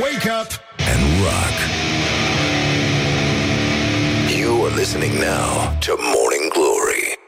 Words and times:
Wake 0.00 0.26
up 0.40 0.48
and 0.90 1.02
rock. 1.24 1.56
You 4.38 4.66
are 4.66 4.74
listening 4.76 5.12
now 5.18 5.76
to 5.80 5.96
Morning 6.14 6.52
Glory. 6.52 7.18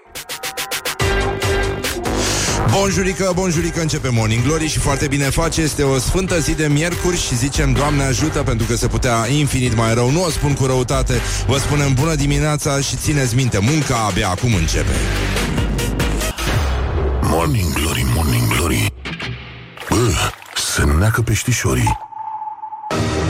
Bonjurică, 2.70 3.32
bonjurică, 3.34 3.80
începe 3.80 4.08
Morning 4.08 4.42
Glory 4.42 4.66
și 4.66 4.78
foarte 4.78 5.06
bine 5.06 5.24
face. 5.24 5.60
Este 5.60 5.82
o 5.82 5.98
sfântă 5.98 6.38
zi 6.38 6.54
de 6.54 6.66
miercuri 6.66 7.16
și 7.16 7.36
zicem 7.36 7.72
Doamne 7.72 8.02
ajută 8.02 8.42
pentru 8.42 8.66
că 8.66 8.76
se 8.76 8.86
putea 8.86 9.26
infinit 9.28 9.76
mai 9.76 9.94
rău. 9.94 10.10
Nu 10.10 10.24
o 10.24 10.30
spun 10.30 10.54
cu 10.54 10.66
răutate, 10.66 11.14
vă 11.46 11.58
spunem 11.58 11.94
bună 11.94 12.14
dimineața 12.14 12.80
și 12.80 12.96
țineți 12.96 13.34
minte, 13.34 13.58
munca 13.58 13.96
abia 13.96 14.28
acum 14.28 14.54
începe. 14.54 14.94
Morning 17.22 17.72
Glory, 17.72 18.06
Morning 18.14 18.48
Glory. 18.56 18.92
Bă, 19.88 20.10
se 20.54 20.84
neacă 20.98 21.22
peștișorii. 21.22 22.10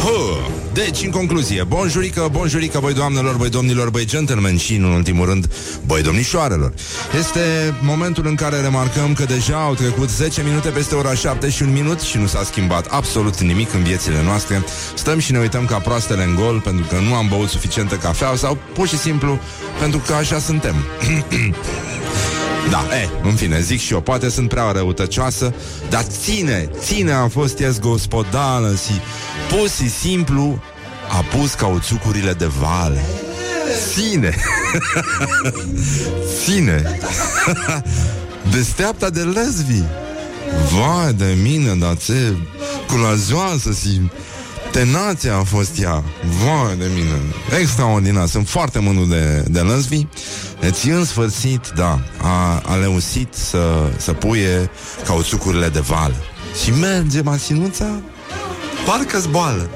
Hă, 0.02 0.36
deci, 0.72 1.02
în 1.04 1.10
concluzie, 1.10 1.62
bonjurică, 1.62 2.28
bonjurică, 2.30 2.78
băi 2.80 2.94
doamnelor, 2.94 3.36
băi 3.36 3.48
domnilor, 3.48 3.90
băi 3.90 4.04
gentlemen 4.04 4.56
și, 4.56 4.74
în 4.74 4.84
ultimul 4.84 5.26
rând, 5.26 5.52
băi 5.86 6.02
domnișoarelor. 6.02 6.72
Este 7.18 7.40
momentul 7.80 8.26
în 8.26 8.34
care 8.34 8.60
remarcăm 8.60 9.12
că 9.12 9.24
deja 9.24 9.62
au 9.62 9.74
trecut 9.74 10.10
10 10.10 10.42
minute 10.42 10.68
peste 10.68 10.94
ora 10.94 11.14
7 11.14 11.50
și 11.50 11.62
un 11.62 11.72
minut 11.72 12.00
și 12.00 12.18
nu 12.18 12.26
s-a 12.26 12.42
schimbat 12.44 12.86
absolut 12.86 13.40
nimic 13.40 13.72
în 13.72 13.82
viețile 13.82 14.22
noastre. 14.22 14.64
Stăm 14.94 15.18
și 15.18 15.32
ne 15.32 15.38
uităm 15.38 15.64
ca 15.64 15.78
proastele 15.78 16.24
în 16.24 16.34
gol 16.34 16.60
pentru 16.60 16.86
că 16.86 16.96
nu 17.08 17.14
am 17.14 17.26
băut 17.28 17.48
suficientă 17.48 17.94
cafea 17.94 18.36
sau 18.36 18.58
pur 18.74 18.88
și 18.88 18.98
simplu 18.98 19.38
pentru 19.80 20.02
că 20.06 20.12
așa 20.12 20.38
suntem. 20.38 20.74
Da, 22.70 22.86
e, 23.02 23.08
în 23.22 23.34
fine, 23.34 23.60
zic 23.60 23.80
și 23.80 23.92
eu, 23.92 24.00
poate 24.00 24.28
sunt 24.28 24.48
prea 24.48 24.70
răutăcioasă, 24.70 25.54
dar 25.90 26.02
ține, 26.02 26.70
ține 26.78 27.12
a 27.12 27.28
fost 27.28 27.58
ies 27.58 27.78
gospodală 27.78 28.74
și 28.74 29.00
pur 29.48 29.68
și 29.68 29.90
simplu 29.90 30.62
a 31.10 31.36
pus 31.36 31.52
cauțucurile 31.54 32.32
de 32.32 32.46
vale. 32.46 33.04
Ține! 33.94 34.36
ține! 36.44 36.98
Desteapta 38.52 39.10
de 39.10 39.20
lesbi! 39.20 39.82
Vai 40.72 41.12
de 41.12 41.36
mine, 41.42 41.74
dar 41.74 41.96
ce 41.96 42.36
curajoasă 42.86 43.70
și 43.80 44.00
tenație 44.72 45.30
a 45.30 45.42
fost 45.42 45.80
ea. 45.80 46.04
Vai 46.44 46.76
de 46.76 46.86
mine! 46.94 47.20
Extraordinar! 47.60 48.26
Sunt 48.26 48.48
foarte 48.48 48.78
mândru 48.78 49.04
de, 49.04 49.44
de 49.48 49.60
lesbi. 49.60 50.06
Deci, 50.60 50.84
în 50.84 51.04
sfârșit, 51.04 51.72
da, 51.76 52.00
a, 52.22 52.62
a 52.66 52.74
leusit 52.74 53.34
să, 53.34 53.90
să 53.96 54.12
puie 54.12 54.70
cauțucurile 55.04 55.68
de 55.68 55.80
val. 55.80 56.14
Și 56.62 56.70
merge 56.70 57.20
mașinuța 57.20 57.86
Parcă 58.86 59.18
zboală 59.18 59.70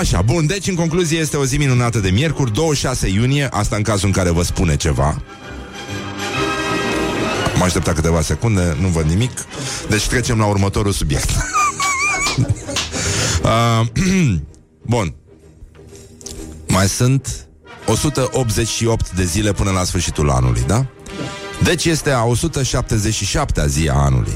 Așa, 0.00 0.22
bun, 0.22 0.46
deci 0.46 0.66
în 0.66 0.74
concluzie 0.74 1.18
este 1.18 1.36
o 1.36 1.44
zi 1.44 1.56
minunată 1.56 1.98
de 1.98 2.10
miercuri 2.10 2.52
26 2.52 3.08
iunie, 3.08 3.48
asta 3.50 3.76
în 3.76 3.82
cazul 3.82 4.06
în 4.06 4.12
care 4.12 4.30
vă 4.30 4.42
spune 4.42 4.76
ceva 4.76 5.22
Mă 7.58 7.64
aștepta 7.64 7.92
câteva 7.92 8.20
secunde, 8.20 8.76
nu 8.80 8.88
văd 8.88 9.04
nimic 9.04 9.30
Deci 9.88 10.06
trecem 10.06 10.38
la 10.38 10.46
următorul 10.46 10.92
subiect 10.92 11.30
uh, 13.42 13.86
Bun 14.86 15.14
Mai 16.68 16.88
sunt 16.88 17.46
188 17.86 19.10
de 19.10 19.24
zile 19.24 19.52
până 19.52 19.70
la 19.70 19.84
sfârșitul 19.84 20.30
anului, 20.30 20.62
da? 20.66 20.86
Deci 21.62 21.84
este 21.84 22.10
a 22.10 22.22
177-a 22.24 23.66
zi 23.66 23.88
a 23.88 23.94
anului 23.94 24.32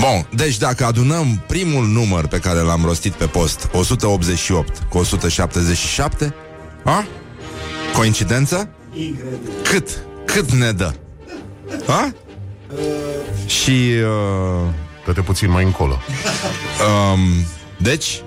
Bun, 0.00 0.26
deci 0.34 0.58
dacă 0.58 0.84
adunăm 0.84 1.42
primul 1.46 1.86
număr 1.86 2.26
pe 2.26 2.38
care 2.38 2.58
l-am 2.58 2.84
rostit 2.84 3.12
pe 3.12 3.26
post 3.26 3.68
188 3.72 4.82
cu 4.88 4.98
177 4.98 6.34
a? 6.84 7.04
Coincidență? 7.96 8.68
Cât? 9.62 9.88
Cât 10.24 10.52
ne 10.52 10.72
dă? 10.72 10.94
A? 11.86 12.12
Și 13.46 13.70
uh, 13.70 14.68
Dă-te 15.06 15.20
puțin 15.20 15.50
mai 15.50 15.64
încolo. 15.64 15.98
um, 17.12 17.20
Deci 17.82 18.22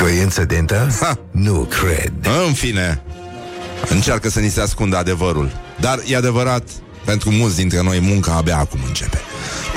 Coincidentă? 0.00 0.88
Ha. 1.00 1.18
Nu 1.30 1.54
cred. 1.54 2.12
În 2.46 2.52
fine 2.52 3.02
Încearcă 3.88 4.28
să 4.28 4.40
ni 4.40 4.48
se 4.48 4.60
ascundă 4.60 4.96
adevărul 4.96 5.50
Dar 5.80 6.02
e 6.06 6.16
adevărat 6.16 6.68
Pentru 7.04 7.30
mulți 7.30 7.56
dintre 7.56 7.82
noi 7.82 8.00
munca 8.00 8.32
abia 8.32 8.58
acum 8.58 8.80
începe 8.86 9.18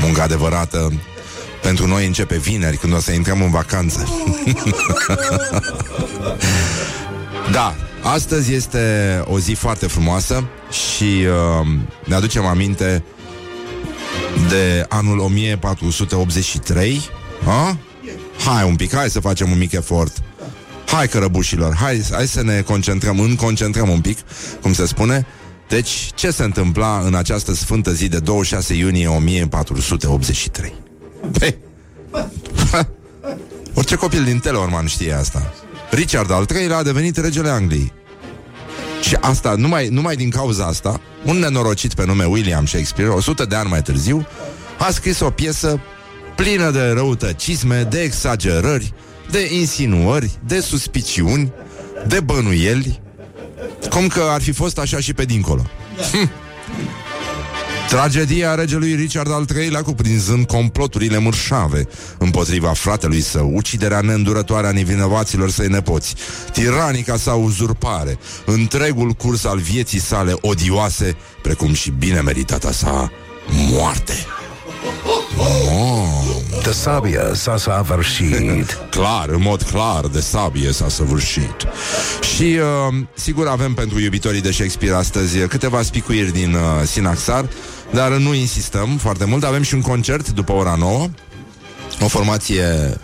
Munca 0.01 0.23
adevărată 0.23 0.93
pentru 1.61 1.87
noi 1.87 2.05
începe 2.05 2.37
vineri 2.37 2.77
Când 2.77 2.93
o 2.93 2.99
să 2.99 3.11
intrăm 3.11 3.41
în 3.41 3.51
vacanță 3.51 4.07
Da, 7.51 7.75
astăzi 8.01 8.53
este 8.53 8.79
o 9.25 9.39
zi 9.39 9.53
foarte 9.53 9.87
frumoasă 9.87 10.43
Și 10.71 11.03
uh, 11.03 11.67
ne 12.05 12.15
aducem 12.15 12.45
aminte 12.45 13.03
De 14.49 14.85
anul 14.89 15.19
1483 15.19 17.01
ha? 17.45 17.77
Hai 18.45 18.63
un 18.63 18.75
pic, 18.75 18.95
hai 18.95 19.09
să 19.09 19.19
facem 19.19 19.51
un 19.51 19.57
mic 19.57 19.71
efort 19.71 20.23
Hai 20.87 21.07
cărăbușilor, 21.07 21.75
hai, 21.75 22.01
hai 22.11 22.27
să 22.27 22.43
ne 22.43 22.61
concentrăm, 22.61 23.19
în 23.19 23.35
concentrăm 23.35 23.89
un 23.89 24.01
pic, 24.01 24.17
cum 24.61 24.73
se 24.73 24.85
spune. 24.85 25.25
Deci, 25.67 26.11
ce 26.15 26.31
se 26.31 26.43
întâmpla 26.43 27.01
în 27.05 27.15
această 27.15 27.53
sfântă 27.53 27.91
zi 27.91 28.07
de 28.07 28.19
26 28.19 28.73
iunie 28.73 29.07
1483? 29.07 30.73
Pe, 31.39 31.57
orice 33.73 33.95
copil 33.95 34.23
din 34.23 34.39
Teleorman 34.39 34.85
știe 34.85 35.13
asta. 35.13 35.53
Richard 35.91 36.31
al 36.31 36.45
III-lea 36.55 36.77
a 36.77 36.83
devenit 36.83 37.17
regele 37.17 37.49
Angliei. 37.49 37.91
Și 39.01 39.17
asta, 39.21 39.55
numai, 39.57 39.87
numai 39.87 40.15
din 40.15 40.29
cauza 40.29 40.65
asta, 40.65 41.01
un 41.25 41.37
nenorocit 41.37 41.93
pe 41.93 42.05
nume 42.05 42.25
William 42.25 42.65
Shakespeare, 42.65 43.11
100 43.11 43.45
de 43.45 43.55
ani 43.55 43.69
mai 43.69 43.81
târziu, 43.81 44.27
a 44.77 44.91
scris 44.91 45.19
o 45.19 45.29
piesă 45.29 45.79
plină 46.37 46.71
de 46.71 46.89
răutăcisme, 46.89 47.83
de 47.89 48.01
exagerări, 48.01 48.93
de 49.31 49.53
insinuări, 49.53 50.31
de 50.45 50.59
suspiciuni, 50.59 51.51
de 52.07 52.19
bănuieli, 52.19 53.01
cum 53.89 54.07
că 54.07 54.21
ar 54.29 54.41
fi 54.41 54.51
fost 54.51 54.77
așa 54.77 54.99
și 54.99 55.13
pe 55.13 55.25
dincolo. 55.25 55.61
Hm. 56.11 56.29
Tragedia 57.89 58.55
regelui 58.55 58.95
Richard 58.95 59.31
al 59.31 59.45
III-lea 59.55 59.81
cuprinzând 59.81 60.45
comploturile 60.45 61.17
mărșave 61.17 61.87
împotriva 62.17 62.73
fratelui 62.73 63.21
său, 63.21 63.51
uciderea 63.55 64.01
neîndurătoare 64.01 64.67
a 64.67 64.71
nevinovaților 64.71 65.49
săi 65.49 65.67
nepoți, 65.67 66.15
tiranica 66.51 67.17
sa 67.17 67.33
uzurpare, 67.33 68.17
întregul 68.45 69.11
curs 69.11 69.45
al 69.45 69.57
vieții 69.57 69.99
sale 69.99 70.33
odioase, 70.41 71.15
precum 71.41 71.73
și 71.73 71.91
bine 71.91 72.21
meritata 72.21 72.71
sa 72.71 73.11
moarte. 73.47 74.13
De 76.63 76.71
sabia 76.73 77.33
s-a 77.33 77.57
săvârșit. 77.57 78.77
Clar, 78.97 79.29
în 79.29 79.41
mod 79.41 79.61
clar, 79.61 80.05
de 80.05 80.19
sabie 80.19 80.71
s-a 80.71 80.89
săvârșit. 80.89 81.55
Și, 82.35 82.43
uh, 82.43 82.95
sigur, 83.13 83.47
avem 83.47 83.73
pentru 83.73 83.99
iubitorii 83.99 84.41
de 84.41 84.51
Shakespeare 84.51 84.95
astăzi 84.95 85.37
câteva 85.37 85.81
spicuiri 85.81 86.31
din 86.31 86.53
uh, 86.53 86.85
Sinaxar, 86.85 87.45
dar 87.91 88.11
nu 88.11 88.33
insistăm 88.33 88.97
foarte 88.97 89.25
mult. 89.25 89.43
Avem 89.43 89.61
și 89.61 89.73
un 89.73 89.81
concert 89.81 90.29
după 90.29 90.51
ora 90.51 90.75
9, 90.79 91.07
o 92.01 92.07
formație 92.07 92.97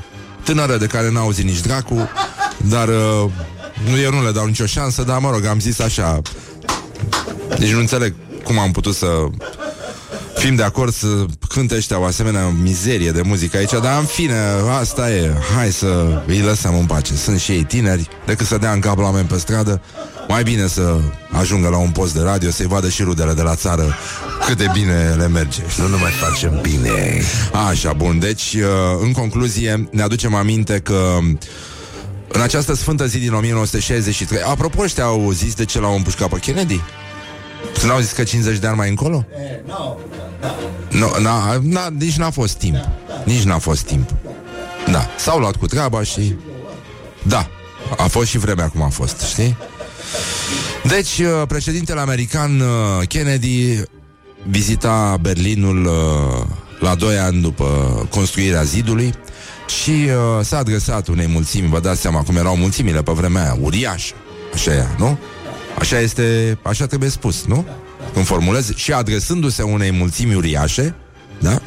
tânără 0.43 0.77
de 0.77 0.85
care 0.85 1.11
n-a 1.11 1.19
auzit 1.19 1.45
nici 1.45 1.61
dracu, 1.61 2.09
dar 2.57 2.87
uh, 2.87 3.29
nu, 3.89 3.99
eu 3.99 4.11
nu 4.11 4.23
le 4.23 4.31
dau 4.31 4.45
nicio 4.45 4.65
șansă, 4.65 5.03
dar 5.03 5.19
mă 5.19 5.31
rog, 5.31 5.45
am 5.45 5.59
zis 5.59 5.79
așa. 5.79 6.21
Deci 7.59 7.71
nu 7.71 7.79
înțeleg 7.79 8.13
cum 8.43 8.59
am 8.59 8.71
putut 8.71 8.95
să 8.95 9.07
fim 10.43 10.55
de 10.55 10.63
acord 10.63 10.93
să 10.93 11.25
cânte 11.47 11.75
ăștia 11.75 11.99
o 11.99 12.03
asemenea 12.03 12.47
mizerie 12.47 13.11
de 13.11 13.21
muzică 13.21 13.57
aici, 13.57 13.71
dar 13.81 13.99
în 13.99 14.05
fine, 14.05 14.39
asta 14.79 15.11
e. 15.11 15.33
Hai 15.55 15.71
să 15.71 16.21
îi 16.27 16.39
lăsăm 16.39 16.75
în 16.75 16.85
pace. 16.85 17.15
Sunt 17.15 17.39
și 17.39 17.51
ei 17.51 17.63
tineri, 17.63 18.07
decât 18.25 18.45
să 18.45 18.57
dea 18.57 18.71
în 18.71 18.79
cap 18.79 18.97
la 18.97 19.03
oameni 19.03 19.27
pe 19.27 19.37
stradă, 19.37 19.81
mai 20.27 20.43
bine 20.43 20.67
să 20.67 20.99
ajungă 21.31 21.69
la 21.69 21.77
un 21.77 21.89
post 21.89 22.13
de 22.13 22.21
radio, 22.21 22.49
să-i 22.49 22.67
vadă 22.67 22.89
și 22.89 23.03
rudele 23.03 23.33
de 23.33 23.41
la 23.41 23.55
țară 23.55 23.95
cât 24.47 24.57
de 24.57 24.67
bine 24.73 25.15
le 25.17 25.27
merge. 25.27 25.61
Nu 25.77 25.87
numai 25.87 26.11
facem 26.11 26.59
bine. 26.61 27.21
Așa, 27.69 27.93
bun. 27.93 28.19
Deci, 28.19 28.53
uh, 28.53 28.99
în 29.01 29.11
concluzie, 29.11 29.87
ne 29.91 30.01
aducem 30.01 30.35
aminte 30.35 30.79
că 30.79 31.17
în 32.27 32.41
această 32.41 32.75
sfântă 32.75 33.05
zi 33.05 33.17
din 33.17 33.33
1963, 33.33 34.41
apropo, 34.41 34.81
ăștia 34.81 35.03
au 35.03 35.31
zis 35.31 35.53
de 35.53 35.65
ce 35.65 35.79
l-au 35.79 35.95
împușcat 35.95 36.29
pe 36.29 36.37
Kennedy? 36.37 36.81
Să 37.75 37.85
n-au 37.85 37.99
zis 37.99 38.11
că 38.11 38.23
50 38.23 38.57
de 38.57 38.67
ani 38.67 38.77
mai 38.77 38.89
încolo? 38.89 39.25
Nu, 40.89 41.11
n-a, 41.21 41.59
n-a, 41.61 41.89
nici 41.97 42.17
n-a 42.17 42.29
fost 42.29 42.57
timp. 42.57 42.77
Nici 43.25 43.43
n-a 43.43 43.57
fost 43.57 43.81
timp. 43.81 44.09
Da, 44.91 45.07
s-au 45.17 45.39
luat 45.39 45.55
cu 45.55 45.65
treaba 45.65 46.03
și... 46.03 46.35
Da, 47.23 47.47
a 47.97 48.03
fost 48.03 48.27
și 48.29 48.37
vremea 48.37 48.67
cum 48.67 48.81
a 48.81 48.87
fost, 48.87 49.21
știi? 49.21 49.57
Deci, 50.83 51.19
uh, 51.19 51.47
președintele 51.47 51.99
american 51.99 52.59
uh, 52.59 53.07
Kennedy 53.07 53.83
vizita 54.49 55.17
Berlinul 55.21 55.85
uh, 55.85 56.45
la 56.79 56.95
doi 56.95 57.17
ani 57.17 57.41
după 57.41 57.65
construirea 58.09 58.63
zidului 58.63 59.13
Și 59.81 59.89
uh, 59.89 60.45
s-a 60.45 60.57
adresat 60.57 61.07
unei 61.07 61.27
mulțimi, 61.27 61.69
vă 61.69 61.79
dați 61.79 62.01
seama 62.01 62.21
cum 62.23 62.35
erau 62.35 62.55
mulțimile 62.55 63.03
pe 63.03 63.11
vremea 63.11 63.41
aia, 63.41 63.57
uriașă. 63.61 64.13
Așa 64.53 64.73
e, 64.73 64.85
nu? 64.97 65.17
Așa 65.79 65.99
este, 65.99 66.57
așa 66.61 66.85
trebuie 66.85 67.09
spus, 67.09 67.45
nu? 67.45 67.65
Când 68.13 68.25
formulez 68.25 68.75
și 68.75 68.93
adresându-se 68.93 69.61
unei 69.61 69.91
mulțimi 69.91 70.35
uriașe, 70.35 70.95
da? 71.39 71.61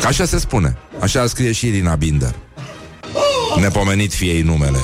Ca 0.00 0.08
așa 0.08 0.24
se 0.24 0.38
spune. 0.38 0.76
Așa 1.00 1.26
scrie 1.26 1.52
și 1.52 1.66
Irina 1.66 1.94
Binder. 1.94 2.34
Nepomenit 3.60 4.12
fie 4.12 4.32
ei 4.32 4.42
numele. 4.42 4.78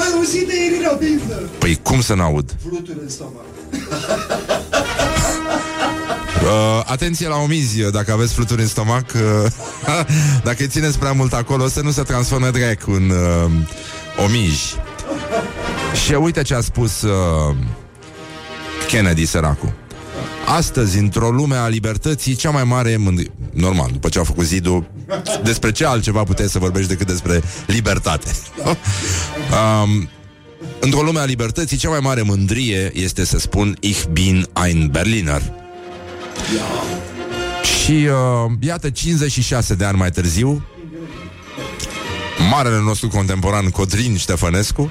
Ai 0.00 0.12
auzit 0.16 0.46
de 0.46 0.54
Irina 0.64 0.92
Binder? 0.92 1.42
Păi 1.58 1.78
cum 1.82 2.00
să 2.00 2.14
n-aud? 2.14 2.56
Fluturi 2.68 2.98
în 3.02 3.08
stomac. 3.08 3.44
Uh, 6.44 6.82
atenție 6.84 7.28
la 7.28 7.36
omizi 7.36 7.90
Dacă 7.90 8.12
aveți 8.12 8.32
fluturi 8.32 8.60
în 8.60 8.66
stomac 8.66 9.12
uh, 9.14 9.50
Dacă 10.44 10.56
îi 10.58 10.68
țineți 10.68 10.98
prea 10.98 11.12
mult 11.12 11.32
acolo 11.32 11.68
Să 11.68 11.80
nu 11.80 11.90
se 11.90 12.02
transforme 12.02 12.50
direct 12.50 12.82
în 12.86 13.10
uh, 13.10 13.50
omiji 14.24 14.74
Și 15.94 16.12
uite 16.12 16.42
ce 16.42 16.54
a 16.54 16.60
spus 16.60 17.02
uh, 17.02 17.56
Kennedy, 18.88 19.26
săracul 19.26 19.72
Astăzi, 20.46 20.98
într-o 20.98 21.30
lume 21.30 21.54
a 21.54 21.68
libertății, 21.68 22.34
cea 22.34 22.50
mai 22.50 22.64
mare 22.64 22.96
mândrie... 22.96 23.30
Normal, 23.52 23.90
după 23.92 24.08
ce 24.08 24.18
a 24.18 24.24
făcut 24.24 24.44
zidul, 24.44 24.90
despre 25.42 25.72
ce 25.72 25.84
altceva 25.84 26.22
puteai 26.22 26.48
să 26.48 26.58
vorbești 26.58 26.88
decât 26.88 27.06
despre 27.06 27.42
libertate? 27.66 28.30
um, 29.82 30.08
într-o 30.80 31.02
lume 31.02 31.18
a 31.18 31.24
libertății, 31.24 31.76
cea 31.76 31.88
mai 31.88 32.00
mare 32.00 32.22
mândrie 32.22 32.90
este 32.94 33.24
să 33.24 33.38
spun 33.38 33.76
Ich 33.80 34.04
bin 34.12 34.46
ein 34.64 34.88
Berliner. 34.90 35.42
Și 37.62 37.92
uh, 37.92 38.52
iată, 38.60 38.90
56 38.90 39.74
de 39.74 39.84
ani 39.84 39.96
mai 39.96 40.10
târziu, 40.10 40.66
marele 42.50 42.80
nostru 42.80 43.08
contemporan 43.08 43.70
Codrin 43.70 44.16
Ștefănescu 44.16 44.90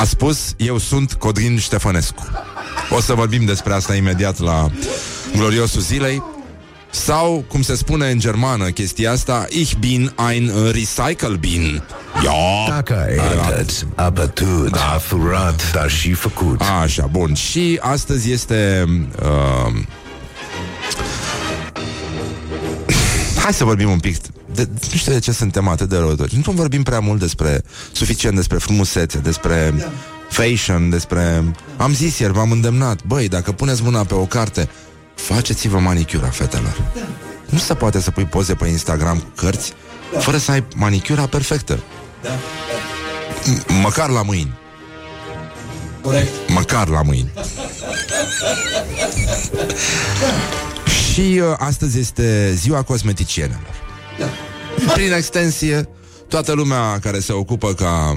a 0.00 0.04
spus, 0.04 0.54
eu 0.56 0.78
sunt 0.78 1.12
Codrin 1.12 1.58
Ștefănescu. 1.58 2.22
O 2.90 3.00
să 3.00 3.14
vorbim 3.14 3.44
despre 3.44 3.72
asta 3.72 3.94
imediat 3.94 4.38
la 4.38 4.70
gloriosul 5.36 5.80
zilei. 5.80 6.22
Sau, 6.90 7.44
cum 7.48 7.62
se 7.62 7.74
spune 7.74 8.10
în 8.10 8.18
germană 8.18 8.68
chestia 8.68 9.10
asta, 9.10 9.46
Ich 9.48 9.72
bin 9.78 10.14
ein 10.30 10.52
Recycle 10.72 11.36
bin. 11.40 11.82
Ja. 12.22 12.32
Dacă 12.68 13.06
ai 13.06 13.16
rătăți, 13.16 13.86
a 13.94 14.08
bătut, 14.08 14.74
a 14.74 14.98
furat, 14.98 15.72
dar 15.72 15.90
și 15.90 16.12
făcut. 16.12 16.60
Așa, 16.82 17.06
bun. 17.06 17.34
Și 17.34 17.78
astăzi 17.80 18.30
este... 18.30 18.84
Uh, 19.22 19.82
Hai 23.42 23.52
să 23.52 23.64
vorbim 23.64 23.90
un 23.90 23.98
pic 23.98 24.16
de, 24.54 24.68
Nu 24.90 24.96
știu 24.96 25.12
de 25.12 25.18
ce 25.18 25.32
suntem 25.32 25.68
atât 25.68 25.88
de 25.88 25.96
răutori 25.96 26.40
Nu 26.46 26.52
vorbim 26.52 26.82
prea 26.82 27.00
mult 27.00 27.20
despre 27.20 27.62
Suficient 27.92 28.36
despre 28.36 28.58
frumusețe 28.58 29.18
Despre 29.18 29.74
fashion 30.28 30.90
Despre... 30.90 31.44
Am 31.76 31.94
zis 31.94 32.18
ieri, 32.18 32.32
v-am 32.32 32.50
îndemnat. 32.50 33.04
Băi, 33.04 33.28
dacă 33.28 33.52
puneți 33.52 33.82
mâna 33.82 34.04
pe 34.04 34.14
o 34.14 34.24
carte 34.24 34.68
Faceți-vă 35.14 35.78
manicura, 35.78 36.28
fetelor. 36.28 36.82
Nu 37.48 37.58
se 37.58 37.74
poate 37.74 38.00
să 38.00 38.10
pui 38.10 38.24
poze 38.24 38.54
pe 38.54 38.66
Instagram 38.68 39.18
cu 39.18 39.30
cărți 39.34 39.72
Fără 40.18 40.36
să 40.36 40.50
ai 40.50 40.64
manicura 40.76 41.26
perfectă. 41.26 41.78
M- 43.44 43.80
Măcar 43.82 44.08
la 44.10 44.22
mâini. 44.22 44.58
Corect. 46.02 46.28
Măcar 46.48 46.88
la 46.88 47.02
mâini. 47.02 47.30
Și 51.12 51.40
uh, 51.42 51.54
astăzi 51.58 51.98
este 51.98 52.52
ziua 52.54 52.82
cosmeticienelor 52.82 53.89
Prin 54.94 55.12
extensie 55.12 55.88
Toată 56.28 56.52
lumea 56.52 56.98
care 56.98 57.18
se 57.18 57.32
ocupă 57.32 57.74
ca 57.74 58.14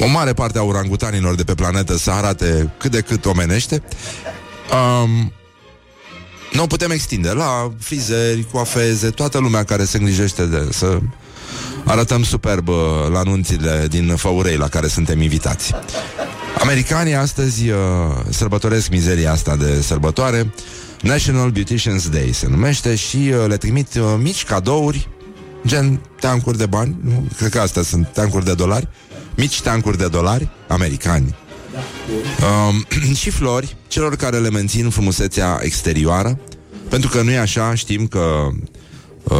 o 0.00 0.06
mare 0.06 0.32
parte 0.32 0.58
a 0.58 0.62
orangutanilor 0.62 1.34
de 1.34 1.44
pe 1.44 1.54
planetă 1.54 1.96
să 1.96 2.10
arate 2.10 2.72
cât 2.78 2.90
de 2.90 3.00
cât 3.00 3.26
omenește 3.26 3.82
um, 4.72 5.32
nu 6.52 6.62
o 6.62 6.66
putem 6.66 6.90
extinde 6.90 7.32
la 7.32 7.72
frizeri, 7.78 8.46
coafeze, 8.52 9.10
toată 9.10 9.38
lumea 9.38 9.64
care 9.64 9.84
se 9.84 9.96
îngrijește 9.96 10.44
de 10.44 10.68
să 10.72 10.98
arătăm 11.84 12.22
superb 12.22 12.68
uh, 12.68 12.74
la 13.12 13.18
anunțile 13.18 13.86
din 13.88 14.16
Făurei 14.16 14.56
la 14.56 14.68
care 14.68 14.86
suntem 14.86 15.20
invitați. 15.20 15.74
Americanii 16.60 17.14
astăzi 17.14 17.68
uh, 17.68 17.76
sărbătoresc 18.28 18.90
mizeria 18.90 19.32
asta 19.32 19.56
de 19.56 19.80
sărbătoare. 19.80 20.52
National 21.02 21.50
Beautician's 21.50 22.10
Day 22.10 22.32
se 22.32 22.48
numește 22.48 22.94
și 22.94 23.16
uh, 23.16 23.44
le 23.46 23.56
trimit 23.56 23.94
uh, 23.94 24.02
mici 24.18 24.44
cadouri, 24.44 25.08
gen 25.66 26.00
tancuri 26.20 26.58
de 26.58 26.66
bani, 26.66 26.96
nu? 27.02 27.28
cred 27.36 27.50
că 27.50 27.60
astea 27.60 27.82
sunt 27.82 28.08
tancuri 28.12 28.44
de 28.44 28.54
dolari, 28.54 28.88
mici 29.36 29.60
tancuri 29.60 29.98
de 29.98 30.08
dolari 30.08 30.48
americani. 30.68 31.34
Um, 32.68 33.14
și 33.20 33.30
flori 33.30 33.76
celor 33.88 34.16
care 34.16 34.38
le 34.38 34.50
mențin 34.50 34.90
frumusețea 34.90 35.58
exterioară, 35.62 36.38
pentru 36.88 37.08
că 37.08 37.22
nu 37.22 37.30
e 37.30 37.38
așa, 37.38 37.74
știm 37.74 38.06
că 38.06 38.48
uh, 39.22 39.38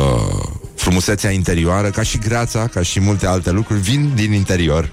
frumusețea 0.75 1.31
interioară, 1.31 1.91
ca 1.91 2.03
și 2.03 2.19
greața, 2.19 2.67
ca 2.67 2.83
și 2.83 3.01
multe 3.01 3.27
alte 3.27 3.51
lucruri, 3.51 3.81
vin 3.81 4.13
din 4.15 4.33
interior. 4.33 4.91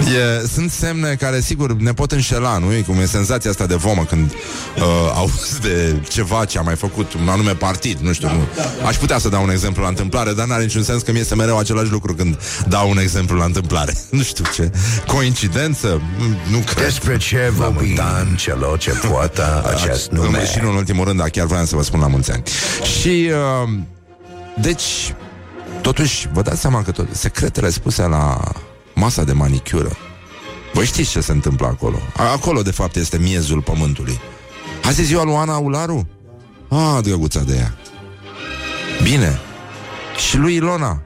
E, 0.00 0.46
sunt 0.54 0.70
semne 0.70 1.14
care, 1.14 1.40
sigur, 1.40 1.72
ne 1.76 1.92
pot 1.92 2.12
înșela, 2.12 2.58
nu? 2.58 2.72
E 2.72 2.80
cum 2.80 3.00
e 3.00 3.04
senzația 3.04 3.50
asta 3.50 3.66
de 3.66 3.74
vomă 3.74 4.04
când 4.04 4.32
uh, 4.32 4.82
auzi 5.20 5.60
de 5.60 6.00
ceva 6.08 6.44
ce 6.44 6.58
a 6.58 6.62
mai 6.62 6.76
făcut 6.76 7.12
un 7.12 7.28
anume 7.28 7.54
partid, 7.54 7.98
nu 7.98 8.12
știu. 8.12 8.28
Nu. 8.28 8.46
Aș 8.86 8.96
putea 8.96 9.18
să 9.18 9.28
dau 9.28 9.42
un 9.42 9.50
exemplu 9.50 9.82
la 9.82 9.88
întâmplare, 9.88 10.32
dar 10.32 10.46
n-are 10.46 10.62
niciun 10.62 10.82
sens 10.82 11.02
că 11.02 11.12
mi 11.12 11.18
este 11.18 11.34
mereu 11.34 11.58
același 11.58 11.90
lucru 11.90 12.14
când 12.14 12.40
dau 12.68 12.90
un 12.90 12.98
exemplu 12.98 13.36
la 13.36 13.44
întâmplare. 13.44 13.94
nu 14.10 14.22
știu 14.22 14.44
ce. 14.54 14.70
Coincidență? 15.06 16.00
Nu 16.50 16.58
cred. 16.58 16.84
Despre 16.84 17.16
ce 17.16 17.52
vom 17.56 17.76
uita 17.76 18.26
în 18.28 18.36
celor 18.36 18.78
ce 18.78 18.90
poată 18.90 19.74
acest 19.76 20.10
În- 20.10 20.18
nume. 20.18 20.46
Și 20.46 20.58
nu 20.62 20.68
în 20.70 20.76
ultimul 20.76 21.04
rând, 21.04 21.18
dar 21.18 21.28
chiar 21.28 21.46
vreau 21.46 21.64
să 21.64 21.76
vă 21.76 21.82
spun 21.82 22.00
la 22.00 22.06
mulți 22.06 22.32
ani. 22.32 22.42
Și, 23.00 23.30
uh, 23.64 23.68
deci, 24.60 25.14
totuși, 25.80 26.28
vă 26.32 26.42
dați 26.42 26.60
seama 26.60 26.82
că 26.82 26.90
tot, 26.90 27.06
secretele 27.12 27.70
spuse 27.70 28.02
la 28.02 28.40
masa 29.00 29.24
de 29.24 29.32
manicură, 29.32 29.90
voi 30.72 30.84
știți 30.84 31.10
ce 31.10 31.20
se 31.20 31.32
întâmplă 31.32 31.66
acolo. 31.66 31.98
A- 32.16 32.30
Acolo, 32.32 32.62
de 32.62 32.70
fapt, 32.70 32.96
este 32.96 33.18
miezul 33.18 33.62
pământului. 33.62 34.20
Azi 34.84 35.00
e 35.00 35.04
ziua 35.04 35.24
lui 35.24 35.34
Ana 35.34 35.56
Ularu? 35.56 36.08
Ah, 36.68 36.98
drăguța 37.02 37.40
de 37.40 37.56
ea. 37.56 37.74
Bine. 39.02 39.40
Și 40.28 40.36
lui 40.36 40.54
Ilona. 40.54 41.02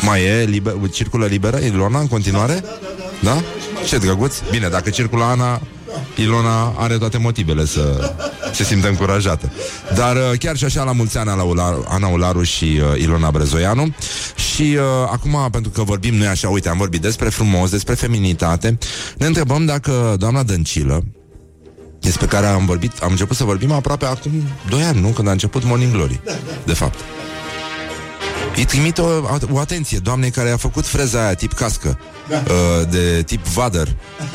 Mai 0.00 0.22
e, 0.24 0.44
liber, 0.44 0.74
circulă 0.92 1.26
liberă 1.26 1.58
Ilona 1.58 1.98
în 1.98 2.08
continuare? 2.08 2.64
Da? 3.22 3.42
Ce 3.86 3.98
drăguț? 3.98 4.36
Bine, 4.50 4.68
dacă 4.68 4.90
circulă 4.90 5.24
Ana, 5.24 5.60
Ilona 6.16 6.74
are 6.76 6.98
toate 6.98 7.18
motivele 7.18 7.66
să 7.66 8.14
se 8.52 8.64
simtă 8.64 8.88
încurajată. 8.88 9.52
Dar 9.94 10.16
uh, 10.16 10.38
chiar 10.38 10.56
și 10.56 10.64
așa 10.64 10.82
la 10.82 10.92
mulți 10.92 11.18
ani 11.18 11.26
la 11.36 11.42
Ularu, 11.42 11.84
Ana 11.88 12.06
Ularu 12.06 12.42
și 12.42 12.64
uh, 12.64 13.00
Ilona 13.00 13.30
Brezoianu 13.30 13.94
și 14.52 14.62
uh, 14.62 14.82
acum, 15.12 15.48
pentru 15.50 15.70
că 15.70 15.82
vorbim 15.82 16.14
noi 16.14 16.26
așa, 16.26 16.48
uite, 16.48 16.68
am 16.68 16.76
vorbit 16.76 17.00
despre 17.00 17.28
frumos, 17.28 17.70
despre 17.70 17.94
feminitate, 17.94 18.78
ne 19.16 19.26
întrebăm 19.26 19.64
dacă 19.64 20.14
doamna 20.18 20.42
Dăncilă, 20.42 21.04
despre 22.00 22.26
care 22.26 22.46
am 22.46 22.66
vorbit, 22.66 22.92
am 23.02 23.10
început 23.10 23.36
să 23.36 23.44
vorbim 23.44 23.72
aproape 23.72 24.04
acum 24.04 24.32
2 24.68 24.82
ani, 24.82 25.00
nu? 25.00 25.08
Când 25.08 25.28
a 25.28 25.30
început 25.30 25.64
Morning 25.64 25.92
Glory, 25.92 26.20
de 26.64 26.72
fapt. 26.72 26.98
Îi 28.56 28.64
trimit 28.64 28.98
o, 28.98 29.06
o 29.50 29.58
atenție 29.58 29.98
doamnei 29.98 30.30
care 30.30 30.50
a 30.50 30.56
făcut 30.56 30.86
freza 30.86 31.24
aia 31.24 31.34
tip 31.34 31.52
cască 31.52 31.98
uh, 32.30 32.88
De 32.90 33.22
tip 33.22 33.46
vadăr 33.46 33.88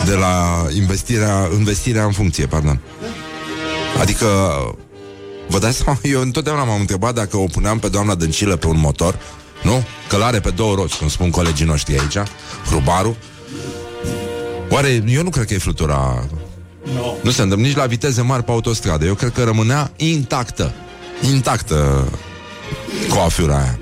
De 0.06 0.14
la 0.14 0.66
investirea, 0.76 1.50
investirea 1.58 2.04
în 2.04 2.12
funcție, 2.12 2.46
pardon. 2.46 2.80
Adică 4.00 4.26
Vă 5.48 5.60
dați 5.60 5.78
seama, 5.78 6.00
eu 6.04 6.22
întotdeauna 6.22 6.64
m-am 6.64 6.80
întrebat 6.80 7.14
Dacă 7.14 7.38
o 7.38 7.46
puneam 7.46 7.80
pe 7.80 7.88
doamna 7.88 8.16
Dăncilă 8.16 8.56
pe 8.56 8.68
un 8.68 8.80
motor 8.80 9.20
Nu? 9.64 9.84
Că 10.10 10.18
l-are 10.18 10.40
pe 10.40 10.50
două 10.50 10.76
roți 10.76 10.98
Cum 10.98 11.08
spun 11.08 11.30
colegii 11.30 11.66
noștri 11.66 12.00
aici 12.00 12.30
Hrubarul 12.66 13.16
Oare, 14.70 15.04
eu 15.08 15.24
nu 15.24 15.30
cred 15.30 15.46
că 15.46 15.54
e 15.54 15.58
flutura? 15.58 16.28
No. 16.96 17.14
Nu 17.24 17.32
se 17.32 17.42
întâmplă 17.42 17.68
nici 17.68 17.78
la 17.78 17.86
viteze 17.86 18.22
mari 18.22 18.44
pe 18.44 18.52
autostradă. 18.52 19.06
Eu 19.06 19.14
cred 19.14 19.32
că 19.32 19.44
rămânea 19.44 19.92
intactă. 19.96 20.74
Intactă 21.32 22.08
Coafura 23.10 23.56
aia 23.56 23.80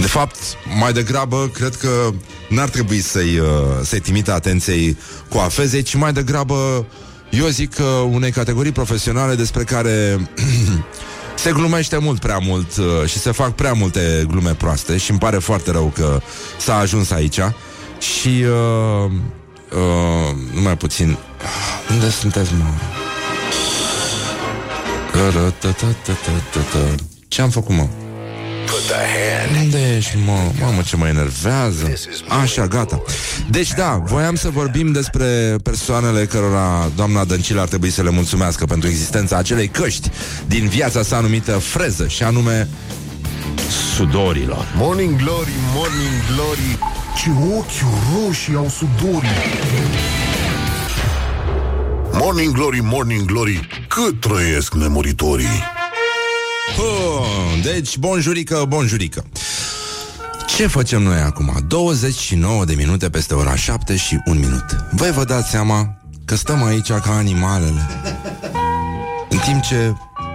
de 0.00 0.06
fapt, 0.06 0.36
mai 0.78 0.92
degrabă, 0.92 1.50
cred 1.52 1.76
că 1.76 2.10
n-ar 2.48 2.68
trebui 2.68 3.00
să-i, 3.00 3.38
uh, 3.38 3.46
să-i 3.82 4.00
trimită 4.00 4.32
atenției 4.32 4.96
cu 5.28 5.38
afezei, 5.38 5.82
ci 5.82 5.94
mai 5.94 6.12
degrabă, 6.12 6.86
eu 7.30 7.46
zic, 7.46 7.76
uh, 7.78 8.08
unei 8.10 8.30
categorii 8.30 8.72
profesionale 8.72 9.34
despre 9.34 9.64
care 9.64 10.28
se 11.36 11.52
glumește 11.52 11.98
mult 11.98 12.20
prea 12.20 12.38
mult 12.38 12.76
uh, 12.76 13.08
și 13.08 13.18
se 13.18 13.30
fac 13.30 13.54
prea 13.54 13.72
multe 13.72 14.24
glume 14.28 14.54
proaste 14.54 14.96
și 14.96 15.10
îmi 15.10 15.18
pare 15.18 15.38
foarte 15.38 15.70
rău 15.70 15.92
că 15.94 16.20
s-a 16.58 16.76
ajuns 16.76 17.10
aici 17.10 17.40
și 17.98 18.28
uh, 18.28 19.10
uh, 19.70 20.36
numai 20.54 20.76
puțin 20.76 21.16
unde 21.90 22.10
sunteți, 22.10 22.50
mă? 22.58 22.64
Ce 27.28 27.42
am 27.42 27.50
făcut, 27.50 27.74
mă? 27.74 27.86
Unde 29.62 29.96
ești, 29.96 30.16
mă? 30.24 30.52
Mamă, 30.60 30.82
ce 30.82 30.96
mă 30.96 31.06
enervează. 31.08 31.92
Așa, 32.42 32.66
gata. 32.66 33.02
Deci 33.50 33.72
da, 33.72 34.02
voiam 34.04 34.34
să 34.34 34.48
vorbim 34.50 34.92
despre 34.92 35.56
persoanele 35.62 36.24
Cărora 36.24 36.90
doamna 36.96 37.24
Dăncilă 37.24 37.60
ar 37.60 37.68
trebui 37.68 37.90
să 37.90 38.02
le 38.02 38.10
mulțumească 38.10 38.64
Pentru 38.64 38.88
existența 38.88 39.36
acelei 39.36 39.68
căști 39.68 40.10
Din 40.46 40.68
viața 40.68 41.02
sa 41.02 41.20
numită 41.20 41.52
freză 41.52 42.06
Și 42.08 42.22
anume 42.22 42.68
Sudorilor. 43.94 44.66
Morning 44.76 45.16
Glory, 45.16 45.52
Morning 45.74 46.34
Glory. 46.34 46.78
Ce 47.16 47.30
ochi 47.56 47.94
roșii 48.14 48.54
au 48.54 48.68
sudorii. 48.68 49.28
Morning 52.12 52.52
Glory, 52.54 52.80
Morning 52.82 53.24
Glory. 53.24 53.68
Cât 53.88 54.20
trăiesc 54.20 54.74
nemuritorii 54.74 55.75
Oh, 56.78 57.62
deci, 57.62 57.96
bonjurică, 57.96 58.64
bonjurică. 58.68 59.24
Ce 60.46 60.66
facem 60.66 61.02
noi 61.02 61.18
acum? 61.18 61.64
29 61.66 62.64
de 62.64 62.74
minute 62.74 63.10
peste 63.10 63.34
ora 63.34 63.54
7 63.54 63.96
și 63.96 64.18
1 64.24 64.40
minut. 64.40 64.64
Voi 64.90 65.10
vă 65.10 65.24
dați 65.24 65.50
seama 65.50 65.96
că 66.24 66.34
stăm 66.34 66.64
aici 66.64 66.92
ca 66.92 67.16
animalele. 67.16 67.88
În 69.28 69.38
timp 69.38 69.62
ce 69.62 69.94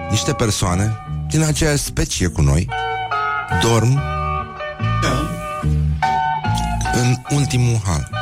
niște 0.09 0.33
persoane 0.33 0.97
din 1.29 1.43
aceeași 1.43 1.83
specie 1.83 2.27
cu 2.27 2.41
noi 2.41 2.67
dorm 3.61 4.01
în 6.93 7.35
ultimul 7.37 7.79
hal. 7.83 8.20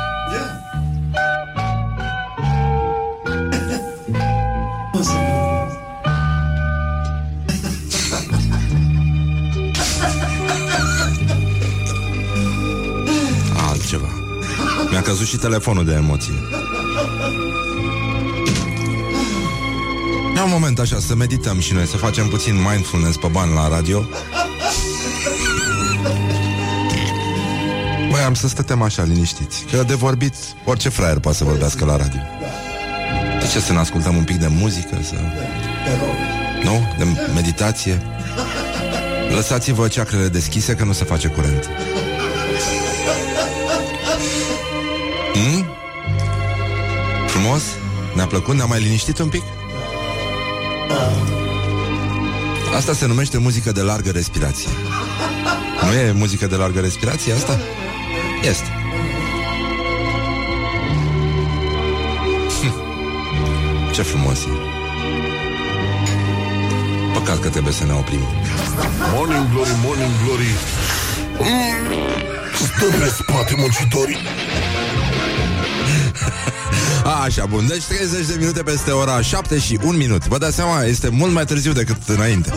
Mi-a 14.90 15.02
căzut 15.02 15.26
și 15.26 15.36
telefonul 15.36 15.84
de 15.84 15.92
emoție. 15.92 16.34
Ia 20.36 20.44
un 20.44 20.50
moment 20.50 20.78
așa, 20.78 20.98
să 20.98 21.14
medităm 21.14 21.60
și 21.60 21.72
noi, 21.72 21.86
să 21.86 21.96
facem 21.96 22.28
puțin 22.28 22.54
mindfulness 22.54 23.16
pe 23.16 23.26
bani 23.32 23.54
la 23.54 23.68
radio. 23.68 24.04
Băi, 28.10 28.20
am 28.20 28.34
să 28.34 28.48
stătem 28.48 28.82
așa 28.82 29.02
liniștiți 29.02 29.64
Că 29.70 29.82
de 29.86 29.94
vorbit, 29.94 30.34
orice 30.64 30.88
fraier 30.88 31.18
poate 31.18 31.36
să 31.36 31.44
vorbească 31.44 31.84
la 31.84 31.96
radio 31.96 32.20
De 33.40 33.46
ce 33.52 33.60
să 33.60 33.72
ne 33.72 33.78
ascultăm 33.78 34.16
un 34.16 34.24
pic 34.24 34.36
de 34.36 34.46
muzică? 34.46 34.98
Să... 35.02 35.14
Nu? 36.62 36.94
De 36.98 37.04
meditație? 37.34 38.02
Lăsați-vă 39.34 39.88
ceacrele 39.88 40.28
deschise 40.28 40.74
că 40.74 40.84
nu 40.84 40.92
se 40.92 41.04
face 41.04 41.28
curent 41.28 41.68
Frumos? 47.32 47.62
Ne-a 48.14 48.26
plăcut? 48.26 48.54
Ne-a 48.54 48.64
mai 48.64 48.80
liniștit 48.80 49.18
un 49.18 49.28
pic? 49.28 49.42
Asta 52.76 52.92
se 52.92 53.06
numește 53.06 53.38
muzică 53.38 53.72
de 53.72 53.80
largă 53.80 54.10
respirație 54.10 54.68
Nu 55.86 55.92
e 55.92 56.12
muzică 56.12 56.46
de 56.46 56.56
largă 56.56 56.80
respirație 56.80 57.32
asta? 57.32 57.58
Este 58.42 58.68
Hm. 62.60 62.72
Ce 63.92 64.02
frumos 64.02 64.38
e 64.40 64.48
Păcat 67.12 67.40
că 67.40 67.48
trebuie 67.48 67.72
să 67.72 67.84
ne 67.84 67.92
oprim 67.92 68.20
Morning 69.14 69.48
Glory, 69.52 69.70
Morning 69.84 70.10
Glory 70.24 70.50
mm, 71.38 71.94
Stă 72.54 72.84
pe 72.98 73.08
spate 73.08 73.54
muncitorii 73.56 74.16
A, 74.16 74.79
Așa, 77.24 77.46
bun, 77.46 77.66
deci 77.66 77.82
30 77.82 78.26
de 78.26 78.34
minute 78.38 78.62
peste 78.62 78.90
ora 78.90 79.22
7 79.22 79.58
și 79.58 79.78
1 79.82 79.96
minut. 79.96 80.26
Vă 80.26 80.38
dați 80.38 80.54
seama, 80.54 80.82
este 80.82 81.08
mult 81.08 81.32
mai 81.32 81.44
târziu 81.44 81.72
decât 81.72 81.96
înainte. 82.06 82.52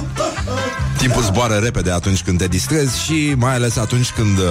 Timpul 0.98 1.24
zboară 1.24 1.55
repede 1.55 1.91
atunci 1.91 2.22
când 2.22 2.38
te 2.38 2.48
distrezi 2.48 3.03
Și 3.03 3.33
mai 3.38 3.53
ales 3.53 3.77
atunci 3.77 4.12
când 4.12 4.38
uh, 4.38 4.45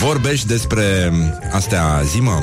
vorbești 0.00 0.46
despre 0.46 1.12
astea 1.52 2.02
zimă 2.04 2.42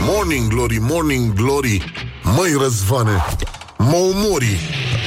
Morning 0.00 0.48
Glory, 0.48 0.78
Morning 0.80 1.32
Glory 1.32 1.92
Măi 2.22 2.56
Răzvane 2.60 3.24
Mă 3.78 3.96
umori 3.96 4.58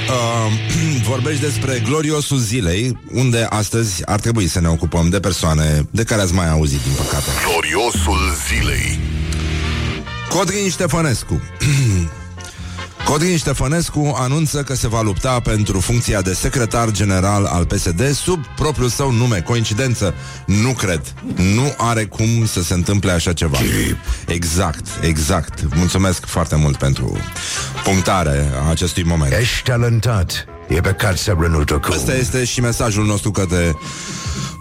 uh, 0.09 1.03
Vorbești 1.09 1.41
despre 1.41 1.81
gloriosul 1.85 2.37
zilei 2.37 2.99
Unde 3.11 3.47
astăzi 3.49 4.05
ar 4.05 4.19
trebui 4.19 4.47
să 4.47 4.59
ne 4.59 4.67
ocupăm 4.67 5.09
de 5.09 5.19
persoane 5.19 5.87
De 5.91 6.03
care 6.03 6.21
ați 6.21 6.33
mai 6.33 6.49
auzit, 6.49 6.81
din 6.83 6.93
păcate. 6.97 7.29
Gloriosul 7.49 8.19
zilei 8.47 8.99
Codrin 10.29 10.69
Ștefănescu 10.69 11.41
Codrin 13.05 13.37
Ștefănescu 13.37 14.15
anunță 14.17 14.63
că 14.63 14.75
se 14.75 14.87
va 14.87 15.01
lupta 15.01 15.39
pentru 15.39 15.79
funcția 15.79 16.21
de 16.21 16.33
secretar 16.33 16.91
general 16.91 17.45
al 17.45 17.65
PSD 17.65 18.11
sub 18.11 18.45
propriul 18.55 18.89
său 18.89 19.11
nume. 19.11 19.41
Coincidență? 19.41 20.13
Nu 20.45 20.71
cred. 20.71 21.01
Nu 21.35 21.73
are 21.77 22.05
cum 22.05 22.45
să 22.45 22.63
se 22.63 22.73
întâmple 22.73 23.11
așa 23.11 23.33
ceva. 23.33 23.57
Exact, 24.27 24.85
exact. 25.01 25.75
Mulțumesc 25.75 26.25
foarte 26.25 26.55
mult 26.55 26.77
pentru 26.77 27.17
punctarea 27.83 28.65
acestui 28.69 29.03
moment. 29.03 29.33
Ești 29.33 29.63
talentat. 29.63 30.45
E 30.67 30.81
păcat 30.81 31.17
să 31.17 31.35
renunți 31.39 31.73
acum. 31.73 31.93
Ăsta 31.95 32.15
este 32.15 32.43
și 32.43 32.61
mesajul 32.61 33.05
nostru 33.05 33.31
către 33.31 33.75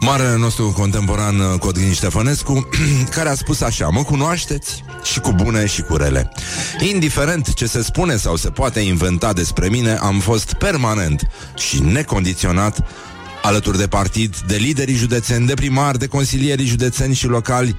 marele 0.00 0.36
nostru 0.36 0.72
contemporan 0.76 1.38
uh, 1.38 1.58
Codrin 1.58 1.92
Ștefănescu, 1.92 2.68
care 3.16 3.28
a 3.28 3.34
spus 3.34 3.60
așa, 3.60 3.88
mă 3.88 4.02
cunoașteți 4.02 4.84
și 5.02 5.20
cu 5.20 5.32
bune 5.32 5.66
și 5.66 5.82
cu 5.82 5.96
rele. 5.96 6.32
Indiferent 6.80 7.54
ce 7.54 7.66
se 7.66 7.82
spune 7.82 8.16
sau 8.16 8.36
se 8.36 8.50
poate 8.50 8.80
inventa 8.80 9.32
despre 9.32 9.68
mine, 9.68 9.98
am 10.00 10.20
fost 10.20 10.52
permanent 10.52 11.28
și 11.56 11.82
necondiționat 11.82 12.86
alături 13.42 13.78
de 13.78 13.86
partid, 13.86 14.36
de 14.46 14.56
liderii 14.56 14.94
județeni, 14.94 15.46
de 15.46 15.54
primari, 15.54 15.98
de 15.98 16.06
consilierii 16.06 16.66
județeni 16.66 17.14
și 17.14 17.26
locali. 17.26 17.76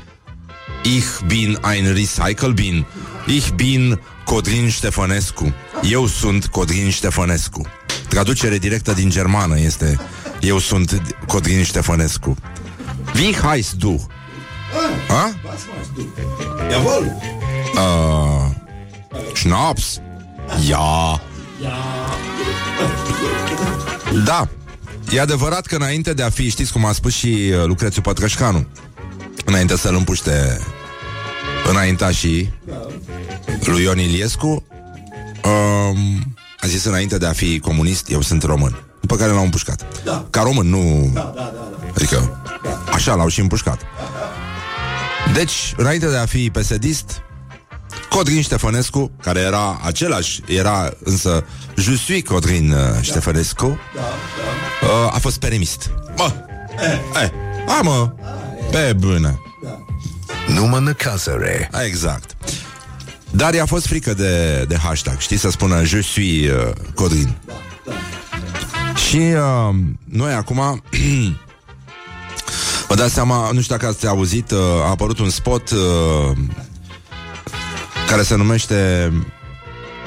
Ich 0.83 1.05
bin 1.25 1.59
ein 1.73 1.93
Recycle 1.93 2.51
bin. 2.51 2.85
Ich 3.27 3.49
bin 3.55 3.99
Codrin 4.25 4.69
Ștefănescu. 4.69 5.53
Eu 5.89 6.07
sunt 6.07 6.45
Codrin 6.45 6.89
Ștefănescu. 6.89 7.61
Traducere 8.07 8.57
directă 8.57 8.91
din 8.91 9.09
germană 9.09 9.59
este 9.59 9.99
Eu 10.41 10.59
sunt 10.59 11.01
Codrin 11.27 11.63
Ștefănescu. 11.63 12.37
Wie 13.15 13.33
heißt 13.33 13.73
du? 13.77 14.07
Ha? 15.07 15.33
Jawohl. 16.69 17.15
Uh, 17.75 18.55
Schnaps? 19.33 20.01
Ja. 20.67 21.21
Da. 24.25 24.47
E 25.11 25.19
adevărat 25.19 25.65
că 25.65 25.75
înainte 25.75 26.13
de 26.13 26.23
a 26.23 26.29
fi, 26.29 26.49
știți 26.49 26.71
cum 26.71 26.85
a 26.85 26.91
spus 26.91 27.13
și 27.13 27.27
uh, 27.27 27.65
Lucrețiu 27.65 28.01
Pătrășcanu, 28.01 28.67
înainte 29.45 29.77
să-l 29.77 29.95
împuște 29.95 30.59
înaintașii 31.69 32.53
lui 33.63 33.83
Ion 33.83 33.99
Iliescu, 33.99 34.47
um, 34.47 36.35
a 36.59 36.67
zis 36.67 36.83
înainte 36.83 37.17
de 37.17 37.25
a 37.25 37.31
fi 37.31 37.59
comunist, 37.59 38.09
eu 38.11 38.21
sunt 38.21 38.43
român. 38.43 38.86
După 39.07 39.19
care 39.21 39.31
l-au 39.35 39.43
împușcat. 39.43 39.85
Da. 40.03 40.25
Ca 40.29 40.41
român, 40.41 40.69
nu... 40.69 41.11
Da, 41.13 41.31
da, 41.35 41.41
da, 41.41 41.51
da. 41.53 41.87
Adică, 41.95 42.41
așa 42.93 43.15
l-au 43.15 43.27
și 43.27 43.39
împușcat. 43.39 43.81
Deci, 45.33 45.73
înainte 45.77 46.09
de 46.09 46.17
a 46.17 46.25
fi 46.25 46.49
pesedist, 46.49 47.21
Codrin 48.09 48.41
Ștefănescu, 48.41 49.11
care 49.21 49.39
era 49.39 49.79
același, 49.83 50.41
era 50.47 50.91
însă 51.03 51.45
Je 51.75 51.95
suis 51.95 52.23
Codrin 52.23 52.71
uh, 52.71 52.79
Ștefănescu, 53.01 53.79
Da, 53.95 54.01
da. 54.81 54.87
uh, 54.87 55.15
a 55.15 55.17
fost 55.19 55.39
peremist. 55.39 55.89
Mă! 56.17 56.33
Eh, 57.21 57.29
a, 57.67 57.81
mă! 57.81 58.11
Pe 58.71 58.93
bună! 58.97 59.41
Numai 60.53 60.79
în 60.79 60.93
casere. 60.97 61.69
Exact. 61.85 62.35
Dar 63.31 63.53
i-a 63.53 63.65
fost 63.65 63.85
frică 63.87 64.13
de, 64.13 64.65
de 64.67 64.77
hashtag, 64.77 65.19
știi, 65.19 65.37
să 65.37 65.49
spună 65.49 65.83
Je 65.83 66.01
suis 66.01 66.49
uh, 66.49 66.71
Codrin. 66.93 67.35
Și 68.97 69.17
uh, 69.17 69.75
noi 70.03 70.33
acum 70.33 70.83
Vă 72.87 72.95
dați 72.95 73.13
seama, 73.13 73.51
nu 73.51 73.61
știu 73.61 73.75
dacă 73.75 73.87
ați 73.89 74.07
auzit 74.07 74.51
uh, 74.51 74.59
A 74.85 74.89
apărut 74.89 75.19
un 75.19 75.29
spot 75.29 75.69
uh, 75.69 76.37
Care 78.07 78.21
se 78.21 78.35
numește 78.35 79.11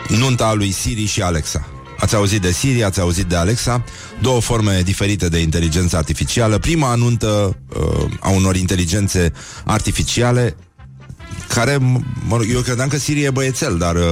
Nunta 0.08 0.52
lui 0.54 0.70
Siri 0.70 1.04
și 1.04 1.22
Alexa. 1.22 1.68
Ați 1.98 2.14
auzit 2.14 2.40
de 2.40 2.50
Siri, 2.52 2.84
ați 2.84 3.00
auzit 3.00 3.24
de 3.26 3.36
Alexa? 3.36 3.84
Două 4.20 4.40
forme 4.40 4.80
diferite 4.84 5.28
de 5.28 5.38
inteligență 5.38 5.96
artificială. 5.96 6.58
Prima 6.58 6.94
nuntă 6.94 7.56
uh, 7.76 8.10
a 8.20 8.28
unor 8.30 8.56
inteligențe 8.56 9.32
artificiale 9.64 10.56
Care, 11.48 11.76
m- 11.76 12.04
mă 12.26 12.36
rog, 12.36 12.46
eu 12.52 12.60
credeam 12.60 12.88
că 12.88 12.96
Siri 12.96 13.22
e 13.22 13.30
băiețel 13.30 13.78
Dar 13.78 13.94
uh, 13.94 14.02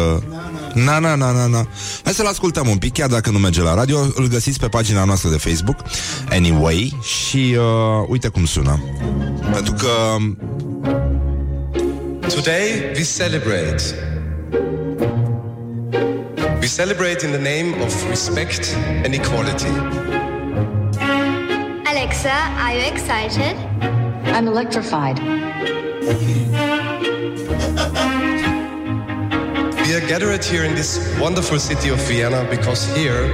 Na, 0.74 0.98
na, 0.98 1.14
na, 1.14 1.32
na, 1.32 1.46
na. 1.46 1.66
Hai 2.04 2.12
să-l 2.12 2.26
ascultăm 2.26 2.68
un 2.68 2.76
pic, 2.76 2.92
chiar 2.92 3.08
dacă 3.08 3.30
nu 3.30 3.38
merge 3.38 3.62
la 3.62 3.74
radio. 3.74 3.98
Îl 4.14 4.28
găsiți 4.28 4.58
pe 4.58 4.68
pagina 4.68 5.04
noastră 5.04 5.30
de 5.30 5.36
Facebook, 5.36 5.76
Anyway, 6.30 6.98
și 7.02 7.56
uh, 7.58 8.06
uite 8.08 8.28
cum 8.28 8.44
sună. 8.44 8.82
Pentru 9.52 9.72
că... 9.72 10.16
Today 12.28 12.92
we 12.94 13.02
celebrate. 13.16 13.82
We 16.60 16.66
celebrate 16.76 17.26
in 17.26 17.32
the 17.32 17.40
name 17.40 17.84
of 17.84 18.08
respect 18.08 18.76
and 19.04 19.14
equality. 19.14 19.72
Alexa, 21.84 22.36
are 22.66 22.74
you 22.74 22.84
excited? 22.92 23.56
I'm 24.34 24.46
electrified. 24.46 25.18
We 29.88 29.94
are 29.94 30.06
gathered 30.06 30.44
here 30.44 30.64
in 30.64 30.74
this 30.74 30.98
wonderful 31.18 31.58
city 31.58 31.88
of 31.88 31.98
Vienna 32.00 32.46
because 32.50 32.84
here 32.94 33.24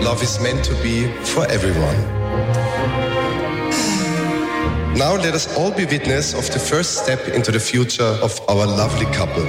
love 0.00 0.22
is 0.22 0.38
meant 0.38 0.64
to 0.66 0.74
be 0.80 1.08
for 1.24 1.44
everyone. 1.50 1.96
Now 4.94 5.16
let 5.16 5.34
us 5.34 5.52
all 5.56 5.72
be 5.72 5.86
witness 5.86 6.34
of 6.34 6.48
the 6.52 6.60
first 6.60 7.02
step 7.02 7.26
into 7.26 7.50
the 7.50 7.58
future 7.58 8.16
of 8.22 8.40
our 8.48 8.64
lovely 8.64 9.06
couple. 9.06 9.42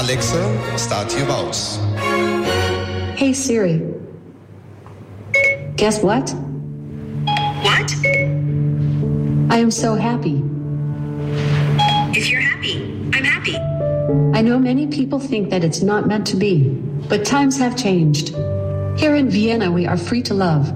Alexa, 0.00 0.78
start 0.78 1.14
your 1.14 1.26
vows. 1.26 1.78
Hey 3.18 3.34
Siri. 3.34 3.82
Guess 5.76 6.02
what? 6.02 6.30
What? 7.66 7.94
I 9.50 9.58
am 9.58 9.70
so 9.70 9.94
happy. 9.94 10.55
I 14.06 14.40
know 14.40 14.56
many 14.56 14.86
people 14.86 15.18
think 15.18 15.50
that 15.50 15.64
it's 15.64 15.82
not 15.82 16.06
meant 16.06 16.28
to 16.28 16.36
be, 16.36 16.68
but 17.08 17.24
times 17.24 17.58
have 17.58 17.76
changed. 17.76 18.28
Here 18.96 19.16
in 19.16 19.28
Vienna, 19.28 19.72
we 19.72 19.84
are 19.84 19.96
free 19.96 20.22
to 20.22 20.34
love. 20.34 20.72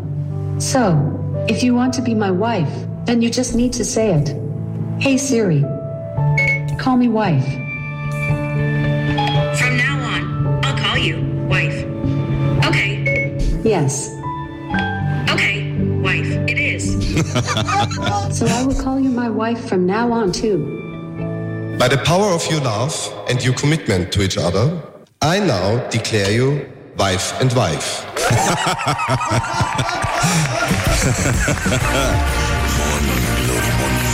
So, 0.58 1.44
if 1.48 1.62
you 1.62 1.72
want 1.72 1.94
to 1.94 2.02
be 2.02 2.12
my 2.12 2.32
wife, 2.32 2.72
then 3.04 3.22
you 3.22 3.30
just 3.30 3.54
need 3.54 3.72
to 3.74 3.84
say 3.84 4.12
it. 4.12 4.36
Hey 5.00 5.16
Siri. 5.16 5.62
Call 6.76 6.96
me 6.96 7.06
wife. 7.06 7.46
From 9.58 9.76
now 9.76 10.00
on, 10.00 10.64
I'll 10.64 10.76
call 10.76 10.98
you 10.98 11.22
wife. 11.48 11.84
Okay. 12.66 13.38
Yes. 13.62 14.10
Okay, 15.30 15.72
wife, 16.02 16.30
it 16.48 16.58
is. 16.58 16.98
So 18.36 18.46
I 18.46 18.64
will 18.64 18.80
call 18.80 18.98
you 18.98 19.10
my 19.10 19.28
wife 19.28 19.68
from 19.68 19.86
now 19.86 20.10
on 20.12 20.32
too. 20.32 20.79
By 21.80 21.88
the 21.88 21.96
power 21.96 22.26
of 22.26 22.46
your 22.50 22.60
love 22.60 22.92
and 23.26 23.42
your 23.42 23.54
commitment 23.54 24.12
to 24.12 24.20
each 24.20 24.36
other, 24.36 24.82
I 25.22 25.38
now 25.40 25.78
declare 25.88 26.30
you 26.30 26.70
wife 26.98 27.32
and 27.40 27.50
wife. 27.54 28.04
Morning 32.76 33.24
Glory, 33.46 33.72
Morning 33.80 34.12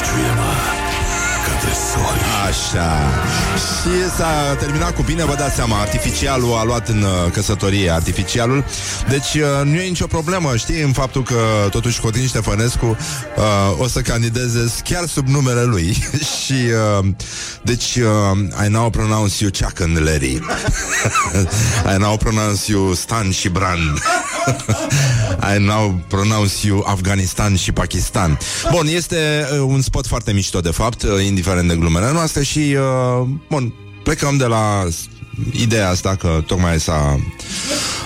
Glory 0.00 0.83
către 1.74 1.92
sori 1.92 2.22
Așa. 2.48 3.00
Și 3.58 4.16
s-a 4.16 4.54
terminat 4.58 4.94
cu 4.94 5.02
bine, 5.02 5.24
vă 5.24 5.34
dați 5.34 5.54
seama 5.54 5.80
Artificialul 5.80 6.56
a 6.56 6.64
luat 6.64 6.88
în 6.88 7.02
uh, 7.02 7.32
căsătorie 7.32 7.90
Artificialul. 7.90 8.64
Deci 9.08 9.34
uh, 9.34 9.64
nu 9.64 9.74
e 9.74 9.88
nicio 9.88 10.06
problemă 10.06 10.56
Știi, 10.56 10.82
în 10.82 10.92
faptul 10.92 11.22
că 11.22 11.68
totuși 11.70 12.00
Codin 12.00 12.26
Ștefănescu 12.26 12.86
uh, 12.86 13.78
O 13.78 13.86
să 13.86 14.00
candideze 14.00 14.72
chiar 14.84 15.06
sub 15.06 15.28
numele 15.28 15.62
lui. 15.62 15.96
Și 16.44 16.54
uh, 16.98 17.06
Deci 17.62 17.96
uh, 17.96 18.64
I 18.66 18.68
now 18.68 18.90
pronounce 18.90 19.34
you 19.40 19.50
Chuck 19.60 19.80
and 19.80 19.98
Larry. 20.04 20.32
I 21.94 21.98
now 21.98 22.16
pronounce 22.16 22.72
you 22.72 22.92
Stan 22.92 23.30
și 23.30 23.48
Bran 23.48 24.02
I 25.54 25.58
now 25.58 26.00
pronounce 26.08 26.66
you 26.66 26.84
Afganistan 26.86 27.56
și 27.56 27.72
Pakistan 27.72 28.38
Bun, 28.70 28.86
este 28.86 29.48
uh, 29.52 29.58
un 29.66 29.80
spot 29.80 30.06
foarte 30.06 30.32
mișto 30.32 30.60
de 30.60 30.70
fapt 30.70 31.02
uh, 31.02 31.24
Indiferent 31.26 31.68
de 31.68 31.74
glumele 31.76 32.12
noastre 32.12 32.42
Și, 32.42 32.58
uh, 33.20 33.26
bun, 33.50 33.74
plecăm 34.02 34.36
de 34.36 34.44
la 34.44 34.84
s- 34.90 35.08
Ideea 35.52 35.88
asta 35.90 36.16
că 36.16 36.42
tocmai 36.46 36.80
s-a 36.80 37.18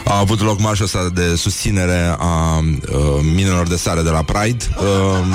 a 0.04 0.18
avut 0.18 0.40
loc 0.40 0.60
marșul 0.60 0.84
ăsta 0.84 1.08
de 1.14 1.34
susținere 1.36 2.14
a 2.18 2.58
uh, 2.58 3.20
minelor 3.34 3.66
de 3.68 3.76
sare 3.76 4.02
de 4.02 4.10
la 4.10 4.22
Pride. 4.22 4.64
Uh, 4.78 5.26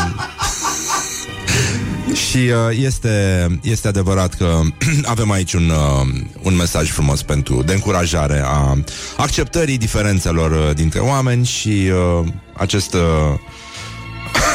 și 2.14 2.38
uh, 2.38 2.78
este, 2.80 3.48
este 3.62 3.88
adevărat 3.88 4.34
că 4.34 4.60
avem 5.14 5.32
aici 5.32 5.54
un, 5.54 5.70
uh, 5.70 6.08
un 6.42 6.56
mesaj 6.56 6.92
frumos 6.92 7.22
pentru 7.22 7.64
de 7.64 7.74
încurajare 7.74 8.42
a 8.46 8.78
acceptării 9.18 9.78
diferențelor 9.78 10.52
uh, 10.52 10.76
dintre 10.76 11.00
oameni 11.00 11.46
și 11.46 11.92
uh, 12.20 12.28
acest 12.54 12.94
uh, 12.94 13.02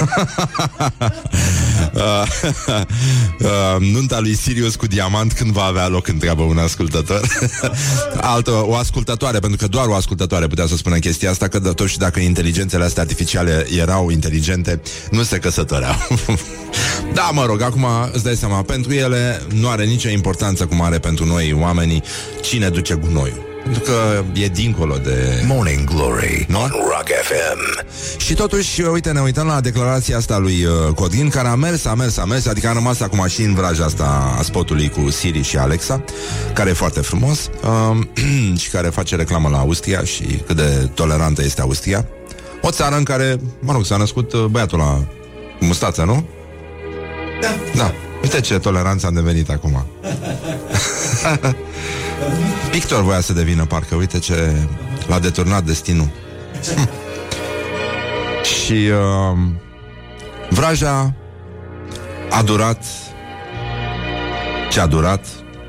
uh, 0.01 0.27
uh, 1.01 1.09
nunta 3.93 4.21
lui 4.21 4.35
Sirius 4.35 4.77
cu 4.77 4.87
diamant 4.87 5.33
când 5.33 5.51
va 5.51 5.63
avea 5.63 5.89
loc, 5.89 6.09
întreabă 6.09 6.43
un 6.43 6.59
ascultător. 6.59 7.21
Altă, 8.21 8.51
o 8.51 8.75
ascultătoare, 8.75 9.39
pentru 9.39 9.59
că 9.59 9.67
doar 9.67 9.87
o 9.87 9.95
ascultătoare 9.95 10.47
putea 10.47 10.67
să 10.67 10.77
spună 10.77 10.99
chestia 10.99 11.31
asta, 11.31 11.49
că 11.49 11.61
totuși 11.61 11.99
dacă 11.99 12.21
inteligențele 12.21 12.85
astea 12.85 13.03
artificiale 13.03 13.67
erau 13.77 14.11
inteligente, 14.11 14.81
nu 15.11 15.23
se 15.23 15.39
căsătoreau. 15.39 15.97
da, 17.15 17.31
mă 17.33 17.45
rog, 17.47 17.63
acum 17.63 17.87
îți 18.13 18.25
dai 18.25 18.37
seama, 18.37 18.63
pentru 18.63 18.93
ele 18.93 19.43
nu 19.55 19.69
are 19.69 19.85
nicio 19.85 20.09
importanță 20.09 20.67
cum 20.67 20.83
are 20.83 20.99
pentru 20.99 21.25
noi 21.25 21.57
oamenii 21.61 22.03
cine 22.43 22.69
duce 22.69 22.95
gunoiul. 22.95 23.48
Pentru 23.73 23.93
că 23.93 24.25
e 24.33 24.49
dincolo 24.49 24.97
de... 24.97 25.43
Morning 25.47 25.85
Glory 25.85 26.47
Nu? 26.49 26.59
on 26.61 26.71
Rock 26.71 27.09
FM. 27.23 27.87
Și 28.17 28.35
totuși, 28.35 28.81
uite, 28.83 29.11
ne 29.11 29.21
uităm 29.21 29.47
la 29.47 29.61
declarația 29.61 30.17
asta 30.17 30.39
lui 30.39 30.65
uh, 30.65 30.95
Codin, 30.95 31.29
care 31.29 31.49
a 31.49 31.55
mers, 31.55 31.85
a 31.85 31.95
mers, 31.95 32.17
a 32.17 32.25
mers, 32.25 32.47
adică 32.47 32.69
a 32.69 32.73
rămas 32.73 33.01
acum 33.01 33.27
și 33.27 33.43
în 33.43 33.55
vraja 33.55 33.85
asta 33.85 34.35
a 34.39 34.43
spotului 34.43 34.89
cu 34.89 35.11
Siri 35.11 35.43
și 35.43 35.57
Alexa, 35.57 36.05
care 36.55 36.71
e 36.71 36.73
foarte 36.73 37.01
frumos 37.01 37.51
uh, 37.63 37.99
și 38.63 38.71
care 38.71 38.89
face 38.89 39.17
reclamă 39.17 39.49
la 39.49 39.59
Austria 39.59 40.05
și 40.05 40.25
cât 40.47 40.57
de 40.57 40.91
tolerantă 40.95 41.43
este 41.45 41.61
Austria. 41.61 42.07
O 42.63 42.71
țară 42.71 42.97
în 42.97 43.05
care, 43.05 43.41
mă 43.61 43.73
rog, 43.73 43.85
s-a 43.85 43.97
născut 43.97 44.33
uh, 44.33 44.45
băiatul 44.45 44.79
la 44.79 45.05
cu 45.59 45.65
mustață, 45.65 46.03
nu? 46.03 46.29
Da. 47.41 47.49
Da. 47.77 47.93
Uite 48.23 48.41
ce 48.41 48.59
toleranță 48.59 49.07
am 49.07 49.15
devenit 49.15 49.51
acum. 49.51 49.87
Victor 52.71 53.03
voia 53.03 53.21
să 53.21 53.33
devină 53.33 53.65
parcă, 53.65 53.95
uite 53.95 54.19
ce 54.19 54.67
l-a 55.07 55.19
deturnat 55.19 55.65
destinul. 55.65 56.11
Și 58.43 58.73
uh, 58.73 59.39
vraja 60.51 61.15
a 62.31 62.43
durat 62.43 62.85
ce 64.71 64.81
a 64.81 64.87
durat 64.87 65.27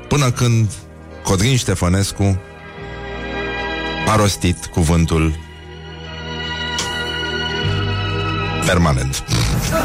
până 0.08 0.30
când 0.30 0.70
Codrin 1.22 1.56
Ștefănescu 1.56 2.40
a 4.08 4.16
rostit 4.16 4.66
cuvântul 4.66 5.38
permanent. 8.66 9.24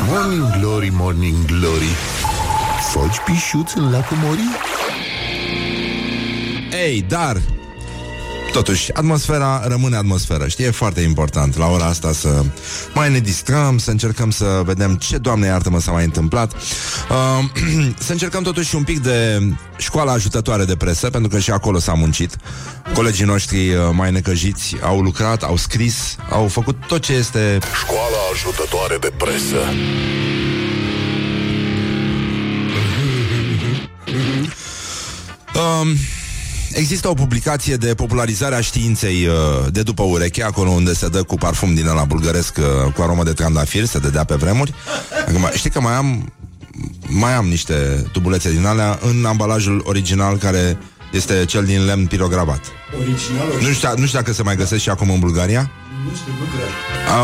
Morning 0.10 0.60
Glory, 0.60 0.90
Morning 0.94 1.46
Glory 1.46 1.90
Foci 2.92 3.20
pișuț 3.26 3.74
în 3.74 3.92
lacul 3.92 4.18
Mori? 4.18 4.40
Ei, 6.84 7.06
dar 7.08 7.42
Totuși, 8.52 8.94
atmosfera 8.94 9.68
rămâne 9.68 9.96
atmosferă 9.96 10.48
Știi, 10.48 10.66
e 10.66 10.72
foarte 10.72 11.02
important 11.02 11.58
la 11.58 11.68
ora 11.68 11.86
asta 11.86 12.12
să 12.12 12.44
mai 12.94 13.12
ne 13.12 13.20
distrăm, 13.20 13.78
să 13.78 13.92
încercăm 13.92 14.32
să 14.32 14.62
vedem 14.66 14.96
ce, 14.96 15.18
Doamne 15.18 15.48
iartă-mă, 15.48 15.80
s-a 15.80 15.92
mai 15.92 16.04
întâmplat. 16.04 16.54
Uh, 16.54 17.46
Să 18.06 18.12
încercăm 18.12 18.44
totuși 18.44 18.76
un 18.76 18.84
pic 18.84 19.00
de 19.00 19.42
școala 19.78 20.12
ajutătoare 20.12 20.66
de 20.66 20.76
presă 20.76 21.10
Pentru 21.10 21.30
că 21.30 21.40
și 21.40 21.52
acolo 21.52 21.80
s-a 21.80 21.94
muncit. 21.94 22.36
Colegii 22.94 23.26
noștri 23.26 23.74
uh, 23.74 23.82
mai 23.92 24.12
necăjiți 24.12 24.76
au 24.82 25.02
lucrat, 25.02 25.44
au 25.44 25.58
scris, 25.58 26.16
au 26.30 26.48
făcut 26.48 26.78
tot 26.88 27.02
ce 27.02 27.14
este 27.14 27.58
Școala 27.84 28.18
ajutătoare 28.34 28.98
de 28.98 29.12
presă. 29.18 29.60
Um, 35.56 35.98
există 36.76 37.10
o 37.10 37.14
publicație 37.14 37.76
de 37.76 37.94
popularizare 37.94 38.56
a 38.56 38.62
științei 38.62 39.28
uh, 39.28 39.34
de 39.72 39.82
după 39.82 40.04
ureche, 40.04 40.44
acolo 40.44 40.70
unde 40.70 40.94
se 40.94 41.08
dă 41.08 41.24
cu 41.24 41.36
parfum 41.36 41.74
din 41.74 41.88
ăla 41.88 42.04
bulgăresc 42.04 42.58
uh, 42.58 42.94
cu 42.94 43.02
aromă 43.02 43.24
de 43.24 43.34
trandafir, 43.34 43.86
se 43.86 44.00
dădea 44.00 44.24
pe 44.24 44.36
vremuri. 44.36 44.74
Acum, 45.28 45.50
știi 45.54 45.70
că 45.70 45.82
mai 45.82 45.94
am 45.94 46.34
mai 47.08 47.34
am 47.34 47.46
niște 47.46 47.74
tubulețe 48.12 48.52
din 48.52 48.66
alea 48.66 49.00
în 49.02 49.26
ambalajul 49.26 49.84
original 49.86 50.38
care 50.38 50.78
este 51.12 51.46
cel 51.46 51.66
din 51.66 51.86
lemn 51.86 52.06
pirogravat. 52.06 52.62
Originalul 53.00 53.62
Nu 53.62 53.72
știu, 53.72 53.90
nu 53.98 54.06
știu 54.06 54.20
dacă 54.20 54.34
se 54.34 54.44
mai 54.44 54.56
găsesc 54.56 54.82
și 54.82 54.90
acum 54.90 55.10
în 55.10 55.20
Bulgaria. 55.20 55.72
Nu 56.06 56.16
știu, 56.16 56.32
nu 56.40 56.46
cred. 56.56 56.70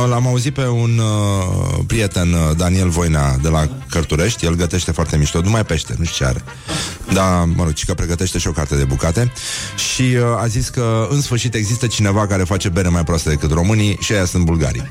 A- 0.02 0.06
L-am 0.06 0.28
auzit 0.28 0.54
pe 0.54 0.68
un 0.68 0.98
uh, 0.98 1.80
prieten, 1.88 2.34
uh, 2.34 2.40
Daniel 2.58 2.90
Voinea, 2.90 3.38
de 3.42 3.48
la 3.48 3.68
Cărturești. 3.90 4.46
El 4.46 4.56
gătește 4.56 4.92
foarte 4.92 5.18
mișto, 5.18 5.42
numai 5.42 5.66
pește, 5.66 5.96
nu 5.98 6.04
știu 6.04 6.26
ce 6.26 6.32
are. 6.32 6.44
Dar, 7.14 7.44
mă 7.56 7.64
rog, 7.64 7.74
ci 7.74 7.86
că 7.86 7.94
pregătește 7.94 8.38
și 8.38 8.48
o 8.48 8.52
carte 8.52 8.76
de 8.76 8.84
bucate. 8.84 9.32
Și 9.94 10.02
uh, 10.02 10.42
a 10.42 10.48
zis 10.48 10.70
că, 10.70 11.08
în 11.10 11.22
sfârșit, 11.22 11.54
există 11.56 11.88
cineva 11.88 12.28
care 12.28 12.44
face 12.44 12.70
bere 12.70 12.88
mai 12.88 13.04
proastă 13.04 13.30
decât 13.30 13.52
românii 13.52 13.98
și 14.00 14.14
aia 14.14 14.26
sunt 14.26 14.46
bulgarii. 14.46 14.90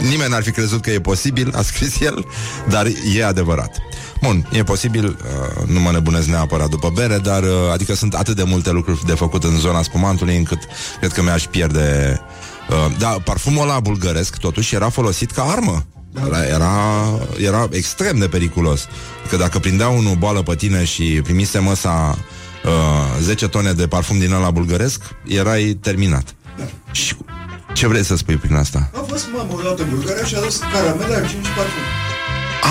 Nimeni 0.00 0.30
n-ar 0.30 0.42
fi 0.42 0.50
crezut 0.50 0.82
că 0.82 0.90
e 0.90 1.00
posibil, 1.00 1.52
a 1.56 1.62
scris 1.62 2.00
el, 2.00 2.26
dar 2.68 2.86
e 3.16 3.24
adevărat. 3.24 3.76
Bun, 4.22 4.48
e 4.52 4.62
posibil, 4.62 5.04
uh, 5.06 5.66
nu 5.68 5.80
mă 5.80 5.90
nebunesc 5.90 6.26
neapărat 6.26 6.68
după 6.68 6.90
bere, 6.94 7.18
dar 7.18 7.42
uh, 7.42 7.48
adică 7.72 7.94
sunt 7.94 8.14
atât 8.14 8.36
de 8.36 8.42
multe 8.42 8.70
lucruri 8.70 9.06
de 9.06 9.12
făcut 9.14 9.44
în 9.44 9.58
zona 9.58 9.82
spumantului 9.82 10.36
încât 10.36 10.58
cred 10.98 11.12
că 11.12 11.22
mi-aș 11.22 11.44
pierde 11.44 12.20
Uh, 12.72 12.92
da, 12.98 13.08
parfumul 13.24 13.62
ăla 13.62 13.80
bulgăresc 13.80 14.36
totuși 14.36 14.74
era 14.74 14.88
folosit 14.88 15.30
ca 15.30 15.42
armă. 15.42 15.84
Era, 16.26 16.44
era, 16.44 16.70
era 17.38 17.68
extrem 17.70 18.18
de 18.18 18.28
periculos. 18.28 18.86
Că 19.28 19.36
dacă 19.36 19.58
prindea 19.58 19.88
unul 19.88 20.14
boală 20.14 20.42
pe 20.42 20.54
tine 20.54 20.84
și 20.84 21.20
primise 21.22 21.58
măsa 21.58 22.18
uh, 22.64 23.20
10 23.20 23.48
tone 23.48 23.72
de 23.72 23.86
parfum 23.86 24.18
din 24.18 24.32
ăla 24.32 24.50
bulgăresc, 24.50 25.02
erai 25.26 25.78
terminat. 25.80 26.34
Și 26.90 27.16
ce 27.74 27.86
vrei 27.86 28.04
să 28.04 28.16
spui 28.16 28.36
prin 28.36 28.54
asta? 28.54 28.90
A 28.94 29.04
fost 29.08 29.26
mamă 29.36 29.52
odată 29.58 29.82
în 29.82 29.88
Bulgaria 29.88 30.24
și 30.24 30.34
a 30.34 30.40
dus 30.40 30.60
caramele, 30.72 31.14
argint 31.14 31.44
și 31.44 31.50
parfum. 31.50 31.82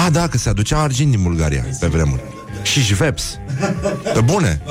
A, 0.06 0.10
da, 0.10 0.28
că 0.28 0.38
se 0.38 0.50
aducea 0.50 0.82
argint 0.82 1.12
din 1.12 1.22
Bulgaria 1.22 1.66
pe 1.80 1.88
vremuri. 1.88 2.22
Și 2.64 2.82
Jveps. 2.82 3.38
Pe 4.14 4.22
bune. 4.22 4.62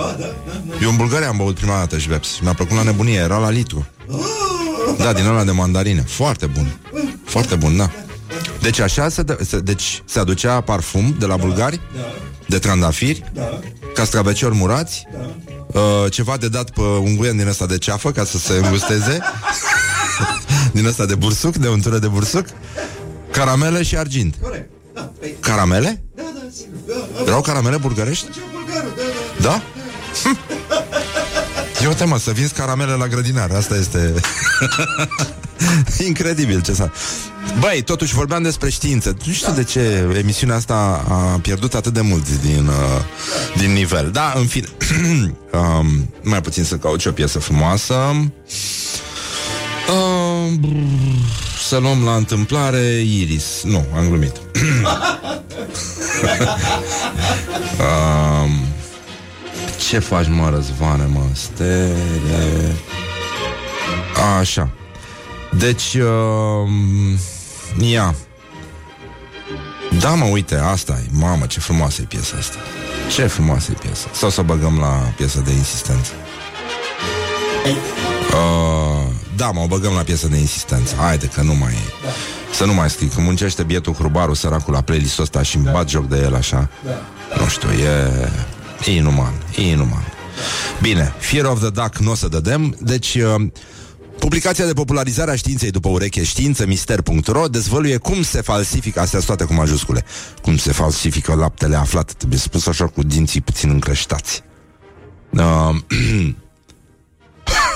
Eu 0.83 0.91
în 0.91 0.97
Bulgaria 0.97 1.29
am 1.29 1.37
băut 1.37 1.55
prima 1.55 1.79
dată 1.79 1.99
Jveps. 1.99 2.39
Mi-a 2.43 2.55
plăcut 2.55 2.77
la 2.77 2.83
nebunie, 2.83 3.19
era 3.19 3.39
la 3.39 3.51
litru. 3.51 3.87
Da, 5.03 5.13
din 5.13 5.27
ăla 5.27 5.45
de 5.45 5.51
mandarine. 5.51 6.01
Foarte 6.07 6.47
bun. 6.47 6.79
Foarte 7.25 7.55
bun, 7.57 7.77
da. 7.77 7.91
Deci 8.61 8.79
așa 8.79 9.09
se, 9.09 9.23
dă- 9.23 9.43
se, 9.47 9.59
deci 9.61 10.03
se 10.05 10.19
aducea 10.19 10.61
parfum 10.61 11.15
de 11.19 11.27
la 11.27 11.37
bulgari, 11.37 11.81
de 12.47 12.59
trandafiri, 12.59 13.25
castraveciori 13.95 14.55
murați, 14.55 15.07
uh, 15.67 15.83
ceva 16.11 16.37
de 16.37 16.49
dat 16.49 16.71
pe 16.71 16.81
unguien 16.81 17.37
din 17.37 17.47
ăsta 17.49 17.67
de 17.67 17.79
ceafă 17.79 18.11
ca 18.13 18.25
să 18.25 18.39
se 18.39 18.53
îngusteze, 18.53 19.19
din 20.73 20.87
ăsta 20.87 21.07
de 21.07 21.15
bursuc, 21.15 21.57
de 21.57 21.69
untură 21.69 21.99
de 21.99 22.07
bursuc, 22.09 22.47
caramele 23.31 23.83
și 23.83 23.97
argint. 23.97 24.35
Corect. 24.43 24.71
Da, 24.95 25.11
păi, 25.21 25.35
Caramele? 25.41 26.03
da, 26.15 26.23
da, 26.35 26.41
sigur. 26.57 26.79
Da, 26.87 27.21
a 27.21 27.23
Erau 27.27 27.41
caramele 27.41 27.77
bulgărești? 27.77 28.31
ce 28.33 28.39
bulgarul, 28.53 28.93
da, 28.97 29.49
da. 29.49 29.49
Da? 29.51 29.63
E 31.83 31.87
o 31.87 31.93
temă, 31.93 32.19
să 32.19 32.31
vinzi 32.31 32.53
caramele 32.53 32.93
la 32.93 33.07
grădinar 33.07 33.51
Asta 33.51 33.75
este 33.75 34.15
Incredibil 36.07 36.63
ce 36.63 36.73
s-a 36.73 36.93
Băi, 37.59 37.83
totuși 37.83 38.15
vorbeam 38.15 38.43
despre 38.43 38.71
știință. 38.71 39.17
Nu 39.27 39.33
știu 39.33 39.53
de 39.53 39.65
ce 39.65 40.09
emisiunea 40.19 40.57
asta 40.57 41.05
a 41.09 41.39
pierdut 41.43 41.75
atât 41.75 41.93
de 41.93 42.01
mult 42.01 42.41
din, 42.41 42.67
uh, 42.67 42.75
din 43.57 43.73
nivel. 43.73 44.11
Da, 44.11 44.33
în 44.37 44.47
fine 44.47 44.67
um, 45.53 46.15
Mai 46.23 46.41
puțin 46.41 46.65
să 46.65 46.77
caut 46.77 47.01
și 47.01 47.09
o 47.09 47.13
piesă 47.13 47.39
frumoasă. 47.39 47.95
Um, 47.95 48.33
Să 51.69 51.77
luăm 51.77 52.05
la 52.05 52.15
întâmplare 52.15 53.01
Iris. 53.01 53.45
Nu, 53.65 53.87
am 53.97 54.09
glumit. 54.09 54.37
Um, 57.81 58.51
ce 59.89 59.99
faci, 59.99 60.29
mă, 60.29 60.51
Răzvane, 60.51 61.05
mă? 61.05 61.21
Stele... 61.33 62.75
Așa. 64.39 64.71
Deci, 65.59 65.95
uh, 65.95 67.91
ia. 67.91 68.15
Da, 69.99 70.15
mă, 70.15 70.25
uite, 70.25 70.55
asta 70.55 70.99
e. 71.05 71.09
Mamă, 71.13 71.47
ce 71.47 71.61
frumoasă 71.61 72.01
e 72.03 72.05
piesa 72.05 72.37
asta. 72.39 72.57
Ce 73.11 73.27
frumoasă 73.27 73.71
e 73.71 73.75
piesa. 73.81 74.09
Sau 74.13 74.31
să 74.31 74.43
băgăm 74.43 74.79
la 74.79 75.13
piesă 75.17 75.41
de 75.45 75.51
insistență. 75.53 76.11
Uh, 77.65 79.15
da, 79.37 79.51
mă, 79.51 79.61
o 79.61 79.67
băgăm 79.67 79.93
la 79.93 80.03
piesă 80.03 80.29
de 80.29 80.37
insistență. 80.37 80.95
Haide, 80.97 81.27
că 81.27 81.43
nu 81.43 81.55
mai 81.55 81.73
e. 81.73 82.11
Să 82.53 82.65
nu 82.65 82.75
mai 82.75 82.91
scrii, 82.91 83.09
că 83.09 83.21
muncește 83.21 83.63
bietul 83.63 83.95
hrubarul 83.95 84.35
săracul 84.35 84.73
la 84.73 84.81
playlist-ul 84.81 85.23
ăsta 85.23 85.43
și 85.43 85.57
îmi 85.57 85.69
bat 85.73 85.89
joc 85.89 86.09
de 86.09 86.17
el 86.17 86.35
așa. 86.35 86.69
Nu 87.39 87.49
știu, 87.49 87.69
e... 87.69 88.29
E 88.87 88.91
inuman, 88.91 89.33
e 89.57 89.63
inuman. 89.63 90.05
Bine, 90.81 91.15
Fear 91.19 91.45
of 91.45 91.61
the 91.61 91.71
Duck 91.71 91.97
nu 91.97 92.11
o 92.11 92.15
să 92.15 92.29
dădem, 92.29 92.77
deci... 92.81 93.15
Uh, 93.15 93.47
Publicația 94.21 94.67
de 94.67 94.73
popularizare 94.73 95.31
a 95.31 95.37
științei 95.37 95.71
după 95.71 95.89
ureche 95.89 96.25
științemister.ro 96.25 97.49
dezvăluie 97.49 97.97
cum 97.97 98.23
se 98.23 98.41
falsifică, 98.41 99.01
astea 99.01 99.21
sunt 99.21 99.37
toate 99.37 99.53
cu 99.53 99.59
majuscule, 99.59 100.05
cum 100.43 100.57
se 100.57 100.73
falsifică 100.73 101.35
laptele 101.35 101.77
aflat, 101.77 102.13
trebuie 102.13 102.39
spus 102.39 102.67
așa 102.67 102.87
cu 102.87 103.03
dinții 103.03 103.41
puțin 103.41 103.71
încreștați. 103.71 104.43
Uh, 105.31 105.77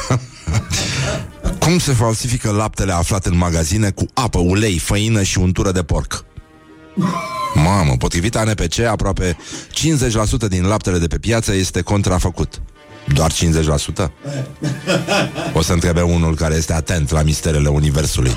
cum 1.65 1.79
se 1.79 1.93
falsifică 1.93 2.51
laptele 2.51 2.93
aflat 2.93 3.27
în 3.27 3.37
magazine 3.37 3.91
cu 3.91 4.07
apă, 4.15 4.39
ulei, 4.39 4.79
făină 4.79 5.23
și 5.23 5.39
untură 5.39 5.73
de 5.73 5.83
porc? 5.83 6.25
Mamă, 7.55 7.97
potrivit 7.99 8.37
ANPC, 8.37 8.79
aproape 8.79 9.37
50% 10.47 10.49
din 10.49 10.67
laptele 10.67 10.99
de 10.99 11.07
pe 11.07 11.19
piață 11.19 11.55
este 11.55 11.81
contrafăcut. 11.81 12.61
Doar 13.15 13.33
50%? 13.33 14.11
O 15.53 15.63
să 15.63 15.73
întrebe 15.73 16.01
unul 16.01 16.35
care 16.35 16.55
este 16.55 16.73
atent 16.73 17.11
la 17.11 17.23
misterele 17.23 17.69
Universului. 17.69 18.37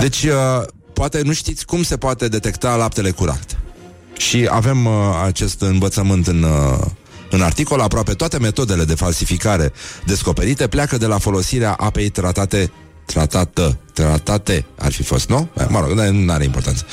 Deci, 0.00 0.22
uh, 0.22 0.32
poate 0.92 1.22
nu 1.22 1.32
știți 1.32 1.66
cum 1.66 1.82
se 1.82 1.96
poate 1.96 2.28
detecta 2.28 2.76
laptele 2.76 3.10
curat. 3.10 3.58
Și 4.16 4.48
avem 4.50 4.86
uh, 4.86 4.92
acest 5.24 5.60
învățământ 5.60 6.26
în, 6.26 6.42
uh, 6.42 6.86
în 7.30 7.42
articol. 7.42 7.80
Aproape 7.80 8.12
toate 8.12 8.38
metodele 8.38 8.84
de 8.84 8.94
falsificare 8.94 9.72
descoperite 10.04 10.66
pleacă 10.66 10.96
de 10.96 11.06
la 11.06 11.18
folosirea 11.18 11.72
apei 11.72 12.08
tratate 12.08 12.70
tratată, 13.06 13.78
tratate 13.92 14.64
ar 14.78 14.92
fi 14.92 15.02
fost, 15.02 15.28
nu? 15.28 15.48
Eh, 15.58 15.66
Mă 15.68 15.80
rog, 15.80 15.90
nu 16.12 16.32
are 16.32 16.44
importanță. 16.44 16.84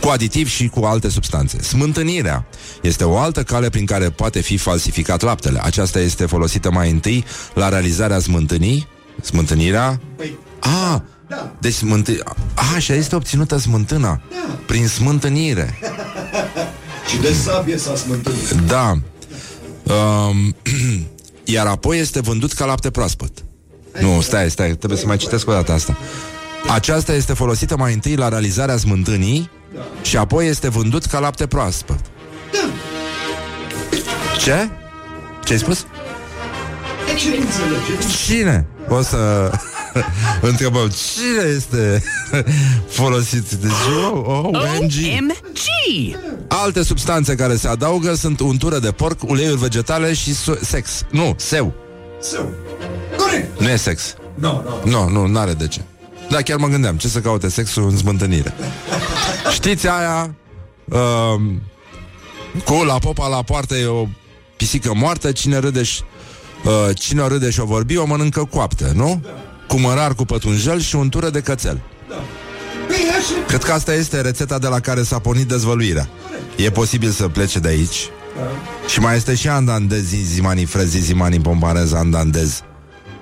Cu 0.00 0.08
aditiv 0.08 0.48
și 0.48 0.68
cu 0.68 0.84
alte 0.84 1.08
substanțe. 1.08 1.62
Smântânirea 1.62 2.46
este 2.82 3.04
o 3.04 3.18
altă 3.18 3.42
cale 3.42 3.68
prin 3.68 3.86
care 3.86 4.10
poate 4.10 4.40
fi 4.40 4.56
falsificat 4.56 5.20
laptele. 5.22 5.60
Aceasta 5.62 6.00
este 6.00 6.26
folosită 6.26 6.70
mai 6.70 6.90
întâi 6.90 7.24
la 7.54 7.68
realizarea 7.68 8.18
smântânii, 8.18 8.86
smântânirea. 9.22 10.00
Păi, 10.16 10.38
A, 10.60 11.02
Da. 11.28 11.52
deci 11.60 11.74
smântâ... 11.74 12.12
A, 12.54 12.78
și 12.78 12.92
este 12.92 13.16
obținută 13.16 13.58
smântâna. 13.58 14.20
Da. 14.30 14.58
Prin 14.66 14.86
smântânire. 14.88 15.78
și 17.10 17.16
de 17.20 17.32
sabie 17.32 17.76
s-a 17.78 17.96
smântânit. 17.96 18.50
Da. 18.50 18.98
Um, 19.94 20.54
iar 21.44 21.66
apoi 21.66 21.98
este 21.98 22.20
vândut 22.20 22.52
ca 22.52 22.64
lapte 22.64 22.90
proaspăt. 22.90 23.44
Nu, 24.00 24.20
stai, 24.20 24.50
stai, 24.50 24.68
trebuie 24.74 24.98
să 24.98 25.06
mai 25.06 25.16
citesc 25.16 25.48
o 25.48 25.52
dată 25.52 25.72
asta. 25.72 25.96
Aceasta 26.68 27.12
este 27.14 27.32
folosită 27.32 27.76
mai 27.76 27.92
întâi 27.92 28.16
la 28.16 28.28
realizarea 28.28 28.76
smântânii 28.76 29.50
și 30.02 30.16
apoi 30.16 30.46
este 30.48 30.68
vândut 30.68 31.04
ca 31.04 31.18
lapte 31.18 31.46
proaspăt. 31.46 31.98
Ce? 34.38 34.68
Ce 35.44 35.52
ai 35.52 35.58
spus? 35.58 35.86
Ce 37.18 37.26
înțelege? 37.28 38.14
Cine? 38.26 38.66
O 38.88 39.02
să 39.02 39.50
întrebăm 40.50 40.88
cine 40.88 41.54
este 41.56 42.02
folosit. 42.98 43.50
Deci, 43.52 43.70
oh, 44.12 44.22
oh, 44.26 44.44
OMG. 44.44 44.92
OMG! 45.18 46.16
Alte 46.48 46.82
substanțe 46.82 47.34
care 47.34 47.56
se 47.56 47.68
adaugă 47.68 48.14
sunt 48.14 48.40
untură 48.40 48.78
de 48.78 48.90
porc, 48.90 49.18
uleiuri 49.26 49.60
vegetale 49.60 50.12
și 50.14 50.34
su- 50.34 50.58
sex. 50.62 51.02
Nu, 51.10 51.34
seu. 51.36 51.74
Său. 52.20 52.50
Corect. 53.16 53.60
Nu 53.60 53.68
e 53.68 53.76
sex. 53.76 54.14
Nu, 54.34 54.80
nu. 54.84 54.90
Nu, 54.90 55.08
nu, 55.08 55.26
n-are 55.26 55.52
de 55.52 55.68
ce. 55.68 55.80
Da, 56.28 56.42
chiar 56.42 56.56
mă 56.58 56.66
gândeam, 56.66 56.96
ce 56.96 57.08
să 57.08 57.20
caute 57.20 57.48
sexul 57.48 57.88
în 57.88 57.96
smântânire. 57.96 58.54
Știți 59.52 59.88
aia? 59.88 60.34
Um, 60.84 61.62
cu 62.64 62.82
la 62.84 62.98
popa 62.98 63.28
la 63.28 63.42
poartă 63.42 63.74
e 63.74 63.86
o 63.86 64.06
pisică 64.56 64.94
moartă, 64.94 65.32
cine 65.32 65.58
râde 65.58 65.82
și, 65.82 66.02
uh, 66.64 66.96
cine 66.96 67.20
o 67.20 67.28
râde 67.28 67.50
și 67.50 67.60
o 67.60 67.64
vorbi, 67.64 67.96
o 67.96 68.06
mănâncă 68.06 68.44
coaptă, 68.44 68.92
nu? 68.94 69.22
Cu 69.68 69.78
mărar 69.80 70.14
cu 70.14 70.24
pătunjel 70.24 70.80
și 70.80 70.96
untură 70.96 71.30
de 71.30 71.40
cățel. 71.40 71.80
Păi 72.86 72.96
așa. 73.18 73.46
Cred 73.46 73.62
că 73.62 73.72
asta 73.72 73.94
este 73.94 74.20
rețeta 74.20 74.58
de 74.58 74.66
la 74.66 74.80
care 74.80 75.02
s-a 75.02 75.18
pornit 75.18 75.48
dezvăluirea. 75.48 76.08
E 76.56 76.70
posibil 76.70 77.10
să 77.10 77.28
plece 77.28 77.58
de 77.58 77.68
aici. 77.68 78.08
Și 78.88 79.00
mai 79.00 79.16
este 79.16 79.34
și 79.34 79.48
andandez, 79.48 80.04
zimani 80.08 80.64
frezi, 80.64 80.98
zimani 80.98 81.40
pomparez, 81.40 81.92
andandez. 81.92 82.62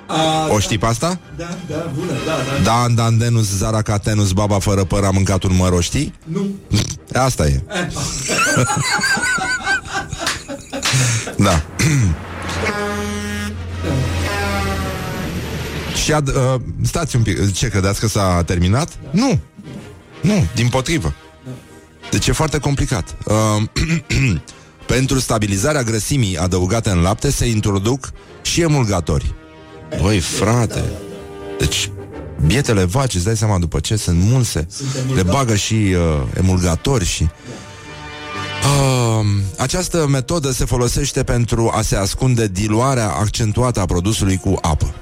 A, 0.07 0.49
O 0.53 0.59
știi 0.59 0.79
pe 0.79 0.87
asta? 0.87 1.19
da, 1.37 1.49
da, 1.69 1.91
bună, 1.95 2.13
da, 2.27 2.33
da. 2.33 2.63
Da, 2.63 2.83
andandenus, 2.83 3.57
zaracatenus, 3.57 4.33
baba 4.33 4.59
fără 4.59 4.85
păr 4.85 5.05
a 5.05 5.11
mâncat 5.11 5.43
un 5.43 5.57
măr, 5.57 5.73
o 5.73 5.81
știi? 5.81 6.15
Nu. 6.25 6.47
Asta 7.27 7.47
e. 7.47 7.63
da. 11.37 11.63
Și 16.09 16.13
ad, 16.13 16.29
uh, 16.29 16.61
stați 16.83 17.17
un 17.17 17.23
pic, 17.23 17.53
ce 17.53 17.69
credeți 17.69 18.01
că 18.01 18.07
s-a 18.09 18.43
terminat? 18.47 18.89
Nu, 19.11 19.39
nu, 20.23 20.47
din 20.55 20.69
potrivă. 20.69 21.15
Deci 22.11 22.27
e 22.27 22.33
foarte 22.33 22.59
complicat. 22.59 23.17
Uh, 23.25 23.63
pentru 24.89 25.19
stabilizarea 25.19 25.83
grăsimii 25.83 26.37
adăugate 26.37 26.91
în 26.91 27.01
lapte 27.01 27.31
se 27.31 27.47
introduc 27.47 28.11
și 28.43 28.61
emulgatori. 28.61 29.35
Băi, 30.03 30.19
frate, 30.19 30.85
deci 31.59 31.91
bietele 32.47 32.85
vaci, 32.85 33.15
îți 33.15 33.25
dai 33.25 33.37
seama 33.37 33.59
după 33.59 33.81
ce 33.81 33.97
sunt 33.97 34.23
mulse, 34.23 34.67
le 35.15 35.23
bagă 35.23 35.55
și 35.55 35.75
uh, 35.75 36.23
emulgatori 36.37 37.05
și... 37.05 37.23
Uh, 37.23 37.29
această 39.59 40.07
metodă 40.07 40.51
se 40.51 40.65
folosește 40.65 41.23
pentru 41.23 41.71
a 41.75 41.83
se 41.83 41.97
ascunde 41.97 42.47
diluarea 42.47 43.09
accentuată 43.09 43.81
a 43.81 43.87
produsului 43.87 44.37
cu 44.37 44.59
apă. 44.63 44.95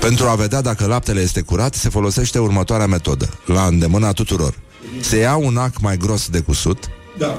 Pentru 0.00 0.26
a 0.26 0.34
vedea 0.34 0.60
dacă 0.60 0.86
laptele 0.86 1.20
este 1.20 1.40
curat, 1.40 1.74
se 1.74 1.88
folosește 1.88 2.38
următoarea 2.38 2.86
metodă, 2.86 3.28
la 3.46 3.62
îndemâna 3.62 4.12
tuturor. 4.12 4.54
Se 5.00 5.16
ia 5.16 5.36
un 5.36 5.56
ac 5.56 5.80
mai 5.80 5.96
gros 5.96 6.28
de 6.28 6.40
cusut 6.40 6.88
Da. 7.18 7.38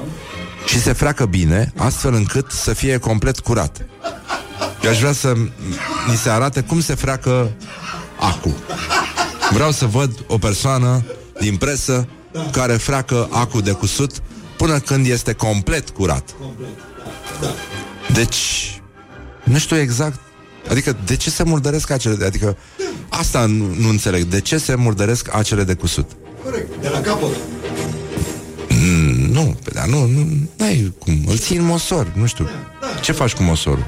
Și 0.68 0.80
se 0.80 0.92
freacă 0.92 1.24
bine, 1.24 1.72
astfel 1.76 2.14
încât 2.14 2.50
să 2.50 2.72
fie 2.72 2.98
complet 2.98 3.38
curat. 3.38 3.86
Eu 4.82 4.90
aș 4.90 4.98
vrea 4.98 5.12
să 5.12 5.34
mi 6.10 6.16
se 6.16 6.30
arate 6.30 6.60
cum 6.60 6.80
se 6.80 6.94
freacă 6.94 7.50
acu. 8.18 8.56
Vreau 9.52 9.70
să 9.70 9.86
văd 9.86 10.24
o 10.26 10.38
persoană 10.38 11.04
din 11.40 11.56
presă 11.56 12.08
care 12.52 12.72
freacă 12.72 13.28
acu 13.30 13.60
de 13.60 13.72
cusut 13.72 14.22
până 14.56 14.78
când 14.78 15.06
este 15.06 15.32
complet 15.32 15.90
curat. 15.90 16.34
Deci, 18.12 18.80
nu 19.44 19.58
știu 19.58 19.76
exact 19.76 20.20
Adică 20.70 20.96
de 21.04 21.16
ce 21.16 21.30
se 21.30 21.42
murdăresc 21.42 21.90
acele 21.90 22.24
Adică 22.24 22.56
asta 23.08 23.46
nu, 23.46 23.74
nu 23.78 23.88
înțeleg 23.88 24.22
De 24.22 24.40
ce 24.40 24.58
se 24.58 24.74
murdăresc 24.74 25.34
acele 25.34 25.64
de 25.64 25.74
cusut 25.74 26.10
Corect, 26.44 26.80
de 26.80 26.88
la 26.88 27.00
capăt. 27.00 27.30
Mm, 28.88 29.32
Nu, 29.32 29.56
pe 29.64 29.70
da, 29.74 29.84
nu, 29.84 30.06
nu 30.06 30.26
N-ai 30.56 30.94
cum, 30.98 31.24
îl 31.26 31.36
ții 31.36 31.56
în 31.56 31.64
mosor 31.64 32.12
Nu 32.14 32.26
știu, 32.26 32.48
ce 33.00 33.12
faci 33.12 33.32
cu 33.32 33.42
mosorul 33.42 33.84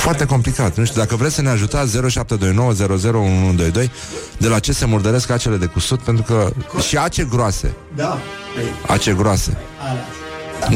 foarte 0.00 0.24
complicat, 0.24 0.76
nu 0.76 0.84
știu, 0.84 1.00
dacă 1.00 1.16
vreți 1.16 1.34
să 1.34 1.42
ne 1.42 1.48
ajutați 1.48 1.98
0729001122 1.98 3.90
De 4.38 4.48
la 4.48 4.58
ce 4.58 4.72
se 4.72 4.84
murdăresc 4.84 5.30
acele 5.30 5.56
de 5.56 5.66
cusut 5.66 6.00
Pentru 6.00 6.22
că 6.22 6.52
și 6.86 6.96
ace 6.96 7.24
groase 7.24 7.74
Da. 7.96 8.18
Păi, 8.54 8.64
Ace 8.86 9.12
groase 9.12 9.56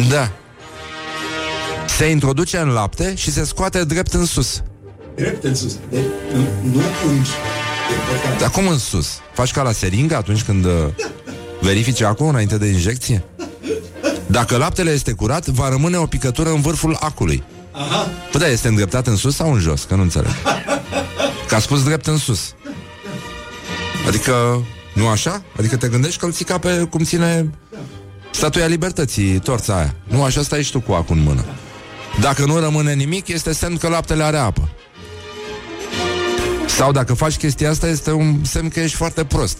Da 0.08 0.30
Se 1.86 2.04
introduce 2.04 2.58
în 2.58 2.68
lapte 2.68 3.14
și 3.14 3.32
se 3.32 3.44
scoate 3.44 3.84
drept 3.84 4.12
în 4.12 4.24
sus 4.24 4.62
drept 5.16 5.44
în 5.44 5.54
sus. 5.54 5.78
De, 5.90 5.98
nu, 6.34 6.40
nu 6.72 6.80
unghi. 7.06 7.30
E 7.90 7.94
important. 7.94 8.40
Dar 8.40 8.50
cum 8.50 8.68
în 8.68 8.78
sus? 8.78 9.18
Faci 9.32 9.52
ca 9.52 9.62
la 9.62 9.72
seringă 9.72 10.16
atunci 10.16 10.42
când 10.42 10.64
uh, 10.64 10.72
verifici 11.66 12.00
acul 12.00 12.28
înainte 12.28 12.58
de 12.58 12.66
injecție? 12.66 13.24
Dacă 14.26 14.56
laptele 14.56 14.90
este 14.90 15.12
curat, 15.12 15.46
va 15.46 15.68
rămâne 15.68 15.96
o 15.96 16.06
picătură 16.06 16.48
în 16.50 16.60
vârful 16.60 16.96
acului. 17.00 17.42
Aha. 17.72 18.10
Păi 18.30 18.40
da, 18.40 18.46
este 18.46 18.68
îndreptat 18.68 19.06
în 19.06 19.16
sus 19.16 19.34
sau 19.34 19.52
în 19.52 19.60
jos? 19.60 19.82
Că 19.82 19.94
nu 19.94 20.02
înțeleg. 20.02 20.30
Că 21.48 21.54
a 21.54 21.58
spus 21.58 21.84
drept 21.84 22.06
în 22.06 22.16
sus. 22.16 22.54
Adică, 24.06 24.64
nu 24.94 25.08
așa? 25.08 25.42
Adică 25.58 25.76
te 25.76 25.88
gândești 25.88 26.18
că 26.18 26.26
îl 26.26 26.32
ții 26.32 26.44
ca 26.44 26.58
pe 26.58 26.86
cum 26.90 27.04
ține 27.04 27.50
statuia 28.30 28.66
libertății, 28.66 29.38
torța 29.38 29.76
aia. 29.76 29.94
Nu 30.04 30.22
așa 30.22 30.42
stai 30.42 30.62
și 30.62 30.70
tu 30.70 30.80
cu 30.80 30.92
acul 30.92 31.16
în 31.16 31.22
mână. 31.22 31.44
Dacă 32.20 32.44
nu 32.44 32.58
rămâne 32.58 32.92
nimic, 32.92 33.28
este 33.28 33.52
semn 33.52 33.76
că 33.76 33.88
laptele 33.88 34.22
are 34.22 34.36
apă. 34.36 34.68
Sau 36.66 36.92
dacă 36.92 37.14
faci 37.14 37.36
chestia 37.36 37.70
asta, 37.70 37.88
este 37.88 38.12
un 38.12 38.44
semn 38.44 38.68
că 38.68 38.80
ești 38.80 38.96
foarte 38.96 39.24
prost. 39.24 39.58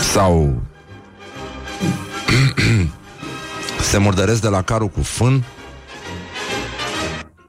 Sau 0.00 0.62
se 3.90 3.98
murdăresc 3.98 4.40
de 4.40 4.48
la 4.48 4.62
carul 4.62 4.88
cu 4.88 5.02
fân. 5.02 5.44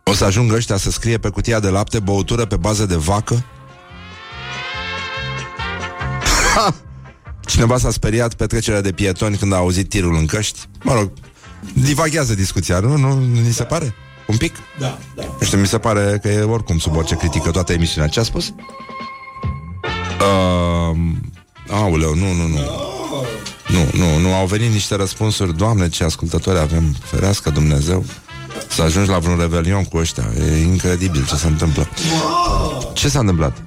O 0.04 0.14
să 0.14 0.26
ajungă 0.26 0.56
ăștia 0.56 0.78
să 0.78 0.92
scrie 0.92 1.18
pe 1.18 1.30
cutia 1.30 1.60
de 1.60 1.70
lapte 1.70 2.00
băutură 2.00 2.46
pe 2.46 2.58
bază 2.58 2.86
de 2.86 2.96
vacă. 2.96 3.44
Ha! 6.56 6.76
Cineva 7.46 7.78
s-a 7.78 7.92
speriat 7.92 8.34
pe 8.34 8.46
trecerea 8.46 8.82
de 8.82 8.92
pietoni 8.92 9.38
când 9.38 9.54
a 9.54 9.56
auzit 9.56 9.90
tirul 9.90 10.16
în 10.16 10.26
căști. 10.26 10.60
Mă 10.84 10.94
rog, 10.94 11.12
divaghează 11.74 12.34
discuția, 12.34 12.80
nu? 12.80 12.98
Nu, 12.98 13.14
nu 13.14 13.40
ni 13.40 13.52
se 13.52 13.64
pare? 13.64 13.96
Un 14.28 14.38
pic? 14.38 14.56
Da, 14.80 14.98
da. 15.16 15.24
Nu 15.40 15.46
știu, 15.46 15.58
mi 15.58 15.68
se 15.68 15.78
pare 15.78 16.20
că 16.22 16.28
e 16.28 16.42
oricum 16.42 16.78
sub 16.78 16.96
orice 16.96 17.16
critică 17.16 17.52
toată 17.52 17.74
emisiunea. 17.74 18.10
Ce 18.10 18.20
a 18.20 18.24
spus? 18.24 18.54
Uh, 20.20 20.98
auleu, 21.70 22.16
nu, 22.16 22.34
nu, 22.34 22.48
nu. 22.48 22.60
Nu, 23.68 23.90
nu, 23.94 24.18
nu, 24.18 24.34
au 24.34 24.46
venit 24.46 24.72
niște 24.72 24.96
răspunsuri. 24.96 25.58
Doamne, 25.58 25.90
ce 25.90 26.04
ascultători 26.04 26.60
avem 26.60 26.96
Ferească 27.04 27.50
Dumnezeu. 27.50 28.06
Să 28.70 28.82
ajungi 28.82 29.10
la 29.10 29.18
vreun 29.18 29.40
revelion 29.40 29.84
cu 29.84 29.98
ăștia. 29.98 30.32
E 30.38 30.62
incredibil 30.62 31.26
ce 31.26 31.36
se 31.36 31.48
întâmplă. 31.48 31.88
Ce 32.94 33.10
s-a 33.10 33.20
întâmplat? 33.20 33.64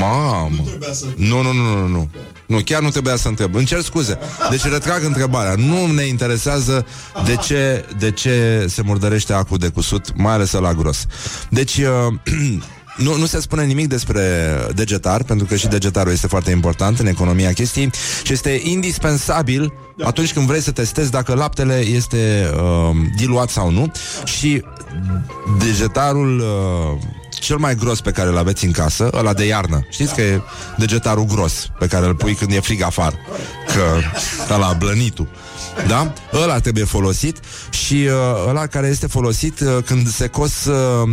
Mamă! 0.00 0.62
Trebuia 0.66 0.92
să... 0.92 1.04
Nu, 1.16 1.42
nu, 1.42 1.52
nu, 1.52 1.76
nu, 1.76 1.86
nu. 1.86 2.08
Nu, 2.46 2.60
chiar 2.64 2.82
nu 2.82 2.88
trebuia 2.88 3.16
să 3.16 3.28
întreb. 3.28 3.54
Îmi 3.54 3.64
cer 3.64 3.80
scuze. 3.80 4.18
Deci 4.50 4.64
retrag 4.64 5.04
întrebarea. 5.04 5.54
Nu 5.54 5.86
ne 5.86 6.02
interesează 6.02 6.86
de 7.24 7.36
ce, 7.36 7.84
de 7.98 8.10
ce 8.10 8.66
se 8.68 8.82
murdărește 8.82 9.32
acul 9.32 9.58
de 9.58 9.68
cusut 9.68 10.16
Mai 10.16 10.32
ales 10.32 10.52
la 10.52 10.74
gros. 10.74 11.06
Deci 11.48 11.76
uh, 11.76 12.14
nu, 12.96 13.16
nu 13.16 13.26
se 13.26 13.40
spune 13.40 13.64
nimic 13.64 13.88
despre 13.88 14.22
degetar, 14.74 15.22
pentru 15.22 15.46
că 15.46 15.56
și 15.56 15.66
degetarul 15.66 16.12
este 16.12 16.26
foarte 16.26 16.50
important 16.50 16.98
în 16.98 17.06
economia 17.06 17.52
chestiei 17.52 17.90
și 18.22 18.32
este 18.32 18.60
indispensabil 18.64 19.72
atunci 20.02 20.32
când 20.32 20.46
vrei 20.46 20.60
să 20.60 20.70
testezi 20.70 21.10
dacă 21.10 21.34
laptele 21.34 21.78
este 21.78 22.50
uh, 22.54 22.96
diluat 23.16 23.48
sau 23.48 23.70
nu 23.70 23.92
și 24.24 24.64
degetarul 25.58 26.38
uh, 26.38 27.02
cel 27.40 27.56
mai 27.56 27.74
gros 27.74 28.00
pe 28.00 28.10
care 28.10 28.28
îl 28.28 28.38
aveți 28.38 28.64
în 28.64 28.70
casă, 28.70 29.10
ăla 29.12 29.32
de 29.32 29.44
iarnă. 29.44 29.86
Știți 29.90 30.14
că 30.14 30.20
e 30.20 30.40
degetarul 30.76 31.24
gros 31.24 31.66
pe 31.78 31.86
care 31.86 32.06
îl 32.06 32.14
pui 32.14 32.34
când 32.34 32.52
e 32.52 32.60
frig 32.60 32.82
afară. 32.82 33.16
Că 33.74 34.00
ăla 34.54 34.72
blănitul. 34.72 35.28
Da? 35.86 36.12
Ăla 36.42 36.58
trebuie 36.58 36.84
folosit 36.84 37.38
și 37.70 37.94
uh, 37.94 38.48
ăla 38.48 38.66
care 38.66 38.86
este 38.86 39.06
folosit 39.06 39.60
uh, 39.60 39.76
când 39.84 40.08
se 40.08 40.26
cos 40.26 40.64
uh, 40.64 41.10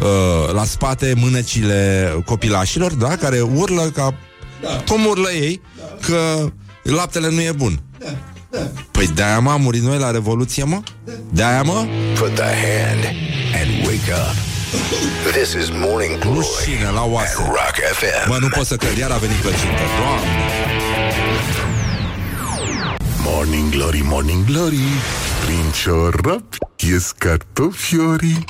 uh, 0.00 0.52
la 0.52 0.64
spate 0.64 1.14
mânecile 1.16 2.12
copilașilor, 2.24 2.92
da? 2.92 3.16
Care 3.16 3.40
urlă 3.40 3.90
ca... 3.94 4.14
Cum 4.88 5.04
urlă 5.06 5.30
ei? 5.30 5.60
Că 6.00 6.46
laptele 6.82 7.30
nu 7.30 7.40
e 7.40 7.52
bun. 7.52 7.80
Păi 8.90 9.06
de-aia 9.14 9.38
mă, 9.38 9.50
am 9.50 9.60
murit 9.60 9.82
noi 9.82 9.98
la 9.98 10.10
Revoluție, 10.10 10.64
mă? 10.64 10.80
De-aia, 11.30 11.62
mă? 11.62 11.86
Put 12.18 12.34
the 12.34 12.42
hand 12.42 13.04
and 13.54 13.86
wake 13.86 14.12
up. 14.12 14.36
This 15.32 15.52
is 15.52 15.68
Morning 15.70 16.18
Glory 16.18 16.36
Rușine 16.36 16.90
la 16.90 17.00
at 17.00 17.10
oase. 17.10 17.34
Rock 17.38 17.76
FM. 17.92 18.28
Mă, 18.28 18.36
nu 18.40 18.48
pot 18.48 18.66
să 18.66 18.76
cred, 18.76 18.96
iar 18.96 19.10
a 19.10 19.16
venit 19.16 19.36
plăcintă. 19.36 19.82
Doamne! 19.98 20.76
Morning 23.24 23.70
Glory, 23.70 24.02
Morning 24.04 24.44
Glory 24.44 24.78
Prin 25.44 25.70
ciorap 25.82 26.44
ies 26.76 27.10
cartofiorii 27.18 28.44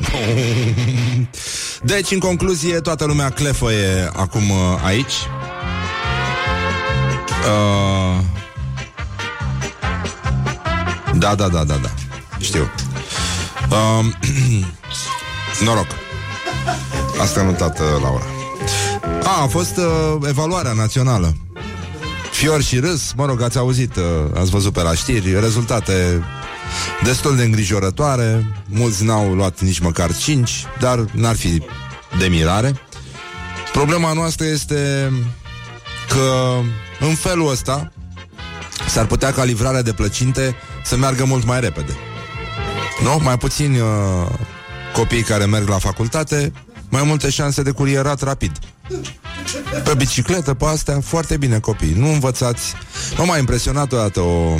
Deci, 1.82 2.10
în 2.10 2.18
concluzie, 2.18 2.80
toată 2.80 3.04
lumea 3.04 3.30
clefăie 3.30 4.10
acum 4.16 4.50
uh, 4.50 4.56
aici. 4.84 5.12
Uh... 7.46 8.24
Da, 11.14 11.34
da, 11.34 11.48
da, 11.48 11.64
da, 11.64 11.74
da. 11.74 11.90
Știu. 12.38 12.70
Uh... 13.70 14.06
Noroc. 15.64 15.86
Asta 17.20 17.40
a 17.40 17.42
notat 17.42 17.78
uh, 17.78 17.86
Laura. 18.02 18.24
A, 19.24 19.42
a 19.42 19.46
fost 19.46 19.76
uh, 19.76 20.28
evaluarea 20.28 20.72
națională. 20.72 21.34
Fior 22.30 22.62
și 22.62 22.78
râs, 22.78 23.12
mă 23.16 23.26
rog, 23.26 23.42
ați 23.42 23.58
auzit, 23.58 23.96
uh, 23.96 24.02
ați 24.34 24.50
văzut 24.50 24.72
pe 24.72 24.82
la 24.82 24.94
știri, 24.94 25.40
rezultate 25.40 26.24
destul 27.04 27.36
de 27.36 27.42
îngrijorătoare. 27.42 28.46
Mulți 28.66 29.04
n-au 29.04 29.34
luat 29.34 29.60
nici 29.60 29.78
măcar 29.78 30.16
5, 30.16 30.64
dar 30.78 31.04
n-ar 31.12 31.36
fi 31.36 31.62
de 32.18 32.26
mirare. 32.26 32.80
Problema 33.72 34.12
noastră 34.12 34.46
este 34.46 35.12
că 36.08 36.58
în 37.00 37.14
felul 37.14 37.50
ăsta 37.50 37.92
s-ar 38.88 39.06
putea 39.06 39.32
ca 39.32 39.44
livrarea 39.44 39.82
de 39.82 39.92
plăcinte 39.92 40.54
să 40.84 40.96
meargă 40.96 41.24
mult 41.24 41.44
mai 41.44 41.60
repede. 41.60 41.92
Nu? 43.02 43.20
Mai 43.22 43.38
puțini 43.38 43.78
uh, 43.78 43.86
copii 44.92 45.22
care 45.22 45.44
merg 45.44 45.68
la 45.68 45.78
facultate, 45.78 46.52
mai 46.88 47.02
multe 47.02 47.30
șanse 47.30 47.62
de 47.62 47.70
curierat 47.70 48.22
rapid. 48.22 48.52
Pe 49.84 49.94
bicicletă, 49.96 50.54
pe 50.54 50.64
astea, 50.64 51.00
foarte 51.00 51.36
bine 51.36 51.58
copii. 51.58 51.94
Nu 51.96 52.08
învățați. 52.08 52.74
Nu 53.16 53.24
m-a 53.24 53.38
impresionat 53.38 53.92
odată 53.92 54.20
o, 54.20 54.54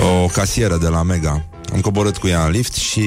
o 0.00 0.26
casieră 0.26 0.76
de 0.76 0.88
la 0.88 1.02
Mega. 1.02 1.44
Am 1.72 1.80
coborât 1.80 2.16
cu 2.16 2.26
ea 2.26 2.44
în 2.44 2.50
lift 2.50 2.74
și 2.74 3.02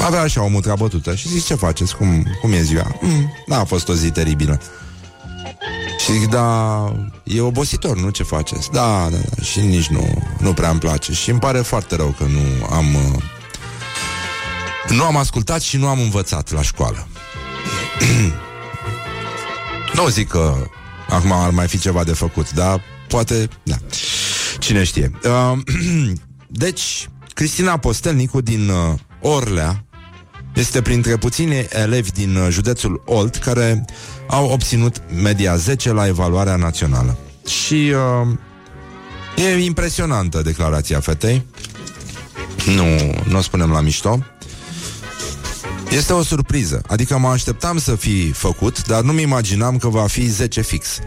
avea 0.00 0.20
așa 0.20 0.42
o 0.42 0.48
mutra 0.48 0.74
bătută 0.74 1.14
și 1.14 1.28
zic, 1.28 1.44
ce 1.44 1.54
faceți? 1.54 1.96
Cum, 1.96 2.26
cum 2.40 2.52
e 2.52 2.62
ziua? 2.62 2.98
Mm, 3.00 3.34
n-a 3.46 3.64
fost 3.64 3.88
o 3.88 3.94
zi 3.94 4.10
teribilă. 4.10 4.60
Și 6.04 6.12
zic, 6.12 6.28
da, 6.28 6.92
e 7.24 7.40
obositor, 7.40 7.96
nu 7.96 8.10
ce 8.10 8.22
faceți? 8.22 8.70
Da, 8.70 9.08
da, 9.10 9.16
da, 9.16 9.42
și 9.42 9.60
nici 9.60 9.86
nu, 9.86 10.22
nu 10.38 10.52
prea 10.52 10.70
îmi 10.70 10.80
place. 10.80 11.12
Și 11.12 11.30
îmi 11.30 11.38
pare 11.38 11.58
foarte 11.58 11.96
rău 11.96 12.14
că 12.18 12.24
nu 12.24 12.66
am... 12.74 12.94
Uh, 12.94 13.22
nu 14.88 15.04
am 15.04 15.16
ascultat 15.16 15.60
și 15.60 15.76
nu 15.76 15.86
am 15.86 16.00
învățat 16.00 16.52
la 16.52 16.62
școală. 16.62 17.06
nu 19.94 20.08
zic 20.08 20.28
că 20.28 20.54
acum 21.08 21.32
ar 21.32 21.50
mai 21.50 21.68
fi 21.68 21.78
ceva 21.78 22.04
de 22.04 22.12
făcut, 22.12 22.52
dar 22.52 22.80
poate, 23.08 23.48
da. 23.62 23.76
Cine 24.58 24.84
știe. 24.84 25.10
Uh, 25.24 25.58
deci, 26.64 27.08
Cristina 27.34 27.76
Postelnicu 27.76 28.40
din 28.40 28.68
uh, 28.68 28.94
Orlea 29.20 29.84
este 30.54 30.82
printre 30.82 31.16
puțini 31.16 31.66
elevi 31.70 32.10
din 32.10 32.36
uh, 32.36 32.46
județul 32.50 33.02
Olt 33.04 33.36
care 33.36 33.84
au 34.28 34.50
obținut 34.50 35.02
media 35.22 35.56
10 35.56 35.92
la 35.92 36.06
evaluarea 36.06 36.56
națională. 36.56 37.16
Și 37.46 37.92
uh, 38.24 38.38
e 39.36 39.64
impresionantă 39.64 40.42
declarația 40.42 41.00
fetei. 41.00 41.46
Nu, 42.66 43.14
nu 43.28 43.38
o 43.38 43.40
spunem 43.40 43.70
la 43.70 43.80
mișto. 43.80 44.18
Este 45.90 46.12
o 46.12 46.22
surpriză. 46.22 46.82
Adică 46.86 47.18
mă 47.18 47.28
așteptam 47.28 47.78
să 47.78 47.94
fi 47.94 48.32
făcut, 48.32 48.86
dar 48.86 49.02
nu-mi 49.02 49.22
imaginam 49.22 49.76
că 49.76 49.88
va 49.88 50.06
fi 50.06 50.26
10 50.26 50.60
fix. 50.60 50.98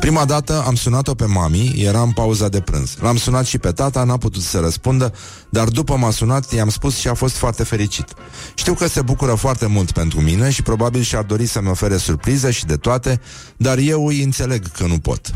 Prima 0.00 0.24
dată 0.24 0.62
am 0.66 0.74
sunat-o 0.74 1.14
pe 1.14 1.24
mami, 1.24 1.72
era 1.76 2.02
în 2.02 2.12
pauza 2.12 2.48
de 2.48 2.60
prânz. 2.60 2.96
L-am 3.00 3.16
sunat 3.16 3.46
și 3.46 3.58
pe 3.58 3.72
tata, 3.72 4.04
n-a 4.04 4.16
putut 4.16 4.42
să 4.42 4.58
răspundă, 4.58 5.14
dar 5.50 5.68
după 5.68 5.96
m-a 5.96 6.10
sunat, 6.10 6.52
i-am 6.52 6.68
spus 6.68 6.96
și 6.96 7.08
a 7.08 7.14
fost 7.14 7.36
foarte 7.36 7.64
fericit. 7.64 8.14
Știu 8.54 8.74
că 8.74 8.86
se 8.86 9.02
bucură 9.02 9.34
foarte 9.34 9.66
mult 9.66 9.92
pentru 9.92 10.20
mine 10.20 10.50
și 10.50 10.62
probabil 10.62 11.02
și-ar 11.02 11.22
dori 11.22 11.46
să-mi 11.46 11.68
ofere 11.68 11.96
surprize 11.96 12.50
și 12.50 12.64
de 12.64 12.76
toate, 12.76 13.20
dar 13.56 13.78
eu 13.78 14.06
îi 14.06 14.22
înțeleg 14.22 14.70
că 14.70 14.86
nu 14.86 14.98
pot. 14.98 15.30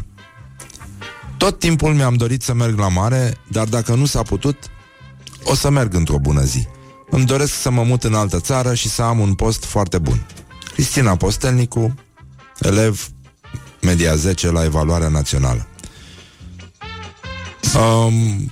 Tot 1.37 1.59
timpul 1.59 1.95
mi-am 1.95 2.15
dorit 2.15 2.43
să 2.43 2.55
merg 2.55 2.79
la 2.79 2.89
mare, 2.89 3.37
dar 3.51 3.67
dacă 3.67 3.95
nu 3.95 4.05
s-a 4.05 4.23
putut, 4.23 4.57
o 5.43 5.55
să 5.55 5.71
merg 5.71 5.95
într-o 5.95 6.19
bună 6.19 6.43
zi. 6.43 6.67
Îmi 7.11 7.25
doresc 7.25 7.55
să 7.55 7.71
mă 7.71 7.83
mut 7.83 8.05
în 8.05 8.15
altă 8.15 8.41
țară 8.41 8.75
și 8.75 8.89
să 8.89 9.03
am 9.03 9.19
un 9.19 9.35
post 9.35 9.65
foarte 9.65 9.99
bun. 9.99 10.27
Cristina 10.73 11.17
Postelnicu, 11.17 11.95
elev 12.61 13.09
media 13.85 14.15
10 14.15 14.51
la 14.51 14.65
evaluarea 14.65 15.09
națională. 15.09 15.67
Um, 17.77 18.51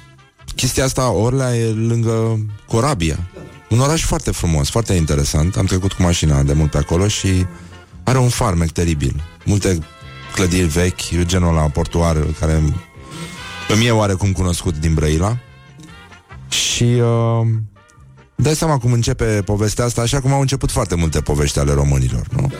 chestia 0.57 0.85
asta, 0.85 1.11
Orlea 1.11 1.57
e 1.57 1.71
lângă 1.71 2.47
Corabia. 2.67 3.19
Un 3.69 3.81
oraș 3.81 4.05
foarte 4.05 4.31
frumos, 4.31 4.71
foarte 4.71 4.93
interesant. 4.93 5.57
Am 5.57 5.67
trecut 5.67 5.93
cu 5.93 6.03
mașina 6.03 6.43
de 6.43 6.53
mult 6.53 6.71
pe 6.71 6.79
acolo 6.79 7.09
și 7.09 7.47
are 8.05 8.19
un 8.19 8.29
farmec 8.29 8.71
teribil. 8.71 9.23
Multe 9.45 9.79
clădiri 10.35 10.67
vechi, 10.67 11.23
genul 11.23 11.55
la 11.55 11.61
portuar 11.61 12.17
care 12.41 12.63
îmi 13.69 13.87
e 13.87 13.91
oarecum 13.91 14.33
cunoscut 14.33 14.79
din 14.79 14.95
Brăila. 14.95 15.39
Și 16.49 16.85
uh, 16.85 17.47
dai 18.35 18.55
seama 18.55 18.79
cum 18.79 18.93
începe 18.93 19.43
povestea 19.45 19.85
asta, 19.85 20.01
așa 20.01 20.21
cum 20.21 20.33
au 20.33 20.41
început 20.41 20.71
foarte 20.71 20.95
multe 20.95 21.21
povești 21.21 21.59
ale 21.59 21.73
românilor, 21.73 22.27
nu? 22.37 22.53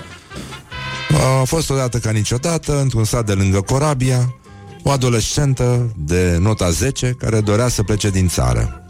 A 1.15 1.45
fost 1.45 1.71
odată 1.71 1.99
ca 1.99 2.11
niciodată, 2.11 2.81
într-un 2.81 3.05
sat 3.05 3.27
de 3.27 3.33
lângă 3.33 3.61
Corabia, 3.61 4.35
o 4.83 4.91
adolescentă 4.91 5.93
de 5.97 6.37
nota 6.41 6.71
10 6.71 7.17
care 7.19 7.41
dorea 7.41 7.69
să 7.69 7.83
plece 7.83 8.11
din 8.11 8.29
țară. 8.29 8.83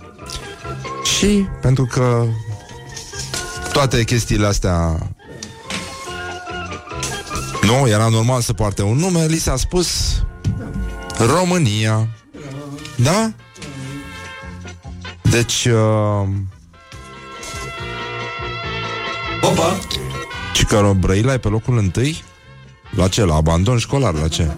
Și 1.19 1.47
pentru 1.61 1.85
că 1.85 2.27
toate 3.73 4.05
chestiile 4.05 4.47
astea 4.47 4.99
nu, 7.63 7.89
era 7.89 8.09
normal 8.09 8.41
să 8.41 8.53
poarte 8.53 8.83
un 8.83 8.97
nume, 8.97 9.27
li 9.27 9.39
s-a 9.39 9.57
spus 9.57 10.23
România. 11.19 12.09
Da? 12.97 13.33
Deci 15.23 15.65
uh... 15.65 16.29
Opa! 19.43 19.79
Și 20.53 20.65
că 20.65 20.93
Brăila 20.99 21.33
e 21.33 21.39
pe 21.39 21.49
locul 21.49 21.79
întâi? 21.79 22.23
La 22.97 23.09
ce? 23.09 23.25
La 23.25 23.35
abandon 23.35 23.79
școlar? 23.79 24.15
La 24.15 24.29
ce? 24.29 24.51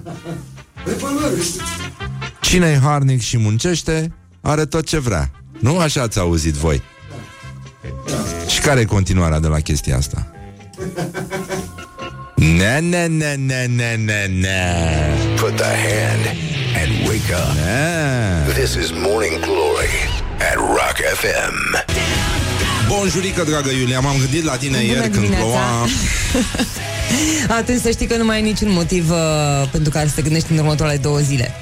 cine 2.40 2.70
e 2.70 2.78
harnic 2.78 3.20
și 3.20 3.38
muncește, 3.38 4.12
are 4.40 4.64
tot 4.64 4.86
ce 4.86 4.98
vrea. 4.98 5.30
Nu 5.58 5.78
așa 5.78 6.02
ați 6.02 6.18
auzit 6.18 6.54
voi? 6.54 6.82
Și 8.48 8.60
care 8.60 8.80
e 8.80 8.84
continuarea 8.84 9.40
de 9.40 9.46
la 9.46 9.60
chestia 9.60 9.96
asta? 9.96 10.26
Ne, 12.34 12.78
ne, 12.78 13.06
ne, 13.06 13.34
ne, 13.34 13.66
ne, 13.66 13.94
ne, 13.96 14.26
ne. 14.40 14.76
Put 15.36 15.56
the 15.56 15.64
hand 15.64 16.24
and 16.82 17.08
wake 17.08 17.34
up. 17.34 17.54
Ne. 17.54 18.52
This 18.52 18.74
is 18.74 18.90
Morning 18.90 19.38
Glory 19.40 19.94
at 20.38 20.56
Rock 20.56 20.96
FM. 21.14 22.33
Bonjurică, 22.88 23.44
dragă 23.48 23.70
Iulia, 23.70 24.00
m-am 24.00 24.16
gândit 24.18 24.44
la 24.44 24.56
tine 24.56 24.78
Bună 24.78 24.82
ieri 24.92 25.00
când 25.00 25.12
dimineața. 25.14 25.44
ploua 25.44 25.86
Atunci 27.58 27.80
să 27.80 27.90
știi 27.90 28.06
că 28.06 28.16
nu 28.16 28.24
mai 28.24 28.36
ai 28.36 28.42
niciun 28.42 28.72
motiv 28.72 29.10
uh, 29.10 29.16
pentru 29.70 29.90
care 29.90 30.06
să 30.08 30.12
te 30.14 30.22
gândești 30.22 30.52
în 30.52 30.58
următoarele 30.58 30.98
două 30.98 31.18
zile. 31.18 31.54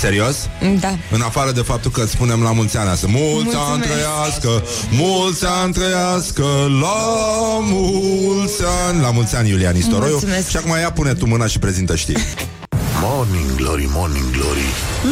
Serios? 0.00 0.36
Da. 0.80 0.98
În 1.10 1.20
afară 1.20 1.52
de 1.52 1.60
faptul 1.60 1.90
că 1.90 2.02
îți 2.02 2.10
spunem 2.12 2.42
la 2.42 2.52
mulți 2.52 2.76
ani 2.76 2.88
asta 2.88 3.06
Mulți 3.10 3.54
ani 3.56 3.66
Mulțumesc. 3.68 3.90
trăiască 3.92 4.62
Mulți 4.90 5.44
ani 5.46 5.72
trăiască 5.72 6.44
La 6.80 6.96
mulți 7.60 8.62
ani 8.88 9.00
La 9.00 9.10
mulți 9.10 9.36
ani, 9.36 9.48
Iulia 9.50 9.70
Nistoroiu 9.70 10.10
Mulțumesc. 10.10 10.48
Și 10.48 10.56
acum 10.56 10.70
ia 10.80 10.90
pune 10.92 11.12
tu 11.14 11.26
mâna 11.26 11.46
și 11.46 11.58
prezintă 11.58 11.96
știri 11.96 12.24
Morning 13.02 13.54
Glory, 13.54 13.88
Morning 13.92 14.30
Glory 14.30 14.66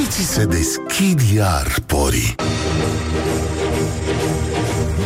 Îți 0.06 0.32
se 0.32 0.44
deschid 0.44 1.20
iar 1.36 1.74
porii 1.86 2.34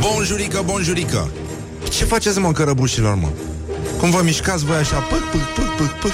Bonjurică, 0.01 0.63
bonjurică. 0.65 1.31
Ce 1.91 2.05
faceți, 2.05 2.39
mă, 2.39 2.53
cărăbușilor, 2.53 3.15
mă? 3.15 3.29
Cum 3.99 4.11
vă 4.11 4.21
mișcați 4.25 4.65
voi 4.65 4.77
așa 4.77 4.97
Pâc, 4.97 5.23
pâc, 5.31 5.41
pâc, 5.41 5.77
pâc, 5.77 5.91
pâc? 6.01 6.13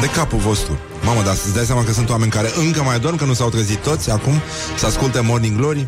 De 0.00 0.06
capul 0.06 0.38
vostru. 0.38 0.78
Mamă, 1.04 1.22
dar 1.22 1.34
să-ți 1.34 1.54
dai 1.54 1.64
seama 1.64 1.84
că 1.84 1.92
sunt 1.92 2.10
oameni 2.10 2.30
care 2.30 2.52
încă 2.66 2.82
mai 2.82 3.00
dorm 3.00 3.16
Că 3.16 3.24
nu 3.24 3.32
s-au 3.32 3.48
trezit 3.48 3.78
toți 3.78 4.10
acum 4.10 4.32
Să 4.78 4.86
asculte 4.86 5.20
Morning 5.20 5.56
Glory? 5.56 5.86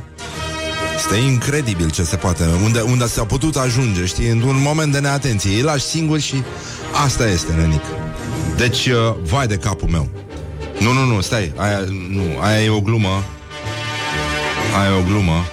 Este 0.97 1.17
incredibil 1.17 1.91
ce 1.91 2.03
se 2.03 2.17
poate 2.17 2.45
Unde, 2.65 2.81
unde 2.81 3.07
s-a 3.07 3.25
putut 3.25 3.57
ajunge, 3.57 4.05
știi 4.05 4.29
Într-un 4.29 4.61
moment 4.61 4.93
de 4.93 4.99
neatenție. 4.99 5.51
Îi 5.51 5.63
lași 5.63 5.85
singuri 5.85 6.23
și 6.23 6.43
asta 7.05 7.29
este, 7.29 7.53
nenic. 7.53 7.83
Deci, 8.57 8.87
uh, 8.87 9.15
vai 9.23 9.47
de 9.47 9.57
capul 9.57 9.89
meu. 9.89 10.09
Nu, 10.79 10.93
nu, 10.93 11.05
nu, 11.05 11.21
stai 11.21 11.53
Aia, 11.57 11.85
nu, 12.11 12.23
aia 12.41 12.65
e 12.65 12.69
o 12.69 12.81
glumă. 12.81 13.25
Aia 14.79 14.91
e 14.91 14.99
o 14.99 15.03
glumă 15.03 15.45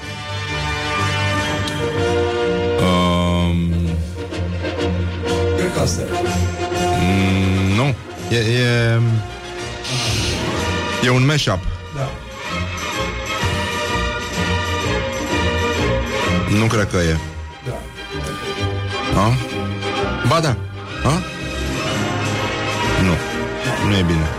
asta. 5.82 6.02
E. 6.02 6.06
mm, 7.02 7.76
Nu. 7.76 7.96
E, 8.30 8.38
e, 8.38 9.00
e 11.04 11.10
un 11.10 11.26
mashup. 11.26 11.60
Da. 11.96 12.10
Nu 16.60 16.66
cred 16.66 16.90
că 16.92 16.98
e. 16.98 17.18
A? 19.16 19.34
Ba 20.28 20.40
da. 20.40 20.58
A? 21.04 21.22
Nu. 23.02 23.16
Nu 23.88 23.96
e 23.96 24.02
bine. 24.02 24.30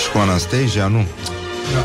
Și 0.00 0.10
cu 0.10 0.18
Anastasia, 0.18 0.86
nu 0.86 1.06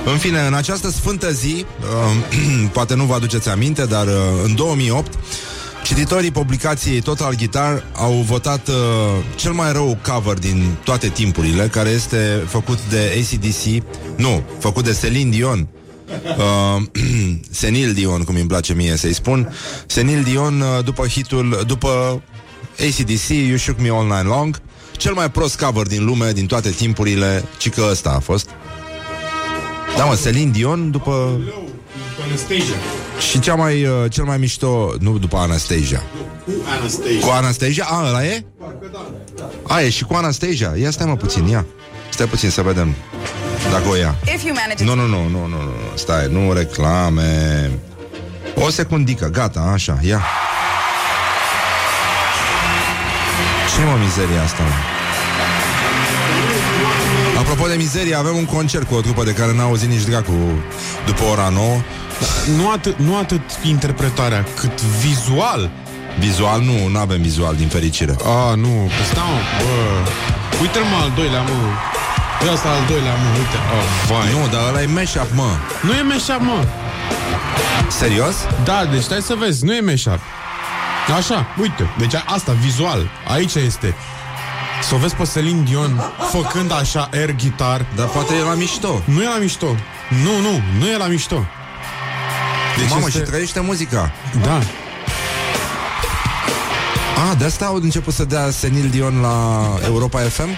În 0.06 0.18
fine, 0.18 0.40
în 0.48 0.54
această 0.54 0.90
sfântă 0.90 1.32
zi 1.32 1.66
uh, 1.82 2.70
Poate 2.74 2.96
nu 2.96 3.04
vă 3.04 3.14
aduceți 3.14 3.50
aminte 3.50 3.86
Dar 3.86 4.08
uh, 4.08 4.14
în 4.44 4.56
2008 4.56 5.14
Cititorii 5.84 6.32
publicației 6.32 7.02
Total 7.02 7.36
Guitar 7.36 7.84
au 7.96 8.12
votat 8.12 8.68
uh, 8.68 8.76
cel 9.36 9.52
mai 9.52 9.72
rău 9.72 9.98
cover 10.14 10.38
din 10.38 10.76
toate 10.84 11.08
timpurile, 11.08 11.68
care 11.68 11.90
este 11.90 12.44
făcut 12.48 12.80
de 12.90 13.18
ACDC, 13.18 13.84
nu, 14.18 14.44
făcut 14.60 14.84
de 14.84 14.98
Celine 15.02 15.30
Dion, 15.30 15.68
Uh, 16.38 16.82
Senil 17.50 17.94
Dion, 17.94 18.24
cum 18.24 18.36
îmi 18.36 18.48
place 18.48 18.74
mie 18.74 18.96
să-i 18.96 19.14
spun. 19.14 19.54
Senil 19.86 20.24
Dion 20.24 20.62
uh, 20.62 20.84
după 20.84 21.08
hitul 21.08 21.64
După 21.68 22.22
ACDC 22.80 23.28
You 23.28 23.58
Shook 23.58 23.80
Me 23.80 23.90
All 23.90 24.06
Night 24.06 24.26
Long 24.26 24.62
Cel 24.98 25.14
mai 25.14 25.32
prost 25.32 25.60
cover 25.60 25.88
din 25.88 26.06
lume 26.06 26.32
Din 26.32 26.46
toate 26.46 26.70
timpurile 26.70 27.44
Ci 27.58 27.70
că 27.70 27.88
ăsta 27.90 28.10
a 28.10 28.20
fost. 28.20 28.50
Da 29.98 30.06
mă, 30.06 30.20
Celine 30.24 30.52
Dion 30.52 30.92
după 30.92 31.40
Anastasia. 32.26 33.03
Și 33.30 33.40
cea 33.40 33.56
mai, 33.56 33.86
uh, 33.86 34.12
cel 34.12 34.24
mai 34.24 34.38
mișto 34.38 34.94
Nu 35.00 35.18
după 35.18 35.38
Anastasia 35.38 36.04
Cu 36.46 36.52
Anastasia. 36.78 37.20
Cu 37.22 37.30
Anastasia? 37.30 37.86
A, 37.90 38.08
ăla 38.08 38.26
e? 38.26 38.46
A, 39.68 39.82
e 39.82 39.90
și 39.90 40.04
cu 40.04 40.14
Anastasia 40.14 40.74
Ia 40.76 40.92
stai 40.92 41.08
mă 41.08 41.16
puțin, 41.16 41.48
ia 41.48 41.66
Stai 42.10 42.26
puțin 42.26 42.50
să 42.50 42.62
vedem 42.62 42.96
Dacă 43.72 43.88
o 43.90 43.96
ia 43.96 44.16
If 44.36 44.44
you 44.44 44.56
manage 44.56 44.84
Nu, 44.84 44.96
nu, 44.96 45.06
nu, 45.06 45.28
nu, 45.28 45.48
nu, 45.48 45.62
nu 45.62 45.72
Stai, 45.94 46.28
nu 46.32 46.54
reclame 46.54 47.72
O 48.56 48.70
secundică, 48.70 49.30
gata, 49.30 49.60
așa, 49.60 50.00
ia. 50.02 50.22
Ce 53.76 53.84
mă 53.84 53.98
mizeria 54.04 54.44
asta, 54.44 54.64
mă? 54.64 54.70
Apropo 57.40 57.68
de 57.68 57.76
mizerie, 57.76 58.16
avem 58.16 58.36
un 58.36 58.46
concert 58.46 58.88
cu 58.88 58.96
o 58.96 59.02
trupă 59.02 59.24
de 59.24 59.32
care 59.32 59.54
n-a 59.54 59.64
auzit 59.64 59.90
nici 59.90 60.04
dracu 60.04 60.32
după 61.06 61.24
ora 61.32 61.50
9. 61.50 61.82
Nu 62.56 62.70
atât, 62.72 62.98
nu 62.98 63.18
atât 63.18 63.42
interpretarea, 63.64 64.46
cât 64.60 64.82
vizual. 64.82 65.70
Vizual 66.20 66.62
nu, 66.62 66.88
nu 66.88 67.00
avem 67.00 67.22
vizual, 67.22 67.56
din 67.56 67.68
fericire. 67.68 68.16
A, 68.24 68.56
nu, 68.56 68.92
că 68.98 69.04
stau, 69.12 69.34
bă. 69.60 70.10
Uite-l 70.62 70.84
mă 70.84 70.98
al 71.04 71.12
doilea, 71.16 71.42
mă. 71.42 71.60
Ia 72.46 72.52
asta 72.52 72.70
al 72.70 72.86
doilea, 72.88 73.12
mă, 73.12 73.30
uite. 73.38 73.58
Oh, 73.78 73.86
vai. 74.10 74.32
Nu, 74.32 74.48
dar 74.52 74.68
ăla 74.70 74.82
e 74.82 74.86
mashup, 74.86 75.30
mă. 75.34 75.50
Nu 75.82 75.92
e 75.94 76.02
meșap, 76.02 76.42
mă. 76.42 76.66
Serios? 77.88 78.36
Da, 78.64 78.86
deci 78.92 79.02
stai 79.02 79.22
să 79.22 79.36
vezi, 79.40 79.66
nu 79.66 79.74
e 79.76 79.80
meșap. 79.80 80.20
Așa, 81.18 81.48
uite, 81.62 81.90
deci 81.98 82.14
asta, 82.26 82.52
vizual, 82.52 83.10
aici 83.28 83.54
este. 83.54 83.96
Să 84.82 84.96
o 84.96 84.98
vezi 84.98 85.16
pe 85.16 85.30
Celine 85.34 85.62
Dion 85.62 86.04
făcând 86.32 86.72
așa 86.72 87.10
air 87.14 87.36
guitar. 87.36 87.86
Dar 87.96 88.08
poate 88.08 88.34
e 88.36 88.42
la 88.42 88.54
mișto. 88.54 89.02
Nu 89.06 89.22
e 89.22 89.26
la 89.26 89.38
mișto. 89.40 89.66
Nu, 90.24 90.40
nu, 90.42 90.62
nu 90.80 90.86
e 90.88 90.98
la 90.98 91.06
mișto. 91.06 91.46
Deci 92.78 92.90
Mamă, 92.90 93.06
este... 93.08 93.20
și 93.20 93.26
trăiește 93.26 93.60
muzica. 93.60 94.12
Da. 94.44 94.60
Ah, 97.30 97.38
de 97.38 97.46
asta 97.46 97.66
au 97.66 97.76
început 97.76 98.14
să 98.14 98.24
dea 98.26 98.50
Senil 98.50 98.90
Dion 98.90 99.22
la 99.22 99.64
Europa 99.86 100.20
FM? 100.20 100.50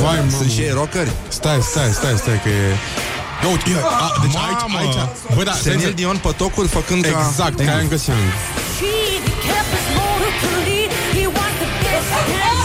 Vai, 0.00 0.16
Sunt 0.16 0.32
mamă. 0.32 0.44
și 0.54 0.60
ei 0.60 0.70
rockeri? 0.70 1.10
Stai, 1.28 1.58
stai, 1.62 1.90
stai, 1.92 2.14
stai, 2.16 2.40
că 2.42 2.48
e... 2.48 2.76
Ia 3.42 3.48
uite, 3.48 3.70
ia, 3.70 3.76
a, 3.84 4.18
deci 4.22 4.32
Mamă! 4.32 4.78
aici, 4.78 4.96
aici... 4.96 5.08
Bă, 5.36 5.42
da, 5.42 5.50
stai 5.52 5.72
Senil 5.72 5.86
să- 5.86 5.92
Dion 5.92 6.16
pe 6.16 6.28
tocuri 6.36 6.68
făcând 6.68 7.02
ca... 7.04 7.26
Exact, 7.28 7.56
ca 7.64 7.72
Angus 7.72 8.06
Young. 8.06 8.20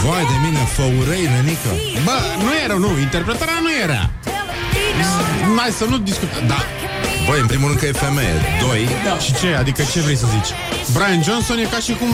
Vai 0.06 0.22
de 0.32 0.36
mine, 0.46 0.58
făurei, 0.76 1.26
nenică. 1.34 1.70
Bă, 2.04 2.12
nu 2.44 2.50
era, 2.64 2.74
nu, 2.74 2.98
interpretarea 2.98 3.58
nu 3.62 3.70
era. 3.82 4.10
Hai 5.56 5.70
să 5.70 5.84
nu 5.84 5.98
discutăm. 5.98 6.46
Da. 6.46 6.58
Băi, 7.26 7.40
în 7.40 7.48
primul 7.52 7.68
rând 7.68 7.80
că 7.80 7.86
e 7.86 7.92
femeie. 8.06 8.36
Doi. 8.66 8.80
Și 9.24 9.30
ce? 9.40 9.48
Adică 9.62 9.82
ce 9.92 10.00
vrei 10.06 10.18
să 10.22 10.26
zici? 10.36 10.50
Brian 10.94 11.22
Johnson 11.26 11.58
e 11.64 11.66
ca 11.74 11.80
și 11.86 11.92
cum... 12.00 12.10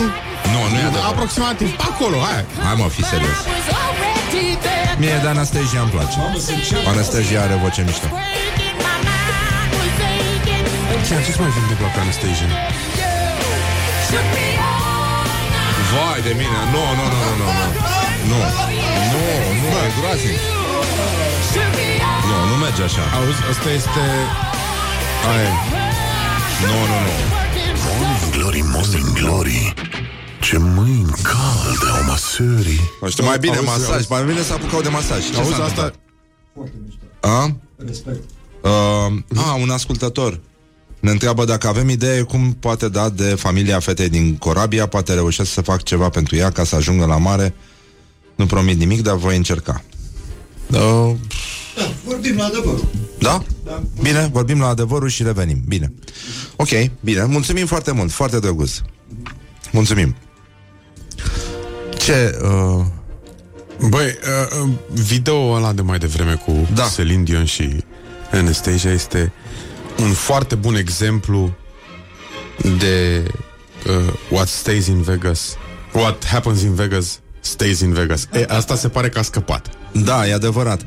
Nu, 0.53 0.61
nu 0.73 0.77
e 0.83 0.87
adevărat. 0.89 1.11
Aproximativ 1.13 1.69
acolo, 1.91 2.17
hai. 2.27 2.45
Hai 2.67 2.75
mă, 2.81 2.87
fi 2.97 3.03
serios. 3.13 3.39
Mie 5.03 5.19
de 5.23 5.29
Anastasia 5.35 5.81
îmi 5.85 5.93
place. 5.95 6.17
Anastasia 6.93 7.39
are 7.45 7.55
voce 7.63 7.83
mișto. 7.89 8.09
Ce, 11.07 11.15
ce 11.27 11.33
mai 11.43 11.51
fi 11.57 11.61
întâmplat 11.65 11.91
pe 11.95 12.01
Anastasia? 12.05 12.49
Vai 15.93 16.21
de 16.29 16.33
mine, 16.41 16.59
nu, 16.75 16.83
nu, 16.99 17.05
nu, 17.13 17.19
nu, 17.25 17.31
nu, 17.41 17.47
nu. 18.31 18.39
Nu, 18.41 18.41
nu, 19.13 19.23
nu, 19.61 19.69
e 19.87 19.91
groaznic. 19.99 20.41
Nu, 22.29 22.37
nu 22.51 22.55
merge 22.65 22.83
așa. 22.83 23.03
Auzi, 23.17 23.43
asta 23.51 23.69
este... 23.79 24.03
Aia. 25.27 25.53
Nu, 26.61 26.67
nu, 26.67 26.99
nu. 27.07 27.13
Morning 27.87 28.35
Glory, 28.35 28.61
Morning 28.73 29.13
Glory 29.13 29.75
Ce 30.41 30.59
mâini 30.59 31.11
calde 31.23 31.99
au 31.99 32.05
masării 32.07 32.81
Nu 33.01 33.09
știu, 33.09 33.25
mai 33.25 33.39
bine 33.39 33.57
Auzi, 33.57 33.67
masaj, 33.69 33.91
auzi. 33.95 34.07
mai 34.11 34.25
bine 34.25 34.43
să 34.43 34.53
apucau 34.53 34.83
de 34.83 34.89
masaj. 34.89 35.31
Ce 35.31 35.37
Auzi, 35.37 35.51
s-a 35.55 35.65
asta... 35.65 35.83
întâmplat? 35.83 35.95
A? 37.21 37.57
Respect. 37.87 38.23
Uh, 38.63 39.41
a, 39.47 39.55
un 39.61 39.71
ascultător 39.71 40.41
ne 41.01 41.11
întreabă 41.11 41.45
dacă 41.45 41.69
avem 41.69 41.89
idee 41.89 42.23
cum 42.23 42.53
poate 42.53 42.89
da 42.89 43.09
de 43.09 43.25
familia 43.25 43.79
fetei 43.81 44.09
din 44.09 44.37
Corabia, 44.37 44.87
poate 44.87 45.15
reușesc 45.15 45.51
să 45.53 45.61
fac 45.61 45.83
ceva 45.83 46.09
pentru 46.09 46.37
ea 46.37 46.51
ca 46.51 46.65
să 46.65 46.77
ajungă 46.77 47.05
la 47.05 47.17
mare. 47.17 47.55
Nu 48.35 48.47
promit 48.47 48.79
nimic, 48.79 49.03
dar 49.03 49.17
voi 49.17 49.37
încerca. 49.37 49.83
Uh, 50.73 51.11
Da, 51.79 51.91
vorbim 52.05 52.37
la 52.37 52.45
adevăr. 52.45 52.79
da? 53.19 53.43
Da. 53.65 53.83
Bine, 54.03 54.29
vorbim 54.33 54.61
la 54.61 54.67
adevărul 54.67 55.09
și 55.09 55.23
revenim. 55.23 55.63
Bine. 55.69 55.93
Ok, 56.57 56.69
bine. 57.01 57.25
Mulțumim 57.25 57.67
foarte 57.67 57.93
mult, 57.93 58.11
foarte 58.11 58.39
drăguț. 58.39 58.71
Mulțumim. 59.73 60.15
Ce... 61.99 62.39
Uh, 62.43 62.85
Băi, 63.89 64.07
uh, 64.07 64.63
uh, 64.63 64.69
video 64.93 65.53
ăla 65.53 65.73
de 65.73 65.83
mai 65.83 65.99
devreme 65.99 66.35
cu 66.35 66.69
Da. 66.75 66.85
Celine 66.95 67.23
Dion 67.23 67.45
și 67.45 67.85
Anastasia 68.33 68.93
este 68.93 69.33
un 69.99 70.13
foarte 70.13 70.55
bun 70.55 70.75
exemplu 70.75 71.57
de 72.79 73.25
uh, 73.89 74.13
what 74.31 74.49
stays 74.49 74.87
in 74.87 75.03
Vegas. 75.03 75.57
What 75.93 76.27
happens 76.27 76.63
in 76.63 76.75
Vegas 76.75 77.21
stays 77.41 77.81
in 77.81 77.93
Vegas. 77.93 78.29
E, 78.33 78.45
asta 78.49 78.77
se 78.77 78.89
pare 78.89 79.09
că 79.09 79.19
a 79.19 79.23
scăpat. 79.23 79.71
da, 79.93 80.27
e 80.27 80.33
adevărat. 80.33 80.81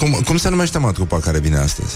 Cum, 0.00 0.12
cum 0.24 0.36
se 0.36 0.48
numește 0.48 0.78
mă 0.78 0.92
trupa 0.92 1.18
care 1.18 1.38
vine 1.38 1.56
astăzi? 1.56 1.94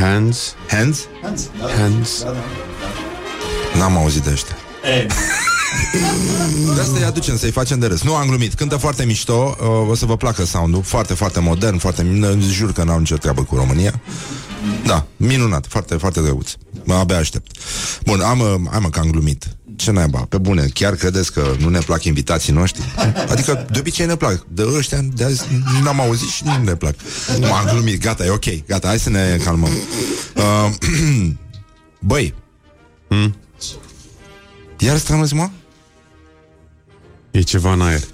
Hands, 0.00 0.54
Hands? 0.68 0.98
Hans, 1.22 1.48
da, 1.60 1.66
hands. 1.80 2.22
da, 2.22 2.30
da. 2.30 3.78
N-am 3.78 3.96
auzit 3.96 4.22
de 4.22 4.30
ăștia. 4.32 4.56
E, 4.98 5.06
De 6.74 6.80
asta 6.80 6.96
îi 6.98 7.04
aducem, 7.04 7.36
să-i 7.36 7.50
facem 7.50 7.78
de 7.78 7.86
râs. 7.86 8.02
Nu 8.02 8.14
am 8.14 8.26
glumit, 8.26 8.54
cântă 8.54 8.76
foarte 8.76 9.04
mișto, 9.04 9.56
uh, 9.60 9.88
o 9.88 9.94
să 9.94 10.06
vă 10.06 10.16
placă 10.16 10.44
sound-ul, 10.44 10.82
foarte, 10.82 11.14
foarte 11.14 11.40
modern, 11.40 11.78
foarte 11.78 12.02
min- 12.02 12.40
jur 12.50 12.72
că 12.72 12.82
n-au 12.84 12.98
nicio 12.98 13.16
treabă 13.16 13.42
cu 13.42 13.54
România. 13.56 14.00
Da, 14.86 15.06
minunat, 15.16 15.66
foarte, 15.68 15.94
foarte 15.94 16.20
drăguț. 16.20 16.52
Mă 16.84 16.94
abia 16.94 17.16
aștept. 17.16 17.56
Bun, 18.04 18.20
am, 18.20 18.40
uh, 18.40 18.54
hai 18.70 18.78
mă 18.82 18.88
că 18.88 18.98
am 19.00 19.10
glumit. 19.10 19.44
Ce 19.76 19.90
naiba, 19.90 20.26
pe 20.28 20.38
bune, 20.38 20.66
chiar 20.74 20.94
credeți 20.94 21.32
că 21.32 21.54
nu 21.58 21.68
ne 21.68 21.78
plac 21.78 22.04
invitații 22.04 22.52
noștri? 22.52 22.82
Adică 23.28 23.66
de 23.70 23.78
obicei 23.78 24.06
ne 24.06 24.16
plac, 24.16 24.46
de 24.48 24.64
ăștia 24.76 25.00
de 25.14 25.24
azi 25.24 25.42
n-am 25.82 26.00
auzit 26.00 26.28
și 26.28 26.44
nu 26.44 26.62
ne 26.62 26.74
plac. 26.74 26.94
M-am 27.40 27.66
glumit, 27.72 28.00
gata, 28.00 28.24
e 28.24 28.30
ok, 28.30 28.66
gata, 28.66 28.88
hai 28.88 28.98
să 28.98 29.10
ne 29.10 29.38
calmăm. 29.44 29.70
Uh, 30.34 30.72
băi, 32.10 32.34
iar 34.78 34.96
strănuți, 34.96 35.34
mă? 35.34 35.50
E 37.30 37.40
ceva 37.40 37.72
în 37.72 37.80
aer. 37.80 38.02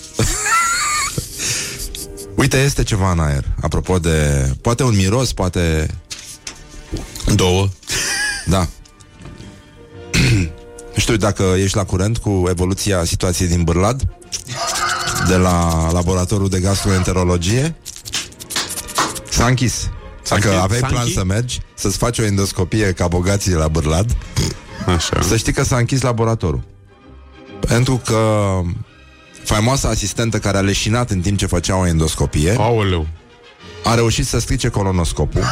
Uite, 2.41 2.57
este 2.57 2.83
ceva 2.83 3.11
în 3.11 3.19
aer. 3.19 3.45
Apropo 3.61 3.99
de... 3.99 4.51
Poate 4.61 4.83
un 4.83 4.97
miros, 4.97 5.33
poate... 5.33 5.95
Două. 7.35 7.69
Da. 8.47 8.69
Nu 11.01 11.07
știu 11.07 11.19
dacă 11.19 11.43
ești 11.43 11.77
la 11.77 11.85
curent 11.85 12.19
cu 12.19 12.45
evoluția 12.49 13.05
situației 13.05 13.49
din 13.49 13.63
Bârlad 13.63 14.03
de 15.29 15.37
la 15.37 15.89
laboratorul 15.93 16.49
de 16.49 16.61
gastroenterologie. 16.61 17.77
S-a 19.29 19.47
închis. 19.47 19.91
Dacă 20.29 20.47
închis? 20.47 20.63
aveai 20.63 20.81
S-a 20.81 20.87
plan 20.87 21.01
închis? 21.01 21.17
să 21.17 21.25
mergi, 21.25 21.61
să-ți 21.75 21.97
faci 21.97 22.19
o 22.19 22.25
endoscopie 22.25 22.93
ca 22.93 23.09
bogații 23.09 23.53
la 23.53 23.69
Bârlad, 23.69 24.17
Așa. 24.87 25.21
să 25.21 25.37
știi 25.37 25.53
că 25.53 25.63
s-a 25.63 25.77
închis 25.77 26.01
laboratorul. 26.01 26.63
Pentru 27.61 28.01
că 28.05 28.51
faimoasa 29.45 29.89
asistentă 29.89 30.39
care 30.39 30.57
a 30.57 30.61
leșinat 30.61 31.11
în 31.11 31.21
timp 31.21 31.39
ce 31.39 31.47
făcea 31.47 31.77
o 31.77 31.87
endoscopie 31.87 32.55
Aoleu. 32.59 33.07
A 33.85 33.95
reușit 33.95 34.27
să 34.27 34.39
strice 34.39 34.69
colonoscopul. 34.69 35.43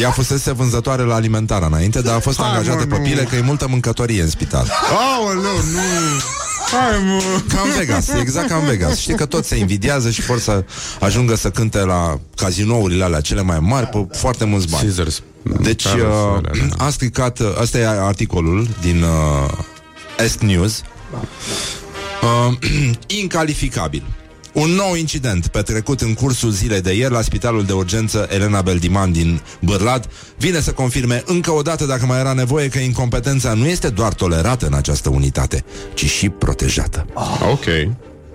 Ea 0.00 0.10
fusese 0.10 0.52
vânzătoare 0.52 1.02
la 1.02 1.14
alimentară 1.14 1.64
înainte, 1.64 2.00
dar 2.00 2.16
a 2.16 2.20
fost 2.20 2.40
Hai, 2.40 2.48
angajată 2.48 2.78
mă, 2.88 2.94
pe 2.94 2.96
nu. 2.96 3.02
pile 3.02 3.22
că 3.22 3.36
e 3.36 3.40
multă 3.40 3.68
mâncătorie 3.68 4.22
în 4.22 4.30
spital. 4.30 4.70
Aoleu, 5.16 5.56
nu. 5.72 5.80
Hai, 6.70 7.04
mă. 7.04 7.22
Ca 7.54 7.60
în 7.60 7.70
Vegas, 7.78 8.08
e 8.08 8.18
exact 8.20 8.48
ca 8.48 8.56
în 8.56 8.64
Vegas. 8.64 8.98
Știi 8.98 9.14
că 9.14 9.26
toți 9.26 9.48
se 9.48 9.56
invidiază 9.56 10.10
și 10.10 10.20
vor 10.20 10.38
să 10.38 10.64
ajungă 11.00 11.36
să 11.36 11.50
cânte 11.50 11.78
la 11.78 12.20
cazinourile 12.36 13.04
alea 13.04 13.20
cele 13.20 13.42
mai 13.42 13.58
mari 13.60 13.86
pe 13.86 14.06
foarte 14.12 14.44
mulți 14.44 14.68
bani. 14.68 14.82
Scissors. 14.82 15.22
Deci 15.60 15.84
Carlos, 15.84 16.14
uh, 16.14 16.36
alea, 16.36 16.66
da. 16.76 16.84
a 16.84 16.90
stricat, 16.90 17.38
uh, 17.38 17.46
ăsta 17.60 17.78
e 17.78 17.86
articolul 17.86 18.68
din 18.80 19.02
uh, 19.02 19.50
Est 20.24 20.38
News. 20.40 20.82
Uh, 22.22 22.54
incalificabil. 23.20 24.02
Un 24.52 24.70
nou 24.70 24.94
incident 24.94 25.46
petrecut 25.46 26.00
în 26.00 26.14
cursul 26.14 26.50
zilei 26.50 26.80
de 26.80 26.92
ieri 26.92 27.12
la 27.12 27.22
Spitalul 27.22 27.64
de 27.64 27.72
Urgență 27.72 28.28
Elena 28.30 28.62
Beldiman 28.62 29.12
din 29.12 29.40
Bârlad 29.60 30.08
vine 30.36 30.60
să 30.60 30.72
confirme 30.72 31.22
încă 31.26 31.50
o 31.50 31.62
dată, 31.62 31.84
dacă 31.84 32.06
mai 32.06 32.18
era 32.18 32.32
nevoie, 32.32 32.68
că 32.68 32.78
incompetența 32.78 33.54
nu 33.54 33.66
este 33.66 33.88
doar 33.88 34.14
tolerată 34.14 34.66
în 34.66 34.74
această 34.74 35.08
unitate, 35.08 35.64
ci 35.94 36.04
și 36.04 36.28
protejată. 36.28 37.06
Ok. 37.50 37.64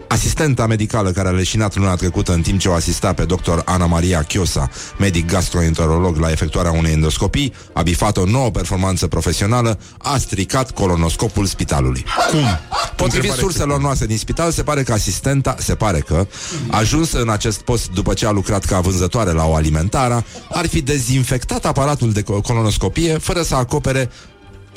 Asistenta 0.07 0.67
medicală 0.67 1.11
care 1.11 1.27
a 1.27 1.31
leșinat 1.31 1.75
luna 1.75 1.95
trecută 1.95 2.33
în 2.33 2.41
timp 2.41 2.59
ce 2.59 2.69
o 2.69 2.73
asista 2.73 3.13
pe 3.13 3.25
doctor 3.25 3.61
Ana 3.65 3.85
Maria 3.85 4.21
Chiosa, 4.21 4.69
medic 4.99 5.25
gastroenterolog 5.25 6.17
la 6.17 6.31
efectuarea 6.31 6.71
unei 6.71 6.91
endoscopii, 6.91 7.53
a 7.73 7.81
bifat 7.81 8.17
o 8.17 8.25
nouă 8.25 8.49
performanță 8.49 9.07
profesională, 9.07 9.79
a 9.97 10.17
stricat 10.17 10.71
colonoscopul 10.71 11.45
spitalului. 11.45 12.05
Cum? 12.31 12.59
Potrivit 12.95 13.31
surselor 13.31 13.81
noastre 13.81 14.05
din 14.05 14.17
spital, 14.17 14.51
se 14.51 14.63
pare 14.63 14.83
că 14.83 14.93
asistenta, 14.93 15.55
se 15.59 15.75
pare 15.75 15.99
că, 15.99 16.27
ajuns 16.69 17.11
în 17.11 17.29
acest 17.29 17.61
post 17.61 17.89
după 17.89 18.13
ce 18.13 18.25
a 18.25 18.31
lucrat 18.31 18.65
ca 18.65 18.79
vânzătoare 18.79 19.31
la 19.31 19.45
o 19.45 19.55
alimentară, 19.55 20.25
ar 20.49 20.67
fi 20.67 20.81
dezinfectat 20.81 21.65
aparatul 21.65 22.11
de 22.11 22.21
co- 22.21 22.41
colonoscopie 22.43 23.17
fără 23.17 23.41
să 23.41 23.55
acopere 23.55 24.09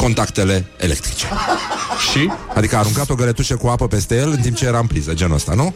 contactele 0.02 0.66
electrice. 0.76 1.26
Și? 2.10 2.30
Adică 2.54 2.76
a 2.76 2.78
aruncat 2.78 3.10
o 3.10 3.14
găletușă 3.14 3.56
cu 3.56 3.66
apă 3.66 3.88
peste 3.88 4.16
el 4.16 4.30
în 4.30 4.40
timp 4.40 4.56
ce 4.56 4.66
era 4.66 4.78
în 4.78 4.86
priză, 4.86 5.14
genul 5.14 5.34
ăsta, 5.34 5.54
nu? 5.54 5.74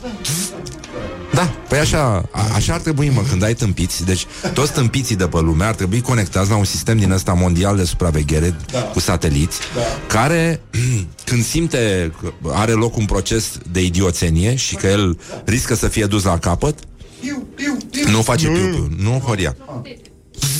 Da, 1.33 1.43
păi 1.69 1.79
așa, 1.79 2.29
a, 2.31 2.41
așa 2.55 2.75
ar 2.75 2.81
trebui, 2.81 3.09
mă, 3.09 3.23
când 3.29 3.43
ai 3.43 3.55
tâmpiți 3.55 4.05
Deci 4.05 4.27
toți 4.55 4.73
tâmpiții 4.73 5.17
de 5.17 5.27
pe 5.27 5.41
lume 5.41 5.65
ar 5.65 5.75
trebui 5.75 6.01
conectați 6.01 6.51
la 6.51 6.57
un 6.57 6.65
sistem 6.65 6.99
din 6.99 7.11
ăsta 7.11 7.33
mondial 7.33 7.77
de 7.77 7.85
supraveghere 7.85 8.55
da. 8.73 8.79
cu 8.81 9.01
sateliți 9.01 9.59
da. 9.75 9.81
Care, 10.19 10.61
când 11.29 11.45
simte 11.45 12.13
că 12.21 12.33
are 12.53 12.73
loc 12.73 12.97
un 12.97 13.05
proces 13.05 13.51
de 13.71 13.85
idioțenie 13.85 14.55
Și 14.55 14.75
că 14.75 14.87
el 14.87 15.19
riscă 15.45 15.75
să 15.75 15.89
fie 15.89 16.07
dus 16.07 16.23
la 16.23 16.39
capăt 16.39 16.79
Piu, 17.21 17.47
piu, 17.55 17.77
piu. 17.91 18.11
Nu 18.11 18.23
face 18.23 18.47
piu-piu, 18.47 18.89
nu 18.97 19.23
Horia 19.25 19.57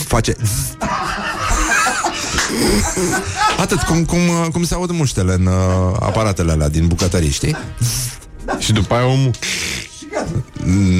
Face 0.07 0.37
zzz. 0.43 0.77
Atât 3.63 3.81
cum, 3.81 4.05
cum, 4.05 4.21
cum 4.53 4.65
se 4.65 4.75
aud 4.75 4.91
muștele 4.91 5.33
în 5.33 5.47
uh, 5.47 5.97
aparatele 6.01 6.53
alea 6.53 6.69
din 6.69 6.87
bucătării, 6.87 7.31
știi? 7.31 7.57
Și 8.59 8.73
după 8.73 8.95
aia 8.95 9.07
omul. 9.07 9.31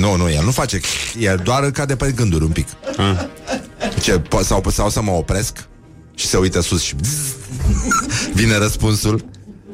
Nu, 0.01 0.17
nu, 0.17 0.31
el 0.31 0.45
nu 0.45 0.51
face. 0.51 0.81
El 1.19 1.41
doar 1.45 1.71
cade 1.71 1.97
pe 1.97 2.13
gânduri 2.17 2.45
un 2.45 2.51
pic. 2.51 2.69
Ce, 4.01 4.21
po- 4.21 4.45
sau, 4.45 4.65
sau 4.71 4.91
să 4.91 5.03
mă 5.03 5.11
opresc 5.11 5.65
Și 6.15 6.27
se 6.27 6.37
uită 6.37 6.61
sus 6.61 6.83
și 6.83 6.95
Vine 8.35 8.57
răspunsul 8.57 9.25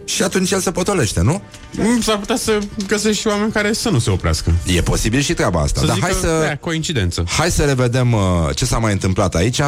Și 0.09 0.23
atunci 0.23 0.51
el 0.51 0.61
se 0.61 0.71
potolește, 0.71 1.21
nu? 1.21 1.43
Mm, 1.73 2.01
S-ar 2.01 2.19
putea 2.19 2.37
să 2.37 2.59
găsești 2.87 3.21
și 3.21 3.27
oameni 3.27 3.53
care 3.53 3.73
să 3.73 3.89
nu 3.89 3.99
se 3.99 4.11
oprească 4.11 4.53
E 4.67 4.81
posibil 4.83 5.21
și 5.21 5.35
treaba 5.35 5.61
asta 5.61 5.81
Să 5.81 5.87
Dar 5.87 5.95
zică, 5.95 6.07
hai 6.07 6.17
să... 6.21 6.27
"Aia, 6.27 6.57
coincidență 6.57 7.25
Hai 7.29 7.51
să 7.51 7.63
revedem 7.65 8.13
uh, 8.13 8.21
ce 8.55 8.65
s-a 8.65 8.79
mai 8.79 8.93
întâmplat 8.93 9.35
aici. 9.35 9.61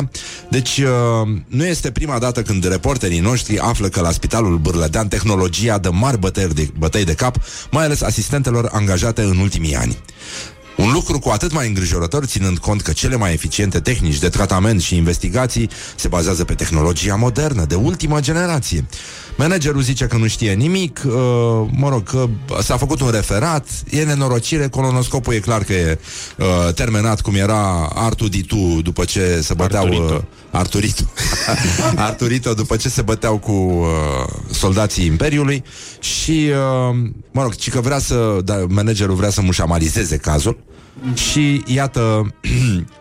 Deci, 0.51 0.79
uh, 0.79 1.29
nu 1.47 1.67
este 1.67 1.91
prima 1.91 2.19
dată 2.19 2.43
când 2.43 2.69
reporterii 2.69 3.21
noștri 3.21 3.59
află 3.59 3.89
că 3.89 4.01
la 4.01 4.11
Spitalul 4.11 4.59
Bârlădean 4.59 5.09
tehnologia 5.09 5.79
dă 5.79 5.91
mari 5.93 6.19
bătăi 6.19 6.49
de, 6.49 6.69
bătăi 6.79 7.05
de 7.05 7.15
cap, 7.15 7.37
mai 7.71 7.85
ales 7.85 8.01
asistentelor 8.03 8.69
angajate 8.73 9.23
în 9.23 9.39
ultimii 9.39 9.75
ani. 9.77 9.99
Un 10.77 10.93
lucru 10.93 11.19
cu 11.19 11.29
atât 11.29 11.53
mai 11.53 11.67
îngrijorător, 11.67 12.25
ținând 12.25 12.59
cont 12.59 12.83
că 12.83 12.93
cele 12.93 13.17
mai 13.17 13.33
eficiente 13.33 13.81
tehnici 13.81 14.19
de 14.19 14.29
tratament 14.29 14.81
și 14.83 14.97
investigații 14.97 15.71
se 15.97 16.09
bazează 16.09 16.45
pe 16.45 16.55
tehnologia 16.55 17.15
modernă, 17.15 17.65
de 17.65 17.75
ultimă 17.75 18.21
generație. 18.21 18.85
Managerul 19.41 19.81
zice 19.83 20.07
că 20.07 20.17
nu 20.17 20.27
știe 20.27 20.53
nimic, 20.53 21.03
uh, 21.07 21.13
mă 21.71 21.89
rog, 21.89 22.03
că 22.03 22.29
s-a 22.63 22.77
făcut 22.77 23.01
un 23.01 23.11
referat, 23.11 23.69
e 23.91 24.03
nenorocire, 24.03 24.69
colonoscopul 24.69 25.35
e 25.35 25.39
clar 25.39 25.65
că 25.65 25.73
e 25.73 25.99
uh, 26.39 26.75
terminat 26.75 27.21
cum 27.21 27.35
era 27.35 27.91
Artuditu 27.95 28.81
după 28.83 29.05
ce 29.05 29.41
se 29.43 29.55
băteau... 29.55 29.85
Arturito. 29.85 30.15
Uh, 30.15 30.21
Arturito. 30.51 31.03
Arturito 32.09 32.55
după 32.55 32.77
ce 32.77 32.89
se 32.89 33.03
băteau 33.03 33.39
cu 33.39 33.53
uh, 33.53 33.87
soldații 34.51 35.07
Imperiului 35.07 35.65
și, 36.01 36.51
uh, 36.51 36.97
mă 37.31 37.43
rog, 37.43 37.55
ci 37.55 37.71
că 37.71 37.81
vrea 37.81 37.99
să, 37.99 38.39
da, 38.45 38.65
managerul 38.69 39.15
vrea 39.15 39.31
să 39.31 39.41
mușamalizeze 39.41 40.17
cazul 40.17 40.59
și 41.15 41.63
iată 41.67 42.01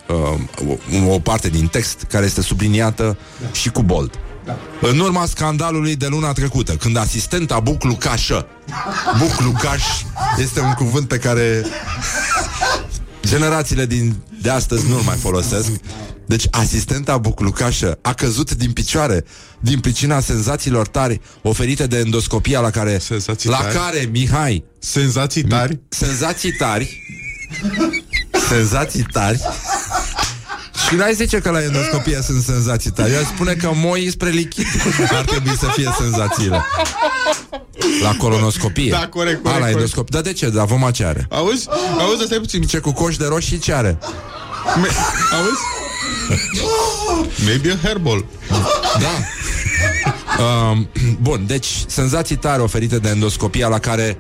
uh, 0.08 1.08
o, 1.08 1.14
o 1.14 1.20
parte 1.20 1.50
din 1.50 1.68
text 1.68 2.06
care 2.10 2.26
este 2.26 2.42
subliniată 2.42 3.18
și 3.52 3.70
cu 3.70 3.82
bold. 3.82 4.20
În 4.82 5.00
urma 5.00 5.26
scandalului 5.26 5.96
de 5.96 6.08
luna 6.08 6.32
trecută, 6.32 6.72
când 6.76 6.98
asistenta 6.98 7.60
Buclucașă 7.60 8.48
Buclucaș 9.18 9.84
este 10.38 10.60
un 10.60 10.74
cuvânt 10.74 11.08
pe 11.08 11.18
care 11.18 11.66
generațiile 13.26 13.86
din, 13.86 14.16
de 14.42 14.50
astăzi 14.50 14.90
nu-l 14.90 15.02
mai 15.02 15.16
folosesc. 15.16 15.70
Deci 16.26 16.48
asistenta 16.52 17.18
Buclucașă 17.18 17.98
a 18.02 18.14
căzut 18.14 18.56
din 18.56 18.72
picioare 18.72 19.26
Din 19.60 19.80
pricina 19.80 20.20
senzațiilor 20.20 20.88
tari 20.88 21.22
Oferite 21.42 21.88
de 21.88 21.98
endoscopia 21.98 22.60
la 22.60 22.70
care 22.70 22.98
Senzații 22.98 23.50
La 23.50 23.58
tari? 23.58 23.76
care, 23.76 24.10
Mihai 24.12 24.64
Senzații 24.80 25.44
tari? 25.44 25.80
Senzații 25.90 26.52
tari? 26.52 27.02
Senzații 28.50 29.04
tari 29.12 29.42
și 30.90 30.96
n-ai 30.96 31.14
zice 31.14 31.40
că 31.40 31.50
la 31.50 31.64
endoscopie 31.64 32.20
sunt 32.22 32.44
senzații 32.44 32.92
tari 32.92 33.12
Eu 33.14 33.20
aș 33.20 33.26
spune 33.26 33.54
că 33.54 33.72
moi 33.74 34.10
spre 34.10 34.30
lichid 34.30 34.66
Ar 35.12 35.26
trebui 35.26 35.58
să 35.58 35.66
fie 35.66 35.94
senzațiile 35.98 36.66
La 38.04 38.16
colonoscopie 38.18 38.92
Da, 38.92 39.08
corect, 39.08 39.10
A, 39.10 39.42
corect, 39.42 39.44
la 39.44 39.52
corect. 39.52 39.76
endoscopie 39.76 40.10
Dar 40.12 40.22
de 40.22 40.34
ce? 40.34 40.50
Dar 40.50 40.66
voma 40.66 40.92
ce 40.92 41.06
are? 41.06 41.28
Auzi? 41.30 41.68
Auzi, 42.00 42.24
stai 42.26 42.38
puțin 42.38 42.62
Ce 42.62 42.78
cu 42.80 42.92
coș 42.92 43.18
de 43.18 43.26
roșii 43.26 43.58
ce 43.58 43.74
are? 43.74 43.98
Me- 44.82 44.90
Auzi? 45.38 45.62
Maybe 47.46 47.72
a 47.72 47.76
hairball 47.84 48.26
Da 49.00 49.10
um, 50.44 50.90
Bun, 51.22 51.44
deci 51.48 51.68
senzații 51.88 52.36
tare 52.36 52.62
oferite 52.62 52.98
de 52.98 53.10
endoscopia 53.10 53.68
la 53.68 53.80
care 53.80 54.18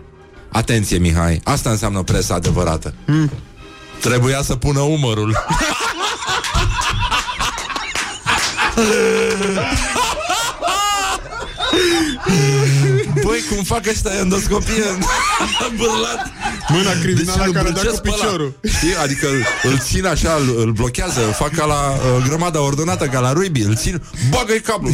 Atenție, 0.51 0.97
Mihai 0.97 1.41
Asta 1.43 1.70
înseamnă 1.70 2.01
presa 2.01 2.34
adevărată 2.34 2.93
hmm. 3.05 3.32
Trebuia 4.00 4.41
să 4.41 4.56
pună 4.56 4.80
umărul 4.80 5.43
Băi, 13.24 13.43
cum 13.50 13.64
fac 13.64 13.88
ăștia 13.88 14.12
endoscopie 14.20 14.84
în 15.70 15.76
bârlat? 15.78 16.32
Mâna 16.68 16.91
criminală 17.02 17.43
îl 17.45 17.54
care 17.54 17.70
dă 17.70 17.74
cu 17.74 17.82
blocesc 17.82 18.02
pe 18.02 18.10
ăla. 18.10 18.18
piciorul 18.18 18.54
Știi? 18.78 18.95
Adică 18.95 19.28
îl, 19.28 19.72
îl 19.72 19.80
țin 19.80 20.06
așa, 20.06 20.34
îl, 20.34 20.60
îl 20.60 20.72
blochează 20.72 21.20
Fac 21.20 21.52
ca 21.56 21.66
la 21.66 21.74
uh, 21.74 22.24
grămada 22.28 22.62
ordonată 22.62 23.06
Ca 23.06 23.20
la 23.20 23.34
Ruibi, 23.34 23.62
îl 23.62 23.76
țin, 23.76 24.02
bagă-i 24.30 24.60
cablu 24.60 24.91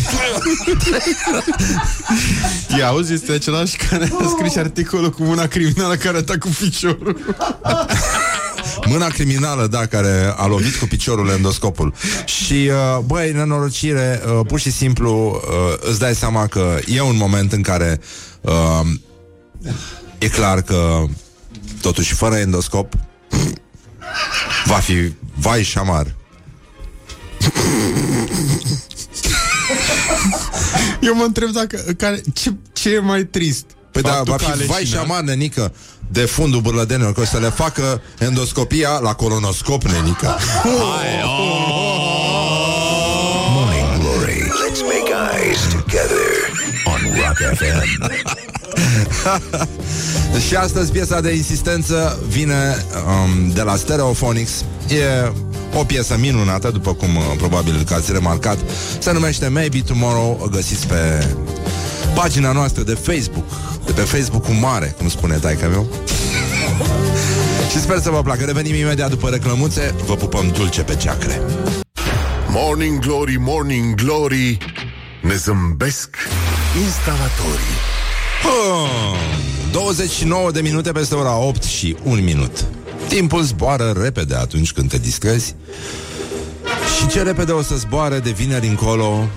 Ia, 2.78 2.88
auzi, 2.88 3.14
este 3.14 3.32
același 3.32 3.78
care 3.90 4.12
a 4.24 4.28
scris 4.38 4.56
articolul 4.56 5.10
cu 5.10 5.24
mâna 5.24 5.48
criminală 5.48 5.96
care 5.96 6.22
dă 6.22 6.38
cu 6.38 6.50
piciorul 6.60 7.36
Mâna 8.90 9.08
criminală, 9.08 9.68
da, 9.68 9.86
care 9.86 10.34
a 10.38 10.46
lovit 10.46 10.76
cu 10.76 10.86
piciorul 10.86 11.30
endoscopul. 11.30 11.94
Și, 12.26 12.70
uh, 12.70 13.00
băi, 13.06 13.32
nenorocire 13.32 14.22
uh, 14.26 14.46
Pur 14.48 14.60
și 14.60 14.72
simplu 14.72 15.42
uh, 15.48 15.90
Îți 15.90 16.00
dai 16.00 16.16
seama 16.16 16.48
că 16.48 16.80
e 16.88 17.02
un 17.02 17.18
moment 17.18 17.52
în 17.52 17.62
care 17.62 18.00
uh, 18.42 18.82
E 20.18 20.28
clar 20.28 20.62
că 20.62 21.04
Totuși, 21.82 22.14
fără 22.14 22.36
endoscop 22.36 22.94
Va 24.66 24.76
fi 24.76 25.14
vai 25.36 25.64
și 25.64 25.72
șamar. 25.72 26.16
Eu 31.02 31.16
mă 31.16 31.24
întreb 31.24 31.50
dacă 31.50 31.78
care, 31.98 32.22
ce, 32.34 32.54
ce 32.74 32.94
e 32.94 33.00
mai 33.00 33.24
trist? 33.24 33.66
Păi 33.92 34.02
da, 34.02 34.10
Faptul 34.12 34.32
va 34.32 34.36
că 34.38 34.44
fi 34.44 34.52
a 34.52 34.56
vai 34.56 34.66
și 34.66 34.72
leșinat? 34.72 35.06
șamar, 35.06 35.22
nenică 35.22 35.74
De 36.08 36.22
fundul 36.22 36.62
bârlădenilor 36.62 37.14
Că 37.14 37.22
o 37.22 37.26
să 37.26 37.38
le 37.38 37.50
facă 37.50 38.02
endoscopia 38.20 39.00
la 39.02 39.14
colonoscop, 39.14 39.84
nenică 39.84 40.38
Morning 43.54 44.00
Glory. 44.00 44.42
Let's 44.42 44.82
make 44.82 45.12
eyes 45.34 45.60
together 45.74 46.26
on 46.86 47.02
Rock 47.16 47.58
FM. 47.58 48.12
Și 50.48 50.56
astăzi 50.56 50.92
piesa 50.92 51.22
de 51.22 51.34
insistență 51.34 52.20
vine 52.28 52.86
um, 53.06 53.50
de 53.50 53.62
la 53.62 53.76
Stereophonics. 53.76 54.64
E 54.88 55.32
o 55.78 55.84
piesă 55.84 56.18
minunată, 56.20 56.70
după 56.72 56.94
cum 56.94 57.16
uh, 57.16 57.24
probabil 57.38 57.84
că 57.88 57.94
ați 57.94 58.12
remarcat. 58.12 58.58
Se 59.00 59.12
numește 59.12 59.48
Maybe 59.48 59.82
Tomorrow. 59.82 60.40
O 60.42 60.48
găsiți 60.48 60.88
pe 60.88 61.28
pagina 62.16 62.52
noastră 62.52 62.84
de 62.84 62.94
Facebook. 62.94 63.46
De 63.86 63.92
pe 63.92 64.02
Facebook-ul 64.02 64.54
mare, 64.54 64.96
cum 64.98 65.10
spune 65.10 65.36
taica 65.36 65.68
meu. 65.68 65.88
Și 67.72 67.80
sper 67.80 68.00
să 68.00 68.10
vă 68.10 68.22
placă. 68.22 68.44
Revenim 68.44 68.76
imediat 68.76 69.10
după 69.10 69.30
reclămuțe. 69.30 69.96
Vă 70.06 70.16
pupăm 70.16 70.52
dulce 70.58 70.82
pe 70.82 70.96
ceacre. 70.96 71.42
Morning 72.48 73.00
Glory, 73.00 73.38
Morning 73.40 73.96
Glory 73.96 74.58
Ne 75.22 75.36
zâmbesc 75.36 76.16
instalatorii 76.84 77.76
Oh, 78.46 79.18
29 79.72 80.52
de 80.52 80.62
minute 80.62 80.92
peste 80.92 81.16
ora 81.16 81.38
8 81.38 81.64
și 81.64 81.96
1 82.04 82.22
minut. 82.22 82.66
Timpul 83.08 83.42
zboară 83.42 83.94
repede 84.02 84.36
atunci 84.36 84.72
când 84.72 84.90
te 84.90 84.98
distrezi 84.98 85.56
și 86.98 87.08
ce 87.08 87.22
repede 87.22 87.52
o 87.52 87.62
să 87.62 87.76
zboare 87.76 88.20
de 88.20 88.32
vineri 88.32 88.68
încolo 88.68 89.28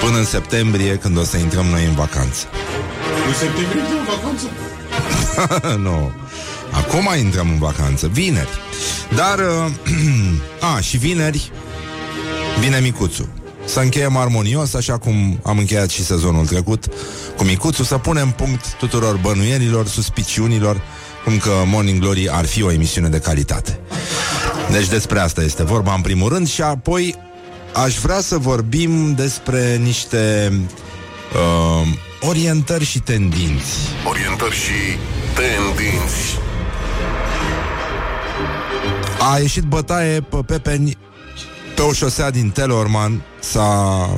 până 0.00 0.18
în 0.18 0.24
septembrie 0.24 0.96
când 0.96 1.18
o 1.18 1.22
să 1.22 1.36
intrăm 1.36 1.66
noi 1.66 1.84
în 1.84 1.94
vacanță. 1.94 2.46
În 3.26 3.34
septembrie 3.34 3.80
e 3.80 4.04
vacanță 4.16 4.46
nu. 5.88 6.12
Acum 6.70 7.08
intrăm 7.18 7.48
în 7.48 7.58
vacanță, 7.58 8.10
vineri. 8.12 8.48
Dar, 9.14 9.38
uh, 9.38 9.72
a, 10.74 10.80
și 10.80 10.96
vineri 10.96 11.52
vine 12.60 12.78
Micuțu. 12.78 13.28
Să 13.64 13.80
încheiem 13.80 14.16
armonios, 14.16 14.74
așa 14.74 14.98
cum 14.98 15.40
am 15.42 15.58
încheiat 15.58 15.88
și 15.90 16.04
sezonul 16.04 16.46
trecut 16.46 16.86
cu 17.36 17.44
Micuțu, 17.44 17.82
să 17.82 17.98
punem 17.98 18.30
punct 18.30 18.72
tuturor 18.72 19.16
bănuielilor, 19.16 19.86
suspiciunilor, 19.86 20.80
cum 21.24 21.38
că 21.38 21.50
Morning 21.66 22.00
Glory 22.00 22.30
ar 22.30 22.44
fi 22.44 22.62
o 22.62 22.72
emisiune 22.72 23.08
de 23.08 23.18
calitate. 23.18 23.78
Deci 24.70 24.88
despre 24.88 25.18
asta 25.18 25.42
este 25.42 25.62
vorba 25.62 25.94
în 25.94 26.00
primul 26.00 26.28
rând 26.28 26.48
și 26.48 26.62
apoi 26.62 27.14
aș 27.74 27.98
vrea 27.98 28.20
să 28.20 28.38
vorbim 28.38 29.14
despre 29.14 29.76
niște 29.76 30.52
uh, 31.34 31.88
orientări 32.20 32.84
și 32.84 33.00
tendinți. 33.00 33.76
Orientări 34.08 34.54
și 34.54 34.98
tendinți. 35.34 36.38
A 39.32 39.38
ieșit 39.38 39.62
bătaie 39.62 40.20
pe 40.20 40.36
Pepeni 40.46 40.96
pe 41.74 41.82
o 41.82 41.92
șosea 41.92 42.30
din 42.30 42.50
Telorman 42.50 43.22
s-a 43.40 44.08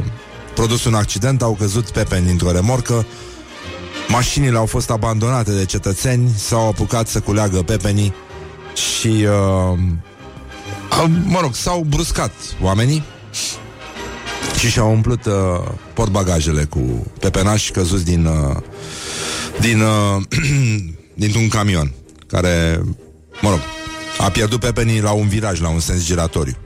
produs 0.55 0.85
un 0.85 0.95
accident, 0.95 1.43
au 1.43 1.57
căzut 1.59 1.91
Pepeni 1.91 2.27
dintr-o 2.27 2.53
remorcă, 2.53 3.07
mașinile 4.09 4.57
au 4.57 4.67
fost 4.67 4.91
abandonate 4.91 5.53
de 5.53 5.65
cetățeni, 5.65 6.31
s-au 6.37 6.69
apucat 6.69 7.09
să 7.09 7.21
culeagă 7.21 7.63
pepenii 7.63 8.15
și, 8.75 9.09
uh, 9.09 9.79
au, 10.89 11.09
mă 11.25 11.39
rog, 11.41 11.55
s-au 11.55 11.85
bruscat 11.89 12.33
oamenii 12.63 13.03
și 14.59 14.71
și-au 14.71 14.91
umplut 14.91 15.25
uh, 15.25 15.33
portbagajele 15.95 16.65
cu 16.65 17.07
pepenași 17.21 17.71
căzuți 17.71 18.05
din, 18.05 18.25
uh, 18.25 18.57
din, 19.61 19.81
uh, 19.81 20.23
dintr-un 21.23 21.49
camion 21.49 21.93
care, 22.27 22.83
mă 23.41 23.51
rog, 23.51 23.61
a 24.19 24.31
pierdut 24.31 24.61
pepenii 24.61 25.01
la 25.01 25.13
un 25.13 25.29
viraj, 25.29 25.61
la 25.61 25.69
un 25.69 25.81
sens 25.81 26.05
giratoriu. 26.05 26.57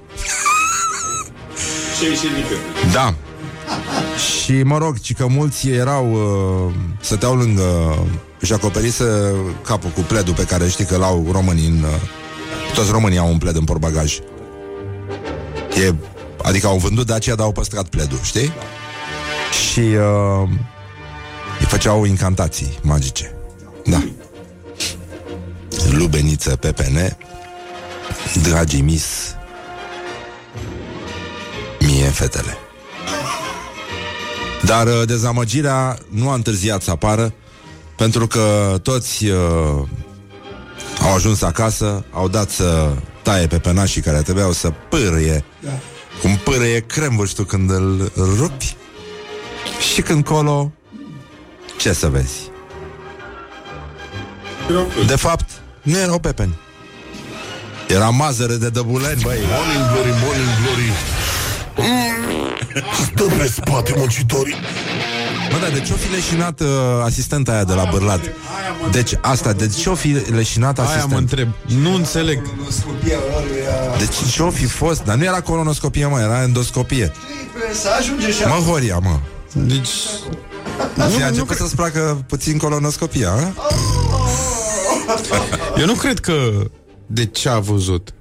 Și 1.98 2.16
și 2.16 2.26
Da. 2.92 3.14
Și 4.42 4.62
mă 4.62 4.78
rog, 4.78 4.98
ci 4.98 5.14
că 5.14 5.26
mulți 5.26 5.68
erau 5.68 6.12
uh, 6.12 6.74
Stăteau 7.00 7.36
lângă 7.36 7.98
Își 8.40 8.52
acoperise 8.52 9.04
capul 9.64 9.90
cu 9.90 10.00
pledul 10.00 10.34
Pe 10.34 10.44
care 10.44 10.68
știi 10.68 10.84
că 10.84 10.96
l-au 10.96 11.28
românii 11.32 11.66
în, 11.66 11.82
uh, 11.82 12.74
Toți 12.74 12.90
românii 12.90 13.18
au 13.18 13.30
un 13.30 13.38
pled 13.38 13.56
în 13.56 13.64
portbagaj 13.64 14.18
e, 15.74 15.94
Adică 16.42 16.66
au 16.66 16.78
vândut 16.78 17.06
de 17.06 17.12
aceea 17.12 17.34
Dar 17.34 17.44
au 17.44 17.52
păstrat 17.52 17.86
pledul, 17.86 18.18
știi? 18.22 18.52
Și 19.70 19.80
uh, 19.80 20.48
Îi 21.58 21.66
făceau 21.66 22.04
incantații 22.04 22.78
magice 22.82 23.34
Da 23.84 24.02
Lubeniță 25.90 26.56
PPN 26.56 27.16
Dragii 28.42 28.80
mis 28.80 29.34
Mie 31.80 32.08
fetele 32.08 32.56
dar 34.70 34.86
uh, 34.86 35.06
dezamăgirea 35.06 35.98
nu 36.08 36.30
a 36.30 36.34
întârziat 36.34 36.82
să 36.82 36.90
apară, 36.90 37.32
pentru 37.96 38.26
că 38.26 38.76
toți 38.82 39.26
uh, 39.26 39.36
au 41.02 41.14
ajuns 41.14 41.42
acasă, 41.42 42.04
au 42.10 42.28
dat 42.28 42.50
să 42.50 42.92
taie 43.22 43.46
pe 43.46 43.58
penașii 43.58 44.00
care 44.00 44.22
trebuiau 44.22 44.52
să 44.52 44.72
pârâie, 44.88 45.44
da. 45.60 45.70
Cum 46.20 46.36
pârâie 46.36 46.80
cremvul, 46.80 47.26
știu, 47.26 47.44
când 47.44 47.70
îl 47.70 48.12
rupi. 48.14 48.76
Și 49.92 50.02
când 50.02 50.24
colo, 50.24 50.72
ce 51.78 51.92
să 51.92 52.08
vezi? 52.08 52.50
De 55.06 55.16
fapt, 55.16 55.50
nu 55.82 55.98
erau 55.98 56.18
pepeni. 56.18 56.58
Era 57.88 58.08
mazăre 58.08 58.54
de 58.54 58.68
dăbuleni, 58.68 59.20
băi. 59.22 59.38
Morning 59.50 59.92
glory, 59.92 60.22
morning 60.24 60.48
glory. 60.62 60.92
Stă 63.04 63.24
pe 63.38 63.46
spate 63.46 63.94
muncitorii. 63.96 64.54
Mă, 65.50 65.58
da, 65.58 65.68
de 65.72 65.80
ce-o 65.80 65.96
fi 65.96 66.10
leșinat 66.10 66.60
uh, 66.60 66.66
asistenta 67.04 67.52
aia 67.52 67.64
de 67.64 67.72
la 67.74 67.88
Bârlat? 67.90 68.20
Deci 68.90 69.12
asta, 69.20 69.52
de 69.52 69.68
ce-o 69.68 69.94
fi 69.94 70.08
leșinat 70.08 70.78
Aia 70.78 70.88
asistent? 70.88 71.12
mă 71.12 71.18
întreb. 71.18 71.48
Nu 71.82 71.94
înțeleg. 71.94 72.42
Deci 73.98 74.32
ce-o 74.32 74.50
fi 74.50 74.64
fost? 74.64 75.04
Dar 75.04 75.16
nu 75.16 75.24
era 75.24 75.40
colonoscopie, 75.40 76.06
mă, 76.06 76.20
era 76.20 76.42
endoscopie. 76.42 77.12
Să 77.72 77.88
ajunge 77.98 78.30
și 78.32 78.42
Mă, 78.42 78.70
Horia, 78.70 78.98
mă. 78.98 79.18
Deci... 79.52 79.88
Nu, 80.94 81.24
a 81.24 81.26
început 81.26 81.56
să-ți 81.56 81.76
placă 81.76 82.24
puțin 82.28 82.58
colonoscopia, 82.58 83.30
a? 83.30 83.52
Eu 85.80 85.86
nu 85.86 85.94
cred 85.94 86.18
că 86.18 86.34
de 87.06 87.26
ce 87.26 87.48
a 87.48 87.58
văzut. 87.58 88.14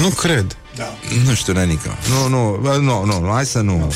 Nu 0.00 0.08
cred. 0.08 0.56
Nu 1.26 1.34
știu, 1.34 1.52
Nenica. 1.52 1.96
Nu, 2.08 2.28
nu, 2.28 2.60
nu, 2.80 3.04
nu, 3.04 3.20
nu, 3.20 3.30
hai 3.32 3.46
să 3.46 3.60
nu. 3.60 3.92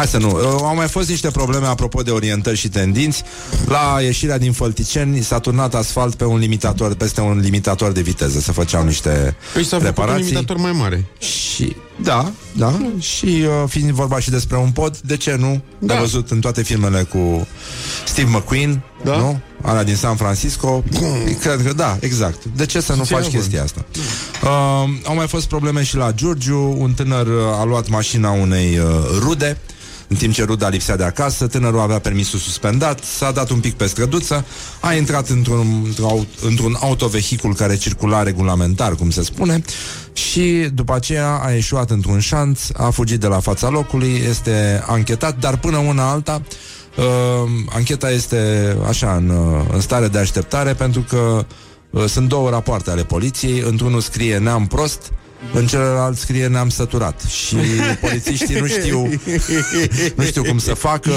Hai 0.00 0.08
să 0.08 0.18
nu. 0.18 0.28
Uh, 0.30 0.42
Au 0.62 0.74
mai 0.74 0.88
fost 0.88 1.08
niște 1.08 1.30
probleme 1.30 1.66
apropo 1.66 2.02
de 2.02 2.10
orientări 2.10 2.56
și 2.56 2.68
tendinți. 2.68 3.22
La 3.66 3.98
ieșirea 4.02 4.38
din 4.38 4.52
Fălticeni 4.52 5.22
s-a 5.22 5.38
turnat 5.38 5.74
asfalt 5.74 6.14
pe 6.14 6.24
un 6.24 6.38
limitator, 6.38 6.94
peste 6.94 7.20
un 7.20 7.38
limitator 7.38 7.92
de 7.92 8.00
viteză. 8.00 8.40
Se 8.40 8.52
făceau 8.52 8.84
niște 8.84 9.36
Păi 9.52 9.64
s-a 9.64 9.68
făcut 9.78 9.80
un 9.80 9.86
reparații. 10.04 10.24
limitator 10.24 10.56
mai 10.56 10.72
mare. 10.72 11.04
Și, 11.18 11.76
da, 12.02 12.30
da, 12.52 12.78
și 12.98 13.24
uh, 13.26 13.68
fiind 13.68 13.90
vorba 13.90 14.18
și 14.18 14.30
despre 14.30 14.56
un 14.56 14.70
pod, 14.70 14.96
de 14.98 15.16
ce 15.16 15.36
nu? 15.38 15.60
Da. 15.78 15.94
Am 15.94 16.00
văzut 16.00 16.30
în 16.30 16.40
toate 16.40 16.62
filmele 16.62 17.02
cu 17.02 17.46
Steve 18.06 18.30
McQueen, 18.32 18.82
Da. 19.04 19.16
nu? 19.16 19.40
Ala 19.62 19.82
din 19.82 19.96
San 19.96 20.16
Francisco. 20.16 20.84
Cred 21.40 21.62
că 21.66 21.72
da, 21.72 21.96
exact. 22.00 22.44
De 22.56 22.66
ce 22.66 22.80
să 22.80 22.94
nu 22.94 23.04
ține 23.04 23.18
faci 23.18 23.26
având. 23.26 23.42
chestia 23.42 23.62
asta? 23.62 23.84
Uh, 24.42 24.48
au 25.04 25.14
mai 25.14 25.26
fost 25.28 25.46
probleme 25.48 25.82
și 25.82 25.96
la 25.96 26.12
Giurgiu. 26.12 26.76
Un 26.78 26.92
tânăr 26.92 27.26
uh, 27.26 27.32
a 27.60 27.64
luat 27.64 27.88
mașina 27.88 28.30
unei 28.30 28.78
uh, 28.78 28.84
rude 29.18 29.58
în 30.10 30.16
timp 30.16 30.34
ce 30.34 30.44
ruda 30.44 30.68
lipsea 30.68 30.96
de 30.96 31.04
acasă, 31.04 31.46
tânărul 31.46 31.80
avea 31.80 31.98
permisul 31.98 32.38
suspendat, 32.38 33.04
s-a 33.04 33.30
dat 33.30 33.50
un 33.50 33.60
pic 33.60 33.74
pe 33.74 33.86
străduță, 33.86 34.44
a 34.80 34.94
intrat 34.94 35.28
într-un, 35.28 35.82
într-un, 35.84 36.26
într-un 36.42 36.76
autovehicul 36.80 37.54
care 37.54 37.76
circula 37.76 38.22
regulamentar, 38.22 38.94
cum 38.94 39.10
se 39.10 39.22
spune, 39.22 39.62
și 40.12 40.68
după 40.74 40.94
aceea 40.94 41.40
a 41.42 41.50
ieșuat 41.50 41.90
într-un 41.90 42.18
șanț, 42.18 42.60
a 42.72 42.90
fugit 42.90 43.20
de 43.20 43.26
la 43.26 43.40
fața 43.40 43.68
locului, 43.68 44.22
este 44.28 44.84
anchetat, 44.86 45.38
dar 45.38 45.56
până 45.56 45.76
una 45.76 46.10
alta, 46.10 46.42
uh, 46.96 47.04
ancheta 47.68 48.10
este 48.10 48.76
așa 48.88 49.14
în, 49.14 49.28
uh, 49.28 49.64
în 49.72 49.80
stare 49.80 50.08
de 50.08 50.18
așteptare 50.18 50.74
pentru 50.74 51.00
că 51.00 51.46
uh, 51.90 52.04
sunt 52.04 52.28
două 52.28 52.50
rapoarte 52.50 52.90
ale 52.90 53.04
poliției, 53.04 53.60
într-unul 53.66 54.00
scrie 54.00 54.38
neam 54.38 54.66
prost, 54.66 55.12
în 55.52 55.66
celălalt 55.66 56.18
scrie 56.18 56.46
ne-am 56.46 56.68
săturat 56.68 57.20
Și 57.20 57.56
polițiștii 58.00 58.60
nu 58.60 58.66
știu 58.66 59.08
Nu 60.14 60.24
știu 60.24 60.42
cum 60.42 60.58
să 60.58 60.74
facă 60.74 61.12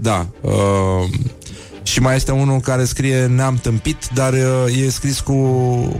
Da 0.00 0.26
uh, 0.40 0.52
Și 1.82 2.00
mai 2.00 2.16
este 2.16 2.32
unul 2.32 2.60
care 2.60 2.84
scrie 2.84 3.26
ne-am 3.26 3.56
tâmpit 3.56 4.08
Dar 4.14 4.32
uh, 4.32 4.84
e 4.84 4.90
scris 4.90 5.20
cu, 5.20 5.34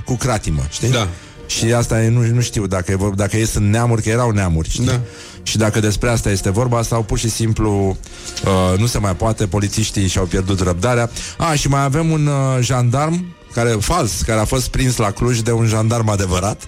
cu 0.04 0.16
cratimă 0.16 0.62
Știi? 0.70 0.90
Da. 0.90 1.08
Și 1.46 1.72
asta 1.72 2.02
e, 2.02 2.08
nu, 2.08 2.26
nu 2.26 2.40
știu 2.40 2.66
dacă, 2.66 2.90
e 2.90 2.94
vorba, 2.94 3.14
dacă 3.14 3.36
e 3.36 3.44
sunt 3.44 3.70
neamuri 3.70 4.02
Că 4.02 4.08
erau 4.08 4.30
neamuri 4.30 4.70
știi? 4.70 4.86
Da. 4.86 5.00
Și 5.42 5.56
dacă 5.56 5.80
despre 5.80 6.08
asta 6.10 6.30
este 6.30 6.50
vorba 6.50 6.82
Sau 6.82 7.02
pur 7.02 7.18
și 7.18 7.30
simplu 7.30 7.96
uh, 8.44 8.78
Nu 8.78 8.86
se 8.86 8.98
mai 8.98 9.16
poate 9.16 9.46
Polițiștii 9.46 10.06
și-au 10.06 10.24
pierdut 10.24 10.60
răbdarea 10.60 11.10
A, 11.38 11.54
și 11.54 11.68
mai 11.68 11.82
avem 11.82 12.10
un 12.10 12.26
uh, 12.26 12.58
jandarm 12.60 13.35
care, 13.56 13.70
fals, 13.80 14.20
care 14.26 14.40
a 14.40 14.44
fost 14.44 14.68
prins 14.68 14.96
la 14.96 15.10
Cluj 15.10 15.38
de 15.38 15.52
un 15.52 15.66
jandarm 15.66 16.08
adevărat, 16.08 16.62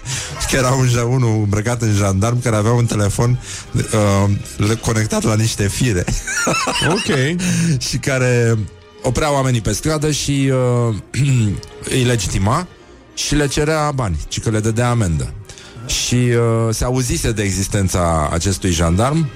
că 0.49 0.55
era 0.55 0.71
un, 0.71 0.87
ja- 0.87 1.03
unul 1.09 1.41
îmbrăcat 1.41 1.81
în 1.81 1.93
jandarm 1.93 2.41
care 2.41 2.55
avea 2.55 2.71
un 2.71 2.85
telefon 2.85 3.39
uh, 3.73 4.29
le- 4.57 4.75
conectat 4.75 5.23
la 5.23 5.35
niște 5.35 5.67
fire 5.67 6.05
Ok. 6.95 7.39
și 7.87 7.97
care 7.97 8.57
oprea 9.01 9.33
oamenii 9.33 9.61
pe 9.61 9.71
stradă 9.71 10.11
și 10.11 10.51
uh, 10.89 10.95
îi 11.95 12.03
legitima 12.03 12.67
și 13.13 13.35
le 13.35 13.47
cerea 13.47 13.91
bani, 13.91 14.17
ci 14.27 14.39
că 14.39 14.49
le 14.49 14.59
dădea 14.59 14.89
amendă. 14.89 15.33
Și 15.85 16.15
uh, 16.15 16.73
se 16.73 16.83
auzise 16.83 17.31
de 17.31 17.41
existența 17.43 18.29
acestui 18.33 18.71
jandarm 18.71 19.29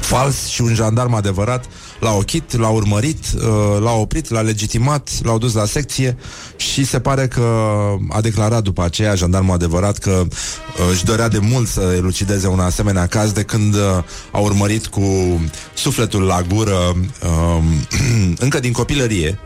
fals 0.00 0.46
și 0.46 0.60
un 0.62 0.74
jandarm 0.74 1.14
adevărat 1.14 1.64
l-a 2.00 2.12
ochit, 2.12 2.56
l-a 2.56 2.68
urmărit, 2.68 3.24
uh, 3.34 3.80
l-a 3.80 3.92
oprit, 3.92 4.30
l-a 4.30 4.40
legitimat, 4.40 5.10
l-au 5.22 5.38
dus 5.38 5.54
la 5.54 5.64
secție 5.64 6.16
și 6.56 6.84
se 6.84 7.00
pare 7.00 7.28
că 7.28 7.42
a 8.08 8.20
declarat 8.20 8.62
după 8.62 8.82
aceea 8.82 9.14
jandarmul 9.14 9.54
adevărat 9.54 9.98
că 9.98 10.22
uh, 10.26 10.88
își 10.92 11.04
dorea 11.04 11.28
de 11.28 11.38
mult 11.38 11.68
să 11.68 11.94
elucideze 11.96 12.46
un 12.46 12.60
asemenea 12.60 13.06
caz 13.06 13.32
de 13.32 13.42
când 13.42 13.74
uh, 13.74 13.80
a 14.30 14.38
urmărit 14.38 14.86
cu 14.86 15.02
sufletul 15.74 16.22
la 16.22 16.42
gură 16.54 16.96
uh, 17.22 17.62
încă 18.44 18.60
din 18.60 18.72
copilărie 18.72 19.38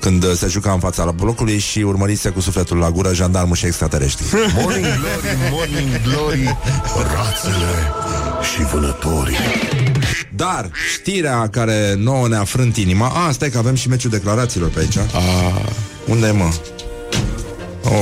când 0.00 0.24
uh, 0.24 0.32
se 0.34 0.46
juca 0.46 0.72
în 0.72 0.78
fața 0.78 1.04
la 1.04 1.10
blocului 1.10 1.58
și 1.58 1.78
urmărise 1.78 2.28
cu 2.28 2.40
sufletul 2.40 2.76
la 2.76 2.90
gură 2.90 3.14
jandarmul 3.14 3.56
și 3.56 3.66
extraterestri. 3.66 4.26
Morning 4.60 4.84
glory, 4.84 5.36
morning 5.50 6.02
glory, 6.02 6.56
rațele 7.14 7.72
și 8.54 8.62
vânătorii. 8.62 9.36
Dar 10.36 10.70
știrea 10.94 11.48
care 11.48 11.94
nouă 11.98 12.28
ne-a 12.28 12.44
frânt 12.44 12.76
inima 12.76 13.08
A, 13.08 13.30
stai 13.32 13.50
că 13.50 13.58
avem 13.58 13.74
și 13.74 13.88
meciul 13.88 14.10
declarațiilor 14.10 14.68
pe 14.68 14.78
aici. 14.78 14.96
A, 14.96 15.02
Unde 16.06 16.26
e, 16.26 16.30
mă? 16.30 16.52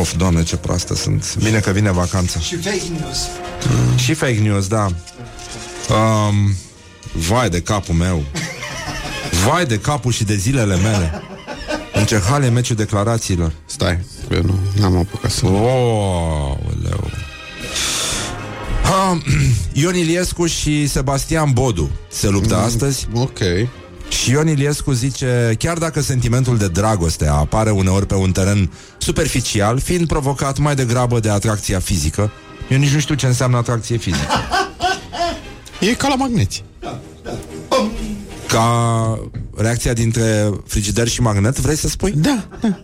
Of, 0.01 0.15
doamne, 0.17 0.43
ce 0.43 0.57
proastă 0.57 0.95
sunt. 0.95 1.37
Bine 1.43 1.59
că 1.59 1.71
vine 1.71 1.91
vacanța. 1.91 2.41
Și 2.41 2.57
fake 2.57 2.83
news. 3.01 3.19
Și 3.97 4.15
fake 4.15 4.39
news, 4.39 4.67
da. 4.67 4.87
Um, 5.91 6.55
Vai 7.13 7.49
de 7.49 7.61
capul 7.61 7.95
meu. 7.95 8.25
Vai 9.47 9.67
de 9.67 9.79
capul 9.79 10.13
și 10.13 10.25
de 10.25 10.37
zilele 10.37 10.77
mele. 10.77 11.23
În 11.93 12.05
ce 12.05 12.19
hal 12.19 12.43
e 12.43 12.49
meciul 12.49 12.77
declarațiilor? 12.77 13.53
Stai, 13.67 13.99
că 14.29 14.41
nu 14.45 14.59
n-am 14.81 14.97
apucat 14.97 15.31
să... 15.31 15.47
Oh, 15.47 16.57
leu. 16.83 17.11
Ha, 19.13 19.19
Ion 19.83 19.95
Iliescu 19.97 20.47
și 20.47 20.87
Sebastian 20.87 21.51
Bodu 21.53 21.91
se 22.11 22.29
luptă 22.29 22.55
mm, 22.55 22.63
astăzi 22.63 23.09
Ok. 23.15 23.39
și 24.09 24.31
Ion 24.31 24.49
Iliescu 24.49 24.93
zice 24.93 25.55
chiar 25.59 25.79
dacă 25.79 26.01
sentimentul 26.01 26.57
de 26.57 26.69
dragoste 26.69 27.27
apare 27.29 27.71
uneori 27.71 28.07
pe 28.07 28.15
un 28.15 28.33
teren 28.33 28.71
superficial, 28.99 29.79
fiind 29.79 30.07
provocat 30.07 30.59
mai 30.59 30.75
degrabă 30.75 31.21
de 31.21 31.31
atracția 31.31 31.79
fizică, 31.79 32.31
eu 32.71 32.79
nici 32.79 32.93
nu 32.93 32.99
știu 32.99 33.15
ce 33.15 33.27
înseamnă 33.27 33.57
atracție 33.57 33.97
fizică. 33.97 34.33
E 35.81 35.95
ca 35.95 36.09
la 36.09 36.15
magneți. 36.15 36.65
Ca 38.49 39.19
reacția 39.57 39.93
dintre 39.93 40.51
frigider 40.67 41.09
și 41.09 41.21
magnet, 41.21 41.59
vrei 41.59 41.77
să 41.77 41.89
spui? 41.89 42.13
Da, 42.17 42.45
da. 42.61 42.79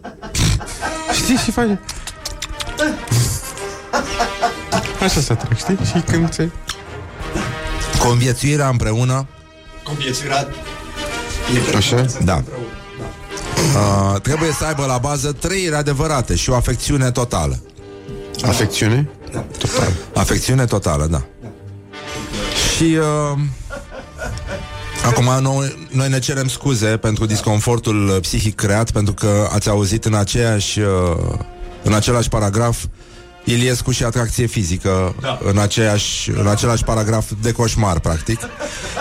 Știi 1.23 1.37
și 1.37 1.51
face... 1.51 1.81
Așa 5.03 5.21
se 5.21 5.33
atrag, 5.33 5.57
știi? 5.57 5.79
Și 5.85 6.01
când 6.01 6.33
se... 6.33 6.51
Conviețuirea 7.99 8.69
împreună 8.69 9.27
Conviețuirea 9.83 10.49
Așa? 11.77 12.05
Da. 12.25 12.43
Uh, 13.75 14.21
trebuie 14.21 14.51
să 14.53 14.65
aibă 14.65 14.85
la 14.87 14.99
bază 14.99 15.33
trăiri 15.33 15.75
adevărate 15.75 16.35
și 16.35 16.51
o 16.51 16.55
afecțiune 16.55 17.11
totală. 17.11 17.63
Afecțiune? 18.43 19.09
Total. 19.59 19.93
Afecțiune 20.15 20.65
totală, 20.65 21.07
da. 21.07 21.23
Și 22.77 22.83
uh, 22.85 23.39
acum 25.05 25.43
noi, 25.43 25.89
noi 25.91 26.09
ne 26.09 26.19
cerem 26.19 26.49
scuze 26.49 26.87
pentru 26.87 27.27
disconfortul 27.27 28.09
uh, 28.09 28.21
psihic 28.21 28.55
creat, 28.55 28.91
pentru 28.91 29.15
că 29.15 29.49
ați 29.53 29.69
auzit 29.69 30.05
în 30.05 30.15
aceeași 30.15 30.81
uh, 30.81 30.87
în 31.83 31.93
același 31.93 32.29
paragraf 32.29 32.85
Iliescu 33.49 33.91
și 33.91 34.05
atracție 34.05 34.47
fizică 34.47 35.15
da. 35.21 35.39
în, 35.43 35.59
aceeași, 35.59 36.31
în 36.31 36.47
același 36.47 36.85
paragraf 36.85 37.31
de 37.43 37.53
coșmar, 37.53 38.01
practic. 38.01 38.41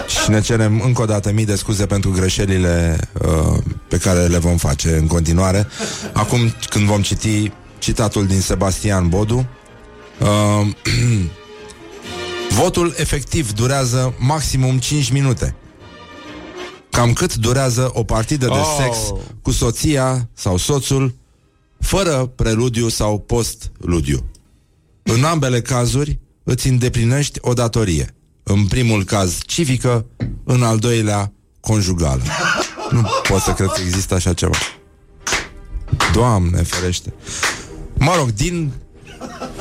Și 0.07 0.29
ne 0.29 0.41
cerem 0.41 0.81
încă 0.85 1.01
o 1.01 1.05
dată 1.05 1.31
mii 1.31 1.45
de 1.45 1.55
scuze 1.55 1.85
pentru 1.85 2.11
greșelile 2.11 2.99
uh, 3.21 3.57
pe 3.87 3.97
care 3.97 4.25
le 4.25 4.37
vom 4.37 4.57
face 4.57 4.97
în 4.97 5.07
continuare. 5.07 5.67
Acum, 6.13 6.53
când 6.69 6.85
vom 6.85 7.01
citi 7.01 7.51
citatul 7.77 8.25
din 8.25 8.41
Sebastian 8.41 9.09
Bodu, 9.09 9.47
uh, 10.19 10.67
votul 12.61 12.93
efectiv 12.97 13.51
durează 13.53 14.13
maximum 14.17 14.77
5 14.77 15.11
minute. 15.11 15.55
Cam 16.89 17.13
cât 17.13 17.35
durează 17.35 17.89
o 17.93 18.03
partidă 18.03 18.45
de 18.45 18.51
Oh. 18.51 18.77
sex 18.77 18.97
cu 19.41 19.51
soția 19.51 20.29
sau 20.33 20.57
soțul 20.57 21.15
fără 21.79 22.31
preludiu 22.35 22.89
sau 22.89 23.19
post-ludiu. 23.19 24.25
În 25.07 25.23
ambele 25.23 25.61
cazuri 25.61 26.19
îți 26.43 26.67
îndeplinești 26.67 27.39
o 27.41 27.53
datorie. 27.53 28.15
În 28.43 28.65
primul 28.65 29.03
caz 29.03 29.37
civică, 29.45 30.05
în 30.43 30.63
al 30.63 30.77
doilea 30.77 31.33
conjugală. 31.59 32.21
Nu 32.91 33.01
pot 33.27 33.41
să 33.41 33.51
cred 33.51 33.67
că 33.67 33.81
există 33.85 34.13
așa 34.13 34.33
ceva. 34.33 34.57
Doamne 36.13 36.61
ferește. 36.63 37.13
Mă 37.93 38.13
rog, 38.15 38.31
din 38.31 38.71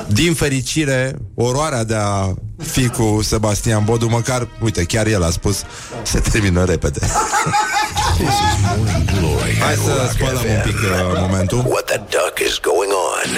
din 0.09 0.35
fericire, 0.35 1.19
oroarea 1.35 1.85
de 1.85 1.95
a 1.95 2.35
fi 2.57 2.89
cu 2.89 3.21
Sebastian 3.23 3.85
Bodu, 3.85 4.09
măcar, 4.09 4.49
uite, 4.61 4.85
chiar 4.85 5.07
el 5.07 5.23
a 5.23 5.31
spus, 5.31 5.63
se 6.03 6.21
termină 6.21 6.65
repede. 6.65 7.01
Morning 8.21 9.05
Glory 9.19 9.55
Hai 9.61 9.73
at 9.73 9.79
să 9.79 9.93
Rock 9.99 10.11
spălăm 10.11 10.45
un 10.57 10.61
pic 10.65 10.77
FM. 10.77 11.11
uh, 11.13 11.19
momentul 11.25 11.59
What 11.73 11.85
the 11.93 12.01
duck 12.15 12.35
is 12.49 12.55
going 12.71 12.93
on? 13.13 13.31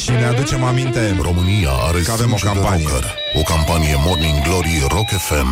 și 0.00 0.10
ne 0.10 0.24
aducem 0.32 0.64
aminte 0.64 1.16
România 1.22 1.70
are 1.88 2.00
Că 2.00 2.12
avem 2.12 2.32
o 2.32 2.36
sânge 2.36 2.54
de 2.54 2.60
campanie. 2.60 2.86
rocker. 2.90 3.14
O 3.34 3.42
campanie 3.42 3.94
Morning 4.06 4.36
Glory 4.46 4.74
Rock 4.88 5.08
FM. 5.28 5.50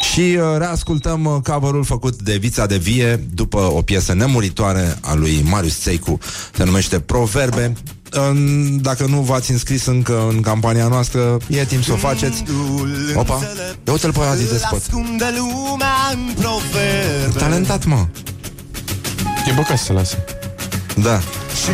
Și 0.00 0.20
uh, 0.20 0.58
reascultăm 0.58 1.24
uh, 1.24 1.36
cover-ul 1.42 1.84
făcut 1.84 2.22
de 2.22 2.36
Vița 2.36 2.66
de 2.66 2.76
Vie 2.76 3.16
după 3.34 3.58
o 3.58 3.82
piesă 3.82 4.14
nemuritoare 4.14 4.98
a 5.00 5.14
lui 5.14 5.42
Marius 5.50 5.80
Țeicu, 5.80 6.18
se 6.56 6.64
numește 6.64 7.00
Proverbe. 7.00 7.72
În- 8.10 8.78
Dacă 8.82 9.06
nu 9.06 9.20
v-ați 9.20 9.50
înscris 9.50 9.86
încă 9.86 10.26
în 10.30 10.40
campania 10.40 10.86
noastră, 10.88 11.36
e 11.48 11.64
timp 11.64 11.84
să 11.84 11.92
o 11.92 11.96
faceți. 11.96 12.42
Opa, 13.14 13.40
ia 13.86 13.92
uite-l 13.92 14.12
pe 14.12 14.18
Adi 14.20 14.48
de 14.48 14.56
spot. 14.58 14.78
Ascunde 14.78 15.34
lumea 15.36 15.94
în 16.12 16.34
proverbe 16.34 17.38
Talentat, 17.38 17.84
mă. 17.84 18.06
E 19.48 19.52
băcat 19.54 19.78
să 19.78 19.92
lase. 19.92 20.24
Da. 20.96 21.18
Și 21.64 21.70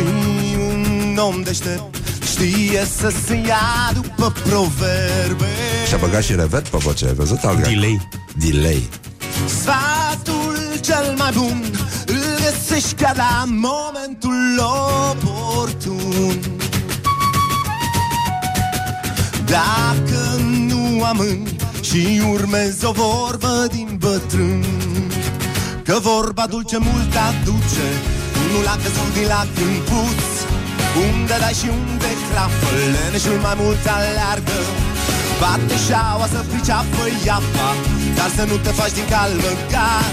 un 0.57 1.17
om 1.17 1.41
deștept 1.43 1.97
știe 2.33 2.87
să 2.97 3.11
se 3.25 3.35
ia 3.35 3.91
după 3.93 4.33
proverbe 4.43 5.51
Și-a 5.87 5.97
băgat 5.97 6.23
și 6.23 6.35
reverb 6.35 6.67
pe 6.67 6.77
voce, 6.77 7.05
ai 7.05 7.13
văzut, 7.13 7.43
Alga? 7.43 7.61
Delay. 7.61 8.07
Delay. 8.35 8.89
Sfatul 9.47 10.57
cel 10.81 11.13
mai 11.17 11.31
bun 11.33 11.63
îl 12.05 12.23
găsești 12.43 12.93
chiar 12.93 13.15
la 13.15 13.43
momentul 13.45 14.65
oportun 15.11 16.39
Dacă 19.45 20.41
nu 20.67 21.03
amâni 21.03 21.55
și 21.81 22.21
urmezi 22.31 22.85
o 22.85 22.91
vorbă 22.91 23.67
din 23.71 23.95
bătrân 23.99 24.65
Că 25.83 25.97
vorba 26.01 26.45
dulce 26.49 26.77
mult 26.77 27.15
aduce 27.29 27.87
Unul 28.49 28.67
a 28.67 28.75
căzut 28.75 29.13
din 29.13 29.27
lacrimi 29.27 29.81
puț 29.89 30.23
Unde 31.11 31.35
dai 31.39 31.53
și 31.53 31.69
unde 31.69 32.02
crapă 32.33 32.67
Leneșul 32.93 33.39
mai 33.45 33.55
mult 33.61 33.83
aleargă. 33.95 34.59
Bate 35.39 35.77
șaua 35.87 36.27
să 36.33 36.39
priceapă 36.49 37.03
iapa 37.25 37.69
Dar 38.17 38.29
să 38.35 38.43
nu 38.49 38.55
te 38.63 38.71
faci 38.79 38.95
din 38.97 39.07
calmă 39.13 39.51
gar 39.71 40.11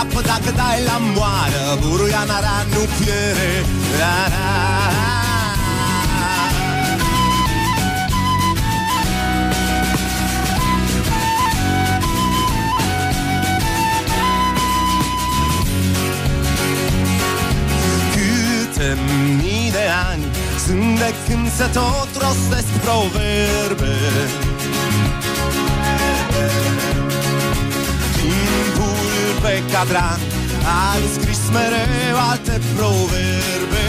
Apă 0.00 0.20
dacă 0.30 0.50
dai 0.60 0.78
la 0.90 0.96
moară 1.16 1.64
Buruianara 1.82 2.56
nu 2.72 2.82
piere. 2.96 3.50
Ra, 3.98 4.16
ra, 4.32 4.48
ra. 4.94 5.24
Câte 18.14 18.96
mii 19.38 19.70
de 19.70 19.86
ani 20.10 20.33
Sunt 20.66 20.98
de 20.98 21.14
când 21.28 21.52
se 21.52 21.64
tot 21.72 22.08
rostesc 22.22 22.66
proverbe. 22.84 23.94
Timpul 28.16 29.40
pe 29.42 29.62
cadran 29.72 30.20
A 30.64 30.96
scris 31.14 31.40
mereu 31.52 32.16
alte 32.30 32.60
proverbe. 32.76 33.86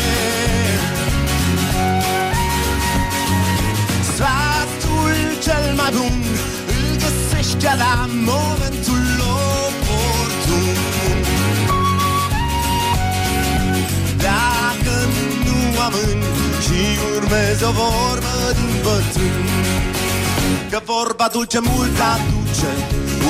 Sfatul 4.13 5.13
cel 5.43 5.73
mai 5.75 5.91
bun 5.97 6.23
Îl 6.67 6.97
găsești 7.01 7.57
chiar 7.63 7.77
la 7.77 8.09
momentul 8.09 9.05
oportun. 9.67 10.75
Dacă 14.17 14.95
nu 15.45 15.81
amâni 15.81 16.25
și 16.65 16.81
urmezi 17.15 17.63
o 17.69 17.71
vorbă 17.81 18.35
din 18.57 18.73
bătrân. 18.83 19.45
Că 20.71 20.79
vorba 20.91 21.27
dulce 21.33 21.59
mult 21.69 21.97
aduce 22.13 22.71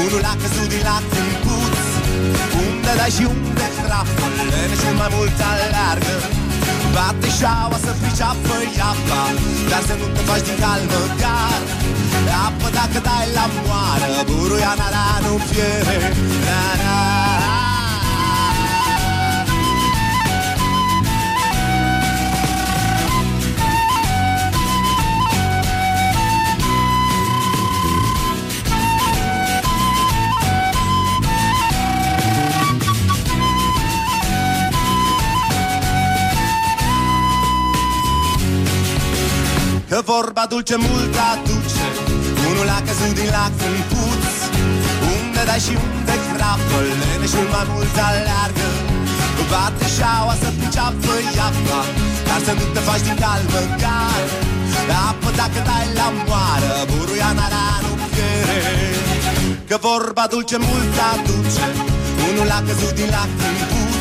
Unul 0.02 0.24
a 0.32 0.36
căzut 0.42 0.68
din 0.74 0.84
lacrimi 0.90 1.38
puț 1.44 1.78
Unde 2.64 2.92
dai 3.00 3.12
și 3.18 3.24
unde 3.34 3.68
crapă 3.78 4.26
Leneșul 4.52 4.96
mai 5.02 5.10
mult 5.16 5.38
aleargă 5.52 6.16
Bate 6.96 7.30
șaua 7.40 7.78
să 7.86 7.92
priceapă 8.02 8.56
iapa 8.80 9.22
Dar 9.70 9.82
să 9.88 9.94
nu 10.00 10.08
te 10.16 10.22
faci 10.28 10.46
din 10.48 10.58
calmă 10.64 11.02
gar. 11.22 11.62
Apă 12.46 12.68
dacă 12.78 13.00
dai 13.08 13.28
la 13.38 13.46
moară 13.66 14.08
Buruiana 14.30 14.88
la 14.96 15.08
nu 15.24 15.34
piere. 15.50 15.98
La, 16.48 16.64
la, 16.84 17.15
la. 39.96 40.02
vorba 40.14 40.44
dulce 40.52 40.76
mult 40.88 41.16
aduce. 41.32 41.86
Unul 42.50 42.70
a 42.78 42.80
căzut 42.88 43.14
din 43.20 43.30
lac 43.36 43.56
în 43.70 43.78
puț. 43.92 44.26
Unde 45.14 45.42
dai 45.50 45.62
și 45.66 45.74
unde 45.86 46.16
crapă 46.32 46.78
Leneșul 47.00 47.48
mai 47.54 47.66
mult 47.72 47.96
aleargă. 48.08 48.68
Bate 49.52 49.88
șaua 49.98 50.36
să 50.42 50.50
priceapă 50.58 51.14
iapa 51.38 51.80
Dar 52.28 52.40
să 52.46 52.52
nu 52.60 52.66
te 52.74 52.82
faci 52.88 53.04
din 53.08 53.18
cal 53.22 53.42
măcar 53.54 54.26
Apă 55.08 55.30
dacă 55.40 55.60
dai 55.70 55.88
la 56.00 56.08
moară 56.28 56.74
Buruiana 56.92 57.48
nu 57.84 57.94
piere 58.14 58.62
Că 59.70 59.78
vorba 59.88 60.24
dulce 60.32 60.58
mult 60.68 60.96
aduce. 61.12 61.66
Unul 62.28 62.50
a 62.58 62.60
căzut 62.68 62.94
din 63.00 63.10
lac 63.16 63.32
în 63.48 63.58
puț. 63.70 63.94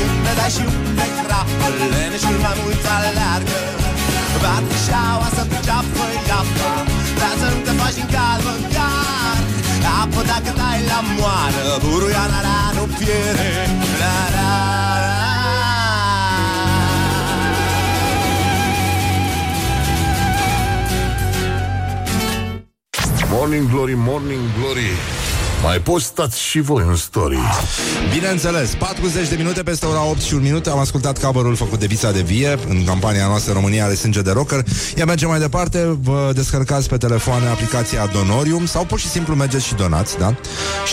Unde 0.00 0.32
dai 0.38 0.50
și 0.56 0.62
unde 0.74 1.06
crapă 1.18 1.66
Leneșul 1.92 2.38
mai 2.44 2.54
mult 2.60 2.84
aleargă 2.96 3.85
Bate 4.46 4.76
șaua 4.86 5.28
să 5.36 5.42
priceapă 5.50 6.04
iapa 6.28 6.70
Dar 7.20 7.34
să 7.40 7.46
nu 7.52 7.58
te 7.66 7.72
faci 7.80 7.96
din 7.98 8.08
cal 8.14 8.40
măcar 8.46 9.36
Apă 10.00 10.20
dacă 10.30 10.50
dai 10.60 10.80
la 10.90 11.00
moară 11.16 11.64
Buruiana 11.84 12.36
nu 12.76 12.84
piere. 12.98 13.52
La, 14.00 14.18
la, 14.36 14.50
la. 15.04 15.14
Morning 23.30 23.70
Glory, 23.70 23.94
Morning 23.94 24.40
Glory 24.58 25.15
Mai 25.62 25.78
poți 25.78 26.04
stați 26.04 26.40
și 26.40 26.60
voi 26.60 26.84
în 26.86 26.96
story. 26.96 27.38
Bineînțeles, 28.12 28.74
40 28.74 29.28
de 29.28 29.34
minute 29.36 29.62
peste 29.62 29.86
ora 29.86 30.04
8 30.04 30.20
și 30.20 30.34
un 30.34 30.42
minut. 30.42 30.66
Am 30.66 30.78
ascultat 30.78 31.20
cover 31.24 31.54
făcut 31.54 31.78
de 31.78 31.86
Vița 31.86 32.12
de 32.12 32.22
Vie 32.22 32.58
În 32.68 32.84
campania 32.84 33.26
noastră 33.26 33.52
România 33.52 33.84
are 33.84 33.94
sânge 33.94 34.22
de 34.22 34.30
rocker. 34.30 34.64
Ea 34.96 35.04
merge 35.04 35.26
mai 35.26 35.38
departe 35.38 35.98
Vă 36.02 36.30
descărcați 36.34 36.88
pe 36.88 36.96
telefoane 36.96 37.46
aplicația 37.46 38.06
Donorium 38.06 38.66
Sau 38.66 38.84
pur 38.84 38.98
și 38.98 39.08
simplu 39.08 39.34
mergeți 39.34 39.66
și 39.66 39.74
donați 39.74 40.18
da? 40.18 40.34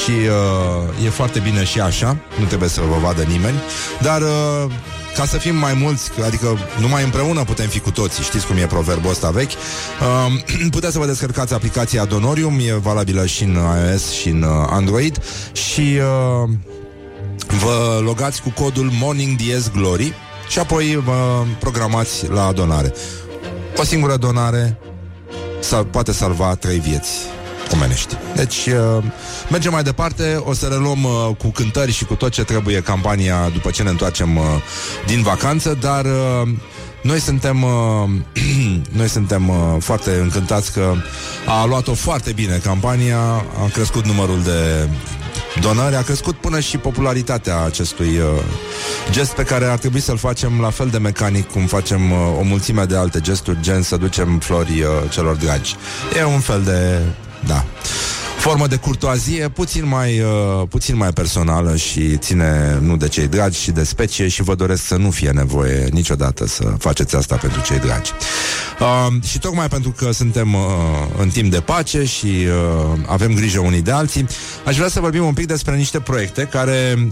Și 0.04 0.12
uh, 0.12 1.06
e 1.06 1.10
foarte 1.10 1.40
bine 1.40 1.64
și 1.64 1.80
așa 1.80 2.18
Nu 2.40 2.46
trebuie 2.46 2.70
să 2.70 2.82
vă 2.82 2.98
vadă 3.02 3.22
nimeni. 3.22 3.58
Dar 4.02 4.22
uh, 4.22 4.72
ca 5.16 5.26
să 5.26 5.38
fim 5.38 5.56
mai 5.56 5.74
mulți, 5.74 6.12
adică 6.26 6.58
numai 6.80 7.04
împreună 7.04 7.44
putem 7.44 7.68
fi 7.68 7.80
cu 7.80 7.92
toții, 7.92 8.24
știți 8.24 8.46
cum 8.48 8.58
e 8.58 8.66
proverbul 8.66 9.10
ăsta 9.10 9.30
vechi, 9.30 9.52
uh, 9.52 10.68
puteți 10.76 10.94
să 10.94 11.00
vă 11.00 11.06
descărcați 11.06 11.54
aplicația 11.54 12.06
Donorium, 12.06 12.60
e 12.60 12.74
valabilă 12.74 13.26
și 13.26 13.44
în 13.44 13.54
iOS 13.54 14.12
și 14.12 14.30
în 14.30 14.42
uh, 14.42 14.50
Android. 14.70 15.22
Și 15.52 16.00
uh, 16.44 16.50
vă 17.64 18.00
logați 18.04 18.42
cu 18.42 18.50
codul 18.50 18.90
Morning 19.00 19.38
Diez 19.38 19.70
Glory 19.70 20.14
și 20.50 20.60
apoi 20.60 21.02
vă 21.06 21.44
programați 21.60 22.30
la 22.30 22.52
donare. 22.52 22.94
O 23.78 23.84
singură 23.84 24.16
donare 24.18 24.78
sa- 25.60 25.88
poate 25.92 26.12
salva 26.12 26.56
trei 26.56 26.80
vieți 26.80 27.10
omenești. 27.74 28.18
Deci, 28.36 28.66
uh, 28.66 29.04
mergem 29.50 29.72
mai 29.72 29.84
departe, 29.84 30.42
o 30.44 30.54
să 30.54 30.66
reluăm 30.66 31.04
uh, 31.04 31.36
cu 31.38 31.48
cântări 31.48 31.92
și 31.92 32.06
cu 32.06 32.16
tot 32.16 32.32
ce 32.32 32.44
trebuie 32.44 32.82
campania 32.82 33.50
după 33.54 33.70
ce 33.70 33.84
ne 33.84 33.90
întoarcem 33.90 34.38
uh, 34.38 34.44
din 35.06 35.22
vacanță, 35.22 35.78
dar 35.82 36.06
uh, 36.06 36.50
noi 37.02 37.20
suntem, 37.20 37.64
uh, 37.64 37.70
noi 39.00 39.08
suntem 39.08 39.50
uh, 39.50 39.56
foarte 39.80 40.20
încântați 40.22 40.72
că 40.72 40.94
a 41.46 41.66
luat-o 41.66 41.94
foarte 41.94 42.32
bine 42.32 42.60
campania, 42.64 43.20
a 43.64 43.70
crescut 43.74 44.06
numărul 44.06 44.42
de 44.44 44.90
donări, 45.62 45.96
a 45.96 46.02
crescut 46.02 46.36
până 46.36 46.60
și 46.60 46.78
popularitatea 46.78 47.62
acestui 47.62 48.18
uh, 48.18 48.44
gest 49.12 49.32
pe 49.32 49.44
care 49.44 49.66
ar 49.66 49.78
trebui 49.78 50.00
să-l 50.00 50.18
facem 50.18 50.60
la 50.62 50.70
fel 50.70 50.88
de 50.88 50.98
mecanic 50.98 51.52
cum 51.52 51.66
facem 51.66 52.12
uh, 52.12 52.18
o 52.40 52.44
mulțime 52.44 52.86
de 52.86 52.96
alte 52.96 53.20
gesturi, 53.20 53.58
gen 53.62 53.82
să 53.82 53.98
ducem 53.98 54.40
flori 54.40 54.82
uh, 54.82 54.88
celor 55.10 55.36
dragi. 55.36 55.76
E 56.18 56.24
un 56.24 56.40
fel 56.40 56.62
de... 56.62 57.00
da 57.48 57.66
formă 58.44 58.68
de 58.68 58.76
curtoazie 58.76 59.50
puțin 59.50 59.88
mai, 59.88 60.20
uh, 60.20 60.68
puțin 60.70 60.98
mai 60.98 61.10
personală 61.10 61.76
și 61.76 62.18
ține 62.18 62.78
nu 62.82 62.98
de 62.98 63.08
cei 63.08 63.28
dragi, 63.28 63.60
și 63.60 63.72
de 63.72 63.84
specie 63.84 64.28
și 64.28 64.44
vă 64.44 64.56
doresc 64.56 64.86
să 64.86 64.96
nu 64.96 65.12
fie 65.12 65.30
nevoie 65.30 65.88
niciodată 65.92 66.48
să 66.48 66.64
faceți 66.80 67.16
asta 67.16 67.36
pentru 67.36 67.62
cei 67.62 67.80
dragi. 67.80 68.12
Uh, 68.80 69.24
și 69.24 69.40
tocmai 69.40 69.68
pentru 69.68 69.94
că 69.98 70.12
suntem 70.12 70.54
uh, 70.54 70.62
în 71.18 71.30
timp 71.30 71.52
de 71.52 71.60
pace 71.60 72.06
și 72.06 72.26
uh, 72.26 73.00
avem 73.08 73.34
grijă 73.34 73.60
unii 73.60 73.82
de 73.82 73.92
alții, 73.92 74.26
aș 74.66 74.76
vrea 74.76 74.90
să 74.90 75.00
vorbim 75.00 75.26
un 75.26 75.34
pic 75.34 75.46
despre 75.46 75.76
niște 75.76 76.00
proiecte 76.00 76.44
care 76.52 77.08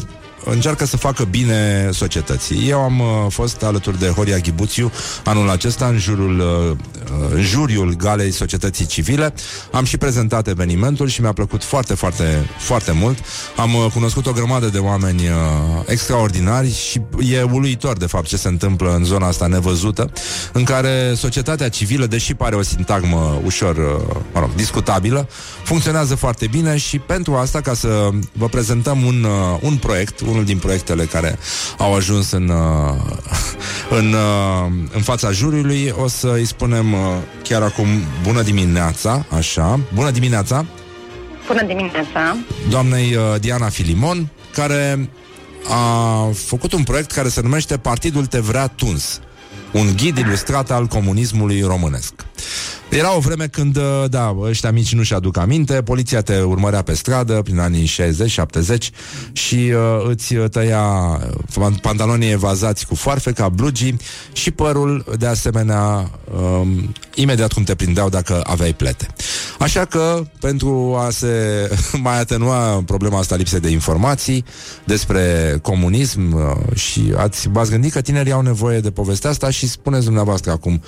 încearcă 0.46 0.86
să 0.86 0.98
facă 0.98 1.24
bine 1.24 1.90
societății. 1.92 2.70
Eu 2.70 2.80
am 2.80 3.00
uh, 3.00 3.08
fost 3.30 3.64
alături 3.64 4.00
de 4.00 4.08
Horia 4.08 4.38
Ghibuțiu 4.38 4.92
anul 5.24 5.50
acesta 5.50 5.86
în 5.86 5.98
jurul 5.98 6.40
uh, 6.40 6.78
în 7.34 7.42
juriul 7.42 7.96
Galei 7.96 8.32
Societății 8.32 8.86
Civile. 8.86 9.34
Am 9.72 9.84
și 9.84 9.98
prezentat 9.98 10.48
evenimentul 10.48 11.08
și 11.08 11.22
mi-a 11.22 11.34
plăcut 11.34 11.64
foarte, 11.64 11.94
foarte, 11.94 12.50
foarte 12.58 12.92
mult. 12.92 13.18
Am 13.56 13.74
uh, 13.74 13.86
cunoscut 13.94 14.26
o 14.26 14.32
grămadă 14.32 14.68
de 14.68 14.78
oameni 14.78 15.22
uh, 15.28 15.34
extraordinari 15.86 16.74
și 16.74 17.02
e 17.20 17.42
uluitor, 17.42 17.98
de 17.98 18.06
fapt, 18.06 18.28
ce 18.28 18.38
se 18.38 18.48
întâmplă 18.48 18.96
în 18.96 19.04
zona 19.04 19.28
asta 19.28 19.48
nevăzută, 19.48 20.12
în 20.54 20.64
care 20.64 21.14
societatea 21.16 21.70
civilă, 21.70 22.06
deși 22.06 22.34
pare 22.34 22.56
o 22.56 22.62
sintagmă 22.62 23.42
ușor, 23.46 23.76
uh, 23.78 24.16
mă 24.34 24.40
rog, 24.40 24.56
discutabilă, 24.56 25.28
funcționează 25.64 26.16
foarte 26.16 26.48
bine 26.48 26.78
și 26.78 27.00
pentru 27.00 27.36
asta, 27.36 27.62
ca 27.62 27.74
să 27.74 28.10
vă 28.34 28.48
prezentăm 28.48 29.06
un, 29.06 29.24
uh, 29.24 29.60
un 29.62 29.76
proiect, 29.76 30.20
unul 30.32 30.44
din 30.46 30.58
proiectele 30.58 31.06
care 31.06 31.40
au 31.78 31.94
ajuns 31.96 32.32
în, 32.32 32.50
uh, 32.50 32.96
în, 34.00 34.14
uh, 34.14 34.72
în 34.94 35.02
fața 35.02 35.32
juriului, 35.32 35.94
o 35.98 36.08
să 36.08 36.32
îi 36.34 36.46
spunem 36.46 36.94
uh, 36.94 37.00
chiar 37.44 37.62
acum 37.62 37.88
bună 38.24 38.42
dimineața, 38.42 39.26
așa, 39.38 39.80
bună 39.94 40.12
dimineața, 40.12 40.66
Bună 41.48 41.64
dimineața! 41.64 42.38
doamnei 42.70 43.16
uh, 43.16 43.40
Diana 43.40 43.70
Filimon, 43.70 44.28
care 44.54 45.10
a 45.70 46.30
făcut 46.46 46.74
un 46.74 46.84
proiect 46.84 47.12
care 47.12 47.30
se 47.30 47.42
numește 47.42 47.78
Partidul 47.78 48.26
Te 48.26 48.40
Vrea 48.40 48.68
Tuns, 48.68 49.20
un 49.72 49.96
ghid 49.96 50.18
ilustrat 50.18 50.72
al 50.72 50.86
comunismului 50.86 51.62
românesc. 51.62 52.14
Era 52.90 53.16
o 53.16 53.20
vreme 53.20 53.48
când, 53.48 53.78
uh, 53.78 53.84
da, 54.10 54.36
ăștia 54.40 54.72
mici 54.72 54.94
nu-și 54.94 55.14
aduc 55.14 55.38
aminte, 55.38 55.82
poliția 55.82 56.22
te 56.22 56.42
urmărea 56.42 56.82
pe 56.82 56.94
stradă 56.94 57.42
prin 57.42 57.60
anii 57.60 57.88
60-70 57.88 58.92
și 59.32 59.56
uh, 59.56 60.08
îți 60.08 60.34
tăia 60.34 60.84
uh, 61.58 61.68
pantalonii 61.82 62.32
evazați 62.32 62.88
cu 62.88 62.96
foarfeca, 62.96 63.50
blugii 63.50 63.98
și 64.34 64.52
părul, 64.52 65.06
de 65.18 65.26
asemenea, 65.26 66.12
um, 66.42 66.94
imediat 67.16 67.52
cum 67.52 67.64
te 67.64 67.76
prindeau 67.76 68.10
dacă 68.10 68.42
aveai 68.44 68.74
plete. 68.74 69.08
Așa 69.60 69.86
că, 69.86 70.22
pentru 70.40 70.96
a 71.06 71.10
se 71.10 71.70
mai 72.04 72.20
atenua 72.20 72.84
problema 72.86 73.20
asta 73.20 73.36
lipsei 73.36 73.60
de 73.60 73.70
informații 73.70 74.46
despre 74.84 75.56
comunism 75.62 76.34
uh, 76.34 76.76
și 76.78 77.14
ați, 77.18 77.50
v-ați 77.50 77.72
gândit 77.72 77.92
că 77.92 78.02
tinerii 78.02 78.32
au 78.32 78.42
nevoie 78.42 78.80
de 78.80 78.92
povestea 78.92 79.30
asta 79.30 79.50
și 79.50 79.68
spuneți 79.68 80.06
dumneavoastră 80.06 80.52
acum 80.52 80.82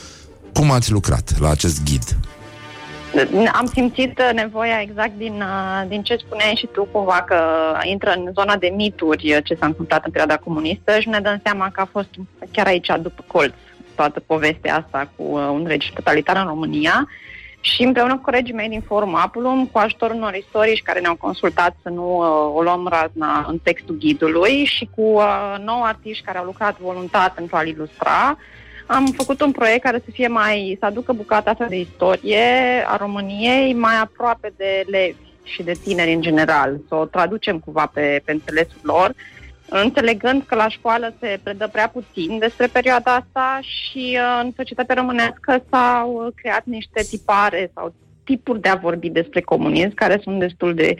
cum 0.53 0.71
ați 0.71 0.91
lucrat 0.91 1.39
la 1.39 1.49
acest 1.49 1.83
ghid? 1.83 2.03
Am 3.53 3.65
simțit 3.73 4.19
uh, 4.19 4.29
nevoia 4.33 4.81
exact 4.81 5.17
din, 5.17 5.33
uh, 5.33 5.87
din 5.87 6.03
ce 6.03 6.15
spuneai 6.15 6.55
și 6.57 6.69
tu 6.71 6.87
cumva 6.91 7.23
că 7.27 7.37
intră 7.83 8.13
în 8.15 8.31
zona 8.33 8.55
de 8.55 8.73
mituri 8.75 9.33
uh, 9.33 9.43
ce 9.43 9.55
s-a 9.59 9.65
întâmplat 9.65 10.05
în 10.05 10.11
perioada 10.11 10.37
comunistă 10.37 10.99
și 10.99 11.09
ne 11.09 11.19
dăm 11.19 11.39
seama 11.43 11.69
că 11.73 11.81
a 11.81 11.89
fost 11.91 12.09
chiar 12.51 12.65
aici 12.67 12.91
după 13.01 13.23
colț 13.27 13.53
toată 13.95 14.19
povestea 14.19 14.75
asta 14.75 15.09
cu 15.15 15.23
un 15.33 15.65
regim 15.67 15.91
totalitar 15.93 16.35
în 16.35 16.47
România 16.47 17.07
și 17.59 17.83
împreună 17.83 18.15
cu 18.15 18.21
colegii 18.21 18.53
mei 18.53 18.69
din 18.69 18.81
Forum 18.81 19.15
Apulum, 19.15 19.65
cu 19.65 19.77
ajutorul 19.77 20.15
unor 20.15 20.33
istorici 20.33 20.81
care 20.81 20.99
ne-au 20.99 21.15
consultat 21.15 21.75
să 21.81 21.89
nu 21.89 22.17
uh, 22.17 22.55
o 22.55 22.61
luăm 22.61 22.87
razna 22.87 23.45
în 23.49 23.57
textul 23.57 23.97
ghidului 23.97 24.65
și 24.65 24.89
cu 24.95 25.01
uh, 25.01 25.55
nouă 25.63 25.83
artiști 25.85 26.23
care 26.23 26.37
au 26.37 26.45
lucrat 26.45 26.79
voluntar 26.79 27.31
pentru 27.35 27.55
a-l 27.55 27.67
ilustra, 27.67 28.37
am 28.85 29.05
făcut 29.05 29.41
un 29.41 29.51
proiect 29.51 29.83
care 29.83 30.01
să 30.05 30.11
fie 30.11 30.27
mai, 30.27 30.77
să 30.79 30.85
aducă 30.85 31.13
bucata 31.13 31.49
asta 31.49 31.65
de 31.65 31.79
istorie 31.79 32.43
a 32.87 32.95
României 32.95 33.73
mai 33.73 33.99
aproape 34.01 34.53
de 34.57 34.83
elevi 34.87 35.15
și 35.43 35.63
de 35.63 35.71
tineri 35.83 36.13
în 36.13 36.21
general, 36.21 36.79
să 36.87 36.95
o 36.95 37.05
traducem 37.05 37.59
cumva 37.59 37.85
pe, 37.93 38.21
pe 38.25 38.31
înțelesul 38.31 38.79
lor, 38.81 39.13
înțelegând 39.81 40.43
că 40.45 40.55
la 40.55 40.69
școală 40.69 41.13
se 41.19 41.39
predă 41.43 41.67
prea 41.71 41.87
puțin 41.87 42.37
despre 42.39 42.67
perioada 42.67 43.13
asta 43.15 43.59
și 43.61 44.17
uh, 44.19 44.41
în 44.43 44.51
societatea 44.55 44.95
românească 44.95 45.63
s-au 45.69 46.11
uh, 46.13 46.33
creat 46.35 46.65
niște 46.65 47.03
tipare 47.09 47.71
sau 47.75 47.93
tipuri 48.23 48.61
de 48.61 48.69
a 48.69 48.75
vorbi 48.75 49.09
despre 49.09 49.41
comunism 49.41 49.93
care 49.93 50.19
sunt 50.23 50.39
destul 50.39 50.73
de 50.73 50.95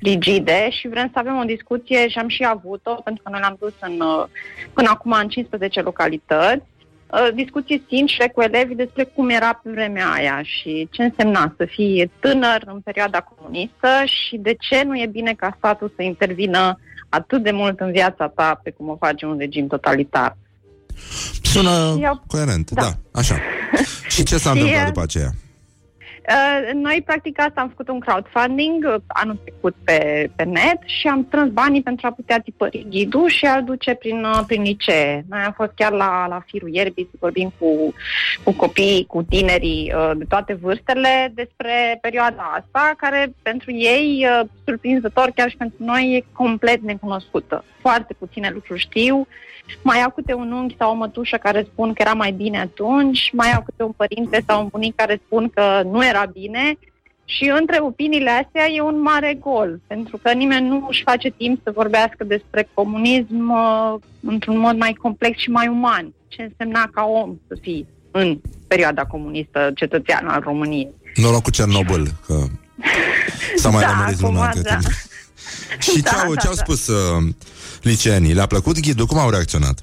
rigide 0.00 0.68
și 0.70 0.88
vrem 0.88 1.10
să 1.12 1.18
avem 1.18 1.36
o 1.36 1.44
discuție 1.44 2.08
și 2.08 2.18
am 2.18 2.28
și 2.28 2.44
avut-o 2.44 2.94
pentru 2.94 3.22
că 3.22 3.30
noi 3.30 3.40
l-am 3.40 3.56
dus 3.60 3.74
în, 3.80 4.00
uh, 4.00 4.24
până 4.72 4.88
acum 4.92 5.12
în 5.12 5.28
15 5.28 5.80
localități. 5.80 6.64
Uh, 7.12 7.28
discuții 7.34 7.84
sincere 7.88 8.28
cu 8.28 8.40
elevii 8.40 8.76
despre 8.76 9.04
cum 9.04 9.28
era 9.28 9.60
pe 9.62 9.70
vremea 9.70 10.10
aia 10.10 10.40
și 10.42 10.88
ce 10.90 11.02
însemna 11.02 11.54
să 11.56 11.64
fii 11.64 12.10
tânăr 12.20 12.62
în 12.66 12.80
perioada 12.80 13.20
comunistă 13.20 13.88
și 14.04 14.36
de 14.36 14.56
ce 14.58 14.82
nu 14.82 14.96
e 14.96 15.06
bine 15.06 15.34
ca 15.34 15.54
statul 15.58 15.92
să 15.96 16.02
intervină 16.02 16.78
atât 17.08 17.42
de 17.42 17.50
mult 17.50 17.80
în 17.80 17.90
viața 17.90 18.28
ta 18.28 18.60
pe 18.62 18.70
cum 18.70 18.88
o 18.88 18.96
face 18.96 19.26
un 19.26 19.38
regim 19.38 19.66
totalitar. 19.66 20.36
Sună 21.42 21.96
Eu- 22.00 22.22
coerent, 22.26 22.70
da. 22.70 22.82
da. 22.82 22.88
da, 22.88 23.18
așa. 23.20 23.36
Și 24.08 24.22
ce 24.22 24.38
s-a 24.38 24.50
Și, 24.52 24.56
întâmplat 24.56 24.80
uh, 24.80 24.86
după 24.86 25.02
aceea? 25.02 25.30
Uh, 26.28 26.70
Noi, 26.74 27.02
practic, 27.04 27.40
asta 27.40 27.60
am 27.60 27.68
făcut 27.68 27.88
un 27.88 28.00
crowdfunding 28.00 28.84
uh, 28.84 28.94
anul 29.06 29.38
trecut 29.42 29.74
pe, 29.84 30.30
pe 30.36 30.42
net 30.42 30.78
și 30.84 31.06
am 31.06 31.24
strâns 31.26 31.50
banii 31.50 31.82
pentru 31.82 32.06
a 32.06 32.10
putea 32.10 32.40
tipări 32.40 32.86
ghidul 32.88 33.28
și 33.28 33.44
a-l 33.44 33.64
duce 33.64 33.94
prin, 33.94 34.24
uh, 34.24 34.40
prin 34.46 34.62
licee. 34.62 35.24
Noi 35.28 35.40
am 35.40 35.52
fost 35.52 35.72
chiar 35.74 35.92
la, 35.92 36.26
la 36.26 36.42
firul 36.46 36.74
ierbii 36.74 37.08
să 37.10 37.16
vorbim 37.20 37.52
cu, 37.58 37.94
cu 38.42 38.52
copiii, 38.52 39.06
cu 39.06 39.22
tinerii 39.22 39.92
uh, 39.94 40.10
de 40.16 40.24
toate 40.24 40.54
vârstele 40.54 41.32
despre 41.34 41.98
perioada 42.00 42.52
asta, 42.58 42.94
care 42.96 43.32
pentru 43.42 43.72
ei, 43.72 44.26
uh, 44.40 44.48
surprinzător, 44.64 45.30
chiar 45.34 45.50
și 45.50 45.56
pentru 45.56 45.84
noi, 45.84 46.14
e 46.16 46.32
complet 46.32 46.80
necunoscută. 46.80 47.64
Foarte 47.80 48.14
puține 48.18 48.50
lucruri 48.54 48.80
știu. 48.80 49.26
Mai 49.82 50.02
au 50.02 50.10
câte 50.10 50.34
un 50.34 50.52
unchi 50.52 50.76
sau 50.78 50.90
o 50.90 50.94
mătușă 50.94 51.36
care 51.36 51.66
spun 51.72 51.92
că 51.92 52.02
era 52.02 52.12
mai 52.12 52.32
bine 52.32 52.60
atunci, 52.60 53.30
mai 53.32 53.52
au 53.52 53.62
câte 53.62 53.82
un 53.82 53.92
părinte 53.96 54.44
sau 54.46 54.62
un 54.62 54.68
bunic 54.70 54.94
care 54.94 55.20
spun 55.26 55.50
că 55.54 55.82
nu 55.84 56.06
era 56.06 56.24
bine 56.32 56.78
și 57.24 57.52
între 57.58 57.78
opiniile 57.80 58.30
astea 58.30 58.68
e 58.68 58.80
un 58.80 59.00
mare 59.00 59.38
gol, 59.40 59.80
pentru 59.86 60.18
că 60.22 60.32
nimeni 60.32 60.68
nu 60.68 60.86
își 60.88 61.02
face 61.02 61.28
timp 61.30 61.60
să 61.64 61.70
vorbească 61.74 62.24
despre 62.24 62.68
comunism 62.74 63.50
uh, 63.50 64.00
într-un 64.20 64.58
mod 64.58 64.76
mai 64.76 64.92
complex 64.92 65.38
și 65.38 65.50
mai 65.50 65.68
uman. 65.68 66.14
Ce 66.28 66.42
însemna 66.42 66.90
ca 66.92 67.04
om 67.04 67.36
să 67.48 67.56
fii 67.60 67.86
în 68.10 68.40
perioada 68.66 69.04
comunistă 69.04 69.70
cetățean 69.74 70.28
al 70.28 70.40
României. 70.40 70.90
Noroc 71.14 71.42
cu 71.42 71.50
Cernobâl, 71.50 72.06
că 72.26 72.44
s-a 73.56 73.70
mai 73.70 73.82
Da, 73.84 73.88
lămurit 73.88 74.18
acum, 74.18 74.34
lumea 74.34 74.52
între 74.54 74.62
da. 74.62 74.76
timp. 74.76 74.92
Și 75.94 76.02
Da, 76.02 76.10
ce-au, 76.10 76.34
da, 76.34 76.40
ce-au 76.40 76.54
da. 76.54 76.62
spus 76.62 76.86
uh, 76.86 77.22
liceenii? 77.82 78.34
Le-a 78.34 78.46
plăcut 78.46 78.80
ghidul? 78.80 79.06
Cum 79.06 79.18
au 79.18 79.30
reacționat? 79.30 79.80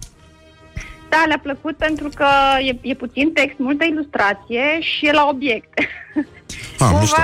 Da, 1.09 1.23
le-a 1.27 1.39
plăcut 1.43 1.77
pentru 1.77 2.09
că 2.15 2.27
e, 2.61 2.77
e 2.81 2.93
puțin 2.93 3.31
text, 3.33 3.57
multă 3.57 3.85
ilustrație 3.85 4.79
și 4.79 5.05
e 5.05 5.11
la 5.11 5.27
obiect. 5.31 5.79
Ah, 6.79 6.97
mișto. 6.99 7.21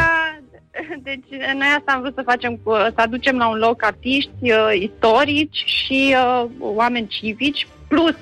deci 1.10 1.30
noi 1.30 1.68
asta 1.78 1.92
am 1.92 2.02
vrut 2.02 2.14
să 2.16 2.22
facem, 2.26 2.60
cu, 2.64 2.72
să 2.72 2.94
aducem 2.96 3.38
la 3.38 3.48
un 3.48 3.58
loc 3.58 3.84
artiști 3.84 4.32
uh, 4.42 4.72
istorici 4.80 5.64
și 5.66 6.16
uh, 6.18 6.50
oameni 6.60 7.08
civici, 7.08 7.68
plus 7.88 8.16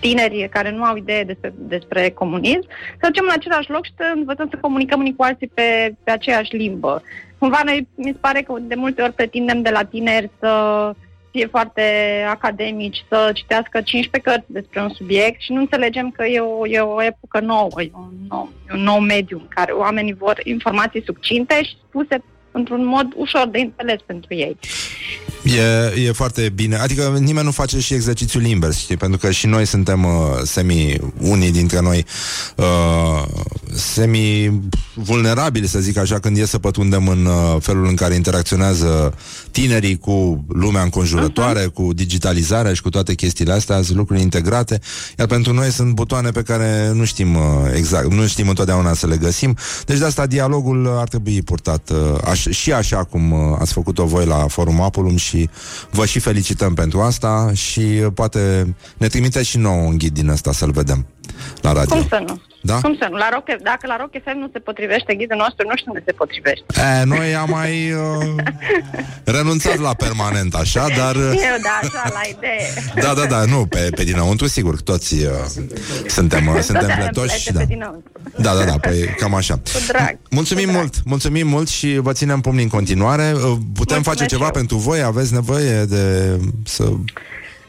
tineri 0.00 0.48
care 0.50 0.70
nu 0.70 0.82
au 0.82 0.96
idee 0.96 1.24
despre, 1.24 1.52
despre 1.56 2.10
comunism, 2.10 2.66
să 3.00 3.06
ducem 3.06 3.24
la 3.24 3.32
același 3.32 3.70
loc 3.70 3.84
și 3.84 3.92
să 3.96 4.12
învățăm 4.14 4.48
să 4.50 4.58
comunicăm 4.60 5.00
unii 5.00 5.16
cu 5.16 5.22
alții 5.22 5.50
pe, 5.54 5.94
pe 6.04 6.10
aceeași 6.10 6.56
limbă. 6.56 7.02
Cumva 7.38 7.60
noi, 7.64 7.88
mi 7.94 8.12
se 8.12 8.18
pare 8.20 8.42
că 8.42 8.54
de 8.60 8.74
multe 8.74 9.02
ori 9.02 9.12
pretindem 9.12 9.62
de 9.62 9.70
la 9.70 9.84
tineri 9.84 10.30
să 10.38 10.50
fie 11.32 11.46
foarte 11.46 11.82
academici, 12.28 13.04
să 13.08 13.30
citească 13.34 13.80
15 13.80 14.30
cărți 14.30 14.52
despre 14.52 14.80
un 14.80 14.92
subiect 14.94 15.40
și 15.40 15.52
nu 15.52 15.60
înțelegem 15.60 16.10
că 16.10 16.24
e 16.24 16.40
o, 16.40 16.66
e 16.66 16.78
o 16.78 17.02
epocă 17.02 17.40
nouă, 17.40 17.82
e 17.82 17.90
un 17.92 18.12
nou, 18.28 18.52
e 18.68 18.74
un 18.74 18.82
nou 18.82 18.98
mediu 18.98 19.38
în 19.38 19.48
care 19.48 19.72
oamenii 19.72 20.14
vor 20.14 20.40
informații 20.44 21.02
succinte 21.04 21.54
și 21.62 21.76
spuse 21.88 22.22
într-un 22.52 22.84
mod 22.84 23.06
ușor 23.16 23.48
de 23.50 23.58
înțeles 23.58 24.00
pentru 24.06 24.34
ei. 24.34 24.56
E, 25.44 26.06
e 26.06 26.12
foarte 26.12 26.48
bine. 26.54 26.76
Adică 26.76 27.16
nimeni 27.20 27.44
nu 27.46 27.50
face 27.50 27.80
și 27.80 27.94
exercițiul 27.94 28.44
invers, 28.44 28.78
știi? 28.78 28.96
Pentru 28.96 29.18
că 29.18 29.30
și 29.30 29.46
noi 29.46 29.64
suntem 29.64 30.04
uh, 30.04 30.10
semi, 30.42 30.96
unii 31.20 31.50
dintre 31.50 31.80
noi, 31.80 32.04
uh, 32.56 33.11
semi-vulnerabili, 33.82 35.68
să 35.68 35.78
zic 35.78 35.96
așa, 35.96 36.18
când 36.18 36.36
e 36.36 36.46
să 36.46 36.58
pătundem 36.58 37.08
în 37.08 37.24
uh, 37.24 37.56
felul 37.60 37.86
în 37.86 37.94
care 37.94 38.14
interacționează 38.14 39.14
tinerii 39.50 39.98
cu 39.98 40.44
lumea 40.48 40.82
înconjurătoare, 40.82 41.64
uh-huh. 41.64 41.72
cu 41.72 41.92
digitalizarea 41.92 42.74
și 42.74 42.82
cu 42.82 42.88
toate 42.88 43.14
chestiile 43.14 43.52
astea, 43.52 43.82
sunt 43.82 43.96
lucruri 43.96 44.20
integrate, 44.20 44.80
iar 45.18 45.26
pentru 45.26 45.52
noi 45.52 45.70
sunt 45.70 45.94
butoane 45.94 46.30
pe 46.30 46.42
care 46.42 46.90
nu 46.94 47.04
știm 47.04 47.34
uh, 47.34 47.42
exact, 47.74 48.12
nu 48.12 48.26
știm 48.26 48.48
întotdeauna 48.48 48.94
să 48.94 49.06
le 49.06 49.16
găsim. 49.16 49.56
Deci 49.86 49.98
de 49.98 50.04
asta 50.04 50.26
dialogul 50.26 50.96
ar 50.98 51.08
trebui 51.08 51.42
purtat 51.42 51.90
uh, 51.90 51.98
aș, 52.24 52.46
și 52.46 52.72
așa 52.72 53.04
cum 53.04 53.32
uh, 53.32 53.38
ați 53.58 53.72
făcut-o 53.72 54.04
voi 54.04 54.26
la 54.26 54.46
Forum 54.48 54.80
Apulum 54.80 55.16
și 55.16 55.48
vă 55.90 56.06
și 56.06 56.18
felicităm 56.18 56.74
pentru 56.74 57.00
asta 57.00 57.50
și 57.54 57.80
uh, 57.80 58.06
poate 58.14 58.74
ne 58.96 59.06
trimiteți 59.06 59.48
și 59.48 59.58
nouă 59.58 59.82
un 59.82 59.98
ghid 59.98 60.14
din 60.14 60.28
ăsta 60.28 60.52
să-l 60.52 60.70
vedem 60.70 61.06
la 61.60 61.72
radio. 61.72 61.96
Cum 61.96 62.06
să 62.08 62.22
nu? 62.26 62.40
Da? 62.62 62.74
Cum 62.80 62.96
să 63.00 63.06
nu? 63.10 63.16
La 63.16 63.28
Rock, 63.32 63.46
dacă 63.62 63.86
la 63.86 63.96
Rock 63.96 64.10
FM 64.24 64.38
nu 64.38 64.48
se 64.52 64.58
potrivește 64.58 65.14
ghidul 65.14 65.36
nostru, 65.36 65.66
nu 65.68 65.76
știu 65.76 65.90
unde 65.92 66.02
se 66.06 66.12
potrivește. 66.12 66.64
E, 67.00 67.04
noi 67.04 67.34
am 67.34 67.48
mai 67.50 67.92
uh, 67.92 68.34
renunțat 69.36 69.78
la 69.78 69.94
permanent 69.94 70.54
așa, 70.54 70.86
dar... 70.96 71.14
Uh, 71.16 71.22
Eu, 71.22 71.56
da, 71.62 71.74
așa, 71.82 72.02
la 72.12 72.20
idee. 72.36 72.66
da, 73.04 73.12
da, 73.14 73.26
da, 73.26 73.44
nu, 73.44 73.66
pe, 73.66 73.88
pe 73.96 74.04
dinăuntru, 74.04 74.46
sigur, 74.46 74.80
toți 74.80 75.14
uh, 75.14 75.30
suntem, 76.06 76.46
uh, 76.46 76.60
suntem 76.60 76.86
Toate 76.86 77.00
pletoși. 77.00 77.42
plete 77.42 77.52
Da. 77.52 77.58
pe 77.58 77.64
dinăuntru. 77.66 78.10
da, 78.38 78.54
da, 78.54 78.64
da, 78.64 78.76
păi 78.80 79.14
cam 79.18 79.34
așa. 79.34 79.54
Cu 79.54 79.78
drag. 79.88 80.18
Mulțumim 80.30 80.70
mult, 80.70 80.94
mulțumim 81.04 81.46
mult 81.48 81.68
și 81.68 81.98
vă 81.98 82.12
ținem 82.12 82.40
pumnii 82.40 82.62
în 82.62 82.68
continuare. 82.70 83.32
Uh, 83.34 83.40
Putem 83.40 83.60
Mulțumesc 83.76 84.02
face 84.04 84.24
ceva 84.26 84.44
și 84.44 84.50
eu. 84.54 84.58
pentru 84.58 84.76
voi? 84.76 85.02
Aveți 85.02 85.32
nevoie 85.32 85.84
de 85.84 86.36
să 86.64 86.84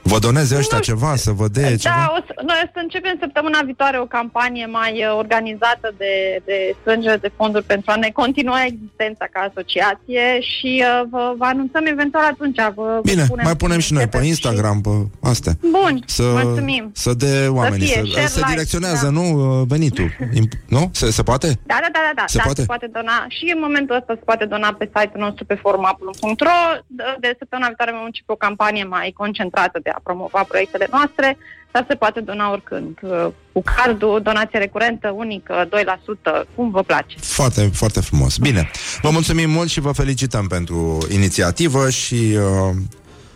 vă 0.04 0.20
doneze 0.20 0.58
ăștia 0.58 0.80
ceva, 0.80 1.16
să 1.16 1.32
vă 1.32 1.48
dea 1.48 1.78
ceva? 1.78 1.96
Da, 1.96 2.14
o 2.18 2.20
să, 2.28 2.34
noi 2.50 2.60
o 2.66 2.68
să 2.74 2.80
începem 2.82 3.16
săptămâna 3.20 3.60
viitoare 3.66 4.00
o 4.00 4.06
campanie 4.06 4.66
mai 4.66 4.94
uh, 5.06 5.18
organizată 5.18 5.94
de, 5.98 6.42
de 6.46 6.76
strângere 6.82 7.18
de 7.18 7.32
fonduri 7.36 7.64
pentru 7.64 7.92
a 7.92 7.96
ne 7.96 8.10
continua 8.10 8.64
existența 8.66 9.26
ca 9.32 9.40
asociație 9.50 10.26
și 10.52 10.84
uh, 10.86 11.08
vă, 11.10 11.34
vă 11.38 11.46
anunțăm 11.46 11.86
eventual 11.86 12.24
atunci. 12.24 12.60
Vă, 12.76 13.00
Bine, 13.04 13.22
vă 13.22 13.28
punem 13.28 13.46
mai 13.46 13.56
punem 13.56 13.80
și 13.80 13.94
noi 13.94 14.08
pe 14.08 14.20
Instagram, 14.34 14.82
pe 14.82 14.90
astea. 15.22 15.54
Bun, 15.80 16.04
Să, 16.06 16.24
mulțumim. 16.24 16.92
să 16.94 17.14
de 17.14 17.48
oamenii, 17.50 17.88
fie 17.88 18.02
să, 18.04 18.12
share 18.12 18.28
să 18.28 18.40
like, 18.40 18.52
direcționează, 18.52 19.06
da. 19.06 19.12
nu, 19.12 19.26
uh, 19.60 19.68
venitul. 19.68 20.08
Imp- 20.40 20.60
nu? 20.68 20.90
Se, 20.92 21.12
se 21.12 21.24
poate? 21.24 21.48
Da, 21.72 21.78
da, 21.82 21.90
da, 21.96 22.00
da, 22.08 22.12
da. 22.16 22.24
Se 22.28 22.38
da, 22.38 22.44
poate? 22.44 22.62
se 22.62 22.68
poate 22.68 22.88
dona 22.94 23.26
și 23.28 23.52
în 23.56 23.60
momentul 23.62 23.96
ăsta 23.96 24.14
se 24.14 24.26
poate 24.26 24.46
dona 24.46 24.74
pe 24.74 24.86
site-ul 24.96 25.24
nostru 25.24 25.46
pe 25.46 25.56
forumapulum.ro. 25.56 26.58
De, 26.88 27.04
de 27.20 27.36
săptămâna 27.40 27.68
viitoare 27.68 27.92
vom 27.92 28.06
începe 28.06 28.32
o 28.32 28.36
campanie 28.36 28.84
mai 28.84 29.14
concentrată 29.22 29.80
de 29.84 29.90
a 29.94 30.00
promova 30.04 30.44
proiectele 30.48 30.88
noastre, 30.92 31.38
dar 31.72 31.86
se 31.88 31.96
poate 31.96 32.20
dona 32.20 32.52
oricând. 32.52 32.98
Uh, 33.02 33.28
Cu 33.52 33.62
cardul, 33.76 34.22
donație 34.24 34.60
recurentă, 34.60 35.10
unică, 35.16 35.68
2%, 35.70 36.46
cum 36.56 36.72
vă 36.72 36.82
place. 36.84 37.16
Foarte, 37.20 37.70
foarte 37.74 38.02
frumos. 38.02 38.38
Bine, 38.38 38.70
vă 39.02 39.10
mulțumim 39.10 39.50
mult 39.50 39.70
și 39.70 39.80
vă 39.80 39.92
felicităm 39.92 40.48
pentru 40.48 40.98
inițiativă 41.12 41.90
și 41.90 42.14
uh, 42.16 42.76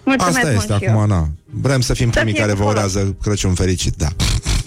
Mulțumesc 0.03 0.37
asta 0.37 0.49
mult 0.51 0.61
este 0.61 0.77
și 0.77 0.83
acum, 0.85 0.99
eu. 1.01 1.05
na. 1.07 1.27
Vrem 1.45 1.81
să 1.81 1.93
fim 1.93 2.11
Să 2.11 2.15
primii 2.19 2.33
fie 2.33 2.41
care 2.41 2.53
vă 2.53 2.63
cu 2.63 2.69
folos. 2.69 2.93
urează 2.93 3.15
Crăciun 3.21 3.53
fericit, 3.53 3.93
da. 3.95 4.07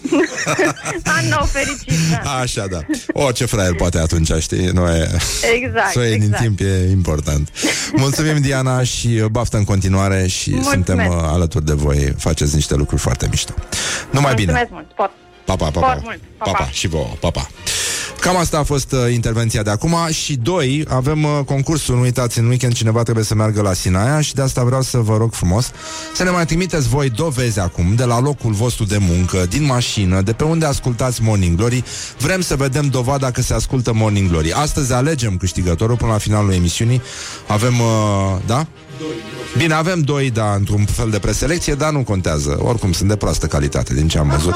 An 1.17 1.29
nou 1.29 1.45
fericit, 1.45 1.93
da. 2.23 2.31
Așa, 2.31 2.67
da. 2.67 2.81
Orice 3.13 3.45
fraier 3.45 3.75
poate 3.75 3.99
atunci, 3.99 4.33
știi? 4.41 4.67
Nu 4.67 4.89
e... 4.89 5.11
Exact, 5.55 5.93
Să 5.93 5.99
o 5.99 6.03
iei 6.03 6.13
din 6.19 6.23
exact. 6.23 6.43
timp 6.43 6.61
e 6.61 6.91
important. 6.91 7.49
Mulțumim, 7.93 8.41
Diana, 8.41 8.83
și 8.83 9.07
uh, 9.07 9.25
baftă 9.27 9.57
în 9.57 9.65
continuare 9.65 10.27
și 10.27 10.51
Mulțumesc. 10.51 10.75
suntem 10.87 11.07
uh, 11.07 11.15
alături 11.23 11.65
de 11.65 11.73
voi. 11.73 12.15
Faceți 12.19 12.55
niște 12.55 12.75
lucruri 12.75 13.01
foarte 13.01 13.27
mișto. 13.31 13.55
Numai 14.11 14.35
bine. 14.35 14.53
Mulțumesc 14.53 14.71
mult, 14.73 14.87
sport. 14.93 15.11
Pa, 15.45 15.57
pa, 15.57 15.65
pa, 15.71 15.81
Sport 15.81 15.95
pa. 15.95 16.01
mult. 16.03 16.21
Pa, 16.39 16.51
pa. 16.51 16.69
Și 16.73 16.89
vouă. 16.89 17.09
Pa, 17.21 17.31
pa. 17.31 17.49
Cam 18.21 18.37
asta 18.37 18.59
a 18.59 18.63
fost 18.63 18.93
uh, 18.93 19.13
intervenția 19.13 19.63
de 19.63 19.71
acum 19.71 19.97
și 20.11 20.37
doi, 20.37 20.85
avem 20.89 21.25
uh, 21.25 21.31
concursul, 21.45 21.95
nu 21.95 22.01
uitați, 22.01 22.39
în 22.39 22.47
weekend 22.47 22.73
cineva 22.73 23.03
trebuie 23.03 23.25
să 23.25 23.35
meargă 23.35 23.63
la 23.63 23.73
Sinaia 23.73 24.21
și 24.21 24.35
de 24.35 24.43
asta 24.43 24.65
vreau 24.65 24.83
să 24.83 24.99
vă 24.99 25.17
rog 25.17 25.33
frumos 25.33 25.71
să 26.15 26.23
ne 26.23 26.31
mai 26.31 26.47
trimiteți 26.47 26.89
voi 26.89 27.11
dovezi 27.11 27.59
acum 27.59 27.95
de 27.95 28.05
la 28.05 28.21
locul 28.21 28.53
vostru 28.53 28.85
de 28.85 28.99
muncă, 29.01 29.47
din 29.49 29.65
mașină, 29.65 30.21
de 30.21 30.33
pe 30.33 30.45
unde 30.45 30.67
ascultați 30.67 31.23
Morning 31.23 31.57
Glory. 31.57 31.85
Vrem 32.19 32.41
să 32.41 32.57
vedem 32.57 32.87
dovada 32.87 33.31
că 33.31 33.43
se 33.43 33.55
ascultă 33.55 33.93
Morning 33.93 34.31
Glory. 34.31 34.53
Astăzi 34.53 34.93
alegem 34.93 35.37
câștigătorul 35.37 35.97
până 35.97 36.13
la 36.13 36.19
finalul 36.19 36.53
emisiunii. 36.53 37.03
Avem, 37.47 37.81
uh, 37.81 38.37
da? 38.47 38.67
Bine, 39.57 39.75
avem 39.75 40.01
doi, 40.01 40.31
da, 40.31 40.55
într-un 40.55 40.85
fel 40.85 41.11
de 41.11 41.19
preselecție, 41.19 41.75
dar 41.75 41.93
nu 41.93 42.03
contează. 42.03 42.59
Oricum 42.63 42.93
sunt 42.93 43.09
de 43.09 43.17
proastă 43.17 43.47
calitate, 43.47 43.95
din 43.95 44.09
ce 44.09 44.19
am 44.19 44.29
văzut. 44.29 44.55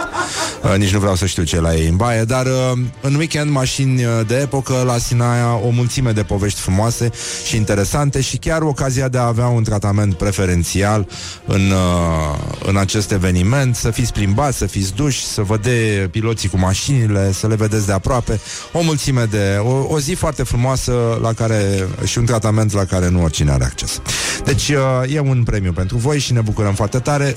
Uh, 0.63 0.77
nici 0.77 0.93
nu 0.93 0.99
vreau 0.99 1.15
să 1.15 1.27
știu 1.27 1.43
ce 1.43 1.57
e 1.57 1.61
la 1.61 1.75
ei 1.75 1.89
în 1.89 1.97
baie, 1.97 2.25
dar 2.25 2.47
uh, 2.47 2.79
în 3.01 3.15
weekend 3.15 3.44
mașini 3.49 4.05
uh, 4.05 4.11
de 4.27 4.35
epocă 4.35 4.83
la 4.87 4.99
Sinaia, 4.99 5.55
o 5.55 5.69
mulțime 5.69 6.11
de 6.13 6.23
povești 6.23 6.61
frumoase 6.61 7.11
și 7.47 7.57
interesante 7.57 8.21
și 8.21 8.37
chiar 8.37 8.63
ocazia 8.63 9.09
de 9.09 9.19
a 9.19 9.27
avea 9.27 9.47
un 9.47 9.63
tratament 9.63 10.15
preferențial 10.15 11.09
în, 11.45 11.71
uh, 11.71 12.39
în 12.67 12.77
acest 12.77 13.11
eveniment, 13.11 13.77
să 13.77 13.91
fiți 13.91 14.13
plimbați, 14.13 14.59
să 14.59 14.67
fiți 14.67 14.95
duși, 14.95 15.25
să 15.25 15.43
vă 15.43 15.57
dea 15.57 16.09
piloții 16.11 16.49
cu 16.49 16.59
mașinile, 16.59 17.33
să 17.33 17.47
le 17.47 17.55
vedeți 17.55 17.87
de 17.87 17.93
aproape. 17.93 18.41
O 18.73 18.83
mulțime 18.83 19.25
de... 19.25 19.59
O, 19.61 19.87
o 19.89 19.99
zi 19.99 20.13
foarte 20.13 20.43
frumoasă 20.43 21.19
la 21.23 21.33
care 21.33 21.89
și 22.05 22.19
un 22.19 22.25
tratament 22.25 22.73
la 22.73 22.85
care 22.85 23.09
nu 23.09 23.23
oricine 23.23 23.51
are 23.51 23.65
acces. 23.65 24.01
Deci 24.45 24.69
uh, 24.69 25.15
e 25.15 25.21
un 25.21 25.43
premiu 25.43 25.73
pentru 25.73 25.97
voi 25.97 26.19
și 26.19 26.33
ne 26.33 26.41
bucurăm 26.41 26.75
foarte 26.75 26.99
tare 26.99 27.33
0729001122 27.33 27.37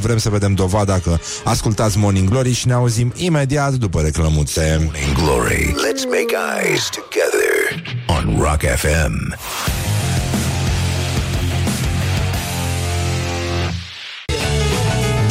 Vrem 0.00 0.18
să 0.18 0.30
vedem 0.30 0.54
dovada 0.54 0.98
că 0.98 1.16
ascultați 1.44 1.98
Morning 1.98 2.28
Glory 2.28 2.52
și 2.52 2.66
ne 2.66 2.72
auzim 2.72 3.12
imediat 3.16 3.74
după 3.78 4.00
reclămuțe 4.00 4.80
Morning 4.82 5.16
Glory. 5.22 5.74
Let's 5.74 6.04
make 6.04 6.34
eyes 6.62 6.88
together 6.90 7.82
on 8.06 8.38
Rock 8.40 8.60
FM. 8.76 9.34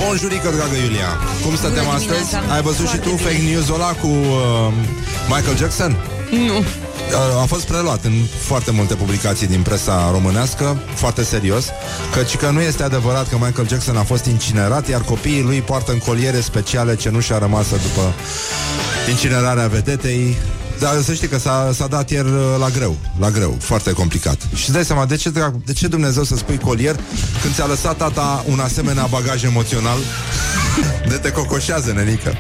Bonjurică, 0.05 0.49
dragă 0.57 0.75
Iulia 0.83 1.09
Cum 1.43 1.55
stătem 1.55 1.83
Bună 1.83 1.95
astăzi? 1.95 2.29
dimineața. 2.29 2.53
Ai 2.55 2.61
văzut 2.61 2.87
și 2.87 2.97
tu 2.97 3.09
fake 3.09 3.41
news-ul 3.49 3.73
ăla 3.75 3.91
cu 4.01 4.07
uh, 4.07 4.73
Michael 5.27 5.57
Jackson? 5.57 5.91
Nu. 6.31 6.57
A- 7.13 7.41
A 7.41 7.45
fost 7.45 7.65
preluat 7.65 8.03
în 8.05 8.13
foarte 8.39 8.71
multe 8.71 8.93
publicații 8.93 9.47
din 9.47 9.61
presa 9.61 10.09
românească, 10.11 10.77
foarte 10.95 11.23
serios, 11.23 11.65
căci 12.13 12.35
că 12.35 12.49
nu 12.49 12.61
este 12.61 12.83
adevărat 12.83 13.29
că 13.29 13.35
Michael 13.39 13.67
Jackson 13.67 13.97
a 13.97 14.03
fost 14.03 14.25
incinerat, 14.25 14.87
iar 14.87 15.01
copiii 15.01 15.41
lui 15.41 15.61
poartă 15.61 15.91
în 15.91 15.97
coliere 15.97 16.39
speciale 16.41 16.95
cenușa 16.95 17.37
rămasă 17.37 17.75
după 17.75 18.13
incinerarea 19.09 19.67
vedetei. 19.67 20.37
Dar 20.79 21.01
să 21.03 21.13
știi 21.13 21.27
că 21.27 21.39
s-a, 21.39 21.71
s-a 21.73 21.87
dat 21.87 22.09
ieri 22.09 22.27
uh, 22.29 22.55
la 22.59 22.69
greu, 22.69 22.95
la 23.19 23.29
greu, 23.29 23.57
foarte 23.59 23.91
complicat. 23.91 24.37
Și 24.55 24.63
îți 24.63 24.71
dai 24.71 24.85
seama, 24.85 25.05
de 25.05 25.15
ce, 25.15 25.29
drag- 25.29 25.63
de 25.65 25.73
ce 25.73 25.87
Dumnezeu 25.87 26.23
să 26.23 26.35
spui 26.35 26.57
colier 26.57 26.95
când 27.41 27.53
ți-a 27.53 27.65
lăsat 27.65 27.97
tata 27.97 28.43
un 28.49 28.59
asemenea 28.59 29.05
bagaj 29.09 29.43
emoțional? 29.43 29.97
De 31.07 31.15
te 31.15 31.31
cocoșează, 31.31 31.91
nenică. 31.91 32.37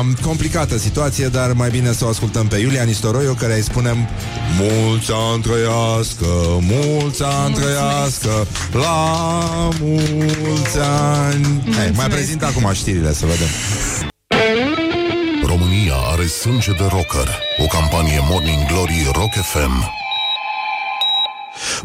Um, 0.00 0.16
complicată 0.22 0.78
situație, 0.78 1.28
dar 1.28 1.52
mai 1.52 1.70
bine 1.70 1.92
să 1.92 2.04
o 2.04 2.08
ascultăm 2.08 2.46
pe 2.46 2.56
Iulia 2.56 2.82
Nistoroiu, 2.82 3.34
care 3.34 3.54
îi 3.54 3.62
spunem 3.62 4.08
Mulți 4.58 5.10
ani 5.12 5.42
trăiască, 5.42 6.26
mulți 6.60 7.22
ani 7.22 7.54
trăiască, 7.54 8.46
la 8.72 9.68
mulți 9.80 10.78
ani. 10.78 11.72
Hai, 11.76 11.90
mai 11.94 12.08
prezint 12.08 12.42
acum 12.42 12.72
știrile, 12.72 13.12
să 13.12 13.26
vedem. 13.26 13.48
România 15.46 15.94
are 16.12 16.26
sânge 16.26 16.72
de 16.72 16.84
rocker. 16.90 17.38
O 17.58 17.66
campanie 17.66 18.18
Morning 18.28 18.66
Glory 18.66 19.10
Rock 19.12 19.32
FM. 19.32 20.01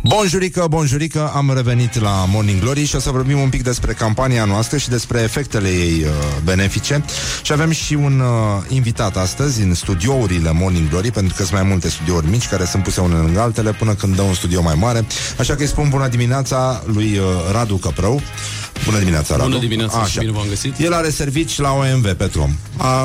Bonjurică, 0.04 0.66
bonjurică, 0.70 1.32
am 1.36 1.52
revenit 1.54 2.02
la 2.02 2.26
Morning 2.28 2.60
Glory 2.60 2.86
și 2.86 2.96
o 2.96 3.00
să 3.00 3.12
vorbim 3.12 3.40
un 3.40 3.50
pic 3.50 3.64
despre 3.64 3.94
campania 3.94 4.46
noastră 4.46 4.78
și 4.78 4.90
despre 4.90 5.22
efectele 5.22 5.70
ei 5.70 6.04
uh, 6.04 6.10
benefice. 6.44 7.04
Și 7.44 7.52
avem 7.52 7.72
și 7.72 7.94
un 7.94 8.20
uh, 8.20 8.28
invitat 8.70 9.18
astăzi 9.18 9.62
în 9.62 9.74
studiourile 9.74 10.52
Morning 10.52 10.90
Glory, 10.90 11.12
pentru 11.12 11.34
că 11.38 11.44
sunt 11.44 11.60
mai 11.60 11.70
multe 11.70 11.90
studiouri 11.90 12.30
mici 12.30 12.48
care 12.48 12.66
sunt 12.66 12.84
puse 12.84 13.02
unele 13.02 13.22
lângă 13.22 13.40
altele 13.40 13.72
până 13.72 13.94
când 13.94 14.16
dă 14.16 14.22
un 14.22 14.34
studio 14.34 14.62
mai 14.62 14.76
mare. 14.76 15.06
Așa 15.40 15.56
că 15.56 15.62
îi 15.62 15.68
spun 15.68 15.90
bună 15.90 16.08
dimineața 16.08 16.84
lui 16.86 17.18
uh, 17.18 17.26
Radu 17.52 17.76
Căprău. 17.76 18.22
Bună 18.88 19.00
dimineața, 19.00 19.36
Radu. 19.36 19.48
Bună 19.50 19.60
dimineața 19.60 20.06
și 20.06 20.20
bine 20.20 20.32
v-am 20.32 20.46
găsit. 20.50 20.80
El 20.80 20.94
are 20.94 21.10
servici 21.10 21.58
la 21.58 21.72
OMV 21.72 22.14
Petrom. 22.14 22.56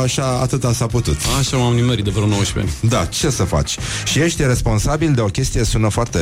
Așa, 0.02 0.38
atâta 0.40 0.72
s-a 0.72 0.86
putut. 0.86 1.16
Așa 1.38 1.56
m-am 1.56 1.74
nimerit 1.74 2.04
de 2.04 2.10
vreo 2.10 2.26
19 2.26 2.74
ani. 2.80 2.90
Da, 2.90 3.04
ce 3.04 3.30
să 3.30 3.44
faci? 3.44 3.76
Și 4.04 4.18
ești 4.18 4.42
responsabil 4.42 5.12
de 5.14 5.20
o 5.20 5.26
chestie, 5.26 5.64
sună 5.64 5.88
foarte 5.88 6.18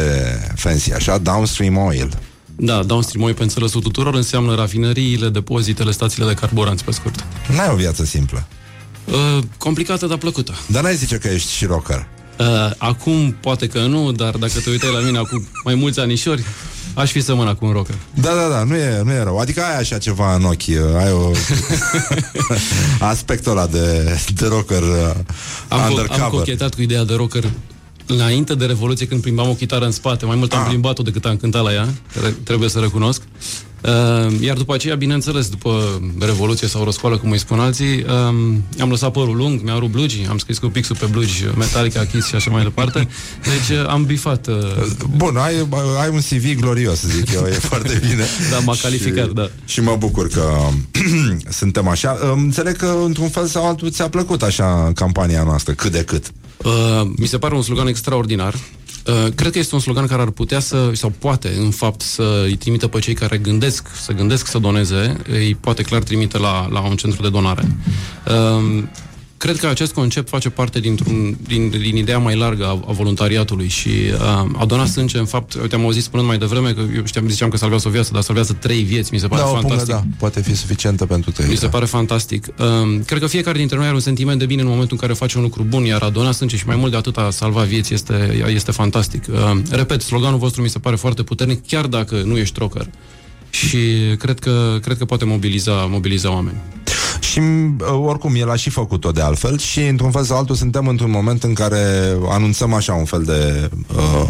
fancy, 0.56 0.92
așa, 0.92 1.18
Downstream 1.18 1.76
Oil. 1.76 2.18
Da, 2.56 2.82
downstream 2.82 3.24
oil 3.24 3.34
pe 3.34 3.42
înțelesul 3.42 3.80
tuturor 3.80 4.14
înseamnă 4.14 4.54
rafinăriile, 4.54 5.28
depozitele, 5.28 5.90
stațiile 5.90 6.28
de 6.28 6.34
carburanți, 6.34 6.84
pe 6.84 6.90
scurt. 6.90 7.24
N-ai 7.56 7.68
o 7.72 7.76
viață 7.76 8.04
simplă. 8.04 8.46
Uh, 9.04 9.38
complicată, 9.58 10.06
dar 10.06 10.16
plăcută. 10.16 10.54
Dar 10.66 10.82
n-ai 10.82 10.96
zice 10.96 11.16
că 11.16 11.28
ești 11.28 11.52
și 11.52 11.64
rocker. 11.64 12.06
Uh, 12.38 12.46
acum 12.78 13.36
poate 13.40 13.66
că 13.66 13.78
nu, 13.78 14.12
dar 14.12 14.36
dacă 14.36 14.60
te 14.64 14.70
uitai 14.70 14.92
la 14.92 15.00
mine 15.00 15.18
acum 15.18 15.46
mai 15.64 15.74
mulți 15.74 16.00
anișori, 16.00 16.44
aș 16.94 17.10
fi 17.10 17.20
sămână 17.20 17.54
cu 17.54 17.66
un 17.66 17.72
rocker. 17.72 17.94
Da, 18.14 18.30
da, 18.34 18.48
da, 18.48 18.64
nu 18.64 18.76
e, 18.76 19.00
nu 19.04 19.10
e 19.12 19.22
rău. 19.22 19.38
Adică 19.38 19.60
ai 19.62 19.78
așa 19.78 19.98
ceva 19.98 20.34
în 20.34 20.44
ochi, 20.44 20.68
ai 20.98 21.12
o... 21.12 21.30
aspectul 23.00 23.50
ăla 23.52 23.66
de, 23.66 24.18
de 24.34 24.46
rocker 24.46 24.82
uh, 24.82 25.14
Am, 25.68 25.80
co- 25.80 25.88
undercover. 25.88 26.22
am 26.22 26.30
cochetat 26.30 26.74
cu 26.74 26.82
ideea 26.82 27.04
de 27.04 27.14
rocker 27.14 27.44
înainte 28.06 28.54
de 28.54 28.64
Revoluție, 28.64 29.06
când 29.06 29.20
plimbam 29.20 29.48
o 29.48 29.52
chitară 29.54 29.84
în 29.84 29.90
spate. 29.90 30.24
Mai 30.24 30.36
mult 30.36 30.52
am 30.52 30.60
Ah. 30.60 30.66
plimbat-o 30.68 31.02
decât 31.02 31.24
am 31.24 31.36
cântat 31.36 31.62
la 31.62 31.72
ea, 31.72 31.88
tre- 32.12 32.34
trebuie 32.44 32.68
să 32.68 32.78
recunosc. 32.78 33.22
Uh, 33.82 34.40
iar 34.40 34.56
după 34.56 34.74
aceea, 34.74 34.94
bineînțeles, 34.94 35.48
după 35.48 36.00
Revoluție 36.18 36.68
sau 36.68 36.84
răscoală, 36.84 37.16
cum 37.16 37.30
îi 37.30 37.38
spun 37.38 37.60
alții, 37.60 38.04
um, 38.28 38.64
am 38.80 38.90
lăsat 38.90 39.12
părul 39.12 39.36
lung, 39.36 39.60
mi-am 39.62 39.78
rupt 39.78 39.92
blugii, 39.92 40.26
am 40.30 40.38
scris 40.38 40.58
cu 40.58 40.66
pixul 40.66 40.96
pe 40.96 41.06
blugi, 41.06 41.44
Metallica, 41.56 42.04
Kiss 42.04 42.28
și 42.28 42.34
așa 42.34 42.50
mai 42.50 42.62
departe. 42.62 43.08
Deci 43.42 43.78
uh, 43.78 43.86
am 43.88 44.04
bifat. 44.04 44.46
Uh, 44.46 44.54
Bun, 45.16 45.36
ai, 45.36 45.54
ai 46.00 46.08
un 46.12 46.18
CV 46.20 46.60
glorios, 46.60 47.00
zic 47.02 47.32
eu, 47.32 47.44
e 47.46 47.50
foarte 47.50 48.00
bine. 48.08 48.24
Da, 48.50 48.58
m-a 48.58 48.74
calificat, 48.82 49.26
și, 49.26 49.32
da. 49.32 49.50
Și 49.64 49.80
mă 49.80 49.96
bucur 49.98 50.28
că 50.28 50.58
suntem 51.60 51.88
așa. 51.88 52.18
Înțeleg 52.34 52.76
că, 52.76 52.96
într-un 53.04 53.28
fel 53.28 53.46
sau 53.46 53.66
altul, 53.66 53.90
ți-a 53.90 54.08
plăcut 54.08 54.42
așa 54.42 54.92
campania 54.94 55.42
noastră, 55.42 55.72
cât 55.72 55.92
de 55.92 56.02
cât. 56.04 56.32
Uh, 56.64 57.10
mi 57.16 57.26
se 57.26 57.38
pare 57.38 57.54
un 57.54 57.62
slogan 57.62 57.86
extraordinar. 57.86 58.54
Uh, 59.10 59.32
cred 59.34 59.52
că 59.52 59.58
este 59.58 59.74
un 59.74 59.80
slogan 59.80 60.06
care 60.06 60.22
ar 60.22 60.30
putea 60.30 60.60
să, 60.60 60.90
sau 60.94 61.12
poate, 61.18 61.54
în 61.58 61.70
fapt, 61.70 62.00
să 62.00 62.42
îi 62.44 62.56
trimită 62.56 62.86
pe 62.86 62.98
cei 62.98 63.14
care 63.14 63.38
gândesc, 63.38 63.88
să 63.94 64.12
gândesc 64.12 64.46
să 64.46 64.58
doneze, 64.58 65.16
îi 65.28 65.54
poate 65.60 65.82
clar 65.82 66.02
trimite 66.02 66.38
la, 66.38 66.68
la 66.70 66.80
un 66.80 66.96
centru 66.96 67.22
de 67.22 67.28
donare. 67.28 67.76
Uh, 69.40 69.46
cred 69.46 69.56
că 69.56 69.66
acest 69.66 69.92
concept 69.92 70.28
face 70.28 70.50
parte 70.50 70.80
dintr-un, 70.80 71.36
din, 71.46 71.70
din 71.70 71.96
ideea 71.96 72.18
mai 72.18 72.36
largă 72.36 72.64
a, 72.64 72.84
a 72.88 72.92
voluntariatului 72.92 73.68
și 73.68 73.88
uh, 73.88 74.20
a 74.58 74.64
dona 74.66 74.86
sânge, 74.86 75.18
în 75.18 75.24
fapt, 75.24 75.54
uite, 75.54 75.74
am 75.74 75.82
auzit 75.82 76.02
spunând 76.02 76.28
mai 76.28 76.38
devreme 76.38 76.72
că 76.72 76.80
eu 76.96 77.04
știam, 77.04 77.28
ziceam 77.28 77.48
că 77.50 77.56
salvează 77.56 77.88
o 77.88 77.90
viață, 77.90 78.10
dar 78.12 78.22
salvează 78.22 78.52
trei 78.52 78.82
vieți, 78.82 79.12
mi 79.12 79.18
se 79.18 79.26
pare 79.26 79.42
da, 79.42 79.48
o 79.48 79.52
fantastic. 79.52 79.94
pungă, 79.94 80.06
da, 80.08 80.16
poate 80.18 80.42
fi 80.42 80.54
suficientă 80.54 81.06
pentru 81.06 81.30
tăi. 81.30 81.46
Mi 81.48 81.56
se 81.56 81.68
pare 81.68 81.84
fantastic. 81.84 82.46
Um, 82.58 83.02
cred 83.02 83.20
că 83.20 83.26
fiecare 83.26 83.58
dintre 83.58 83.76
noi 83.76 83.86
are 83.86 83.94
un 83.94 84.00
sentiment 84.00 84.38
de 84.38 84.46
bine 84.46 84.60
în 84.60 84.68
momentul 84.68 84.92
în 84.92 84.98
care 84.98 85.12
face 85.12 85.36
un 85.36 85.42
lucru 85.42 85.62
bun, 85.62 85.84
iar 85.84 86.02
a 86.02 86.10
dona 86.10 86.32
sânge 86.32 86.56
și 86.56 86.66
mai 86.66 86.76
mult 86.76 86.90
de 86.90 86.96
atât 86.96 87.16
a 87.16 87.30
salva 87.30 87.62
vieți 87.62 87.94
este, 87.94 88.44
este 88.48 88.70
fantastic. 88.70 89.24
Um, 89.28 89.62
repet, 89.70 90.00
sloganul 90.00 90.38
vostru 90.38 90.62
mi 90.62 90.68
se 90.68 90.78
pare 90.78 90.96
foarte 90.96 91.22
puternic, 91.22 91.66
chiar 91.66 91.86
dacă 91.86 92.22
nu 92.24 92.38
ești 92.38 92.58
rocker. 92.58 92.88
Și 93.50 93.78
cred 94.18 94.38
că, 94.38 94.78
cred 94.82 94.98
că 94.98 95.04
poate 95.04 95.24
mobiliza, 95.24 95.72
mobiliza 95.72 96.32
oameni. 96.32 96.56
Și 97.20 97.38
uh, 97.38 98.00
oricum, 98.04 98.34
el 98.34 98.50
a 98.50 98.56
și 98.56 98.70
făcut-o 98.70 99.10
de 99.10 99.20
altfel 99.20 99.58
și 99.58 99.80
într-un 99.80 100.10
fel 100.10 100.24
sau 100.24 100.36
altul 100.36 100.54
suntem 100.54 100.86
într-un 100.86 101.10
moment 101.10 101.42
în 101.42 101.54
care 101.54 102.16
anunțăm 102.28 102.72
așa 102.72 102.92
un 102.94 103.04
fel 103.04 103.22
de 103.22 103.70
uh, 103.96 104.28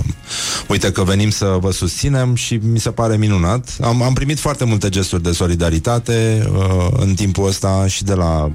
uite 0.68 0.92
că 0.92 1.02
venim 1.02 1.30
să 1.30 1.56
vă 1.60 1.70
susținem 1.70 2.34
și 2.34 2.60
mi 2.62 2.78
se 2.78 2.90
pare 2.90 3.16
minunat. 3.16 3.76
Am, 3.80 4.02
am 4.02 4.12
primit 4.12 4.38
foarte 4.38 4.64
multe 4.64 4.88
gesturi 4.88 5.22
de 5.22 5.32
solidaritate 5.32 6.48
uh, 6.52 6.86
în 6.96 7.14
timpul 7.14 7.46
ăsta 7.46 7.86
și 7.86 8.04
de 8.04 8.14
la 8.14 8.50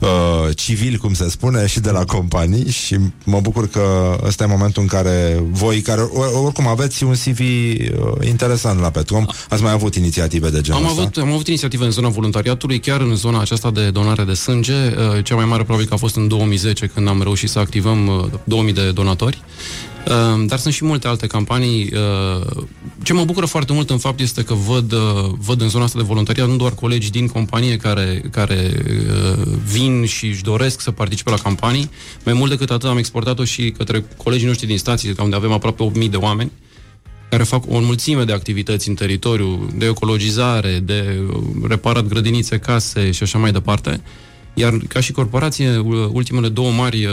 uh, 0.00 0.08
civil, 0.56 0.96
cum 0.96 1.14
se 1.14 1.30
spune, 1.30 1.66
și 1.66 1.80
de 1.80 1.90
la 1.90 2.04
companii 2.04 2.70
și 2.70 2.96
mă 3.24 3.40
bucur 3.40 3.68
că 3.68 4.16
ăsta 4.26 4.44
e 4.44 4.46
momentul 4.46 4.82
în 4.82 4.88
care 4.88 5.42
voi, 5.50 5.80
care 5.80 6.00
or- 6.00 6.32
oricum 6.44 6.66
aveți 6.66 7.04
un 7.04 7.12
CV 7.24 7.38
uh, 7.40 8.26
interesant 8.26 8.80
la 8.80 8.90
Petrom, 8.90 9.26
ați 9.48 9.62
mai 9.62 9.72
avut 9.72 9.94
inițiative 9.94 10.48
de 10.50 10.60
genul 10.60 10.80
Am 10.82 10.88
ăsta? 10.88 11.00
avut, 11.00 11.16
am 11.16 11.32
avut 11.32 11.46
inițiative 11.46 11.84
în 11.84 11.90
zona 11.90 12.08
voluntariatului, 12.08 12.78
chiar 12.80 13.00
în 13.00 13.14
zona 13.14 13.40
aceasta 13.40 13.70
de 13.70 13.90
donare 13.90 14.24
de 14.24 14.34
sânge. 14.34 14.72
Uh, 14.72 15.24
Cea 15.24 15.34
mai 15.34 15.44
mare 15.44 15.62
probabil 15.62 15.86
că 15.88 15.94
a 15.94 15.96
fost 15.96 16.16
în 16.16 16.28
2010, 16.28 16.86
când 16.86 17.08
am 17.08 17.22
reușit 17.22 17.48
să 17.48 17.58
activăm 17.58 18.06
uh, 18.06 18.24
2000 18.44 18.72
de 18.72 18.90
donatori. 18.90 19.42
Uh, 20.08 20.46
Dar 20.46 20.58
sunt 20.58 20.74
și 20.74 20.84
multe 20.84 21.08
alte 21.08 21.26
campanii. 21.26 21.92
Uh, 21.92 22.62
Ce 23.02 23.12
mă 23.12 23.24
bucură 23.24 23.46
foarte 23.46 23.72
mult, 23.72 23.90
în 23.90 23.98
fapt, 23.98 24.20
este 24.20 24.42
că 24.42 24.54
văd, 24.54 24.92
uh, 24.92 25.00
văd 25.38 25.60
în 25.60 25.68
zona 25.68 25.84
asta 25.84 25.98
de 25.98 26.04
voluntariat 26.04 26.48
nu 26.48 26.56
doar 26.56 26.74
colegi 26.74 27.10
din 27.10 27.26
companie 27.26 27.76
care, 27.76 28.22
care 28.30 28.82
uh, 28.86 29.46
vin 29.72 30.04
și 30.04 30.26
își 30.26 30.42
doresc 30.42 30.80
să 30.80 30.90
participe 30.90 31.30
la 31.30 31.36
campanii. 31.36 31.90
Mai 32.24 32.34
mult 32.34 32.50
decât 32.50 32.70
atât 32.70 32.88
am 32.88 32.98
exportat-o 32.98 33.44
și 33.44 33.70
către 33.70 34.04
colegii 34.16 34.46
noștri 34.46 34.66
din 34.66 34.78
stații, 34.78 35.14
unde 35.18 35.36
avem 35.36 35.52
aproape 35.52 35.90
8.000 36.04 36.10
de 36.10 36.16
oameni 36.16 36.50
care 37.30 37.42
fac 37.42 37.64
o 37.68 37.80
mulțime 37.80 38.24
de 38.24 38.32
activități 38.32 38.88
în 38.88 38.94
teritoriu, 38.94 39.68
de 39.74 39.86
ecologizare, 39.86 40.78
de 40.78 41.20
uh, 41.28 41.42
reparat 41.68 42.06
grădinițe, 42.06 42.58
case 42.58 43.10
și 43.10 43.22
așa 43.22 43.38
mai 43.38 43.52
departe. 43.52 44.00
Iar 44.54 44.76
ca 44.88 45.00
și 45.00 45.12
corporație, 45.12 45.76
u- 45.78 46.10
ultimele 46.12 46.48
două 46.48 46.70
mari 46.70 47.04
uh, 47.06 47.12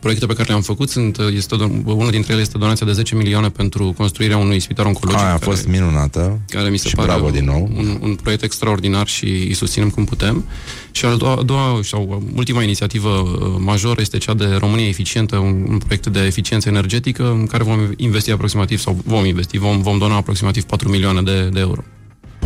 proiecte 0.00 0.26
pe 0.26 0.32
care 0.32 0.48
le-am 0.48 0.60
făcut 0.62 0.88
sunt, 0.90 1.16
uh, 1.16 1.26
este, 1.34 1.56
don- 1.56 1.84
unul 1.84 2.10
dintre 2.10 2.32
ele 2.32 2.42
este 2.42 2.58
donația 2.58 2.86
de 2.86 2.92
10 2.92 3.14
milioane 3.14 3.48
pentru 3.48 3.94
construirea 3.96 4.36
unui 4.36 4.60
spital 4.60 4.86
oncologic. 4.86 5.20
Aia 5.20 5.28
a 5.28 5.38
care- 5.38 5.50
fost 5.50 5.66
minunată 5.68 6.40
care 6.48 6.68
mi 6.68 6.78
se 6.78 6.88
și 6.88 6.94
pare 6.94 7.08
bravo 7.08 7.30
din 7.30 7.44
nou. 7.44 7.70
Un, 7.76 7.98
un 8.00 8.14
proiect 8.14 8.42
extraordinar 8.42 9.06
și 9.06 9.24
îi 9.24 9.54
susținem 9.54 9.90
cum 9.90 10.04
putem. 10.04 10.44
Și 10.90 11.04
a 11.04 11.14
doua, 11.14 11.36
a 11.38 11.42
doua 11.42 11.80
sau 11.82 12.22
ultima 12.34 12.62
inițiativă 12.62 13.08
uh, 13.08 13.54
majoră 13.58 14.00
este 14.00 14.18
cea 14.18 14.34
de 14.34 14.44
România 14.58 14.88
Eficientă, 14.88 15.36
un, 15.36 15.66
un 15.68 15.78
proiect 15.78 16.06
de 16.06 16.20
eficiență 16.20 16.68
energetică 16.68 17.30
în 17.30 17.46
care 17.46 17.62
vom 17.62 17.78
investi 17.96 18.30
aproximativ, 18.30 18.78
sau 18.80 18.98
vom 19.04 19.24
investi, 19.24 19.58
vom, 19.58 19.82
vom 19.82 19.98
dona 19.98 20.14
aproximativ 20.16 20.62
4 20.62 20.88
milioane 20.88 21.22
de, 21.22 21.48
de 21.52 21.60
euro. 21.60 21.84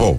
Oh, 0.01 0.15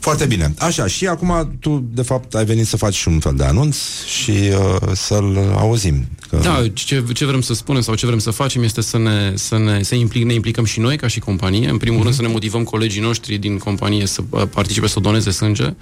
foarte 0.00 0.26
bine. 0.26 0.54
Așa, 0.58 0.86
și 0.86 1.06
acum 1.06 1.56
tu, 1.60 1.84
de 1.92 2.02
fapt, 2.02 2.34
ai 2.34 2.44
venit 2.44 2.66
să 2.66 2.76
faci 2.76 2.94
și 2.94 3.08
un 3.08 3.18
fel 3.18 3.34
de 3.36 3.44
anunț 3.44 3.76
și 4.06 4.30
uh, 4.30 4.88
să-l 4.92 5.54
auzim. 5.56 6.04
Că... 6.28 6.36
Da, 6.42 6.64
ce, 6.74 7.04
ce 7.12 7.24
vrem 7.24 7.40
să 7.40 7.54
spunem 7.54 7.82
sau 7.82 7.94
ce 7.94 8.06
vrem 8.06 8.18
să 8.18 8.30
facem 8.30 8.62
este 8.62 8.80
să 8.80 8.98
ne, 8.98 9.32
să 9.34 9.58
ne, 9.58 9.82
să 9.82 9.94
implic, 9.94 10.24
ne 10.24 10.32
implicăm 10.34 10.64
și 10.64 10.80
noi 10.80 10.96
ca 10.96 11.06
și 11.06 11.18
companie. 11.20 11.68
În 11.68 11.76
primul 11.76 11.94
Mhm. 11.96 12.04
rând 12.04 12.16
să 12.16 12.22
ne 12.22 12.28
motivăm 12.28 12.62
colegii 12.64 13.00
noștri 13.00 13.36
din 13.36 13.58
companie 13.58 14.06
să 14.06 14.20
uh, 14.30 14.42
participe, 14.50 14.86
să 14.86 15.00
doneze 15.00 15.30
sânge. 15.30 15.74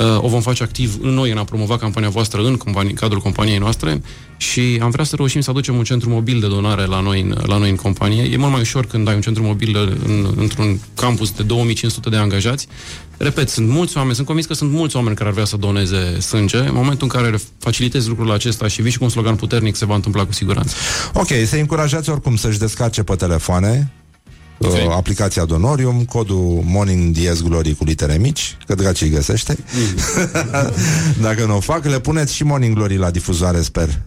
Uh, 0.00 0.22
o 0.22 0.28
vom 0.28 0.40
face 0.40 0.62
activ 0.62 0.98
în 1.02 1.10
noi 1.10 1.30
în 1.30 1.38
a 1.38 1.44
promova 1.44 1.76
campania 1.78 2.08
voastră 2.08 2.42
în 2.42 2.56
companie, 2.56 2.92
cadrul 2.92 3.20
companiei 3.20 3.58
noastre 3.58 4.02
și 4.36 4.78
am 4.82 4.90
vrea 4.90 5.04
să 5.04 5.16
reușim 5.16 5.40
să 5.40 5.50
aducem 5.50 5.76
un 5.76 5.84
centru 5.84 6.10
mobil 6.10 6.40
de 6.40 6.46
donare 6.46 6.84
la 6.84 7.00
noi, 7.00 7.20
în, 7.20 7.36
la 7.46 7.56
noi 7.56 7.70
în 7.70 7.76
companie. 7.76 8.22
E 8.22 8.36
mult 8.36 8.52
mai 8.52 8.60
ușor 8.60 8.86
când 8.86 9.08
ai 9.08 9.14
un 9.14 9.20
centru 9.20 9.42
mobil 9.42 9.76
în, 10.04 10.34
într-un 10.36 10.80
campus 10.94 11.30
de 11.30 11.42
2500 11.42 12.08
de 12.08 12.16
angajați. 12.16 12.66
Repet, 13.16 13.48
sunt 13.48 13.68
mulți 13.68 13.96
oameni, 13.96 14.14
sunt 14.14 14.26
convins 14.26 14.46
că 14.46 14.54
sunt 14.54 14.70
mulți 14.70 14.96
oameni 14.96 15.16
care 15.16 15.28
ar 15.28 15.34
vrea 15.34 15.46
să 15.46 15.56
doneze 15.56 16.20
sânge. 16.20 16.58
În 16.58 16.74
momentul 16.74 17.08
în 17.12 17.20
care 17.20 17.38
facilitezi 17.58 18.08
lucrul 18.08 18.32
acesta 18.32 18.68
și 18.68 18.82
vii 18.82 18.90
și 18.90 18.98
cu 18.98 19.04
un 19.04 19.10
slogan 19.10 19.36
puternic, 19.36 19.76
se 19.76 19.86
va 19.86 19.94
întâmpla 19.94 20.26
cu 20.26 20.32
siguranță. 20.32 20.74
Ok, 21.12 21.28
să 21.46 21.56
încurajați 21.56 22.10
oricum 22.10 22.36
să-și 22.36 22.58
descarce 22.58 23.02
pe 23.02 23.14
telefoane 23.14 23.92
Ok. 24.58 24.72
uh, 24.72 24.94
aplicația 24.96 25.44
Donorium, 25.44 26.04
codul 26.04 26.62
Morning 26.64 27.14
Diez 27.14 27.42
Glory 27.42 27.74
cu 27.74 27.84
litere 27.84 28.18
mici, 28.18 28.56
că 28.66 28.74
dragi 28.74 29.04
îi 29.04 29.10
găsește. 29.10 29.56
Dacă 31.22 31.44
nu 31.44 31.56
o 31.56 31.60
fac, 31.60 31.84
le 31.84 32.00
puneți 32.00 32.34
și 32.34 32.44
Morning 32.44 32.74
Glory 32.74 32.96
la 32.96 33.10
difuzoare, 33.10 33.62
sper. 33.62 34.00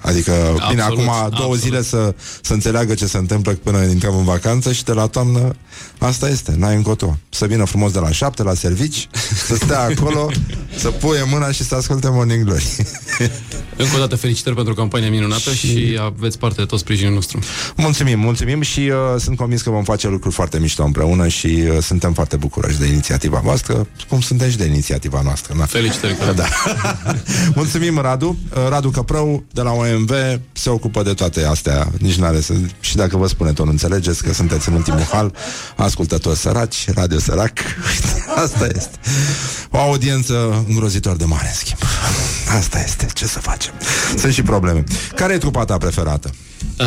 Adică, 0.00 0.32
bine, 0.68 0.82
Absolut, 0.82 1.08
acum 1.08 1.14
două 1.14 1.28
absolut. 1.28 1.58
zile 1.58 1.82
să, 1.82 2.14
să 2.42 2.52
înțeleagă 2.52 2.94
ce 2.94 3.06
se 3.06 3.16
întâmplă 3.16 3.52
până 3.52 3.82
intrăm 3.82 4.16
în 4.16 4.24
vacanță 4.24 4.72
și 4.72 4.84
de 4.84 4.92
la 4.92 5.06
toamnă 5.06 5.54
asta 5.98 6.28
este, 6.28 6.54
n-ai 6.56 6.74
încotro. 6.74 7.18
Să 7.30 7.46
vină 7.46 7.64
frumos 7.64 7.92
de 7.92 7.98
la 7.98 8.10
șapte 8.10 8.42
la 8.42 8.54
servici, 8.54 9.08
să 9.46 9.54
stea 9.54 9.80
acolo, 9.80 10.30
să 10.82 10.88
puie 10.88 11.22
mâna 11.30 11.50
și 11.50 11.64
să 11.64 11.74
asculte 11.74 12.08
Morning 12.08 12.44
Glory. 12.44 12.76
Încă 13.76 13.96
o 13.96 13.98
dată 13.98 14.16
felicitări 14.16 14.54
pentru 14.54 14.74
campania 14.74 15.10
minunată 15.10 15.50
și, 15.50 15.66
și 15.66 15.98
aveți 16.00 16.38
parte 16.38 16.60
de 16.60 16.66
tot 16.66 16.78
sprijinul 16.78 17.14
nostru. 17.14 17.38
Mulțumim, 17.76 18.18
mulțumim 18.18 18.60
și 18.60 18.80
uh, 18.80 19.20
sunt 19.20 19.36
convins 19.36 19.62
că 19.62 19.70
vom 19.70 19.84
face 19.84 20.08
lucruri 20.08 20.34
foarte 20.34 20.58
mișto 20.58 20.84
împreună 20.84 21.28
și 21.28 21.46
uh, 21.46 21.82
suntem 21.82 22.12
foarte 22.12 22.36
bucuroși 22.36 22.78
de 22.78 22.86
inițiativa 22.86 23.40
voastră, 23.42 23.86
cum 24.08 24.20
suntem 24.20 24.50
și 24.50 24.56
de 24.56 24.64
inițiativa 24.64 25.20
noastră. 25.24 25.54
Na. 25.58 25.64
Felicitări, 25.64 26.16
Da. 26.34 26.44
Mulțumim, 27.54 27.98
Radu. 27.98 28.38
Uh, 28.56 28.68
Radu 28.68 28.90
Căprău, 28.90 29.44
de 29.52 29.60
la 29.60 29.70
OMV, 29.70 30.10
se 30.52 30.70
ocupă 30.70 31.02
de 31.02 31.12
toate 31.12 31.44
astea. 31.44 31.92
Nici 31.98 32.14
n-are 32.14 32.40
să... 32.40 32.54
Și 32.80 32.96
dacă 32.96 33.16
vă 33.16 33.26
spune 33.26 33.52
tot, 33.52 33.64
nu 33.64 33.70
înțelegeți 33.70 34.22
că 34.22 34.32
sunteți 34.32 34.68
în 34.68 34.74
ultimul 34.74 35.02
hal, 35.02 35.34
ascultători 35.76 36.38
săraci, 36.38 36.88
radio 36.94 37.18
sărac. 37.18 37.52
Asta 38.44 38.66
este. 38.74 38.98
O 39.70 39.78
audiență 39.78 40.64
îngrozitor 40.68 41.16
de 41.16 41.24
mare, 41.24 41.46
în 41.46 41.54
schimb. 41.54 41.78
Asta 42.56 42.82
este. 42.84 43.06
Ce 43.14 43.26
să 43.26 43.38
facem? 43.66 44.18
Sunt 44.18 44.32
și 44.32 44.42
probleme. 44.42 44.84
Care 45.14 45.34
e 45.34 45.38
trupa 45.38 45.64
ta 45.64 45.76
preferată? 45.78 46.30
Uh, 46.78 46.86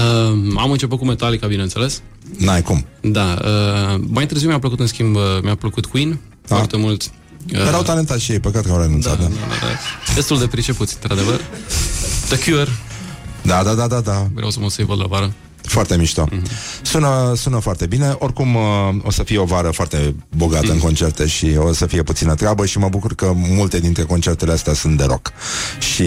am 0.58 0.72
început 0.72 0.98
cu 0.98 1.06
Metallica, 1.06 1.48
bineînțeles. 1.48 2.02
N-ai 2.38 2.62
cum. 2.62 2.86
Da. 3.02 3.40
Uh, 3.44 4.02
mai 4.08 4.26
târziu 4.26 4.48
mi-a 4.48 4.60
plăcut, 4.60 4.80
în 4.80 4.88
schimb, 4.88 5.16
uh, 5.16 5.22
mi-a 5.44 5.56
plăcut 5.56 5.86
Queen. 5.86 6.20
Da. 6.48 6.56
Foarte 6.56 6.78
mult. 6.78 7.04
Uh, 7.54 7.60
Erau 7.68 7.82
talentați 7.82 8.24
și 8.24 8.32
ei, 8.32 8.40
păcat 8.40 8.66
că 8.66 8.72
au 8.72 8.82
renunțat. 8.82 9.18
Da, 9.18 9.24
da, 9.24 9.30
da, 9.30 9.36
da. 9.62 10.14
Destul 10.16 10.40
de 10.40 10.48
pricepuți, 10.48 10.98
într-adevăr. 11.02 11.42
The 12.30 12.52
Cure. 12.52 12.70
Da, 13.42 13.64
da, 13.64 13.74
da, 13.74 13.88
da, 13.88 14.00
da. 14.00 14.28
Vreau 14.34 14.50
să 14.50 14.60
mă 14.60 14.70
să-i 14.70 14.86
văd 14.86 15.00
la 15.00 15.06
vară. 15.06 15.34
Foarte 15.70 15.98
mișto. 15.98 16.28
Sună, 16.82 17.34
sună 17.36 17.60
foarte 17.60 17.86
bine. 17.86 18.16
Oricum, 18.20 18.56
uh, 18.56 18.62
o 19.04 19.12
să 19.12 19.24
fie 19.24 19.38
o 19.38 19.44
vară 19.44 19.70
foarte 19.72 20.16
bogată 20.36 20.72
în 20.72 20.80
concerte 20.80 21.28
și 21.28 21.56
o 21.58 21.74
să 21.74 21.86
fie 21.86 22.04
puțină 22.04 22.36
treabă 22.36 22.66
și 22.66 22.78
mă 22.78 22.90
bucur 22.90 23.16
că 23.16 23.32
multe 23.36 23.80
dintre 23.80 24.04
concertele 24.04 24.52
astea 24.52 24.74
sunt 24.74 24.98
de 24.98 25.04
rock. 25.04 25.32
Și 25.94 26.02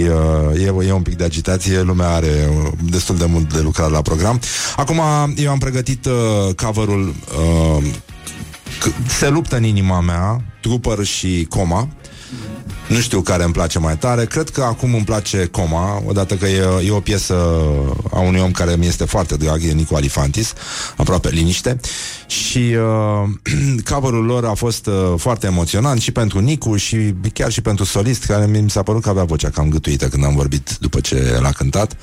uh, 0.55 0.61
e, 0.61 0.87
e 0.87 0.93
un 0.93 1.03
pic 1.03 1.17
de 1.17 1.25
agitație, 1.25 1.81
lumea 1.83 2.09
are 2.09 2.49
uh, 2.65 2.73
destul 2.91 3.17
de 3.17 3.25
mult 3.25 3.53
de 3.53 3.61
lucrat 3.61 3.91
la 3.91 4.03
program. 4.03 4.41
Acum, 4.77 5.01
eu 5.37 5.51
am 5.51 5.59
pregătit 5.59 6.07
uh, 6.07 6.55
cover-ul 6.55 7.15
uh, 7.79 7.85
c- 8.83 9.07
Se 9.19 9.29
luptă 9.29 9.57
în 9.57 9.65
inima 9.65 10.01
mea, 10.01 10.45
Trooper 10.61 11.05
și 11.05 11.47
Coma. 11.49 11.89
Nu 12.93 13.01
știu 13.01 13.21
care 13.21 13.45
îmi 13.45 13.53
place 13.53 13.79
mai 13.79 13.97
tare. 13.97 14.25
Cred 14.25 14.49
că 14.49 14.63
acum 14.63 14.95
îmi 14.95 15.05
place 15.05 15.47
Coma 15.47 16.03
Odată 16.07 16.35
că 16.35 16.47
e, 16.47 16.87
e 16.87 16.91
o 16.91 17.01
piesă 17.01 17.35
a 18.13 18.21
unui 18.21 18.41
om 18.41 18.51
care 18.51 18.77
mi 18.77 18.87
este 18.87 19.05
foarte 19.05 19.37
drag 19.37 19.63
E 19.63 19.73
Nicu 19.73 19.95
Alifantis 19.95 20.53
Aproape 20.97 21.29
liniște. 21.29 21.81
Și 22.27 22.59
uh, 22.59 23.83
coverul 23.91 24.25
lor 24.25 24.45
a 24.45 24.55
fost 24.55 24.87
uh, 24.87 24.95
foarte 25.17 25.47
emoționant 25.47 26.01
Și 26.01 26.11
pentru 26.11 26.39
Nicu 26.39 26.77
Și 26.77 27.15
chiar 27.33 27.51
și 27.51 27.61
pentru 27.61 27.85
solist 27.85 28.25
Care 28.25 28.47
mi 28.47 28.71
s-a 28.71 28.83
părut 28.83 29.03
că 29.03 29.09
avea 29.09 29.25
vocea 29.25 29.51
cam 29.51 29.69
gâtuită 29.69 30.09
Când 30.09 30.25
am 30.25 30.35
vorbit 30.35 30.77
după 30.81 31.01
ce 31.01 31.39
l-a 31.41 31.51
cântat. 31.51 31.97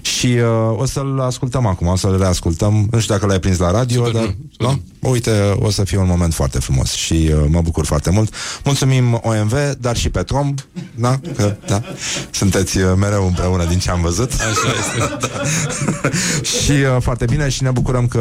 Și 0.00 0.26
uh, 0.26 0.78
o 0.78 0.86
să-l 0.86 1.20
ascultăm 1.20 1.66
acum 1.66 1.86
O 1.86 1.96
să-l 1.96 2.18
reascultăm. 2.18 2.88
Nu 2.90 2.98
știu 3.00 3.14
dacă 3.14 3.26
l-ai 3.26 3.40
prins 3.40 3.58
la 3.58 3.70
radio 3.70 4.04
Super, 4.04 4.20
dar, 4.20 4.34
nu, 4.58 4.66
da? 4.66 4.78
Uite, 5.10 5.56
o 5.58 5.70
să 5.70 5.84
fie 5.84 5.98
un 5.98 6.06
moment 6.06 6.34
foarte 6.34 6.58
frumos 6.58 6.92
Și 6.92 7.12
uh, 7.12 7.44
mă 7.48 7.60
bucur 7.60 7.84
foarte 7.84 8.10
mult 8.10 8.34
Mulțumim 8.64 9.20
OMV, 9.22 9.52
dar 9.78 9.96
și 9.96 10.10
Petrom 10.10 10.54
Da? 10.94 11.20
Că, 11.36 11.56
da? 11.66 11.82
Sunteți 12.30 12.78
uh, 12.78 12.92
mereu 12.96 13.26
împreună 13.26 13.64
din 13.64 13.78
ce 13.78 13.90
am 13.90 14.00
văzut 14.00 14.32
Așa 14.32 14.72
este. 14.78 14.98
da. 15.26 15.40
Și 16.48 16.70
uh, 16.70 16.96
foarte 17.00 17.24
bine 17.24 17.48
și 17.48 17.62
ne 17.62 17.70
bucurăm 17.70 18.06
că 18.06 18.20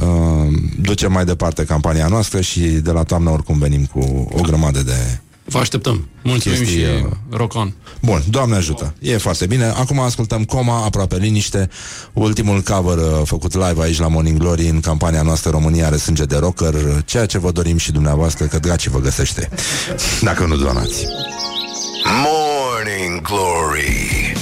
uh, 0.00 0.52
ducem 0.80 1.12
mai 1.12 1.24
departe 1.24 1.64
campania 1.64 2.06
noastră 2.06 2.40
Și 2.40 2.60
de 2.60 2.90
la 2.90 3.02
toamnă 3.02 3.30
oricum 3.30 3.58
venim 3.58 3.84
cu 3.84 4.28
o 4.32 4.40
grămadă 4.40 4.82
de 4.82 5.18
Vă 5.48 5.58
așteptăm. 5.58 6.08
Mulțumim 6.22 6.58
Chestii, 6.58 6.78
și 6.78 6.84
uh, 6.84 7.10
rock 7.30 7.54
on. 7.54 7.72
Bun, 8.02 8.22
Doamne 8.30 8.56
ajută. 8.56 8.94
E 9.00 9.16
foarte 9.16 9.46
bine. 9.46 9.64
Acum 9.64 10.00
ascultăm 10.00 10.44
Coma, 10.44 10.84
aproape 10.84 11.16
liniște, 11.16 11.68
ultimul 12.12 12.60
cover 12.60 12.98
uh, 12.98 13.20
făcut 13.24 13.54
live 13.54 13.82
aici 13.82 13.98
la 13.98 14.08
Morning 14.08 14.38
Glory 14.38 14.68
în 14.68 14.80
campania 14.80 15.22
noastră 15.22 15.50
România 15.50 15.86
are 15.86 15.96
sânge 15.96 16.24
de 16.24 16.36
rocker, 16.36 16.74
uh, 16.74 16.96
ceea 17.04 17.26
ce 17.26 17.38
vă 17.38 17.50
dorim 17.50 17.76
și 17.76 17.92
dumneavoastră, 17.92 18.46
că 18.46 18.58
dracii 18.58 18.90
vă 18.90 19.00
găsește. 19.00 19.48
Dacă 20.28 20.44
nu 20.44 20.56
donați. 20.56 21.06
Morning 22.24 23.20
Glory. 23.20 24.32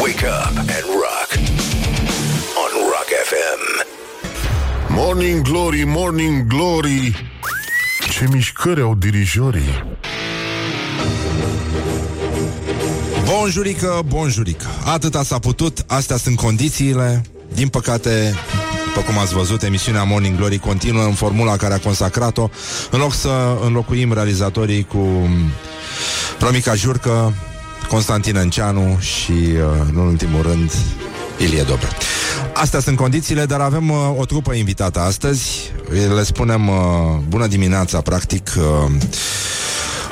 Wake 0.00 0.26
up 0.26 0.58
and 0.58 0.86
rock. 1.02 1.30
On 2.62 2.70
Rock 2.92 3.10
FM. 3.30 3.86
Morning 4.94 5.42
Glory, 5.42 5.84
Morning 5.86 6.46
Glory 6.46 7.28
Ce 8.10 8.26
mișcări 8.32 8.80
au 8.80 8.94
dirijorii 8.94 9.84
Bonjurică, 13.24 14.02
bonjurică. 14.06 14.66
Atâta 14.84 15.22
s-a 15.22 15.38
putut, 15.38 15.84
astea 15.86 16.16
sunt 16.16 16.36
condițiile. 16.36 17.22
Din 17.54 17.68
păcate, 17.68 18.34
după 18.86 19.00
cum 19.00 19.18
ați 19.18 19.34
văzut, 19.34 19.62
emisiunea 19.62 20.02
Morning 20.02 20.36
Glory 20.36 20.58
continuă 20.58 21.04
în 21.04 21.12
formula 21.12 21.56
care 21.56 21.74
a 21.74 21.78
consacrat-o. 21.78 22.48
În 22.90 22.98
loc 22.98 23.14
să 23.14 23.58
înlocuim 23.64 24.12
realizatorii 24.12 24.84
cu 24.84 25.28
Romica 26.40 26.74
Jurcă, 26.74 27.34
Constantin 27.88 28.36
Înceanu 28.36 28.98
și, 29.00 29.32
uh, 29.32 29.86
în 29.92 29.96
ultimul 29.96 30.42
rând, 30.42 30.72
Ilie 31.38 31.62
Dobre. 31.62 31.88
Astea 32.54 32.80
sunt 32.80 32.96
condițiile, 32.96 33.44
dar 33.44 33.60
avem 33.60 33.90
uh, 33.90 33.96
o 34.16 34.24
trupă 34.24 34.52
invitată 34.52 35.00
astăzi. 35.00 35.72
Le 36.14 36.22
spunem 36.22 36.68
uh, 36.68 36.74
bună 37.28 37.46
dimineața, 37.46 38.00
practic. 38.00 38.50
Uh, 38.56 38.90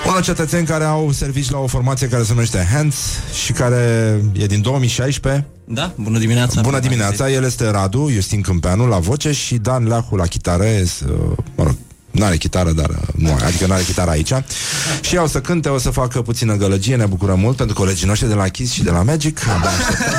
unor 0.06 0.22
cetățeni 0.22 0.66
care 0.66 0.84
au 0.84 1.12
servici 1.12 1.50
la 1.50 1.58
o 1.58 1.66
formație 1.66 2.08
care 2.08 2.22
se 2.22 2.32
numește 2.32 2.68
Hands 2.72 2.96
și 3.44 3.52
care 3.52 4.14
e 4.32 4.46
din 4.46 4.62
2016. 4.62 5.46
Da, 5.64 5.92
bună 5.96 6.18
dimineața. 6.18 6.60
Bună 6.60 6.78
dimineața, 6.78 7.30
el 7.30 7.44
este 7.44 7.70
Radu, 7.70 8.08
Justin 8.10 8.40
Câmpeanu 8.40 8.86
la 8.86 8.98
voce 8.98 9.32
și 9.32 9.56
Dan 9.56 9.86
Leahu 9.86 10.16
la 10.16 10.26
chitară, 10.26 10.64
es, 10.64 11.00
uh, 11.00 11.36
mă 11.54 11.64
rog, 11.64 11.76
N-are 12.16 12.36
chitară, 12.36 12.72
dar 12.72 12.88
uh, 12.88 12.96
nu, 13.14 13.38
adică 13.44 13.66
n-are 13.66 13.82
chitară 13.82 14.10
aici. 14.10 14.32
Și 15.00 15.14
ea 15.14 15.22
o 15.22 15.26
să 15.26 15.40
cânte, 15.40 15.68
o 15.68 15.78
să 15.78 15.90
facă 15.90 16.22
puțină 16.22 16.54
gălăgie 16.56 16.96
Ne 16.96 17.06
bucurăm 17.06 17.38
mult 17.38 17.56
pentru 17.56 17.74
colegii 17.74 18.06
noștri 18.06 18.28
de 18.28 18.34
la 18.34 18.48
Kiss 18.48 18.72
și 18.72 18.82
de 18.82 18.90
la 18.90 19.02
Magic. 19.02 19.40
Abia 19.48 19.68
așteptăm 19.68 20.14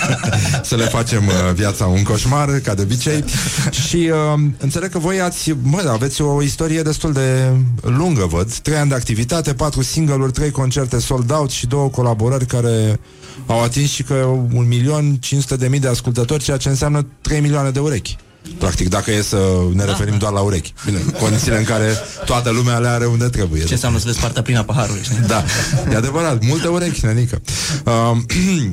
Să 0.68 0.76
le 0.76 0.84
facem 0.84 1.26
uh, 1.26 1.54
viața 1.54 1.86
un 1.86 2.02
coșmar, 2.02 2.48
ca 2.48 2.74
de 2.74 2.82
obicei. 2.82 3.24
Și 3.70 4.10
uh, 4.12 4.42
înțeleg 4.58 4.90
că 4.90 4.98
voi 4.98 5.20
ați 5.20 5.54
Mă, 5.62 5.88
aveți 5.92 6.22
o 6.22 6.42
istorie 6.42 6.82
destul 6.82 7.12
de 7.12 7.50
lungă, 7.80 8.26
văd. 8.30 8.52
Trei 8.52 8.76
ani 8.76 8.88
de 8.88 8.94
activitate, 8.94 9.54
patru 9.54 9.82
single-uri 9.82 10.32
Trei 10.32 10.50
concerte 10.50 10.98
sold 10.98 11.30
out 11.30 11.50
și 11.50 11.66
două 11.66 11.88
colaborări 11.88 12.46
Care 12.46 13.00
au 13.46 13.62
atins 13.62 13.90
și 13.90 14.02
că 14.02 14.14
un 14.54 14.68
milion 14.68 15.16
500 15.20 15.56
de 15.56 15.68
mii 15.68 15.80
de 15.80 15.88
ascultători 15.88 16.42
Ceea 16.42 16.56
ce 16.56 16.68
înseamnă 16.68 17.06
3 17.20 17.40
milioane 17.40 17.70
de 17.70 17.78
urechi 17.78 18.16
Practic, 18.58 18.88
dacă 18.88 19.10
e 19.10 19.22
să 19.22 19.36
ne 19.74 19.84
referim 19.84 20.18
doar 20.18 20.32
la 20.32 20.40
urechi 20.40 20.74
Bine, 20.84 20.98
în 21.04 21.10
condițiile 21.10 21.58
în 21.58 21.64
care 21.64 21.96
toată 22.24 22.50
lumea 22.50 22.78
le 22.78 22.88
are 22.88 23.06
unde 23.06 23.28
trebuie 23.28 23.64
Ce 23.64 23.72
înseamnă 23.72 23.98
să 23.98 24.04
vezi 24.06 24.18
partea 24.20 24.42
plină 24.42 24.58
a 24.58 24.62
paharului, 24.62 25.02
știi? 25.02 25.18
Da, 25.26 25.44
e 25.92 25.96
adevărat, 25.96 26.44
multe 26.44 26.68
urechi, 26.68 27.04
nenică 27.04 27.40
uh, 27.84 28.16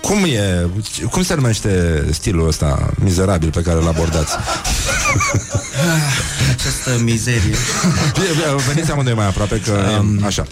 Cum 0.00 0.24
e, 0.24 0.68
cum 1.10 1.22
se 1.22 1.34
numește 1.34 2.04
stilul 2.10 2.46
ăsta 2.48 2.90
mizerabil 3.02 3.50
pe 3.50 3.62
care 3.62 3.78
îl 3.80 3.88
abordați? 3.88 4.32
Această 6.54 6.98
mizerie. 7.02 7.54
Veniți 8.66 8.90
amândoi 8.90 9.14
mai 9.14 9.26
aproape 9.26 9.60
că 9.60 10.00
um, 10.00 10.24
așa. 10.24 10.46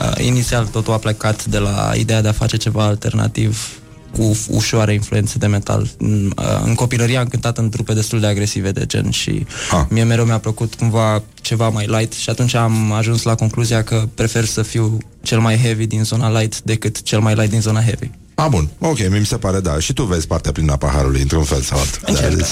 Uh, 0.00 0.24
inițial 0.24 0.66
totul 0.66 0.92
a 0.92 0.96
plecat 0.96 1.44
de 1.44 1.58
la 1.58 1.92
ideea 1.96 2.22
de 2.22 2.28
a 2.28 2.32
face 2.32 2.56
ceva 2.56 2.84
alternativ 2.84 3.81
cu 4.16 4.36
ușoare 4.48 4.92
influențe 4.92 5.38
de 5.38 5.46
metal. 5.46 5.90
În, 5.98 6.32
uh, 6.38 6.44
în 6.64 6.74
copilărie 6.74 7.16
am 7.16 7.26
cântat 7.28 7.58
în 7.58 7.68
trupe 7.70 7.92
destul 7.94 8.20
de 8.20 8.26
agresive 8.26 8.70
de 8.70 8.86
gen 8.86 9.10
și 9.10 9.46
Ah. 9.70 9.84
mie 9.88 10.02
mereu 10.04 10.24
mi-a 10.24 10.38
plăcut 10.38 10.74
cumva 10.74 11.22
ceva 11.40 11.68
mai 11.68 11.86
light 11.86 12.12
și 12.12 12.30
atunci 12.30 12.54
am 12.54 12.92
ajuns 12.92 13.22
la 13.22 13.34
concluzia 13.34 13.82
că 13.84 14.08
prefer 14.14 14.44
să 14.44 14.62
fiu 14.62 14.98
cel 15.22 15.40
mai 15.40 15.56
heavy 15.58 15.86
din 15.86 16.04
zona 16.04 16.40
light 16.40 16.60
decât 16.60 17.02
cel 17.02 17.20
mai 17.20 17.34
light 17.34 17.50
din 17.50 17.60
zona 17.60 17.80
heavy. 17.82 18.10
A, 18.34 18.48
bun, 18.48 18.68
ok, 18.78 18.98
mi 19.10 19.26
se 19.26 19.36
pare, 19.36 19.60
da. 19.60 19.78
Și 19.78 19.92
tu 19.92 20.02
vezi 20.04 20.26
partea 20.26 20.52
plină 20.52 20.72
a 20.72 20.76
paharului, 20.76 21.20
într-un 21.20 21.42
fel 21.44 21.60
sau 21.60 21.78
altul. 21.78 22.14
Da, 22.14 22.28
deci, 22.36 22.46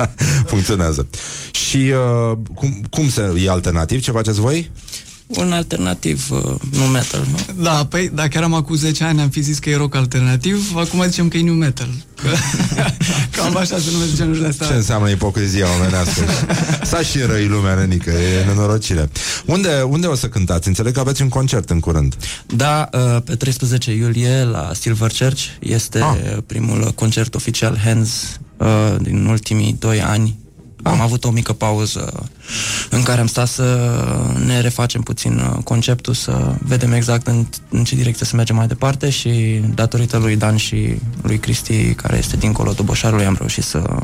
funcționează. 0.52 1.06
Și 1.50 1.76
uh, 1.76 2.36
cum, 2.54 2.84
cum 2.90 3.08
se 3.08 3.32
e 3.44 3.50
alternativ? 3.50 4.00
Ce 4.02 4.10
faceți 4.10 4.40
voi? 4.40 4.70
Un 5.26 5.52
alternativ 5.52 6.28
uh, 6.30 6.54
nu 6.70 6.84
metal, 6.84 7.26
nu? 7.30 7.62
Da, 7.62 7.86
păi 7.88 8.10
dacă 8.14 8.30
eram 8.32 8.54
acum 8.54 8.74
10 8.76 9.04
ani 9.04 9.20
am 9.20 9.28
fi 9.28 9.40
zis 9.40 9.58
că 9.58 9.70
e 9.70 9.76
rock 9.76 9.94
alternativ, 9.94 10.72
acum 10.76 11.02
zicem 11.02 11.28
că 11.28 11.36
e 11.36 11.42
new 11.42 11.54
metal. 11.54 11.88
Că, 12.14 12.28
cam 13.36 13.56
așa 13.56 13.78
se 13.78 13.90
numesc 13.92 14.16
genurile 14.16 14.46
astea. 14.46 14.66
Ce 14.66 14.72
înseamnă 14.72 15.10
ipocrizia 15.10 15.66
omenească? 15.78 16.22
S-a 16.82 17.00
și 17.00 17.18
răi 17.18 17.46
lumea, 17.46 17.74
nenică, 17.74 18.10
e 18.10 18.44
nenorocire. 18.44 19.08
Unde, 19.46 19.82
unde 19.88 20.06
o 20.06 20.14
să 20.14 20.28
cântați? 20.28 20.68
Înțeleg 20.68 20.92
că 20.92 21.00
aveți 21.00 21.22
un 21.22 21.28
concert 21.28 21.70
în 21.70 21.80
curând. 21.80 22.16
Da, 22.46 22.88
uh, 22.92 23.22
pe 23.24 23.34
13 23.34 23.92
iulie 23.92 24.44
la 24.44 24.70
Silver 24.74 25.10
Church 25.18 25.42
este 25.60 26.00
ah. 26.00 26.36
primul 26.46 26.92
concert 26.94 27.34
oficial 27.34 27.78
Hands 27.84 28.40
uh, 28.56 28.66
din 29.00 29.26
ultimii 29.26 29.76
doi 29.78 30.02
ani. 30.02 30.36
Am 30.86 31.00
avut 31.00 31.24
o 31.24 31.30
mică 31.30 31.52
pauză 31.52 32.28
în 32.90 33.02
care 33.02 33.20
am 33.20 33.26
stat 33.26 33.48
să 33.48 33.78
ne 34.44 34.60
refacem 34.60 35.00
puțin 35.02 35.38
uh, 35.38 35.62
conceptul, 35.64 36.14
să 36.14 36.54
vedem 36.58 36.92
exact 36.92 37.26
în, 37.26 37.46
în 37.68 37.84
ce 37.84 37.94
direcție 37.94 38.26
să 38.26 38.36
mergem 38.36 38.56
mai 38.56 38.66
departe 38.66 39.10
și 39.10 39.60
datorită 39.74 40.16
lui 40.16 40.36
Dan 40.36 40.56
și 40.56 41.00
lui 41.22 41.38
Cristi, 41.38 41.94
care 41.94 42.16
este 42.16 42.36
dincolo 42.36 42.72
Doboșarului, 42.72 43.24
am 43.24 43.36
reușit 43.38 43.64
să 43.64 43.96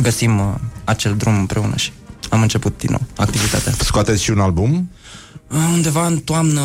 găsim 0.00 0.38
uh, 0.38 0.54
acel 0.84 1.16
drum 1.16 1.38
împreună 1.38 1.76
și 1.76 1.92
am 2.30 2.42
început 2.42 2.78
din 2.78 2.88
nou 2.90 3.00
activitatea. 3.16 3.72
Scoateți 3.78 4.22
și 4.22 4.30
un 4.30 4.38
album? 4.40 4.90
Undeva 5.52 6.06
în 6.06 6.18
toamnă 6.18 6.62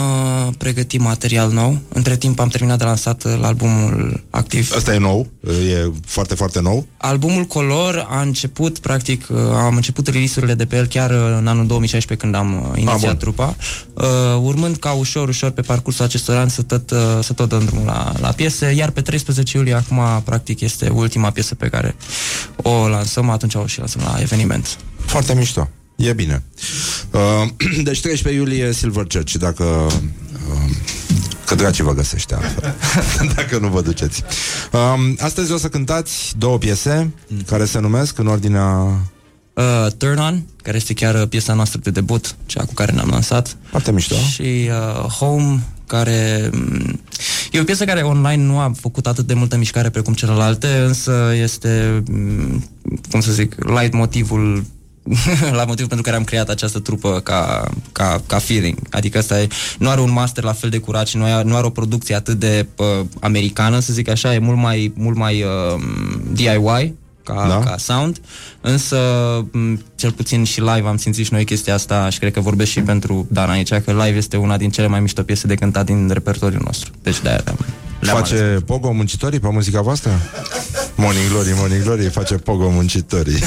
pregătim 0.58 1.02
material 1.02 1.52
nou. 1.52 1.78
Între 1.94 2.18
timp 2.18 2.40
am 2.40 2.48
terminat 2.48 2.78
de 2.78 2.84
lansat 2.84 3.24
uh, 3.24 3.40
albumul 3.42 4.24
activ. 4.30 4.72
Asta 4.76 4.94
e 4.94 4.98
nou, 4.98 5.28
e 5.48 5.92
foarte, 6.06 6.36
foarte 6.36 6.62
nou. 6.62 6.86
Albumul 6.98 7.44
Color 7.44 8.08
a 8.10 8.22
început, 8.22 8.80
practic, 8.80 9.28
uh, 9.30 9.38
am 9.54 9.76
început 9.76 10.08
release-urile 10.08 10.54
de 10.54 10.66
pe 10.66 10.76
el 10.76 10.86
chiar 10.86 11.10
uh, 11.10 11.36
în 11.38 11.48
anul 11.48 11.68
2016 11.68 12.26
când 12.26 12.36
am 12.36 12.54
uh, 12.54 12.78
inițiat 12.80 13.00
bun. 13.00 13.18
trupa, 13.18 13.56
uh, 13.94 14.06
urmând 14.42 14.78
ca 14.78 14.92
ușor, 14.92 15.28
ușor 15.28 15.50
pe 15.50 15.62
parcursul 15.62 16.06
acestor 16.06 16.36
ani 16.36 16.50
să 16.50 16.62
tot, 16.62 16.92
uh, 16.92 16.98
să 17.22 17.34
tot 17.34 17.50
dăm 17.50 17.66
drumul 17.66 17.86
la, 17.86 18.14
la 18.20 18.30
piese, 18.30 18.72
iar 18.72 18.90
pe 18.90 19.02
13 19.02 19.58
iulie 19.58 19.74
acum, 19.74 20.00
practic, 20.24 20.60
este 20.60 20.90
ultima 20.90 21.30
piesă 21.30 21.56
pe 21.56 21.68
care 21.68 21.96
o 22.56 22.88
lansăm, 22.88 23.30
atunci 23.30 23.56
o 23.56 23.66
și 23.66 23.80
lansăm 23.80 24.02
la 24.06 24.22
eveniment. 24.22 24.78
Foarte 25.06 25.34
mișto. 25.34 25.70
E 25.98 26.14
bine. 26.14 26.44
Uh, 27.12 27.50
deci 27.84 28.02
13 28.02 28.42
iulie 28.42 28.72
Silver 28.74 29.06
Church, 29.06 29.32
dacă... 29.32 29.64
Uh, 29.64 30.76
că 31.46 31.56
dracii 31.56 31.84
vă 31.84 31.94
găsește 31.94 32.36
altfel. 32.36 32.76
dacă 33.36 33.58
nu 33.58 33.68
vă 33.68 33.82
duceți. 33.82 34.24
Uh, 34.72 35.14
astăzi 35.20 35.52
o 35.52 35.58
să 35.58 35.68
cântați 35.68 36.34
două 36.38 36.58
piese 36.58 37.14
care 37.46 37.66
se 37.66 37.80
numesc 37.80 38.18
în 38.18 38.28
ordinea... 38.28 39.00
Uh, 39.54 39.92
Turn 39.98 40.20
On, 40.20 40.44
care 40.64 40.78
este 40.78 40.94
chiar 40.94 41.16
uh, 41.16 41.28
piesa 41.28 41.54
noastră 41.54 41.80
de 41.84 41.90
debut, 41.90 42.36
cea 42.46 42.64
cu 42.64 42.74
care 42.74 42.92
ne-am 42.92 43.10
lansat. 43.10 43.58
Foarte 43.70 43.92
mișto. 43.92 44.16
Și 44.16 44.70
uh, 44.70 45.10
Home, 45.10 45.64
care 45.88 46.50
mm, 46.54 47.00
e 47.52 47.60
o 47.60 47.64
piesă 47.64 47.86
care 47.86 48.02
online 48.02 48.44
nu 48.44 48.60
a 48.60 48.72
făcut 48.80 49.08
atât 49.08 49.28
de 49.28 49.34
multă 49.34 49.58
mișcare 49.58 49.90
precum 49.90 50.14
celelalte, 50.14 50.68
însă 50.68 51.34
este, 51.42 52.04
mm, 52.10 52.64
cum 53.10 53.20
să 53.20 53.32
zic, 53.32 53.56
light 53.80 53.94
motivul 53.94 54.64
la 55.60 55.66
motivul 55.66 55.88
pentru 55.88 56.02
care 56.02 56.16
am 56.16 56.24
creat 56.24 56.50
această 56.50 56.80
trupă 56.80 57.20
ca, 57.20 57.70
ca, 57.92 58.22
ca 58.26 58.38
feeling. 58.38 58.78
Adică 58.92 59.18
asta 59.18 59.42
e, 59.42 59.48
nu 59.80 59.90
are 59.90 60.02
un 60.02 60.12
master 60.12 60.44
la 60.44 60.54
fel 60.54 60.70
de 60.70 60.78
curat 60.78 61.08
și 61.08 61.18
nu 61.18 61.24
are, 61.24 61.44
nu 61.44 61.56
are 61.56 61.66
o 61.66 61.70
producție 61.70 62.16
atât 62.16 62.40
de 62.40 62.68
uh, 62.76 62.86
americană, 63.20 63.80
să 63.80 63.94
zic 63.94 64.10
așa, 64.10 64.34
e 64.34 64.40
mult 64.40 64.58
mai, 64.58 64.94
mult 64.96 65.18
mai 65.18 65.44
uh, 65.44 65.82
DIY 66.32 66.94
ca, 67.24 67.34
Da. 67.34 67.48
da? 67.48 67.60
ca 67.60 67.78
sound, 67.78 68.22
însă 68.62 68.98
m, 69.52 69.82
cel 69.96 70.12
puțin 70.12 70.44
și 70.44 70.60
live 70.60 70.88
am 70.88 70.98
simțit 70.98 71.26
și 71.26 71.34
noi 71.34 71.46
chestia 71.46 71.74
asta 71.74 72.10
și 72.10 72.20
cred 72.20 72.34
că 72.34 72.40
vorbesc 72.40 72.72
și 72.72 72.82
pentru 72.82 73.28
Dan 73.30 73.50
aici, 73.50 73.70
că 73.70 73.92
live 73.92 74.18
este 74.18 74.38
una 74.38 74.58
din 74.58 74.70
cele 74.70 74.88
mai 74.88 75.00
mișto 75.00 75.24
piese 75.24 75.48
de 75.48 75.56
cântat 75.56 75.86
din 75.86 76.10
repertoriul 76.10 76.62
nostru. 76.66 76.92
Deci 77.04 77.22
de-aia 77.22 77.44
le-am, 78.00 78.16
le-am 78.16 78.16
ales. 78.16 78.30
Face 78.30 78.64
Pogo 78.66 78.92
muncitorii 78.92 79.40
pe 79.40 79.48
muzica 79.52 79.82
voastră? 79.82 80.12
Morning 80.96 81.30
Glory, 81.30 81.54
Morning 81.56 81.84
Glory, 81.84 82.10
face 82.10 82.36
Pogo 82.36 82.70
muncitorii. 82.70 83.40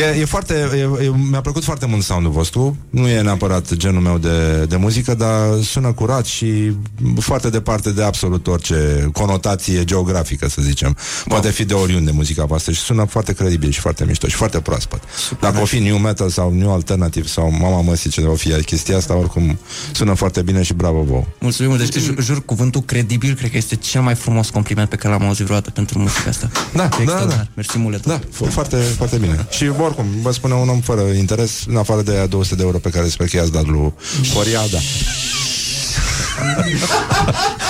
e, 0.00 0.20
e 0.20 0.24
foarte, 0.24 0.54
e, 0.54 1.04
e, 1.04 1.10
mi-a 1.30 1.40
plăcut 1.40 1.64
foarte 1.64 1.86
mult 1.86 2.02
soundul 2.02 2.30
vostru. 2.30 2.76
Nu 2.90 3.08
e 3.08 3.20
neapărat 3.20 3.74
genul 3.74 4.00
meu 4.00 4.18
de, 4.18 4.64
de 4.64 4.76
muzică, 4.76 5.14
dar 5.14 5.62
sună 5.62 5.92
curat 5.92 6.24
și 6.24 6.72
foarte 7.18 7.50
departe 7.50 7.90
de 7.90 8.02
absolut 8.02 8.46
orice 8.46 9.08
conotație 9.12 9.84
geografică, 9.84 10.48
să 10.48 10.62
zicem. 10.62 10.96
Poate 11.28 11.50
fi 11.50 11.64
de 11.64 11.74
oriunde 11.74 12.10
muzica 12.10 12.44
voastră 12.44 12.72
și 12.72 12.80
sună 12.80 13.04
foarte 13.04 13.32
credibil 13.32 13.70
și 13.70 13.80
foarte 13.80 14.04
mișto 14.04 14.26
și 14.26 14.36
foarte 14.36 14.60
proaspăt. 14.60 15.02
Dacă 15.40 15.60
o 15.60 15.64
fi 15.64 15.78
new 15.78 15.96
metal 15.96 16.28
sau 16.28 16.52
new 16.52 16.72
alternative 16.72 17.26
sau 17.26 17.50
mama 17.50 17.80
măsii 17.80 18.10
ce 18.10 18.20
o 18.20 18.34
fi 18.34 18.62
chestia 18.62 18.96
asta, 18.96 19.16
oricum 19.16 19.58
sună 19.92 20.14
foarte 20.14 20.42
bine 20.42 20.62
și 20.62 20.72
bravo 20.72 20.87
vouă. 20.90 21.24
Mulțumim 21.40 21.70
mult, 21.70 21.90
deci 21.90 22.02
jur, 22.02 22.22
jur, 22.22 22.44
cuvântul 22.44 22.80
credibil 22.80 23.34
cred 23.34 23.50
că 23.50 23.56
este 23.56 23.76
cel 23.76 24.00
mai 24.00 24.14
frumos 24.14 24.50
compliment 24.50 24.88
pe 24.88 24.96
care 24.96 25.14
l-am 25.14 25.26
auzit 25.26 25.44
vreodată 25.44 25.70
pentru 25.70 25.98
muzica 25.98 26.28
asta. 26.28 26.50
Da, 26.74 26.84
E 26.84 26.88
da, 26.88 26.96
extraordinar. 27.00 27.36
da. 27.36 27.46
Mersi 27.54 27.78
mult. 27.78 28.06
Da, 28.06 28.18
f- 28.18 28.50
foarte, 28.50 28.76
foarte 28.76 29.16
bine. 29.16 29.46
Și 29.50 29.70
oricum, 29.80 30.06
vă 30.22 30.32
spune 30.32 30.54
un 30.54 30.68
om 30.68 30.80
fără 30.80 31.00
interes, 31.02 31.64
în 31.68 31.76
afară 31.76 32.02
de 32.02 32.10
aia 32.10 32.26
200 32.26 32.54
de 32.54 32.62
euro 32.62 32.78
pe 32.78 32.90
care 32.90 33.08
sper 33.08 33.26
că 33.28 33.36
i-ați 33.36 33.52
dat 33.52 33.66
lui 33.66 33.92
Horia, 34.34 34.60
da. 34.72 34.78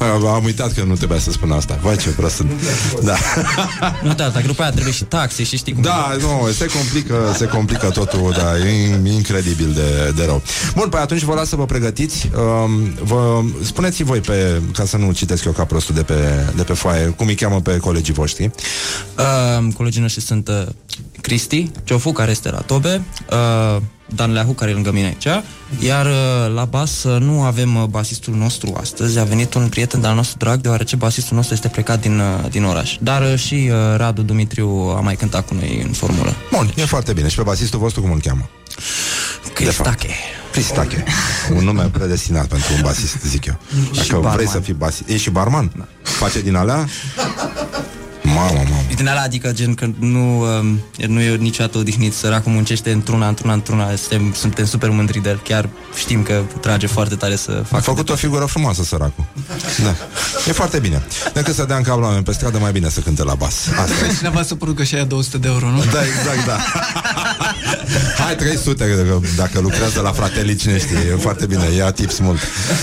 Am 0.34 0.44
uitat 0.44 0.72
că 0.72 0.82
nu 0.82 0.94
trebuia 0.94 1.18
să 1.18 1.30
spun 1.30 1.50
asta. 1.50 1.78
Vai 1.82 1.96
ce 1.96 2.08
prost 2.08 2.34
sunt. 2.34 2.50
Da. 3.02 3.14
Nu, 4.02 4.14
da, 4.14 4.28
dar 4.28 4.42
după 4.46 4.62
aia 4.62 4.70
trebuie 4.70 4.92
și 4.92 5.04
taxe 5.04 5.42
și 5.42 5.56
știi 5.56 5.72
cum 5.72 5.82
Da, 5.82 6.16
nu, 6.20 6.48
se 6.52 6.66
complică, 6.66 7.34
se 7.36 7.46
complică 7.46 7.88
totul, 7.88 8.34
da, 8.36 8.58
e 8.58 9.12
incredibil 9.12 9.72
de, 9.72 10.12
de 10.16 10.24
rău. 10.24 10.42
Bun, 10.74 10.88
păi 10.88 11.00
atunci 11.00 11.22
vă 11.22 11.34
las 11.34 11.48
să 11.48 11.56
vă 11.56 11.64
pregătiți. 11.64 12.30
Um, 12.36 12.94
vă, 13.02 13.40
spuneți 13.62 14.02
voi 14.02 14.20
pe, 14.20 14.60
ca 14.72 14.84
să 14.84 14.96
nu 14.96 15.12
citesc 15.12 15.44
eu 15.44 15.52
ca 15.52 15.64
prostul 15.64 15.94
de 15.94 16.02
pe, 16.02 16.14
de 16.56 16.62
pe 16.62 16.72
foaie, 16.72 17.06
cum 17.06 17.26
îi 17.26 17.34
cheamă 17.34 17.60
pe 17.60 17.76
colegii 17.76 18.14
voștri. 18.14 18.50
Uh, 19.18 19.72
colegii 19.74 20.00
noștri 20.00 20.22
sunt 20.22 20.48
uh, 20.48 20.66
Cristi 21.20 21.70
Ciofu, 21.84 22.12
care 22.12 22.30
este 22.30 22.50
la 22.50 22.58
Tobe, 22.58 23.02
uh, 23.30 23.82
Dan 24.14 24.32
Leahu, 24.32 24.52
care 24.52 24.70
e 24.70 24.74
lângă 24.74 24.92
mine 24.92 25.06
aici, 25.06 25.26
iar 25.78 26.06
uh, 26.06 26.54
la 26.54 26.64
bas 26.64 27.02
uh, 27.02 27.20
nu 27.20 27.42
avem 27.42 27.76
uh, 27.76 27.84
basistul 27.84 28.34
nostru 28.34 28.76
astăzi, 28.80 29.18
a 29.18 29.24
venit 29.24 29.54
un 29.54 29.68
prieten 29.68 30.00
de-al 30.00 30.14
nostru 30.14 30.36
drag, 30.38 30.60
deoarece 30.60 30.96
basistul 30.96 31.36
nostru 31.36 31.54
este 31.54 31.68
plecat 31.68 32.00
din, 32.00 32.18
uh, 32.18 32.50
din 32.50 32.64
oraș. 32.64 32.96
Dar 33.00 33.22
uh, 33.32 33.38
și 33.38 33.70
uh, 33.70 33.96
Radu 33.96 34.22
Dumitriu 34.22 34.68
a 34.96 35.00
mai 35.00 35.16
cântat 35.16 35.46
cu 35.46 35.54
noi 35.54 35.82
în 35.86 35.92
formulă. 35.92 36.34
Bun, 36.52 36.72
e 36.76 36.84
foarte 36.84 37.12
bine. 37.12 37.28
Și 37.28 37.36
pe 37.36 37.42
basistul 37.42 37.78
vostru 37.78 38.00
cum 38.00 38.12
îl 38.12 38.20
cheamă? 38.20 38.48
Cristache. 39.54 40.08
Cristache. 40.52 41.04
Un 41.56 41.64
nume 41.64 41.82
predestinat 41.92 42.46
pentru 42.46 42.74
un 42.74 42.80
basist, 42.82 43.16
zic 43.26 43.44
eu. 43.44 43.58
Și 43.68 43.78
Dacă 43.94 44.06
vrei 44.08 44.20
barman. 44.20 44.46
să 44.46 44.60
fii 44.60 44.72
basist. 44.74 45.08
E 45.08 45.16
și 45.16 45.30
barman? 45.30 45.72
Da. 45.76 45.86
Face 46.02 46.40
din 46.40 46.54
alea? 46.54 46.88
Mamă, 48.22 48.52
mamă. 48.54 48.82
Din 48.94 49.08
alea, 49.08 49.22
adică 49.22 49.52
gen 49.52 49.74
că 49.74 49.86
nu, 49.98 50.40
um, 50.40 50.80
nu 51.06 51.20
e 51.20 51.36
niciodată 51.36 51.78
odihnit, 51.78 52.14
săracul 52.14 52.52
muncește 52.52 52.92
într-una, 52.92 53.28
într-una, 53.28 53.52
într-una, 53.52 53.96
suntem, 53.96 54.32
suntem 54.36 54.64
super 54.64 54.90
mândri 54.90 55.22
de 55.22 55.28
el, 55.28 55.40
chiar 55.44 55.68
știm 55.96 56.22
că 56.22 56.42
trage 56.60 56.86
foarte 56.86 57.14
tare 57.14 57.36
să 57.36 57.58
A 57.62 57.64
facă 57.64 57.82
făcut 57.82 58.10
o 58.10 58.14
figură 58.14 58.44
frumoasă, 58.44 58.82
săracul. 58.82 59.24
Da. 59.82 59.94
E 60.48 60.52
foarte 60.52 60.78
bine. 60.78 61.02
Decât 61.32 61.54
să 61.54 61.64
dea 61.64 61.76
în 61.76 61.82
cap 61.82 61.98
la 61.98 62.06
oameni 62.06 62.24
pe 62.24 62.32
stradă, 62.32 62.58
mai 62.58 62.72
bine 62.72 62.88
să 62.88 63.00
cânte 63.00 63.22
la 63.24 63.34
bas. 63.34 63.54
Asta 63.80 64.06
e. 64.06 64.14
Cineva 64.16 64.42
să 64.42 64.54
producă 64.54 64.82
și 64.82 64.94
aia 64.94 65.04
200 65.04 65.38
de 65.38 65.48
euro, 65.48 65.70
nu? 65.70 65.78
Da, 65.78 66.00
exact, 66.04 66.46
da. 66.46 66.58
Hai 68.18 68.36
300 68.36 68.84
dacă, 68.84 69.20
dacă 69.36 69.60
lucrează 69.60 70.00
la 70.00 70.12
Fratelli, 70.12 70.54
cine 70.54 70.78
știe, 70.78 70.98
e 71.12 71.16
foarte 71.16 71.46
bine, 71.46 71.64
ia 71.76 71.90
tips 71.90 72.18
mult. 72.18 72.38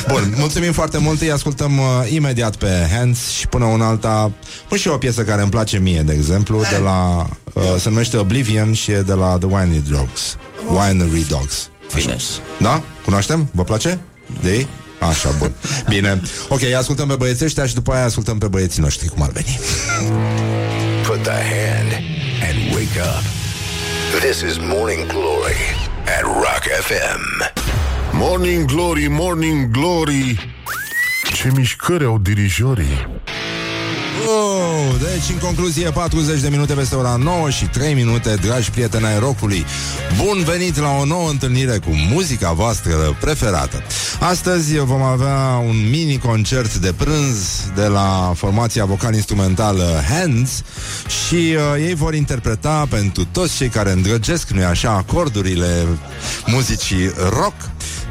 Bun, 0.07 0.33
mulțumim 0.37 0.71
foarte 0.71 0.97
mult, 0.97 1.21
îi 1.21 1.31
ascultăm 1.31 1.77
uh, 1.77 2.11
imediat 2.11 2.55
pe 2.55 2.87
Hands 2.91 3.29
și 3.29 3.47
până 3.47 3.65
una 3.65 3.87
alta, 3.87 4.31
pun 4.67 4.77
și 4.77 4.87
eu 4.87 4.93
o 4.93 4.97
piesă 4.97 5.23
care 5.29 5.41
îmi 5.41 5.51
place 5.51 5.79
mie, 5.79 6.01
de 6.01 6.13
exemplu, 6.13 6.61
de 6.71 6.77
la, 6.77 7.29
uh, 7.53 7.63
se 7.79 7.89
numește 7.89 8.17
Oblivion 8.17 8.73
și 8.73 8.91
e 8.91 9.01
de 9.01 9.13
la 9.13 9.37
The 9.37 9.47
Winery 9.47 9.83
Dogs. 9.89 10.37
Winery 10.67 11.25
Dogs. 11.27 11.69
Așa. 11.95 12.15
Da? 12.57 12.81
Cunoaștem? 13.03 13.49
Vă 13.51 13.63
place? 13.63 13.99
De 14.41 14.51
ei? 14.51 14.67
Așa, 15.09 15.29
bun. 15.37 15.51
Bine. 15.89 16.21
Ok, 16.47 16.61
ascultăm 16.77 17.07
pe 17.07 17.15
băieții 17.15 17.45
ăștia 17.45 17.65
și 17.65 17.73
după 17.73 17.93
aia 17.93 18.03
ascultăm 18.05 18.37
pe 18.37 18.47
băieții 18.47 18.81
noștri, 18.81 19.07
cum 19.07 19.21
ar 19.23 19.29
veni. 19.29 19.59
Put 21.07 21.21
the 21.21 21.31
hand 21.31 21.91
and 22.49 22.73
wake 22.73 22.99
up. 22.99 23.23
This 24.19 24.41
is 24.51 24.57
Morning 24.57 25.05
Glory 25.07 25.61
at 26.17 26.23
Rock 26.23 26.63
FM. 26.81 27.51
Morning 28.11 28.65
Glory, 28.65 29.07
Morning 29.09 29.71
Glory 29.71 30.53
Ce 31.33 31.51
mișcări 31.55 32.05
au 32.05 32.17
dirijorii 32.17 33.07
Oh, 33.07 33.38
deci, 34.99 35.29
în 35.29 35.37
concluzie, 35.37 35.89
40 35.89 36.39
de 36.39 36.49
minute 36.49 36.73
peste 36.73 36.95
ora 36.95 37.15
9 37.15 37.49
și 37.49 37.65
3 37.65 37.93
minute, 37.93 38.35
dragi 38.41 38.71
prieteni 38.71 39.05
ai 39.05 39.19
rockului. 39.19 39.65
Bun 40.23 40.43
venit 40.43 40.77
la 40.77 40.89
o 40.99 41.05
nouă 41.05 41.29
întâlnire 41.29 41.77
cu 41.77 41.89
muzica 41.89 42.51
voastră 42.51 43.17
preferată. 43.19 43.83
Astăzi 44.19 44.77
vom 44.77 45.01
avea 45.01 45.63
un 45.67 45.89
mini-concert 45.89 46.75
de 46.75 46.93
prânz 46.97 47.63
de 47.75 47.85
la 47.85 48.33
formația 48.35 48.85
vocal-instrumentală 48.85 50.01
Hands 50.09 50.61
și 51.25 51.35
uh, 51.35 51.87
ei 51.87 51.95
vor 51.95 52.13
interpreta 52.13 52.87
pentru 52.89 53.25
toți 53.31 53.55
cei 53.55 53.69
care 53.69 53.91
îndrăgesc, 53.91 54.49
nu-i 54.49 54.63
așa, 54.63 54.89
acordurile 54.89 55.87
muzicii 56.45 57.11
rock, 57.29 57.55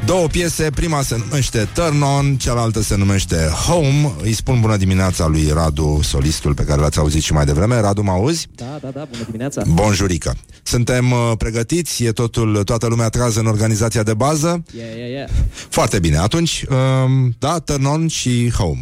Două 0.05 0.27
piese, 0.27 0.69
prima 0.69 1.01
se 1.01 1.17
numește 1.17 1.67
Turn 1.73 2.01
On, 2.01 2.35
cealaltă 2.35 2.81
se 2.81 2.95
numește 2.95 3.35
Home. 3.35 4.11
Îi 4.21 4.33
spun 4.33 4.61
bună 4.61 4.77
dimineața 4.77 5.27
lui 5.27 5.49
Radu, 5.53 5.99
solistul 6.03 6.53
pe 6.53 6.63
care 6.63 6.81
l-ați 6.81 6.99
auzit 6.99 7.21
și 7.21 7.33
mai 7.33 7.45
devreme. 7.45 7.79
Radu, 7.79 8.01
mă 8.01 8.11
auzi? 8.11 8.47
Da, 8.55 8.79
da, 8.81 8.89
da, 8.89 9.07
bună 9.11 9.23
dimineața. 9.25 9.63
Bonjurică. 9.67 10.35
Suntem 10.63 11.11
uh, 11.11 11.31
pregătiți? 11.37 12.03
E 12.03 12.11
totul, 12.11 12.63
toată 12.63 12.87
lumea 12.87 13.09
trează 13.09 13.39
în 13.39 13.45
organizația 13.45 14.03
de 14.03 14.13
bază? 14.13 14.63
Yeah, 14.77 14.97
yeah, 14.97 15.09
yeah. 15.09 15.29
Foarte 15.69 15.99
bine. 15.99 16.17
Atunci, 16.17 16.65
um, 16.69 17.35
da, 17.39 17.59
Turn 17.59 17.85
On 17.85 18.07
și 18.07 18.51
Home 18.51 18.81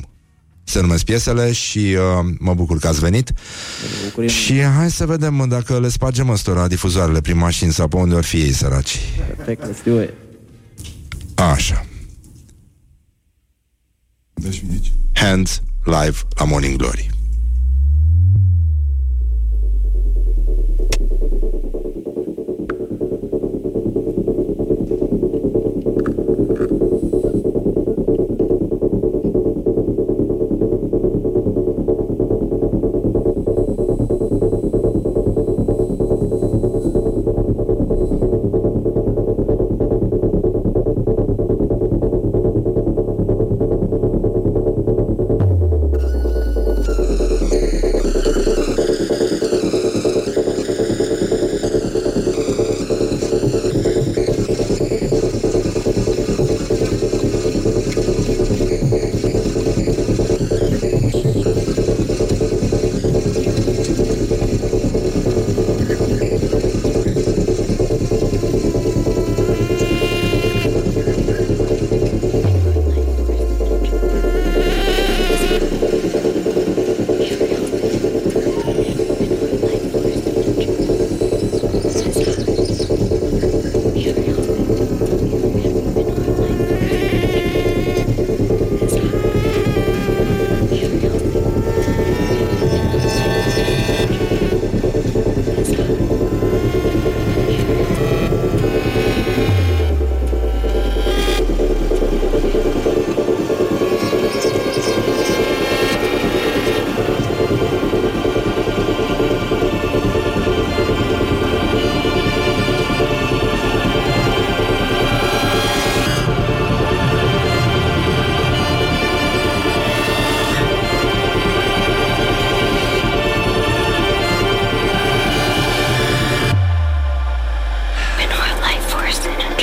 se 0.63 0.81
numesc 0.81 1.03
piesele 1.03 1.51
și 1.51 1.77
uh, 1.77 2.33
mă 2.39 2.53
bucur 2.53 2.79
că 2.79 2.87
ați 2.87 2.99
venit. 2.99 3.33
Și 4.25 4.61
hai 4.61 4.91
să 4.91 5.05
vedem 5.05 5.45
dacă 5.49 5.79
le 5.79 5.89
spargem 5.89 6.29
ăstora 6.29 6.67
difuzoarele 6.67 7.21
prin 7.21 7.37
mașini 7.37 7.73
sau 7.73 7.87
pe 7.87 7.95
unde 7.95 8.15
ori 8.15 8.25
fi 8.25 8.37
ei 8.37 8.51
săraci. 8.51 8.99
Perfect, 9.35 9.63
let's 9.63 9.83
do 9.85 10.01
it. 10.01 10.09
Așa. 11.37 11.85
Hands 15.13 15.61
live 15.85 16.23
la 16.37 16.45
Morning 16.45 16.77
Glory. 16.77 17.16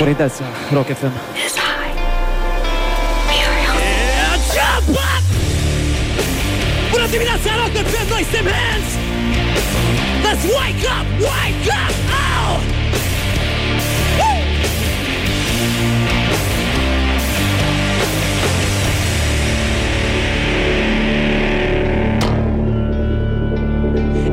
Porniți 0.05 0.41
Rock 0.73 0.87
FM. 0.99 1.13
Jump 4.55 4.97
up! 5.09 5.23
Bună 6.91 7.07
dimineața, 7.07 7.49
Rock 7.61 7.73
FM, 7.91 8.09
noi 8.09 8.23
suntem 8.23 8.45
Hands! 8.57 8.89
Let's 10.25 10.43
wake 10.57 10.83
up, 10.95 11.05
wake 11.29 11.67
up! 11.81 11.93
Oh! 12.19 12.55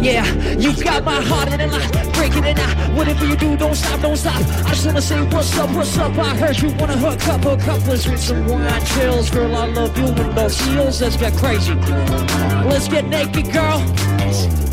Yeah, 0.02 0.26
you 0.58 0.74
got 0.82 1.04
my 1.04 1.20
heart 1.22 1.52
in 1.52 1.60
a 1.60 1.66
lot, 1.68 2.14
breaking 2.14 2.42
it 2.42 2.58
out. 2.58 2.92
Whatever 2.96 3.24
you 3.24 3.36
do, 3.36 3.56
don't 3.56 3.76
stop, 3.76 4.00
don't 4.00 4.16
stop. 4.16 4.34
I 4.66 4.70
just 4.70 4.84
wanna 4.84 5.00
say 5.00 5.22
what's 5.26 5.56
up, 5.56 5.70
what's 5.70 5.96
up. 5.96 6.18
I 6.18 6.34
heard 6.34 6.58
you 6.58 6.70
wanna 6.74 6.96
hook 6.96 7.24
up, 7.28 7.44
hook 7.44 7.68
up. 7.68 7.86
Let's 7.86 8.08
with 8.08 8.20
some 8.20 8.44
wine 8.48 8.84
chills, 8.84 9.30
girl. 9.30 9.54
I 9.54 9.66
love 9.66 9.96
you 9.96 10.06
in 10.06 10.34
those 10.34 10.60
heels. 10.60 11.00
Let's 11.00 11.16
get 11.16 11.34
crazy. 11.34 11.74
Let's 12.66 12.88
get 12.88 13.06
naked, 13.06 13.52
girl. 13.52 13.78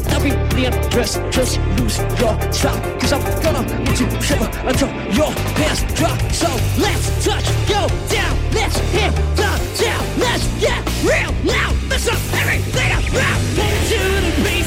I'll 0.09 0.23
be 0.23 0.31
the 0.31 0.65
undress, 0.65 1.19
just 1.29 1.59
lose 1.77 1.99
your 2.19 2.33
stop. 2.51 2.81
Cause 2.99 3.13
I'm 3.13 3.21
gonna 3.43 3.61
need 3.83 3.99
you 3.99 4.09
shiver 4.21 4.49
until 4.65 4.89
your 5.13 5.31
pants 5.53 5.83
drop. 5.93 6.19
So 6.31 6.49
let's 6.81 7.23
touch, 7.23 7.45
go 7.69 7.87
down, 8.09 8.33
let's 8.51 8.77
hit 8.89 9.13
the 9.37 9.51
town. 9.77 10.03
Let's 10.17 10.47
get 10.57 10.81
real 11.05 11.31
loud, 11.45 11.75
mess 11.87 12.07
up 12.07 12.17
everything 12.41 12.91
around. 13.13 13.43
Into 13.59 13.99
the 14.25 14.38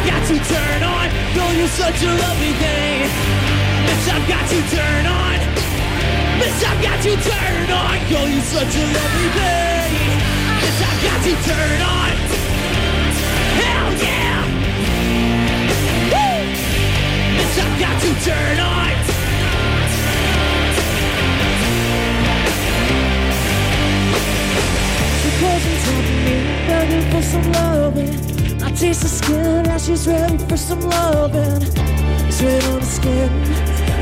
This 0.00 0.08
I 0.08 0.16
got 0.16 0.26
to 0.28 0.36
turn 0.48 0.82
on. 0.82 1.08
Girl, 1.34 1.52
you're 1.52 1.68
such 1.68 2.02
a 2.02 2.08
lovely 2.08 2.52
thing. 2.56 3.02
This 3.84 4.08
I've 4.08 4.26
got 4.28 4.48
to 4.48 4.60
turn 4.72 5.06
on. 5.06 5.38
This 6.40 6.64
I've 6.64 6.82
got 6.82 7.02
to 7.02 7.16
turn 7.20 7.70
on. 7.70 7.98
Girl, 8.08 8.28
you're 8.28 8.40
such 8.40 8.76
a 8.76 8.84
lovely 8.96 9.28
thing. 9.36 9.92
This 10.60 10.80
I've 10.80 11.02
got 11.04 11.20
to 11.20 11.34
turn 11.44 11.80
on. 11.84 12.12
Hell 13.60 13.92
yeah! 14.00 14.40
Woo! 16.12 16.48
This 17.36 17.58
I've 17.60 17.76
got 17.78 18.00
to 18.00 18.10
turn 18.24 18.60
on. 18.60 18.90
She 25.20 25.28
calls 25.40 25.64
and 25.66 25.78
tells 25.84 26.08
me, 26.24 26.34
begging 26.66 27.04
for 27.10 27.22
some 27.22 27.52
loving. 27.52 28.39
I 28.70 28.72
taste 28.72 29.02
the 29.02 29.08
skin, 29.08 29.64
now 29.64 29.78
she's 29.78 30.06
ready 30.06 30.38
for 30.38 30.56
some 30.56 30.78
loving. 30.78 31.60
Sweat 32.30 32.64
on 32.70 32.78
the 32.78 32.86
skin, 32.86 33.28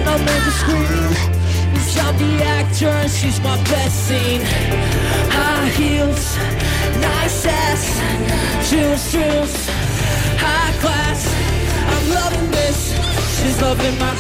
I'll 0.05 0.19
make 0.19 0.45
her 0.45 0.57
scream. 0.61 1.09
Cause 1.73 1.97
I'm 1.97 2.15
the 2.19 2.45
actor 2.45 3.09
she's 3.09 3.41
my 3.41 3.57
best 3.65 3.97
scene. 4.07 4.43
High 5.33 5.69
heels, 5.73 6.37
nice 7.01 7.47
ass, 7.47 7.83
juice, 8.69 9.11
juice, 9.11 9.57
high 10.37 10.77
class. 10.85 11.25
I'm 11.89 12.07
loving 12.21 12.51
this. 12.51 12.93
She's 13.41 13.59
loving 13.63 13.99
my 13.99 14.13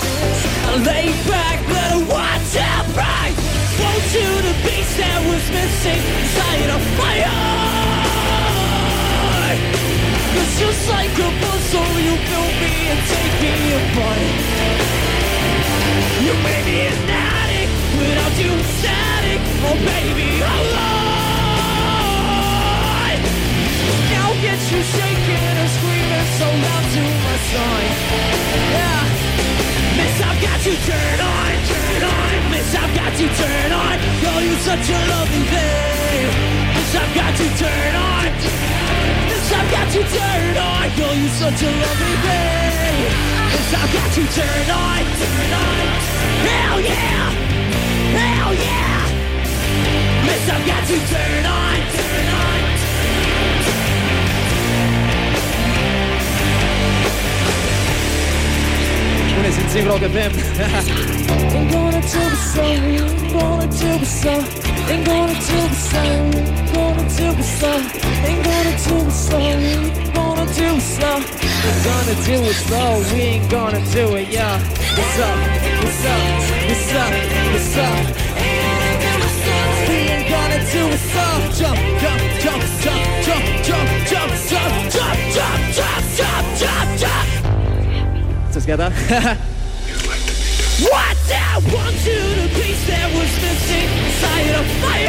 I 0.64 0.76
lay 0.80 1.12
back, 1.28 1.60
let 1.68 1.92
her 1.92 2.04
watch 2.08 2.56
out 2.56 2.88
right. 2.96 3.36
Won't 3.76 4.08
you 4.16 4.28
the 4.48 4.54
beast 4.64 4.96
that 4.96 5.20
was 5.28 5.44
missing 5.52 6.00
of 6.72 6.82
my 6.96 7.20
heart? 7.20 7.77
Cause 10.34 10.52
just 10.60 10.82
like 10.90 11.14
a 11.16 11.30
puzzle, 11.40 11.94
you 12.04 12.14
build 12.28 12.54
me 12.62 12.74
and 12.92 13.00
take 13.08 13.34
me 13.40 13.54
apart. 13.80 14.20
You 16.24 16.32
made 16.44 16.64
me 16.68 16.78
an 16.90 16.98
addict 17.08 17.72
without 17.96 18.34
you 18.36 18.52
static. 18.76 19.40
Oh 19.64 19.76
baby, 19.88 20.42
I'm 20.44 20.66
alive. 20.68 21.68
Now 24.12 24.28
get 24.44 24.60
you 24.68 24.80
shaking 24.82 25.44
and 25.62 25.70
screaming 25.78 26.28
so 26.36 26.44
loud 26.44 26.84
to 26.92 27.02
my 27.24 27.36
side. 27.48 27.94
Yeah. 28.76 29.00
Miss, 29.96 30.16
I've 30.20 30.40
got 30.44 30.60
you 30.66 30.76
turned 30.84 31.22
on, 31.22 31.52
turn 31.72 32.02
on. 32.04 32.50
Miss, 32.52 32.70
I've 32.74 32.92
got 32.94 33.12
you 33.18 33.28
turned 33.32 33.72
on. 33.72 33.96
Girl, 34.22 34.40
you're 34.44 34.60
such 34.60 34.86
a 34.90 35.00
lovely 35.08 35.44
thing. 35.54 36.28
Miss, 36.76 36.92
I've 36.94 37.12
got 37.14 37.32
you 37.40 37.48
turn 37.56 37.94
on. 37.96 38.97
Got 39.70 39.94
you 39.94 40.02
turn 40.02 40.56
on. 40.56 40.96
Girl, 40.96 41.14
you 41.14 41.28
such 41.28 41.62
a 41.62 41.70
lovely 41.70 42.16
thing. 42.24 42.68
Miss, 43.52 43.74
I've 43.74 43.92
got 43.92 44.16
you 44.16 44.26
turn 44.32 44.70
on, 44.70 45.04
turn 45.20 45.52
on. 45.52 45.86
Hell 46.48 46.80
yeah, 46.80 47.30
hell 48.16 48.54
yeah. 48.54 50.24
Miss, 50.24 50.48
I've 50.48 50.66
got 50.66 50.88
you 50.88 50.98
turn 51.12 51.46
on, 51.46 51.76
turn 51.92 52.34
on. 52.34 52.47
Bune 59.38 59.50
simțim 59.50 59.86
Rock 59.86 60.02
FM 60.14 60.32
Ain't 61.56 61.70
gonna 61.72 62.00
do 62.12 62.22
the 62.32 62.60
ain't 62.60 63.32
gonna 63.32 63.66
do 63.80 63.90
the 63.98 64.10
same, 64.22 64.44
ain't 64.90 65.06
gonna 65.08 65.34
do 65.48 65.60
the 65.72 65.88
ain't 66.02 66.36
gonna 66.74 67.04
do 67.16 67.28
the 67.40 67.46
same, 67.58 67.84
ain't 68.28 68.42
gonna 68.46 68.74
do 68.84 68.96
the 69.04 69.36
ain't 69.46 70.14
gonna 70.14 70.44
do 70.58 70.66
the 70.74 70.86
same. 70.96 71.22
We're 71.64 71.82
gonna 71.88 72.14
do 72.28 72.36
it 72.50 72.58
slow, 72.66 72.90
we 73.10 73.20
ain't 73.32 73.50
gonna 73.50 73.82
do 73.96 74.04
it, 74.20 74.28
yeah 74.36 74.56
What's 74.98 75.18
up, 75.28 75.38
what's 75.84 76.04
up, 76.14 76.22
what's 76.68 76.94
up, 77.02 77.12
what's 77.52 77.76
up 77.86 77.98
We 79.88 79.96
ain't 80.14 80.26
gonna 80.34 80.60
do 80.74 80.82
it 80.96 81.02
slow. 81.10 81.36
Jump, 81.58 81.78
jump, 82.02 82.22
jump, 82.44 82.62
jump, 82.84 83.02
jump, 83.26 83.44
jump, 83.66 83.86
jump, 84.10 84.30
jump, 84.50 84.72
jump, 84.94 85.20
jump, 85.36 85.74
jump. 85.76 85.97
Gata? 88.56 88.88
What 90.88 91.16
the 92.40 92.48
piece 92.56 92.80
that 92.88 93.12
was 93.12 93.28
missing 93.44 93.88
inside 94.08 94.56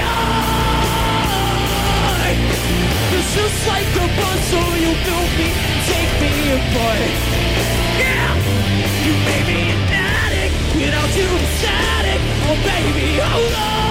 heart? 0.03 0.59
It's 3.15 3.31
just 3.31 3.63
like 3.63 3.87
a 3.95 4.07
you 4.75 4.91
built 5.07 5.31
me, 5.39 5.55
take 5.87 6.11
me 6.19 6.51
apart. 6.51 7.15
Yeah, 7.95 8.27
you 9.07 9.15
made 9.23 9.47
me 9.47 9.71
an 9.71 9.87
addict 9.87 10.51
without 10.75 11.11
you 11.15 11.31
I'm 11.31 11.47
static. 11.63 12.19
Oh 12.43 12.59
baby, 12.59 13.23
hold 13.23 13.55
on. 13.55 13.87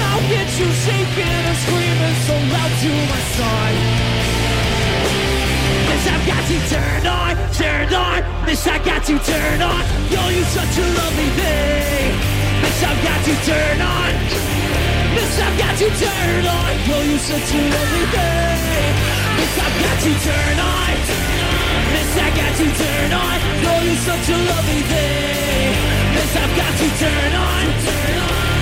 Now 0.00 0.16
get 0.32 0.48
you 0.56 0.68
shaking 0.72 1.28
and 1.28 1.58
screaming 1.60 2.16
so 2.24 2.34
loud 2.56 2.72
to 2.72 2.88
my 3.04 3.20
side. 3.36 4.37
Miss, 5.88 6.04
I've 6.06 6.26
got 6.26 6.44
you 6.50 6.60
turned 6.68 7.06
on, 7.06 7.32
turned 7.52 7.94
on. 7.94 8.20
Miss, 8.44 8.66
I 8.66 8.78
got 8.84 9.08
you 9.08 9.18
turned 9.18 9.62
on. 9.62 9.82
Yo, 10.12 10.20
you 10.28 10.44
such 10.44 10.76
a 10.78 10.86
lovely 11.00 11.30
thing. 11.40 12.12
Miss, 12.62 12.82
I've 12.84 13.00
got 13.02 13.20
you 13.26 13.36
turned 13.48 13.82
on. 13.82 14.12
Miss, 15.16 15.34
I've 15.40 15.56
got 15.58 15.80
you 15.80 15.90
turned 15.96 16.46
on. 16.46 16.70
Yo, 16.88 16.96
you 17.08 17.18
such 17.18 17.50
a 17.56 17.60
lovely 17.72 18.06
thing. 18.14 18.92
Miss, 19.38 19.54
I've 19.64 19.76
got 19.82 19.98
you 20.04 20.14
turned 20.28 20.60
on. 20.60 20.94
Miss, 21.92 22.12
I 22.20 22.28
got 22.36 22.54
you 22.60 22.70
turned 22.80 23.14
on. 23.14 23.36
Yo, 23.64 23.72
you 23.88 23.96
such 23.96 24.28
a 24.28 24.38
lovely 24.50 24.82
thing. 24.92 25.72
Miss, 26.14 26.32
I've 26.36 26.52
got 26.56 26.74
you 26.82 26.90
turned 27.00 27.36
on. 27.36 27.64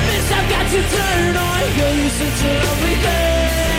Miss, 0.09 0.29
I've 0.31 0.49
got 0.51 0.67
you 0.73 0.83
turned 0.95 1.37
on. 1.37 1.61
Yo, 1.79 1.87
you 2.01 2.09
such 2.09 2.41
a 2.47 2.53
lovely 2.65 2.97
thing. 3.05 3.76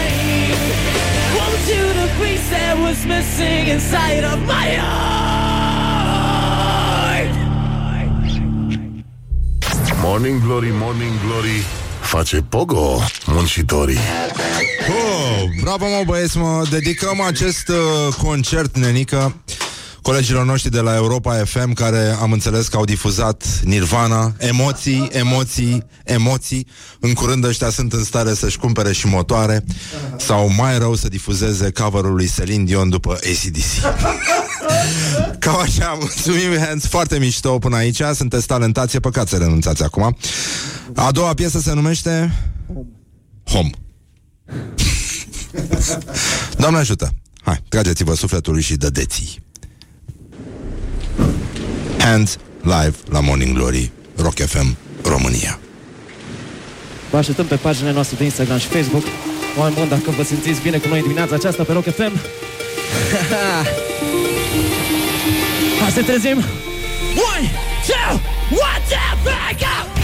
Won't 1.38 1.64
you 1.74 1.86
the 2.02 2.08
piece 2.20 2.48
that 2.56 2.76
was 2.86 3.00
missing 3.06 3.68
inside 3.76 4.24
of 4.32 4.40
my 4.54 4.68
heart? 4.86 5.68
Morning 10.02 10.40
Glory, 10.40 10.72
Morning 10.72 11.14
Glory 11.26 11.60
Face 12.02 12.42
pogo 12.50 13.00
muncitorii 13.26 13.98
Oh, 14.90 15.50
bravo 15.62 15.86
mă 15.86 16.04
băieți, 16.06 16.38
mă 16.38 16.66
dedicăm 16.70 17.22
acest 17.22 17.68
uh, 17.70 18.14
concert, 18.24 18.78
nenică 18.78 19.36
Colegilor 20.08 20.46
noștri 20.46 20.72
de 20.72 20.80
la 20.80 20.96
Europa 20.96 21.44
FM 21.46 21.74
Care 21.74 22.18
am 22.22 22.32
înțeles 22.32 22.68
că 22.68 22.78
au 22.78 22.86
difuzat 22.86 23.44
Nirvana. 23.64 24.34
Emoții, 24.38 25.10
emoții, 25.12 25.84
emoții. 26.04 26.68
În 27.00 27.14
curând 27.14 27.44
ăștia 27.44 27.70
sunt 27.70 27.94
în 27.94 28.04
stare 28.04 28.34
să-și 28.34 28.58
cumpere 28.58 28.92
și 28.92 29.08
motoare. 29.08 29.64
Sau 30.18 30.52
mai 30.58 30.78
rău 30.78 30.96
să 30.96 31.08
difuzeze 31.08 31.72
coverul 31.72 32.16
lui 32.16 32.30
Celine 32.36 32.64
Dion 32.64 32.90
după 32.90 33.12
ACDC 33.12 33.82
Cam 35.40 35.60
așa, 35.60 35.98
mulțumim 36.00 36.58
Hands, 36.60 36.86
foarte 36.86 37.20
mișto 37.20 37.58
până 37.58 37.76
aici. 37.76 38.02
Sunteți 38.14 38.46
talentați, 38.46 38.96
e 38.96 39.00
păcat 39.00 39.28
să 39.28 39.38
renunțați 39.38 39.84
acum. 39.84 40.18
A 40.96 41.12
doua 41.12 41.34
piesă 41.34 41.60
se 41.60 41.74
numește 41.74 42.34
Home. 43.44 43.70
Doamne 46.62 46.80
ajută! 46.80 47.10
Hai, 47.42 47.64
trageți-vă 47.70 48.16
sufletului 48.16 48.62
și 48.62 48.76
dădeți 48.76 49.46
Hands 51.98 52.38
live 52.62 52.96
la 53.10 53.20
Morning 53.20 53.56
Glory 53.56 53.92
Rock 54.16 54.40
FM 54.40 54.78
România. 55.04 55.60
Vă 57.10 57.18
așteptăm 57.18 57.46
pe 57.46 57.56
paginile 57.56 57.92
noastre 57.92 58.16
de 58.18 58.24
Instagram 58.24 58.58
și 58.58 58.68
Facebook. 58.68 59.04
Oameni 59.58 59.76
buni, 59.76 59.90
dacă 59.90 60.12
vă 60.18 60.24
simțiți 60.24 60.62
bine 60.62 60.78
cu 60.78 60.88
noi 60.88 61.02
dimineața 61.02 61.36
aceasta 61.36 61.64
pe 61.64 61.72
Rock 61.74 61.86
FM 61.96 62.12
Hai 65.82 65.92
să 65.92 66.02
trezim. 66.02 66.38
One, 67.34 67.52
two, 67.88 68.20
one, 68.50 68.82
two, 68.90 69.18
back 69.24 69.62
up! 69.62 69.97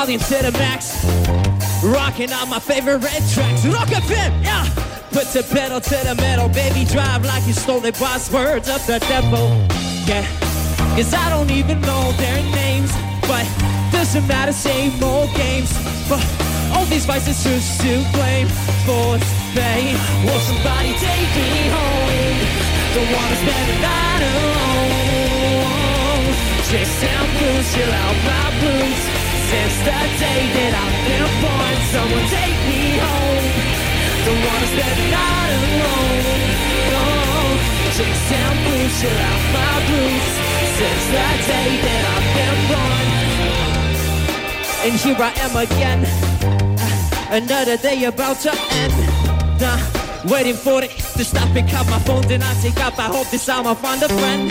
Volume 0.00 0.20
to 0.32 0.38
the 0.40 0.52
max, 0.52 0.96
rocking 1.84 2.32
on 2.32 2.48
my 2.48 2.58
favorite 2.58 3.04
red 3.04 3.22
tracks. 3.34 3.66
Rock 3.66 3.88
FM, 3.88 4.32
yeah. 4.42 4.64
Put 5.12 5.26
the 5.36 5.42
pedal 5.52 5.78
to 5.78 5.96
the 6.08 6.14
metal, 6.14 6.48
baby. 6.48 6.86
Drive 6.86 7.22
like 7.26 7.46
you 7.46 7.52
stole 7.52 7.84
it, 7.84 7.98
boss 8.00 8.32
words 8.32 8.70
of 8.70 8.80
the 8.86 8.98
devil. 9.12 9.52
Yeah, 10.08 10.24
cause 10.96 11.12
I 11.12 11.28
don't 11.28 11.50
even 11.50 11.82
know 11.82 12.12
their 12.16 12.40
names, 12.56 12.90
but 13.28 13.44
doesn't 13.92 14.26
matter, 14.26 14.54
same 14.54 15.04
old 15.04 15.34
games. 15.36 15.68
But 16.08 16.24
all 16.72 16.86
these 16.86 17.04
vices 17.04 17.44
just 17.44 17.82
to 17.82 18.00
blame 18.16 18.48
for 18.88 19.20
pain. 19.52 20.00
Will 20.24 20.40
somebody 20.48 20.96
take 20.96 21.30
me 21.36 21.68
home? 21.76 22.40
Don't 22.96 23.12
wanna 23.12 23.36
spend 23.36 23.66
the 23.68 23.76
night 23.84 24.22
alone. 24.32 26.24
Chase 26.72 27.02
down 27.04 27.26
blues, 27.36 27.68
chill 27.74 27.92
out 27.92 28.16
my 28.24 28.48
blues. 28.60 29.19
Since 29.50 29.78
the 29.82 29.98
day 30.22 30.42
that 30.54 30.72
I've 30.78 30.98
been 31.10 31.26
born, 31.42 31.74
someone 31.90 32.26
take 32.30 32.58
me 32.70 33.02
home. 33.02 33.50
Don't 34.22 34.42
wanna 34.46 34.68
spend 34.70 34.94
the 34.94 35.06
night 35.10 35.52
alone. 35.58 36.38
No. 36.94 37.02
Chase 37.98 38.30
down 38.30 38.54
blues, 38.62 38.94
chill 39.02 39.18
out 39.26 39.42
my 39.50 39.74
blues. 39.90 40.26
Since 40.78 41.04
the 41.10 41.26
day 41.50 41.70
that 41.82 42.02
I've 42.14 42.28
been 42.38 42.58
born. 42.70 43.06
And 44.86 44.94
here 45.02 45.18
I 45.18 45.32
am 45.42 45.54
again. 45.58 46.00
Uh, 46.78 47.42
another 47.42 47.76
day 47.76 48.04
about 48.04 48.38
to 48.46 48.54
end. 48.54 48.94
Nah, 49.60 49.82
waiting 50.30 50.54
for 50.54 50.78
it 50.84 50.92
to 51.18 51.24
stop 51.24 51.50
and 51.56 51.68
call 51.68 51.84
my 51.86 51.98
phone. 52.06 52.22
Then 52.28 52.44
I 52.44 52.54
take 52.62 52.78
up. 52.78 52.96
I 53.00 53.10
hope 53.10 53.28
this 53.30 53.46
time 53.46 53.66
I'll 53.66 53.74
find 53.74 54.00
a 54.00 54.08
friend. 54.08 54.48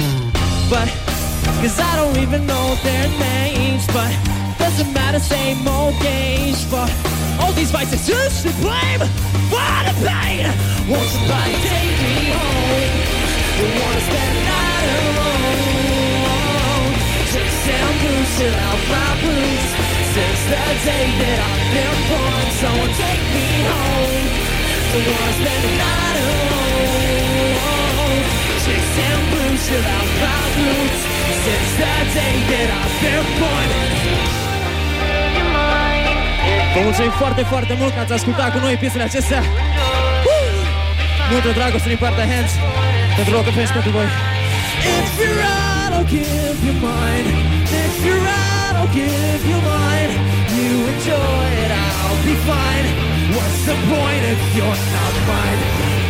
But, 0.70 0.92
cause 1.64 1.80
I 1.80 1.96
don't 1.96 2.18
even 2.18 2.46
know 2.46 2.76
their 2.84 3.08
names. 3.18 3.88
But, 3.88 4.39
Doesn't 4.70 4.94
matter, 4.94 5.18
same 5.20 5.68
old 5.68 5.98
games 6.00 6.64
for 6.64 6.86
all 7.42 7.52
these 7.54 7.72
vices 7.72 8.06
to 8.06 8.52
blame 8.62 9.02
for 9.50 9.80
the 9.82 9.94
pain. 10.06 10.46
Won't 10.86 11.10
somebody 11.10 11.58
take 11.58 11.98
me 12.06 12.30
home? 12.38 12.94
Don't 13.58 13.76
wanna 13.82 14.02
spend 14.06 14.32
the 14.38 14.44
night 14.46 14.90
alone. 15.10 16.94
Chicks 17.34 17.66
and 17.66 17.94
blues 17.98 18.30
till 18.38 18.54
out 18.70 18.82
my 18.94 19.10
blues. 19.26 19.70
Since 20.14 20.42
the 20.54 20.62
day 20.86 21.08
that 21.18 21.40
I've 21.50 21.66
been 21.74 21.98
born, 22.14 22.46
someone 22.62 22.94
take 22.94 23.26
me 23.34 23.50
home. 23.74 24.22
Don't 24.94 25.10
wanna 25.10 25.34
spend 25.34 25.62
the 25.66 25.74
night 25.82 26.18
alone. 26.30 27.42
Chicks 28.64 28.96
and 29.02 29.22
blues 29.34 29.62
till 29.66 29.82
out 29.98 30.10
my 30.22 30.38
blues. 30.54 31.02
Since 31.42 31.72
the 31.82 31.94
day 32.14 32.36
that 32.54 32.70
I've 32.70 32.96
been 33.02 33.26
born. 33.42 34.49
Vă 36.74 36.80
mulțumim 36.88 37.14
foarte, 37.22 37.42
foarte 37.54 37.74
mult 37.80 37.92
că 37.94 38.00
ați 38.00 38.14
ascultat 38.20 38.50
cu 38.54 38.60
noi 38.66 38.76
piesele 38.82 39.04
acestea. 39.10 39.42
Uh! 39.42 40.50
Multă 41.32 41.50
dragoste 41.60 41.88
din 41.94 42.02
partea 42.06 42.26
Hands 42.34 42.54
pentru 43.16 43.32
Rock 43.36 43.46
FM 43.54 43.66
și 43.70 43.76
pentru 43.78 43.92
voi. 43.98 44.08
If 44.98 45.12
you're 45.22 45.44
out, 45.60 45.92
I'll 45.98 46.08
give 46.18 46.58
you 46.68 46.76
mine. 46.90 47.28
If 47.84 47.96
you're 48.06 48.28
out, 48.46 48.74
I'll 48.80 48.92
give 49.02 49.42
you 49.52 49.60
mine. 49.74 50.12
You 50.58 50.72
enjoy 50.94 51.48
it, 51.64 51.72
I'll 51.84 52.22
be 52.30 52.36
fine. 52.52 52.86
What's 53.36 53.62
the 53.70 53.78
point 53.94 54.24
if 54.34 54.42
you're 54.58 54.82
not 54.98 55.16
mine? 55.32 55.62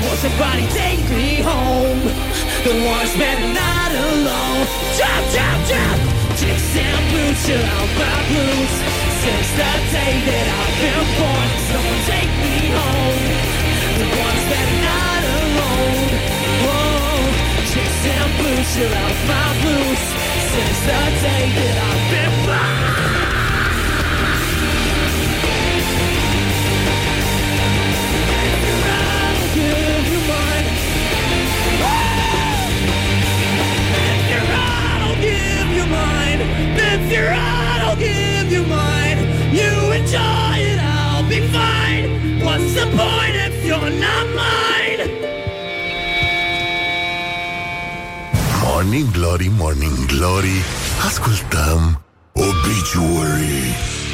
Won't 0.04 0.20
somebody 0.26 0.66
take 0.84 1.04
me 1.18 1.30
home? 1.52 2.02
Don't 2.66 2.84
wanna 2.88 3.08
spend 3.16 3.38
the 3.44 3.52
night 3.64 3.94
alone. 4.08 4.66
Jump, 5.00 5.24
jump, 5.36 5.60
jump. 5.72 6.00
Chicks 6.40 6.70
and 6.86 7.04
blues, 7.10 7.38
chill 7.46 7.66
out 7.76 7.90
my 8.00 8.18
blues. 8.30 8.99
Since 9.20 9.52
the 9.52 9.72
day 9.92 10.16
that 10.32 10.48
I've 10.60 10.76
been 10.80 11.04
born, 11.20 11.48
someone 11.68 12.02
take 12.08 12.32
me 12.40 12.72
home. 12.72 13.20
Don't 14.00 14.16
wanna 14.16 14.42
spend 14.48 14.70
the 14.72 14.80
night 14.80 15.26
alone. 15.44 16.08
Whoa, 16.64 17.28
chicks 17.68 18.00
and 18.16 18.32
blues, 18.40 18.64
chill 18.74 18.94
out 18.96 19.18
my 19.28 19.48
blues. 19.60 20.02
Since 20.56 20.80
the 20.88 21.02
day 21.20 21.44
that 21.52 21.76
I've 21.90 22.06
been 22.16 22.34
born. 22.48 23.20
I'll 35.02 35.16
give 35.20 35.70
you 35.76 35.86
mine. 35.92 36.40
If 36.92 37.12
you're 37.12 37.34
out, 37.34 37.80
I'll 37.84 37.98
give 37.98 38.52
you 38.52 38.64
mine. 38.64 39.09
Enjoy 40.10 40.58
it, 40.58 40.80
I'll 40.82 41.28
be 41.30 41.40
fine. 41.54 42.42
What's 42.44 42.74
the 42.74 42.86
point 42.98 43.36
if 43.36 43.66
you're 43.66 43.94
not 44.06 44.26
mine? 44.34 45.02
Morning 48.64 49.12
Glory, 49.12 49.50
Morning 49.50 49.96
Glory 50.08 50.62
Ascultăm 51.06 51.98
Obituary 52.36 54.09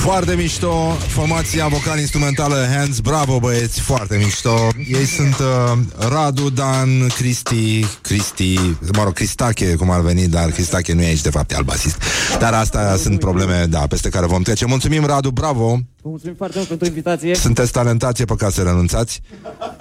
Foarte 0.00 0.34
mișto, 0.34 0.96
formația 1.08 1.68
vocal-instrumentală 1.68 2.66
Hands, 2.76 2.98
bravo 2.98 3.38
băieți, 3.38 3.80
foarte 3.80 4.16
mișto. 4.16 4.68
Ei 4.92 5.04
sunt 5.04 5.38
uh, 5.38 5.78
Radu, 6.08 6.50
Dan, 6.50 7.06
Cristi, 7.16 7.84
Cristi, 8.00 8.58
mă 8.92 9.02
rog, 9.02 9.12
Cristache, 9.12 9.74
cum 9.74 9.90
ar 9.90 10.00
veni, 10.00 10.28
dar 10.28 10.50
Cristache 10.50 10.92
nu 10.92 11.02
e 11.02 11.06
aici, 11.06 11.20
de 11.20 11.30
fapt, 11.30 11.50
e 11.50 11.54
al 11.54 11.62
basist. 11.62 12.02
Dar 12.38 12.52
astea 12.52 12.96
sunt 12.96 13.18
probleme, 13.18 13.66
da, 13.68 13.78
peste 13.78 14.08
care 14.08 14.26
vom 14.26 14.42
trece. 14.42 14.66
Mulțumim, 14.66 15.04
Radu, 15.04 15.30
bravo! 15.30 15.78
Vă 16.02 16.08
mulțumim 16.08 16.34
foarte 16.36 16.56
mult 16.56 16.68
pentru 16.68 16.86
invitație. 16.86 17.34
Sunteți 17.34 17.72
talentați, 17.72 18.22
e 18.22 18.24
păcat 18.24 18.52
să 18.52 18.62
renunțați. 18.62 19.22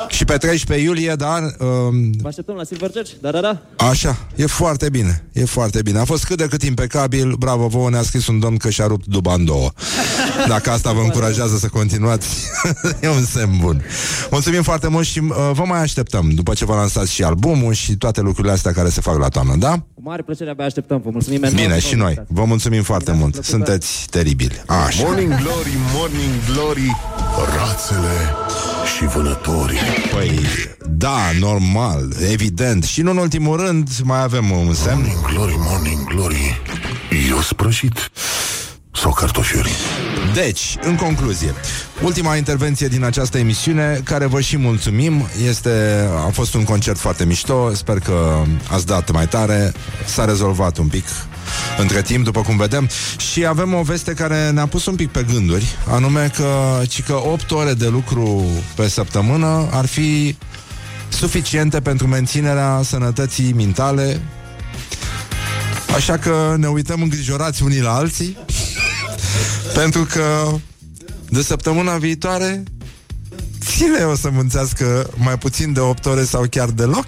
Și 0.08 0.26
pe 0.26 0.38
13 0.38 0.86
iulie, 0.88 1.14
da, 1.16 1.38
um, 1.60 2.12
Vă 2.22 2.28
așteptăm 2.28 2.56
la 2.56 2.64
Silver 2.64 2.90
Church, 2.90 3.12
da, 3.22 3.32
da, 3.32 3.40
da. 3.42 3.62
Așa, 3.78 4.28
e 4.36 4.46
foarte 4.46 4.90
bine, 4.90 5.26
e 5.34 5.46
foarte 5.46 5.82
bine. 5.82 6.00
A 6.00 6.06
fost 6.06 6.26
cât 6.26 6.38
de 6.38 6.48
cât 6.48 6.64
impecabil, 6.64 7.36
bravo 7.36 7.68
vouă, 7.68 7.90
ne-a 7.90 8.02
scris 8.02 8.28
un 8.28 8.40
domn 8.40 8.58
că 8.58 8.70
și-a 8.70 8.86
rupt 8.86 9.06
duba 9.06 9.34
în 9.34 9.46
două. 9.46 9.72
Dacă 10.48 10.70
asta 10.70 10.92
vă 10.92 11.02
încurajează 11.02 11.58
să 11.58 11.68
continuați, 11.68 12.28
e 13.02 13.10
un 13.10 13.24
semn 13.24 13.58
bun. 13.60 13.84
Mulțumim 14.32 14.62
foarte 14.62 14.88
mult 14.88 15.06
și 15.06 15.20
uh, 15.20 15.36
vă 15.54 15.64
mai 15.66 15.80
așteptăm 15.80 16.30
după 16.30 16.54
ce 16.54 16.66
vă 16.66 16.74
lansați 16.74 17.14
și 17.14 17.24
albumul 17.24 17.74
și 17.74 17.98
toate 17.98 18.22
lucrurile 18.22 18.54
astea 18.54 18.72
care 18.72 18.90
se 18.90 19.02
fac 19.02 19.18
la 19.18 19.28
toamnă, 19.28 19.56
da? 19.56 19.84
Cu 20.04 20.10
mare 20.10 20.22
plăcere 20.22 20.50
abia 20.50 20.66
așteptăm. 20.66 21.02
Vă 21.04 21.10
mulțumim 21.10 21.44
enorm. 21.44 21.62
Bine, 21.62 21.80
și 21.80 21.96
noi. 21.96 22.24
Vă 22.28 22.46
mulțumim 22.46 22.84
foarte 22.84 23.12
mult. 23.12 23.44
Sunteți 23.44 24.08
teribili. 24.10 24.62
Așa. 24.86 25.04
Morning 25.04 25.28
Glory, 25.28 25.74
Morning 25.94 26.34
Glory 26.54 26.96
Rațele 27.58 28.18
și 28.98 29.06
vânătorii 29.06 29.78
Păi, 30.12 30.40
da, 30.90 31.20
normal, 31.40 32.14
evident. 32.32 32.84
Și 32.84 33.02
nu 33.02 33.12
în 33.12 33.18
ultimul 33.18 33.58
rând, 33.58 33.90
mai 34.04 34.22
avem 34.22 34.52
un 34.52 34.74
semn. 34.74 34.96
Morning 34.96 35.26
Glory, 35.34 35.56
Morning 35.58 36.04
Glory 36.04 36.62
Eu 37.30 37.42
sprășit 37.42 38.12
sau 39.02 39.12
cartofiuri? 39.14 39.72
Deci, 40.34 40.78
în 40.82 40.96
concluzie, 40.96 41.54
ultima 42.04 42.36
intervenție 42.36 42.88
din 42.88 43.04
această 43.04 43.38
emisiune, 43.38 44.02
care 44.04 44.26
vă 44.26 44.42
și 44.42 44.58
mulțumim, 44.58 45.28
este, 45.48 46.06
a 46.26 46.30
fost 46.32 46.54
un 46.54 46.64
concert 46.64 46.98
foarte 46.98 47.26
mișto, 47.26 47.74
sper 47.74 48.00
că 48.00 48.44
ați 48.72 48.86
dat 48.86 49.12
mai 49.12 49.28
tare, 49.28 49.72
s-a 50.06 50.26
rezolvat 50.26 50.78
un 50.78 50.88
pic 50.88 51.06
între 51.78 52.02
timp, 52.02 52.24
după 52.24 52.42
cum 52.42 52.58
vedem, 52.58 52.90
și 53.32 53.46
avem 53.46 53.74
o 53.74 53.82
veste 53.82 54.14
care 54.14 54.50
ne-a 54.50 54.66
pus 54.66 54.86
un 54.86 54.96
pic 54.96 55.10
pe 55.10 55.26
gânduri, 55.32 55.66
anume 55.88 56.32
că, 56.36 56.82
ci 56.88 57.04
că 57.04 57.14
8 57.14 57.52
ore 57.52 57.74
de 57.74 57.88
lucru 57.88 58.46
pe 58.76 58.88
săptămână 58.88 59.68
ar 59.72 59.86
fi 59.86 60.38
suficiente 61.10 61.80
pentru 61.80 62.08
menținerea 62.08 62.82
sănătății 62.84 63.54
mentale, 63.54 64.22
așa 65.96 66.18
că 66.18 66.56
ne 66.58 66.68
uităm 66.68 67.02
îngrijorați 67.02 67.64
unii 67.64 67.82
la 67.82 67.96
alții, 67.96 68.38
pentru 69.74 70.04
că 70.04 70.56
de 71.30 71.42
săptămâna 71.42 71.98
viitoare 71.98 72.64
Ține 73.60 74.04
o 74.04 74.16
să 74.16 74.30
munțească 74.30 75.10
mai 75.16 75.38
puțin 75.38 75.74
de 75.74 75.80
8 75.80 76.06
ore 76.06 76.24
sau 76.24 76.46
chiar 76.50 76.70
deloc? 76.70 77.08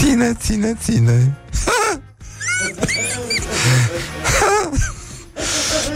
Ține, 0.00 0.34
ține, 0.40 0.76
ține 0.82 1.38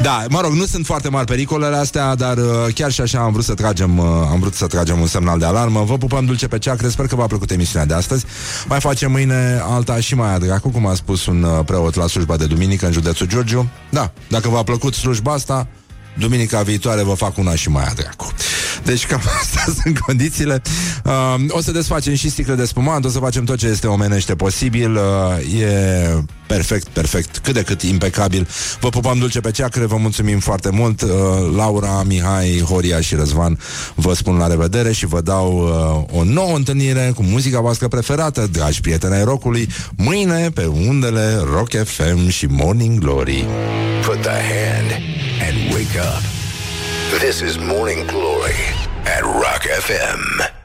Da, 0.09 0.25
mă 0.29 0.41
rog, 0.41 0.53
nu 0.53 0.65
sunt 0.65 0.87
foarte 0.87 1.09
mari 1.09 1.27
pericolele 1.27 1.77
astea, 1.77 2.15
dar 2.15 2.37
uh, 2.37 2.45
chiar 2.75 2.91
și 2.91 3.01
așa 3.01 3.21
am 3.21 3.33
vrut 3.33 3.45
să 3.45 3.55
tragem, 3.55 3.99
uh, 3.99 4.05
am 4.31 4.41
vrut 4.41 4.55
să 4.55 4.67
tragem 4.67 5.01
un 5.01 5.07
semnal 5.07 5.39
de 5.39 5.45
alarmă. 5.45 5.83
Vă 5.83 5.97
pupăm 5.99 6.25
dulce 6.25 6.49
pe 6.49 6.59
ceacre, 6.59 6.89
sper 6.89 7.07
că 7.07 7.17
v-a 7.17 7.27
plăcut 7.27 7.51
emisiunea 7.51 7.87
de 7.87 7.95
astăzi. 7.95 8.25
Mai 8.69 8.81
facem 8.81 9.11
mâine 9.11 9.61
alta 9.63 10.01
și 10.01 10.15
mai 10.15 10.35
adracu, 10.35 10.69
cum 10.69 10.87
a 10.87 10.95
spus 10.95 11.27
un 11.27 11.43
uh, 11.43 11.65
preot 11.65 11.95
la 11.95 12.07
slujba 12.07 12.37
de 12.37 12.47
duminică 12.47 12.87
în 12.87 12.93
județul 12.93 13.27
Giurgiu. 13.27 13.69
Da, 13.91 14.13
dacă 14.29 14.49
v-a 14.49 14.63
plăcut 14.63 14.95
slujba 14.95 15.33
asta, 15.33 15.67
Duminica 16.19 16.63
viitoare 16.63 17.03
vă 17.03 17.15
fac 17.15 17.39
una 17.39 17.55
și 17.55 17.69
mai 17.69 17.85
adracu. 17.85 18.33
Deci 18.85 19.07
cam 19.07 19.23
astea 19.41 19.65
sunt 19.83 19.99
condițiile. 19.99 20.63
Uh, 21.05 21.35
o 21.49 21.61
să 21.61 21.73
desfacem 21.73 22.15
și 22.15 22.31
sticle 22.31 22.55
de 22.55 22.65
spumant, 22.65 23.05
o 23.05 23.09
să 23.09 23.19
facem 23.19 23.45
tot 23.45 23.59
ce 23.59 23.67
este 23.67 23.87
omenește 23.87 24.35
posibil. 24.35 24.97
Uh, 24.97 25.61
e 25.61 26.25
perfect, 26.47 26.89
perfect, 26.89 27.39
cât 27.39 27.55
de 27.55 27.63
cât 27.63 27.83
impecabil. 27.83 28.49
Vă 28.81 28.89
pupăm 28.89 29.19
dulce 29.19 29.41
pe 29.41 29.51
ceacre, 29.51 29.85
vă 29.85 29.97
mulțumim 29.97 30.39
foarte 30.39 30.71
mult. 30.71 31.03
Uh, 31.03 31.09
Laura, 31.57 32.03
Mihai, 32.03 32.61
Horia 32.69 33.01
și 33.01 33.15
Răzvan 33.15 33.59
vă 33.95 34.15
spun 34.15 34.37
la 34.37 34.47
revedere 34.47 34.93
și 34.93 35.07
vă 35.07 35.21
dau 35.21 35.59
uh, 36.11 36.19
o 36.21 36.25
nouă 36.25 36.57
întâlnire 36.57 37.13
cu 37.15 37.23
muzica 37.23 37.61
voastră 37.61 37.89
preferată, 37.89 38.49
dragi 38.53 38.81
prieteni 38.81 39.15
ai 39.15 39.25
rockului, 39.25 39.69
mâine 39.97 40.51
pe 40.51 40.67
undele 40.67 41.43
Rock 41.53 41.71
FM 41.85 42.29
și 42.29 42.47
Morning 42.47 42.99
Glory. 42.99 43.45
Put 44.03 44.21
the 44.21 44.31
hand 44.31 44.91
and 45.49 45.75
wake 45.75 46.08
up. 46.09 46.23
This 47.21 47.43
is 47.43 47.59
Morning 47.59 48.07
Glory 48.07 48.55
at 49.05 49.23
Rock 49.23 49.63
FM. 49.63 50.58